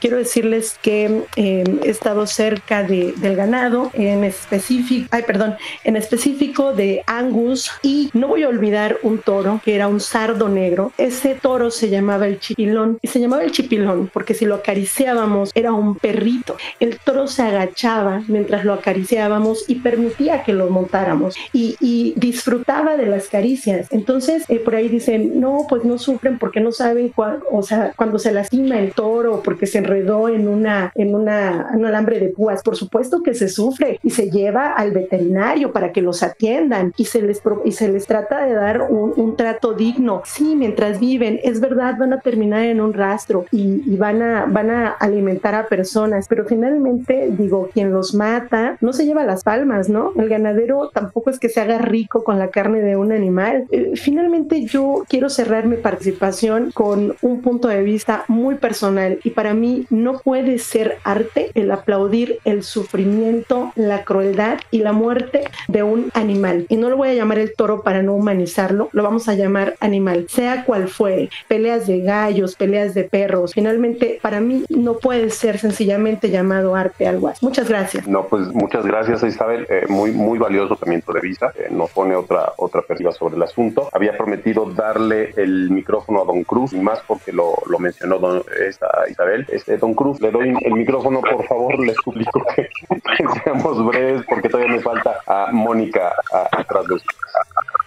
Quiero 0.00 0.18
decirles 0.18 0.78
que 0.82 1.24
em, 1.36 1.78
he 1.82 1.88
estado 1.88 2.26
cerca 2.26 2.82
de, 2.82 3.14
del 3.16 3.36
ganado, 3.36 3.90
en 3.94 4.24
específico, 4.24 5.08
ay 5.10 5.22
perdón, 5.22 5.56
en 5.84 5.96
específico 5.96 6.72
de 6.72 7.02
Angus 7.06 7.70
y 7.82 8.10
no 8.12 8.28
voy 8.28 8.42
a 8.42 8.48
olvidar 8.48 8.98
un 9.02 9.18
toro 9.18 9.60
que 9.64 9.74
era 9.74 9.88
un 9.88 10.00
sardo 10.00 10.48
negro. 10.48 10.92
Ese 10.98 11.34
toro 11.34 11.70
se 11.70 11.88
llamaba 11.88 12.26
el 12.26 12.38
chipilón 12.38 12.98
y 13.02 13.08
se 13.08 13.20
llamaba 13.20 13.42
el 13.42 13.52
chipilón 13.52 14.10
porque 14.12 14.34
si 14.34 14.44
lo 14.44 14.56
acariciábamos 14.56 15.50
era 15.54 15.72
un 15.72 15.96
perrito. 15.96 16.56
El 16.80 16.98
toro 16.98 17.26
se 17.26 17.42
agachaba 17.46 18.22
mientras 18.28 18.64
lo 18.64 18.72
acariciábamos 18.72 19.64
y 19.68 19.76
permitía 19.76 20.42
que 20.42 20.52
lo 20.52 20.68
montáramos 20.70 21.36
y, 21.52 21.76
disfrutaba 22.16 22.96
de 22.96 23.06
las 23.06 23.28
caricias. 23.28 23.88
Entonces, 23.90 24.44
eh, 24.48 24.58
por 24.58 24.74
ahí 24.74 24.88
dicen, 24.88 25.40
no, 25.40 25.66
pues 25.68 25.84
no 25.84 25.98
sufren 25.98 26.38
porque 26.38 26.60
no 26.60 26.72
saben, 26.72 27.12
o 27.50 27.62
sea, 27.62 27.92
cuando 27.96 28.18
se 28.18 28.32
lastima 28.32 28.78
el 28.78 28.92
toro 28.92 29.42
porque 29.42 29.66
se 29.66 29.78
enredó 29.78 30.28
en 30.28 30.48
una, 30.48 30.92
en 30.94 31.14
una, 31.14 31.70
un 31.74 31.84
alambre 31.84 32.18
de 32.20 32.28
púas. 32.28 32.62
Por 32.62 32.76
supuesto 32.76 33.22
que 33.22 33.34
se 33.34 33.48
sufre 33.48 33.98
y 34.02 34.10
se 34.10 34.30
lleva 34.30 34.72
al 34.72 34.92
veterinario 34.92 35.72
para 35.72 35.92
que 35.92 36.02
los 36.02 36.22
atiendan 36.22 36.92
y 36.96 37.04
se 37.06 37.22
les, 37.22 37.42
y 37.64 37.72
se 37.72 37.88
les 37.88 38.06
trata 38.06 38.44
de 38.44 38.54
dar 38.54 38.82
un, 38.82 39.12
un 39.16 39.36
trato 39.36 39.72
digno. 39.72 40.22
Sí, 40.24 40.54
mientras 40.56 41.00
viven, 41.00 41.40
es 41.42 41.60
verdad, 41.60 41.96
van 41.98 42.12
a 42.12 42.20
terminar 42.20 42.64
en 42.64 42.80
un 42.80 42.92
rastro 42.92 43.46
y, 43.50 43.82
y 43.86 43.96
van, 43.96 44.22
a, 44.22 44.46
van 44.46 44.70
a 44.70 44.90
alimentar 44.90 45.54
a 45.54 45.66
personas, 45.66 46.26
pero 46.28 46.44
finalmente, 46.44 47.25
digo, 47.30 47.70
quien 47.72 47.92
los 47.92 48.14
mata 48.14 48.76
no 48.80 48.92
se 48.92 49.06
lleva 49.06 49.24
las 49.24 49.44
palmas, 49.44 49.88
¿no? 49.88 50.12
El 50.16 50.28
ganadero 50.28 50.90
tampoco 50.92 51.30
es 51.30 51.38
que 51.38 51.48
se 51.48 51.60
haga 51.60 51.78
rico 51.78 52.24
con 52.24 52.38
la 52.38 52.48
carne 52.48 52.80
de 52.80 52.96
un 52.96 53.12
animal. 53.12 53.66
Eh, 53.70 53.92
finalmente, 53.96 54.64
yo 54.64 55.04
quiero 55.08 55.28
cerrar 55.28 55.66
mi 55.66 55.76
participación 55.76 56.70
con 56.72 57.16
un 57.22 57.42
punto 57.42 57.68
de 57.68 57.82
vista 57.82 58.24
muy 58.28 58.56
personal 58.56 59.18
y 59.24 59.30
para 59.30 59.54
mí 59.54 59.86
no 59.90 60.18
puede 60.18 60.58
ser 60.58 60.98
arte 61.04 61.50
el 61.54 61.70
aplaudir 61.70 62.38
el 62.44 62.62
sufrimiento, 62.62 63.72
la 63.74 64.04
crueldad 64.04 64.58
y 64.70 64.80
la 64.80 64.92
muerte 64.92 65.44
de 65.68 65.82
un 65.82 66.10
animal. 66.14 66.66
Y 66.68 66.76
no 66.76 66.90
lo 66.90 66.96
voy 66.96 67.08
a 67.08 67.14
llamar 67.14 67.38
el 67.38 67.54
toro 67.54 67.82
para 67.82 68.02
no 68.02 68.14
humanizarlo, 68.14 68.88
lo 68.92 69.02
vamos 69.02 69.28
a 69.28 69.34
llamar 69.34 69.76
animal, 69.80 70.26
sea 70.28 70.64
cual 70.64 70.88
fue, 70.88 71.28
peleas 71.48 71.86
de 71.86 72.00
gallos, 72.00 72.56
peleas 72.56 72.94
de 72.94 73.04
perros. 73.04 73.52
Finalmente, 73.54 74.18
para 74.22 74.40
mí 74.40 74.64
no 74.68 74.98
puede 74.98 75.30
ser 75.30 75.58
sencillamente 75.58 76.30
llamado 76.30 76.74
arte 76.74 77.06
Muchas 77.40 77.68
gracias. 77.68 78.06
No, 78.06 78.26
pues 78.26 78.48
muchas 78.48 78.84
gracias 78.86 79.22
Isabel, 79.22 79.66
eh, 79.68 79.86
muy, 79.88 80.12
muy 80.12 80.38
valioso 80.38 80.76
también 80.76 81.02
tu 81.02 81.12
revista, 81.12 81.52
eh, 81.56 81.68
nos 81.70 81.90
pone 81.90 82.14
otra, 82.14 82.52
otra 82.56 82.82
perspectiva 82.82 83.12
sobre 83.12 83.36
el 83.36 83.42
asunto. 83.42 83.88
Había 83.92 84.16
prometido 84.16 84.66
darle 84.66 85.32
el 85.36 85.70
micrófono 85.70 86.22
a 86.22 86.24
Don 86.24 86.44
Cruz, 86.44 86.72
y 86.72 86.78
más 86.78 87.00
porque 87.06 87.32
lo, 87.32 87.54
lo 87.66 87.78
mencionó 87.78 88.18
don, 88.18 88.42
esta 88.66 88.88
Isabel. 89.10 89.46
Este, 89.48 89.76
don 89.76 89.94
Cruz, 89.94 90.20
le 90.20 90.30
doy 90.30 90.54
el 90.60 90.72
micrófono, 90.72 91.20
por 91.20 91.44
favor, 91.46 91.78
le 91.84 91.94
suplico 91.94 92.42
que, 92.54 92.68
seamos 93.44 93.84
breves 93.86 94.22
porque 94.28 94.48
todavía 94.48 94.76
me 94.76 94.80
falta 94.80 95.20
a 95.26 95.50
Mónica 95.52 96.12
atrás 96.52 96.86
de 96.86 96.94
usted. 96.94 97.16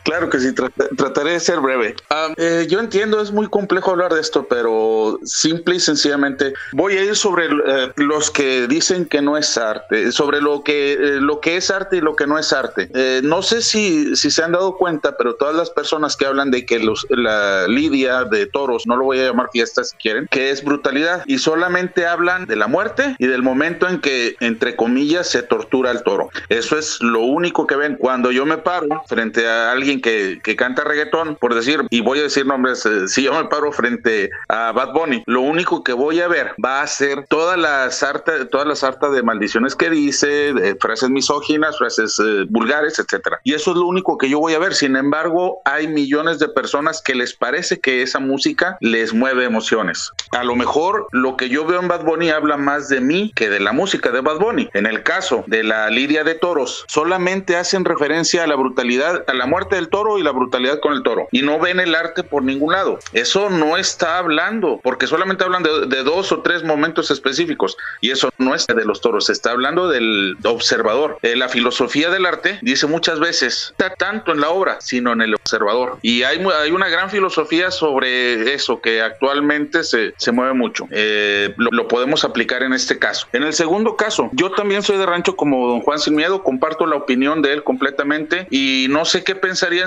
Claro 0.09 0.27
que 0.27 0.39
sí, 0.39 0.55
trataré 0.97 1.33
de 1.33 1.39
ser 1.39 1.59
breve. 1.59 1.95
Ah, 2.09 2.33
eh, 2.35 2.65
yo 2.67 2.79
entiendo, 2.79 3.21
es 3.21 3.31
muy 3.31 3.47
complejo 3.47 3.91
hablar 3.91 4.11
de 4.11 4.21
esto, 4.21 4.47
pero 4.49 5.19
simple 5.23 5.75
y 5.75 5.79
sencillamente 5.79 6.55
voy 6.71 6.97
a 6.97 7.03
ir 7.03 7.15
sobre 7.15 7.45
eh, 7.45 7.91
los 7.95 8.31
que 8.31 8.65
dicen 8.65 9.05
que 9.05 9.21
no 9.21 9.37
es 9.37 9.55
arte, 9.55 10.11
sobre 10.11 10.41
lo 10.41 10.63
que, 10.63 10.93
eh, 10.93 10.97
lo 11.21 11.39
que 11.41 11.57
es 11.57 11.69
arte 11.69 11.97
y 11.97 12.01
lo 12.01 12.15
que 12.15 12.25
no 12.25 12.39
es 12.39 12.51
arte. 12.53 12.89
no 13.21 13.43
sé 13.43 13.61
si, 13.61 14.15
si 14.15 14.31
se 14.31 14.41
han 14.43 14.53
dado 14.53 14.77
cuenta, 14.77 15.15
pero 15.15 15.35
todas 15.35 15.55
las 15.55 15.69
personas 15.69 16.17
que 16.17 16.25
hablan 16.25 16.49
de 16.49 16.65
que 16.65 16.79
los, 16.79 17.05
la 17.11 17.67
lidia 17.67 18.23
de 18.23 18.47
toros, 18.47 18.87
no 18.87 18.95
lo 18.95 19.03
voy 19.03 19.19
a 19.19 19.25
llamar 19.25 19.49
fiesta 19.53 19.83
si 19.83 19.95
quieren, 19.97 20.27
que 20.31 20.49
es 20.49 20.63
brutalidad, 20.63 21.21
y 21.27 21.37
solamente 21.37 22.07
hablan 22.07 22.47
de 22.47 22.55
la 22.55 22.65
muerte 22.65 23.15
y 23.19 23.27
del 23.27 23.43
momento 23.43 23.87
en 23.87 24.01
que, 24.01 24.35
entre 24.39 24.75
comillas, 24.75 25.29
se 25.29 25.43
tortura 25.43 25.91
al 25.91 26.01
toro. 26.01 26.31
Eso 26.49 26.79
es 26.79 26.99
lo 26.99 27.19
único 27.19 27.67
que 27.67 27.75
ven. 27.75 27.95
Cuando 27.95 28.31
yo 28.31 28.47
me 28.47 28.57
paro 28.57 28.87
frente 29.05 29.47
a 29.47 29.71
alguien 29.71 29.98
que, 30.01 30.39
canta 30.57 30.83
reggaetón, 30.83 31.37
por 31.39 31.55
decir, 31.55 31.85
y 31.89 32.01
voy 32.01 32.19
a 32.19 32.23
decir 32.23 32.45
nombres, 32.45 32.85
eh, 32.85 33.07
si 33.07 33.23
yo 33.23 33.33
me 33.33 33.47
paro 33.47 33.71
frente 33.71 34.29
a 34.49 34.71
Bad 34.71 34.93
Bunny, 34.93 35.23
lo 35.25 35.41
único 35.41 35.83
que 35.83 35.93
voy 35.93 36.19
a 36.19 36.27
ver 36.27 36.53
va 36.63 36.81
a 36.81 36.87
ser 36.87 37.25
todas 37.27 37.57
las 37.57 38.03
hartas, 38.03 38.49
todas 38.49 38.67
las 38.67 38.83
hartas 38.83 39.13
de 39.13 39.23
maldiciones 39.23 39.75
que 39.75 39.89
dice, 39.89 40.53
frases 40.79 41.09
misóginas, 41.09 41.77
frases 41.77 42.19
eh, 42.19 42.45
vulgares, 42.49 42.99
etcétera. 42.99 43.39
Y 43.43 43.53
eso 43.53 43.71
es 43.71 43.77
lo 43.77 43.85
único 43.85 44.17
que 44.17 44.29
yo 44.29 44.39
voy 44.39 44.53
a 44.53 44.59
ver. 44.59 44.73
Sin 44.73 44.95
embargo, 44.95 45.61
hay 45.65 45.87
millones 45.87 46.39
de 46.39 46.49
personas 46.49 47.01
que 47.01 47.15
les 47.15 47.33
parece 47.33 47.79
que 47.79 48.01
esa 48.01 48.19
música 48.19 48.77
les 48.81 49.13
mueve 49.13 49.45
emociones. 49.45 50.11
A 50.31 50.43
lo 50.43 50.55
mejor 50.55 51.07
lo 51.11 51.37
que 51.37 51.49
yo 51.49 51.65
veo 51.65 51.79
en 51.79 51.87
Bad 51.87 52.03
Bunny 52.03 52.29
habla 52.29 52.57
más 52.57 52.89
de 52.89 53.01
mí 53.01 53.31
que 53.35 53.49
de 53.49 53.59
la 53.59 53.71
música 53.71 54.11
de 54.11 54.21
Bad 54.21 54.39
Bunny. 54.39 54.69
En 54.73 54.85
el 54.85 55.03
caso 55.03 55.43
de 55.47 55.63
la 55.63 55.89
Lidia 55.89 56.23
de 56.23 56.35
Toros, 56.35 56.85
solamente 56.87 57.55
hacen 57.55 57.85
referencia 57.85 58.43
a 58.43 58.47
la 58.47 58.55
brutalidad, 58.55 59.23
a 59.27 59.33
la 59.33 59.45
muerte 59.45 59.75
del 59.79 59.89
toro 59.89 60.17
y 60.17 60.23
la 60.23 60.31
brutalidad 60.31 60.79
con 60.79 60.93
el 60.93 61.03
toro. 61.03 61.27
Y 61.31 61.41
no 61.41 61.59
ven 61.59 61.79
el 61.79 61.95
arte 61.95 62.23
por 62.23 62.43
ningún 62.43 62.73
lado. 62.73 62.99
Eso 63.13 63.49
no 63.49 63.77
está 63.77 64.17
hablando, 64.17 64.79
porque 64.83 65.07
solamente 65.07 65.43
hablan 65.43 65.63
de, 65.63 66.03
dos 66.03 66.31
o 66.31 66.41
tres 66.41 66.63
momentos 66.63 67.11
específicos. 67.11 67.77
Y 68.01 68.11
eso 68.11 68.29
no 68.37 68.55
es 68.55 68.67
de 68.67 68.85
los 68.85 69.01
toros, 69.01 69.29
está 69.29 69.51
hablando 69.51 69.89
del 69.89 70.37
observador. 70.43 71.17
Eh, 71.21 71.35
la 71.35 71.49
filosofía 71.49 72.09
del 72.09 72.25
arte 72.25 72.59
dice 72.61 72.87
muchas 72.87 73.19
veces, 73.19 73.69
está 73.71 73.93
tanto 73.95 74.31
en 74.31 74.41
la 74.41 74.49
obra, 74.49 74.79
sino 74.81 75.13
en 75.13 75.21
el 75.21 75.35
observador. 75.35 75.97
Y 76.01 76.23
hay, 76.23 76.45
hay 76.61 76.71
una 76.71 76.89
gran 76.89 77.09
filosofía 77.09 77.71
sobre 77.71 78.53
eso 78.53 78.81
que 78.81 79.01
actualmente 79.01 79.83
se, 79.83 80.13
se 80.17 80.31
mueve 80.31 80.53
mucho. 80.53 80.87
Eh, 80.91 81.53
lo, 81.57 81.69
lo 81.71 81.87
podemos 81.87 82.23
aplicar 82.23 82.63
en 82.63 82.73
este 82.73 82.99
caso. 82.99 83.27
En 83.33 83.43
el 83.43 83.53
segundo 83.53 83.95
caso, 83.95 84.29
yo 84.33 84.51
también 84.51 84.83
soy 84.83 84.97
de 84.97 85.05
rancho 85.05 85.35
como 85.35 85.67
don 85.67 85.81
Juan 85.81 85.99
Sin 85.99 86.15
Miedo, 86.15 86.43
comparto 86.43 86.85
la 86.85 86.95
opinión 86.95 87.41
de 87.41 87.53
él 87.53 87.63
completamente 87.63 88.47
y 88.49 88.87
no 88.89 89.05
sé 89.05 89.23
qué 89.23 89.35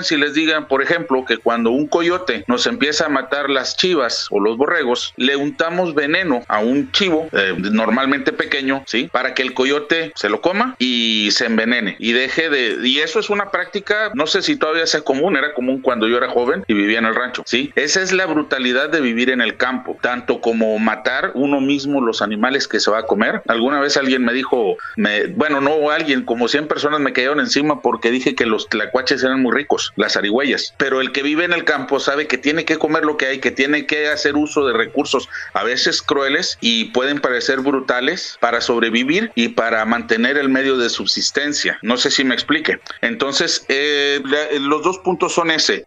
si 0.03 0.17
les 0.17 0.33
digan, 0.33 0.67
por 0.67 0.81
ejemplo, 0.81 1.25
que 1.25 1.37
cuando 1.37 1.71
un 1.71 1.87
coyote 1.87 2.45
nos 2.47 2.67
empieza 2.67 3.05
a 3.05 3.09
matar 3.09 3.49
las 3.49 3.75
chivas 3.75 4.27
o 4.31 4.39
los 4.39 4.57
borregos, 4.57 5.13
le 5.17 5.35
untamos 5.35 5.93
veneno 5.93 6.41
a 6.47 6.59
un 6.59 6.91
chivo, 6.91 7.27
eh, 7.33 7.53
normalmente 7.57 8.31
pequeño, 8.31 8.83
¿sí? 8.87 9.09
Para 9.11 9.33
que 9.33 9.41
el 9.41 9.53
coyote 9.53 10.13
se 10.15 10.29
lo 10.29 10.41
coma 10.41 10.75
y 10.79 11.29
se 11.31 11.45
envenene 11.45 11.95
y 11.99 12.13
deje 12.13 12.49
de... 12.49 12.87
Y 12.87 12.99
eso 12.99 13.19
es 13.19 13.29
una 13.29 13.51
práctica, 13.51 14.11
no 14.13 14.25
sé 14.25 14.41
si 14.41 14.55
todavía 14.55 14.87
sea 14.87 15.01
común, 15.01 15.35
era 15.35 15.53
común 15.53 15.81
cuando 15.81 16.07
yo 16.07 16.17
era 16.17 16.29
joven 16.29 16.63
y 16.67 16.73
vivía 16.73 16.99
en 16.99 17.05
el 17.05 17.15
rancho, 17.15 17.43
¿sí? 17.45 17.71
Esa 17.75 18.01
es 18.01 18.13
la 18.13 18.25
brutalidad 18.25 18.89
de 18.89 19.01
vivir 19.01 19.29
en 19.29 19.41
el 19.41 19.57
campo, 19.57 19.97
tanto 20.01 20.39
como 20.39 20.79
matar 20.79 21.31
uno 21.33 21.59
mismo 21.59 22.01
los 22.01 22.21
animales 22.21 22.67
que 22.67 22.79
se 22.79 22.89
va 22.89 22.99
a 22.99 23.05
comer. 23.05 23.41
Alguna 23.47 23.79
vez 23.81 23.97
alguien 23.97 24.23
me 24.23 24.33
dijo, 24.33 24.77
me, 24.95 25.27
bueno, 25.27 25.59
no 25.59 25.91
alguien, 25.91 26.23
como 26.23 26.47
100 26.47 26.67
personas 26.67 26.99
me 27.01 27.13
cayeron 27.13 27.39
encima 27.39 27.81
porque 27.81 28.11
dije 28.11 28.35
que 28.35 28.45
los 28.45 28.69
tlacuaches 28.69 29.23
eran 29.23 29.41
muy 29.41 29.53
ricos 29.53 29.72
las 29.95 30.17
arigüeyas. 30.17 30.73
Pero 30.77 31.01
el 31.01 31.11
que 31.11 31.23
vive 31.23 31.45
en 31.45 31.53
el 31.53 31.63
campo 31.63 31.99
sabe 31.99 32.27
que 32.27 32.37
tiene 32.37 32.65
que 32.65 32.77
comer 32.77 33.05
lo 33.05 33.17
que 33.17 33.27
hay, 33.27 33.39
que 33.39 33.51
tiene 33.51 33.85
que 33.85 34.07
hacer 34.07 34.35
uso 34.35 34.65
de 34.65 34.73
recursos 34.73 35.29
a 35.53 35.63
veces 35.63 36.01
crueles 36.01 36.57
y 36.61 36.85
pueden 36.85 37.19
parecer 37.19 37.61
brutales 37.61 38.37
para 38.39 38.61
sobrevivir 38.61 39.31
y 39.35 39.49
para 39.49 39.83
mantener 39.85 40.37
el 40.37 40.49
medio 40.49 40.77
de 40.77 40.89
subsistencia. 40.89 41.77
No 41.81 41.97
sé 41.97 42.11
si 42.11 42.23
me 42.23 42.33
explique. 42.33 42.79
Entonces, 43.01 43.65
eh, 43.67 44.21
los 44.59 44.83
dos 44.83 44.99
puntos 44.99 45.33
son 45.33 45.51
ese. 45.51 45.85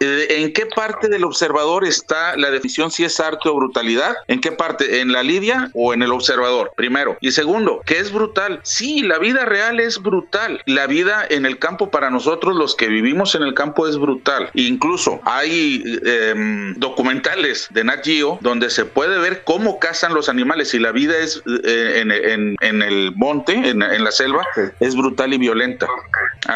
Eh, 0.00 0.26
¿En 0.30 0.52
qué 0.52 0.66
parte 0.66 1.08
del 1.08 1.24
observador 1.24 1.84
está 1.84 2.36
la 2.36 2.50
definición 2.50 2.90
si 2.90 3.04
es 3.04 3.20
arte 3.20 3.48
o 3.48 3.54
brutalidad? 3.54 4.14
¿En 4.28 4.40
qué 4.40 4.52
parte? 4.52 5.00
¿En 5.00 5.12
la 5.12 5.22
lidia 5.22 5.70
o 5.74 5.92
en 5.94 6.02
el 6.02 6.12
observador? 6.12 6.72
Primero. 6.76 7.16
Y 7.20 7.32
segundo, 7.32 7.82
¿qué 7.84 7.98
es 7.98 8.12
brutal? 8.12 8.60
Sí, 8.62 9.02
la 9.02 9.18
vida 9.18 9.44
real 9.44 9.80
es 9.80 10.00
brutal. 10.00 10.62
La 10.66 10.86
vida 10.86 11.24
en 11.28 11.46
el 11.46 11.58
campo 11.58 11.90
para 11.90 12.10
nosotros 12.10 12.56
los 12.56 12.74
que 12.74 12.88
vivimos 12.88 13.34
en 13.34 13.42
el 13.42 13.54
campo 13.54 13.86
es 13.86 13.98
brutal. 13.98 14.50
Incluso 14.54 15.20
hay 15.24 15.82
em, 16.04 16.74
documentales 16.74 17.68
de 17.70 17.84
Nat 17.84 18.04
Geo 18.04 18.38
donde 18.40 18.70
se 18.70 18.84
puede 18.84 19.18
ver 19.18 19.42
cómo 19.44 19.78
cazan 19.78 20.14
los 20.14 20.28
animales 20.28 20.74
y 20.74 20.78
la 20.78 20.92
vida 20.92 21.18
es 21.18 21.42
eh, 21.64 22.00
en, 22.00 22.82
el 22.82 23.12
monte, 23.16 23.52
en, 23.52 23.78
la 23.80 24.10
selva, 24.10 24.44
es 24.80 24.96
brutal 24.96 25.32
y 25.34 25.38
violenta. 25.38 25.86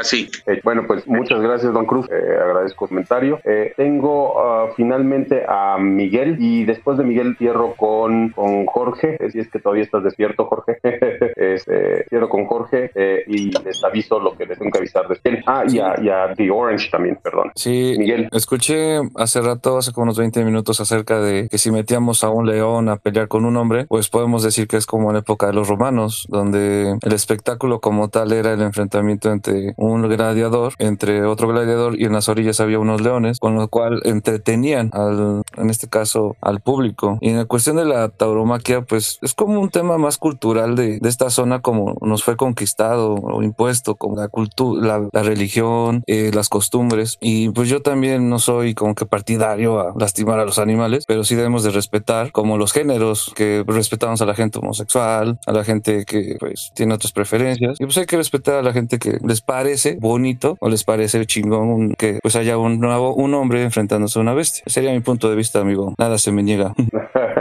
Sí. 0.02 0.30
Eh, 0.46 0.60
bueno, 0.64 0.84
pues 0.86 1.06
muchas 1.06 1.40
gracias, 1.40 1.72
don 1.72 1.86
Cruz. 1.86 2.06
Eh, 2.10 2.38
agradezco 2.42 2.88
comentario. 2.94 3.40
Eh, 3.44 3.72
tengo 3.76 4.38
ah, 4.38 4.68
finalmente 4.76 5.42
a 5.46 5.78
Miguel 5.78 6.36
y 6.38 6.64
después 6.64 6.96
de 6.96 7.04
Miguel 7.04 7.36
cierro 7.36 7.74
con, 7.74 8.30
con 8.30 8.66
Jorge. 8.66 9.18
si 9.30 9.40
es 9.40 9.50
que 9.50 9.58
todavía 9.58 9.82
estás 9.82 10.04
despierto, 10.04 10.46
Jorge. 10.46 10.78
este, 11.36 12.04
cierro 12.08 12.28
con 12.28 12.46
Jorge 12.46 12.90
y 13.26 13.50
les 13.50 13.82
aviso 13.82 14.20
lo 14.20 14.36
que 14.36 14.46
les 14.46 14.58
tengo 14.58 14.70
que 14.70 14.78
avisar 14.78 15.08
después. 15.08 15.42
Ah, 15.46 15.64
y 15.68 15.78
a, 15.80 15.94
y 16.00 16.08
a 16.08 16.32
The 16.34 16.50
Orange 16.50 16.88
también, 16.90 17.18
perdón. 17.22 17.50
Sí, 17.56 17.96
Miguel. 17.98 18.28
Escuché 18.30 19.00
hace 19.16 19.40
rato, 19.40 19.78
hace 19.78 19.92
como 19.92 20.04
unos 20.04 20.18
20 20.18 20.44
minutos, 20.44 20.80
acerca 20.80 21.20
de 21.20 21.48
que 21.48 21.58
si 21.58 21.72
metíamos 21.72 22.22
a 22.22 22.30
un 22.30 22.46
león 22.46 22.88
a 22.88 22.96
pelear 22.96 23.26
con 23.26 23.44
un 23.44 23.56
hombre, 23.56 23.86
pues 23.86 24.08
podemos 24.08 24.44
decir 24.44 24.68
que 24.68 24.76
es 24.76 24.86
como 24.86 25.08
en 25.08 25.14
la 25.14 25.20
época 25.20 25.48
de 25.48 25.52
los 25.52 25.68
romanos, 25.68 26.26
donde 26.28 26.96
el 27.00 27.12
espectáculo 27.12 27.80
como 27.80 28.08
tal 28.08 28.32
era 28.32 28.52
el 28.52 28.62
enfrentamiento 28.62 29.32
entre 29.32 29.74
un 29.76 30.02
gladiador, 30.02 30.74
entre 30.78 31.24
otro 31.24 31.48
gladiador 31.48 31.98
y 31.98 32.04
en 32.04 32.12
las 32.12 32.28
orillas 32.28 32.60
había 32.60 32.78
unos 32.84 33.00
leones, 33.00 33.40
con 33.40 33.54
lo 33.56 33.68
cual 33.68 34.00
entretenían 34.04 34.90
al, 34.92 35.42
en 35.56 35.70
este 35.70 35.88
caso, 35.88 36.36
al 36.40 36.60
público. 36.60 37.18
Y 37.20 37.30
en 37.30 37.36
la 37.36 37.44
cuestión 37.44 37.76
de 37.76 37.84
la 37.84 38.08
tauromaquia, 38.08 38.82
pues 38.82 39.18
es 39.22 39.34
como 39.34 39.60
un 39.60 39.70
tema 39.70 39.98
más 39.98 40.18
cultural 40.18 40.76
de, 40.76 40.98
de 41.00 41.08
esta 41.08 41.30
zona 41.30 41.60
como 41.60 41.96
nos 42.00 42.24
fue 42.24 42.36
conquistado 42.36 43.14
o 43.14 43.42
impuesto, 43.42 43.96
como 43.96 44.16
la 44.16 44.28
cultura, 44.28 45.00
la, 45.12 45.22
religión, 45.22 46.02
eh, 46.06 46.30
las 46.34 46.48
costumbres. 46.48 47.18
Y 47.20 47.50
pues 47.50 47.68
yo 47.68 47.82
también 47.82 48.28
no 48.28 48.38
soy 48.38 48.74
como 48.74 48.94
que 48.94 49.06
partidario 49.06 49.80
a 49.80 49.94
lastimar 49.98 50.38
a 50.38 50.44
los 50.44 50.58
animales, 50.58 51.04
pero 51.06 51.24
sí 51.24 51.34
debemos 51.34 51.62
de 51.62 51.70
respetar 51.70 52.32
como 52.32 52.58
los 52.58 52.72
géneros, 52.72 53.32
que 53.34 53.64
respetamos 53.66 54.20
a 54.20 54.26
la 54.26 54.34
gente 54.34 54.58
homosexual, 54.58 55.38
a 55.46 55.52
la 55.52 55.64
gente 55.64 56.04
que 56.04 56.36
pues 56.38 56.72
tiene 56.74 56.94
otras 56.94 57.12
preferencias. 57.12 57.80
Y 57.80 57.84
pues 57.84 57.98
hay 57.98 58.06
que 58.06 58.16
respetar 58.16 58.56
a 58.56 58.62
la 58.62 58.72
gente 58.72 58.98
que 58.98 59.18
les 59.22 59.40
parece 59.40 59.96
bonito 60.00 60.56
o 60.60 60.68
les 60.68 60.84
parece 60.84 61.24
chingón 61.26 61.94
que 61.94 62.18
pues 62.22 62.36
haya 62.36 62.58
un 62.58 62.63
nuevo, 62.68 63.14
un 63.14 63.34
hombre 63.34 63.62
enfrentándose 63.62 64.18
a 64.18 64.22
una 64.22 64.34
bestia. 64.34 64.62
Sería 64.66 64.92
mi 64.92 65.00
punto 65.00 65.30
de 65.30 65.36
vista, 65.36 65.60
amigo. 65.60 65.94
Nada 65.98 66.18
se 66.18 66.32
me 66.32 66.42
niega. 66.42 66.74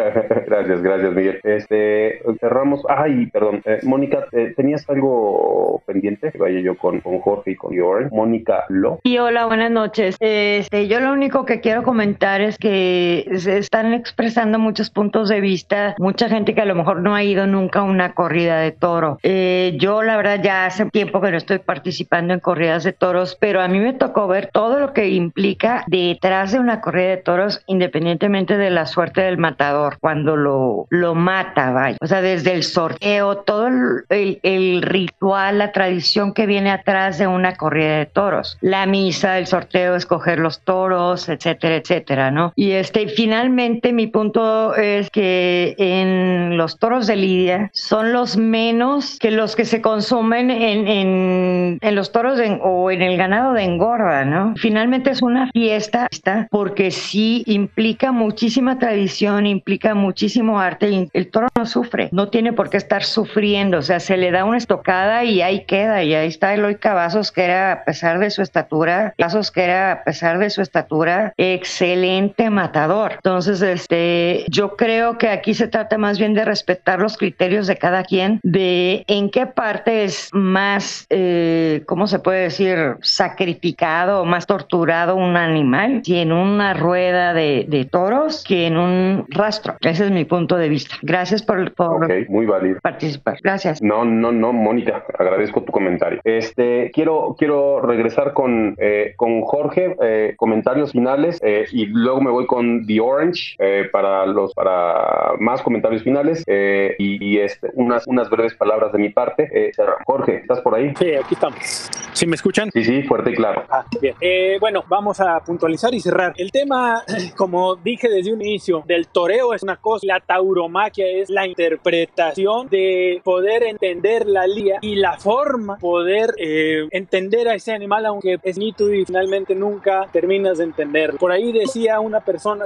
gracias, 0.54 0.82
gracias, 0.84 1.14
Miguel. 1.14 1.40
Este, 1.44 2.22
cerramos. 2.40 2.84
Ay, 2.88 3.26
perdón. 3.28 3.62
Eh, 3.66 3.80
Mónica, 3.84 4.26
eh, 4.32 4.54
¿tenías 4.56 4.88
algo 4.90 5.82
pendiente? 5.86 6.32
Vaya 6.38 6.60
yo 6.60 6.78
con, 6.78 7.02
con 7.02 7.20
Jorge 7.20 7.52
y 7.52 7.56
con 7.56 7.76
Yoren. 7.76 8.10
Mónica 8.12 8.66
Lo. 8.70 9.00
Y 9.04 9.18
hola, 9.18 9.46
buenas 9.48 9.72
noches. 9.72 10.16
Este, 10.20 10.88
yo 10.88 11.00
lo 11.00 11.12
único 11.12 11.46
que 11.46 11.60
quiero 11.60 11.84
comentar 11.84 12.42
es 12.42 12.58
que 12.58 13.28
se 13.36 13.58
están 13.58 13.94
expresando 13.94 14.60
muchos 14.60 14.90
puntos 14.90 15.30
de 15.30 15.42
vista, 15.42 15.96
mucha 15.98 16.30
gente 16.30 16.54
que 16.54 16.62
a 16.62 16.66
lo 16.66 16.76
mejor 16.76 17.02
no 17.02 17.16
ha 17.16 17.24
ido 17.24 17.48
nunca 17.48 17.80
a 17.80 17.84
una 17.84 18.14
corrida 18.14 18.60
de 18.60 18.72
toro. 18.72 19.18
Eh, 19.24 19.76
yo, 19.80 20.04
la 20.04 20.18
verdad, 20.18 20.40
ya 20.44 20.66
hace 20.66 20.86
tiempo 20.86 21.22
que 21.22 21.32
no 21.32 21.38
estoy 21.38 21.60
participando 21.60 22.34
en 22.34 22.40
corridas 22.40 22.84
de 22.84 22.94
toros, 22.94 23.38
pero 23.40 23.62
a 23.62 23.68
mí 23.68 23.80
me 23.80 23.94
tocó 23.94 24.28
ver 24.28 24.50
todo 24.52 24.80
lo 24.80 24.94
que 24.94 25.10
implica 25.10 25.84
detrás 25.88 26.52
de 26.52 26.60
una 26.60 26.82
corrida 26.82 27.10
de 27.10 27.18
toros, 27.18 27.64
independientemente 27.66 28.58
de 28.58 28.70
la 28.70 28.86
suerte 28.86 29.22
del 29.22 29.38
matador, 29.38 29.98
cuando 30.00 30.36
lo, 30.44 30.88
lo 30.90 31.16
mata, 31.16 31.72
vaya. 31.72 31.98
O 32.02 32.08
sea, 32.08 32.22
desde 32.22 32.54
el 32.54 32.64
sorteo, 32.64 33.38
todo 33.38 33.68
el, 34.10 34.40
el, 34.44 34.82
ritual, 34.82 35.58
la 35.58 35.72
tradición 35.72 36.34
que 36.34 36.46
viene 36.46 36.72
atrás 36.72 37.18
de 37.18 37.28
una 37.28 37.56
corrida 37.56 37.98
de 37.98 38.06
toros. 38.06 38.58
La 38.62 38.86
misa, 38.86 39.38
el 39.38 39.48
sorteo, 39.48 39.96
escoger 39.96 40.40
los 40.40 40.62
toros, 40.62 41.30
etcétera, 41.30 41.78
etcétera, 41.78 42.32
¿no? 42.32 42.54
Y 42.56 42.72
este, 42.72 43.08
finalmente 43.08 43.94
mi 43.94 44.08
punto 44.08 44.76
es 44.76 45.10
que 45.10 45.76
en 45.78 46.58
los 46.58 46.78
toros 46.78 47.08
de 47.08 47.16
Lidia 47.16 47.70
son 47.74 48.14
los 48.14 48.38
menos 48.38 49.18
que 49.20 49.32
los 49.32 49.56
que 49.56 49.66
se 49.66 49.82
consumen 49.82 50.52
en, 50.52 50.88
en, 50.88 51.78
en 51.82 51.96
los 51.96 52.12
toros 52.12 52.40
o 52.62 52.92
en 52.92 53.02
el 53.02 53.18
ganado 53.18 53.54
de 53.54 53.64
engorda, 53.64 54.26
¿no? 54.26 54.54
Finalmente 54.58 55.12
es 55.12 55.22
una 55.22 55.50
fiesta 55.52 56.08
porque 56.50 56.92
sí 56.92 57.44
implica 57.46 58.12
muchísima 58.12 58.80
tradición, 58.80 59.46
implica 59.46 59.94
muchísimo 60.34 60.60
arte 60.60 61.10
el 61.14 61.30
toro 61.30 61.48
sufre, 61.66 62.10
no 62.12 62.30
tiene 62.30 62.54
por 62.54 62.70
qué 62.70 62.78
estar 62.78 63.04
sufriendo, 63.04 63.80
o 63.80 63.82
sea, 63.82 64.00
se 64.00 64.18
le 64.18 64.32
da 64.32 64.46
una 64.46 64.58
estocada 64.58 65.24
y 65.24 65.42
ahí 65.42 65.66
queda, 65.66 66.04
y 66.04 66.14
ahí 66.14 66.28
está 66.28 66.54
Eloy 66.54 66.76
Cavazos 66.76 67.32
que 67.32 67.44
era 67.44 67.72
a 67.72 67.84
pesar 67.84 68.20
de 68.20 68.30
su 68.30 68.42
estatura, 68.42 69.14
Cavazos 69.18 69.52
que 69.52 69.64
era 69.64 69.92
a 69.92 70.04
pesar 70.04 70.40
de 70.40 70.50
su 70.50 70.62
estatura, 70.62 71.34
excelente 71.38 72.50
matador. 72.50 73.14
Entonces, 73.14 73.62
este, 73.62 74.46
yo 74.48 74.76
creo 74.76 75.18
que 75.18 75.30
aquí 75.30 75.54
se 75.54 75.68
trata 75.68 75.98
más 75.98 76.20
bien 76.20 76.34
de 76.34 76.46
respetar 76.46 77.00
los 77.00 77.18
criterios 77.18 77.68
de 77.68 77.78
cada 77.78 78.04
quien, 78.04 78.40
de 78.44 79.04
en 79.08 79.30
qué 79.30 79.46
parte 79.46 80.04
es 80.04 80.30
más, 80.34 81.06
eh, 81.10 81.84
¿cómo 81.86 82.08
se 82.08 82.20
puede 82.20 82.44
decir? 82.44 82.98
Sacrificado 83.02 84.22
o 84.22 84.26
más 84.26 84.46
torturado 84.46 85.16
un 85.16 85.38
animal, 85.38 86.02
si 86.04 86.18
en 86.18 86.32
una 86.32 86.74
rueda 86.74 87.34
de, 87.34 87.88
toros 87.92 88.44
que 88.48 88.68
en 88.68 88.78
un 88.78 89.26
rastro. 89.30 89.76
Ese 89.82 90.06
es 90.06 90.12
mi 90.12 90.26
punto 90.26 90.56
de 90.58 90.70
vista. 90.70 90.96
Gracias 91.02 91.42
por, 91.42 91.53
por 91.76 92.30
muy 92.30 92.46
válido. 92.46 92.80
participar. 92.82 93.38
Gracias. 93.44 93.82
No, 93.82 94.06
no, 94.06 94.32
no, 94.32 94.54
Mónica, 94.54 95.04
agradezco 95.18 95.62
tu 95.64 95.72
comentario. 95.72 96.20
Este, 96.24 96.92
quiero, 96.94 97.36
quiero 97.38 97.82
regresar 97.82 98.34
con, 98.34 98.76
eh, 98.80 99.14
con 99.18 99.42
Jorge, 99.42 99.96
eh, 100.02 100.34
comentarios 100.38 100.92
finales, 100.92 101.40
eh, 101.44 101.66
y 101.72 101.86
luego 101.88 102.22
me 102.22 102.32
voy 102.32 102.46
con 102.46 102.86
The 102.86 103.00
Orange 103.00 103.58
para 103.92 104.26
los, 104.26 104.54
para 104.54 105.34
más 105.40 105.62
comentarios 105.62 106.04
finales 106.04 106.44
y, 106.48 107.38
este, 107.38 107.70
unas, 107.74 108.08
unas 108.08 108.30
breves 108.30 108.56
palabras 108.56 108.92
de 108.92 109.00
mi 109.00 109.10
parte. 109.10 109.72
Jorge, 110.06 110.38
¿estás 110.38 110.62
por 110.62 110.76
ahí? 110.76 110.94
Sí, 110.98 111.14
aquí 111.14 111.34
estamos. 111.34 111.90
¿Sí 112.14 112.28
me 112.28 112.36
escuchan? 112.36 112.70
Sí, 112.72 112.84
sí, 112.84 113.04
fuerte 113.04 113.32
y 113.32 113.36
claro. 113.36 113.64
Ah, 113.70 113.86
bien. 114.00 114.16
bueno, 114.60 114.84
vamos 114.88 115.20
a 115.20 115.40
puntualizar 115.40 115.94
y 115.94 116.00
cerrar. 116.00 116.34
El 116.38 116.52
tema, 116.52 117.04
como 117.38 117.76
dije 117.76 118.10
desde 118.10 118.34
un 118.34 118.42
inicio, 118.42 118.84
del 118.86 119.08
toreo 119.08 119.54
es 119.54 119.64
una 119.64 119.78
cosa, 119.78 120.06
la 120.08 120.20
tauromaquia 120.20 121.06
es 121.08 121.30
la 121.30 121.43
interpretación 121.48 122.68
de 122.70 123.22
poder 123.24 123.64
entender 123.64 124.28
la 124.28 124.48
lía 124.48 124.80
y 124.82 124.96
la 124.96 125.18
forma, 125.18 125.78
poder 125.78 126.34
eh, 126.38 126.88
entender 126.92 127.48
a 127.48 127.56
ese 127.56 127.74
animal, 127.74 128.06
aunque 128.06 128.40
es 128.44 128.58
nítido 128.58 128.94
y 128.94 129.06
finalmente 129.06 129.56
nunca 129.56 130.08
terminas 130.12 130.58
de 130.58 130.66
entenderlo. 130.66 131.18
Por 131.18 131.32
ahí 131.32 131.52
decía 131.52 132.00
una 132.00 132.20
persona 132.20 132.66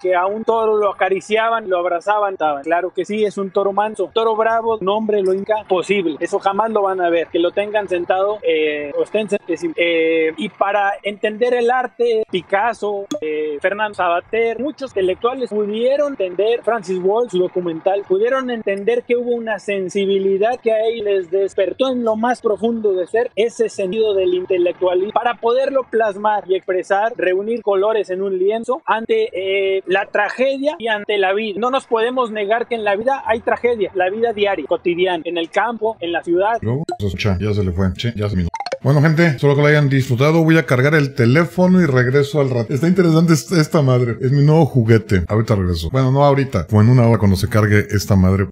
que 0.00 0.14
a 0.14 0.26
un 0.26 0.44
toro 0.44 0.76
lo 0.76 0.90
acariciaban, 0.92 1.68
lo 1.68 1.78
abrazaban, 1.78 2.36
claro 2.62 2.90
que 2.90 3.04
sí, 3.04 3.24
es 3.24 3.38
un 3.38 3.50
toro 3.50 3.72
manso, 3.72 4.10
toro 4.12 4.36
bravo, 4.36 4.78
nombre 4.80 5.22
lo 5.22 5.34
inca, 5.34 5.64
posible, 5.68 6.16
eso 6.20 6.38
jamás 6.38 6.70
lo 6.70 6.82
van 6.82 7.00
a 7.00 7.10
ver, 7.10 7.28
que 7.28 7.38
lo 7.38 7.50
tengan 7.50 7.88
sentado 7.88 8.38
eh, 8.42 8.92
eh, 9.76 10.32
y 10.36 10.48
para 10.50 10.92
entender 11.02 11.54
el 11.54 11.70
arte, 11.70 12.24
Picasso, 12.30 13.06
eh, 13.20 13.58
Fernando 13.60 13.94
Sabater, 13.94 14.58
muchos 14.60 14.90
intelectuales 14.90 15.50
pudieron 15.50 16.12
entender, 16.12 16.62
Francis 16.62 16.98
Wall, 17.02 17.30
su 17.30 17.38
documental, 17.38 17.89
pudieron 18.06 18.50
entender 18.50 19.02
que 19.02 19.16
hubo 19.16 19.30
una 19.30 19.58
sensibilidad 19.58 20.58
que 20.60 20.72
a 20.72 20.84
ellos 20.86 21.04
les 21.04 21.30
despertó 21.30 21.90
en 21.92 22.04
lo 22.04 22.16
más 22.16 22.40
profundo 22.40 22.92
de 22.92 23.06
ser 23.06 23.30
ese 23.36 23.68
sentido 23.68 24.14
del 24.14 24.34
intelectualismo 24.34 25.12
para 25.12 25.34
poderlo 25.34 25.84
plasmar 25.90 26.44
y 26.46 26.54
expresar, 26.54 27.12
reunir 27.16 27.62
colores 27.62 28.10
en 28.10 28.22
un 28.22 28.38
lienzo 28.38 28.82
ante 28.86 29.28
eh, 29.32 29.82
la 29.86 30.06
tragedia 30.06 30.76
y 30.78 30.88
ante 30.88 31.18
la 31.18 31.32
vida. 31.32 31.58
No 31.58 31.70
nos 31.70 31.86
podemos 31.86 32.30
negar 32.30 32.66
que 32.66 32.74
en 32.74 32.84
la 32.84 32.96
vida 32.96 33.22
hay 33.26 33.40
tragedia, 33.40 33.90
la 33.94 34.10
vida 34.10 34.32
diaria, 34.32 34.66
cotidiana, 34.66 35.22
en 35.24 35.38
el 35.38 35.50
campo, 35.50 35.96
en 36.00 36.12
la 36.12 36.22
ciudad. 36.22 36.58
ya 36.60 37.54
se 37.54 37.64
le 37.64 37.72
fue, 37.72 37.88
ya 38.14 38.28
se 38.28 38.36
bueno, 38.82 39.02
gente, 39.02 39.38
solo 39.38 39.54
que 39.54 39.60
lo 39.60 39.66
hayan 39.66 39.88
disfrutado. 39.88 40.42
Voy 40.42 40.56
a 40.56 40.64
cargar 40.64 40.94
el 40.94 41.14
teléfono 41.14 41.80
y 41.82 41.86
regreso 41.86 42.40
al 42.40 42.48
rato. 42.48 42.72
Está 42.72 42.88
interesante 42.88 43.34
esta 43.34 43.82
madre. 43.82 44.16
Es 44.20 44.32
mi 44.32 44.42
nuevo 44.42 44.64
juguete. 44.64 45.24
Ahorita 45.28 45.54
regreso. 45.54 45.90
Bueno, 45.90 46.10
no 46.10 46.24
ahorita. 46.24 46.66
Como 46.66 46.80
en 46.80 46.88
una 46.88 47.06
hora 47.06 47.18
cuando 47.18 47.36
se 47.36 47.48
cargue 47.48 47.86
esta 47.90 48.16
madre. 48.16 48.46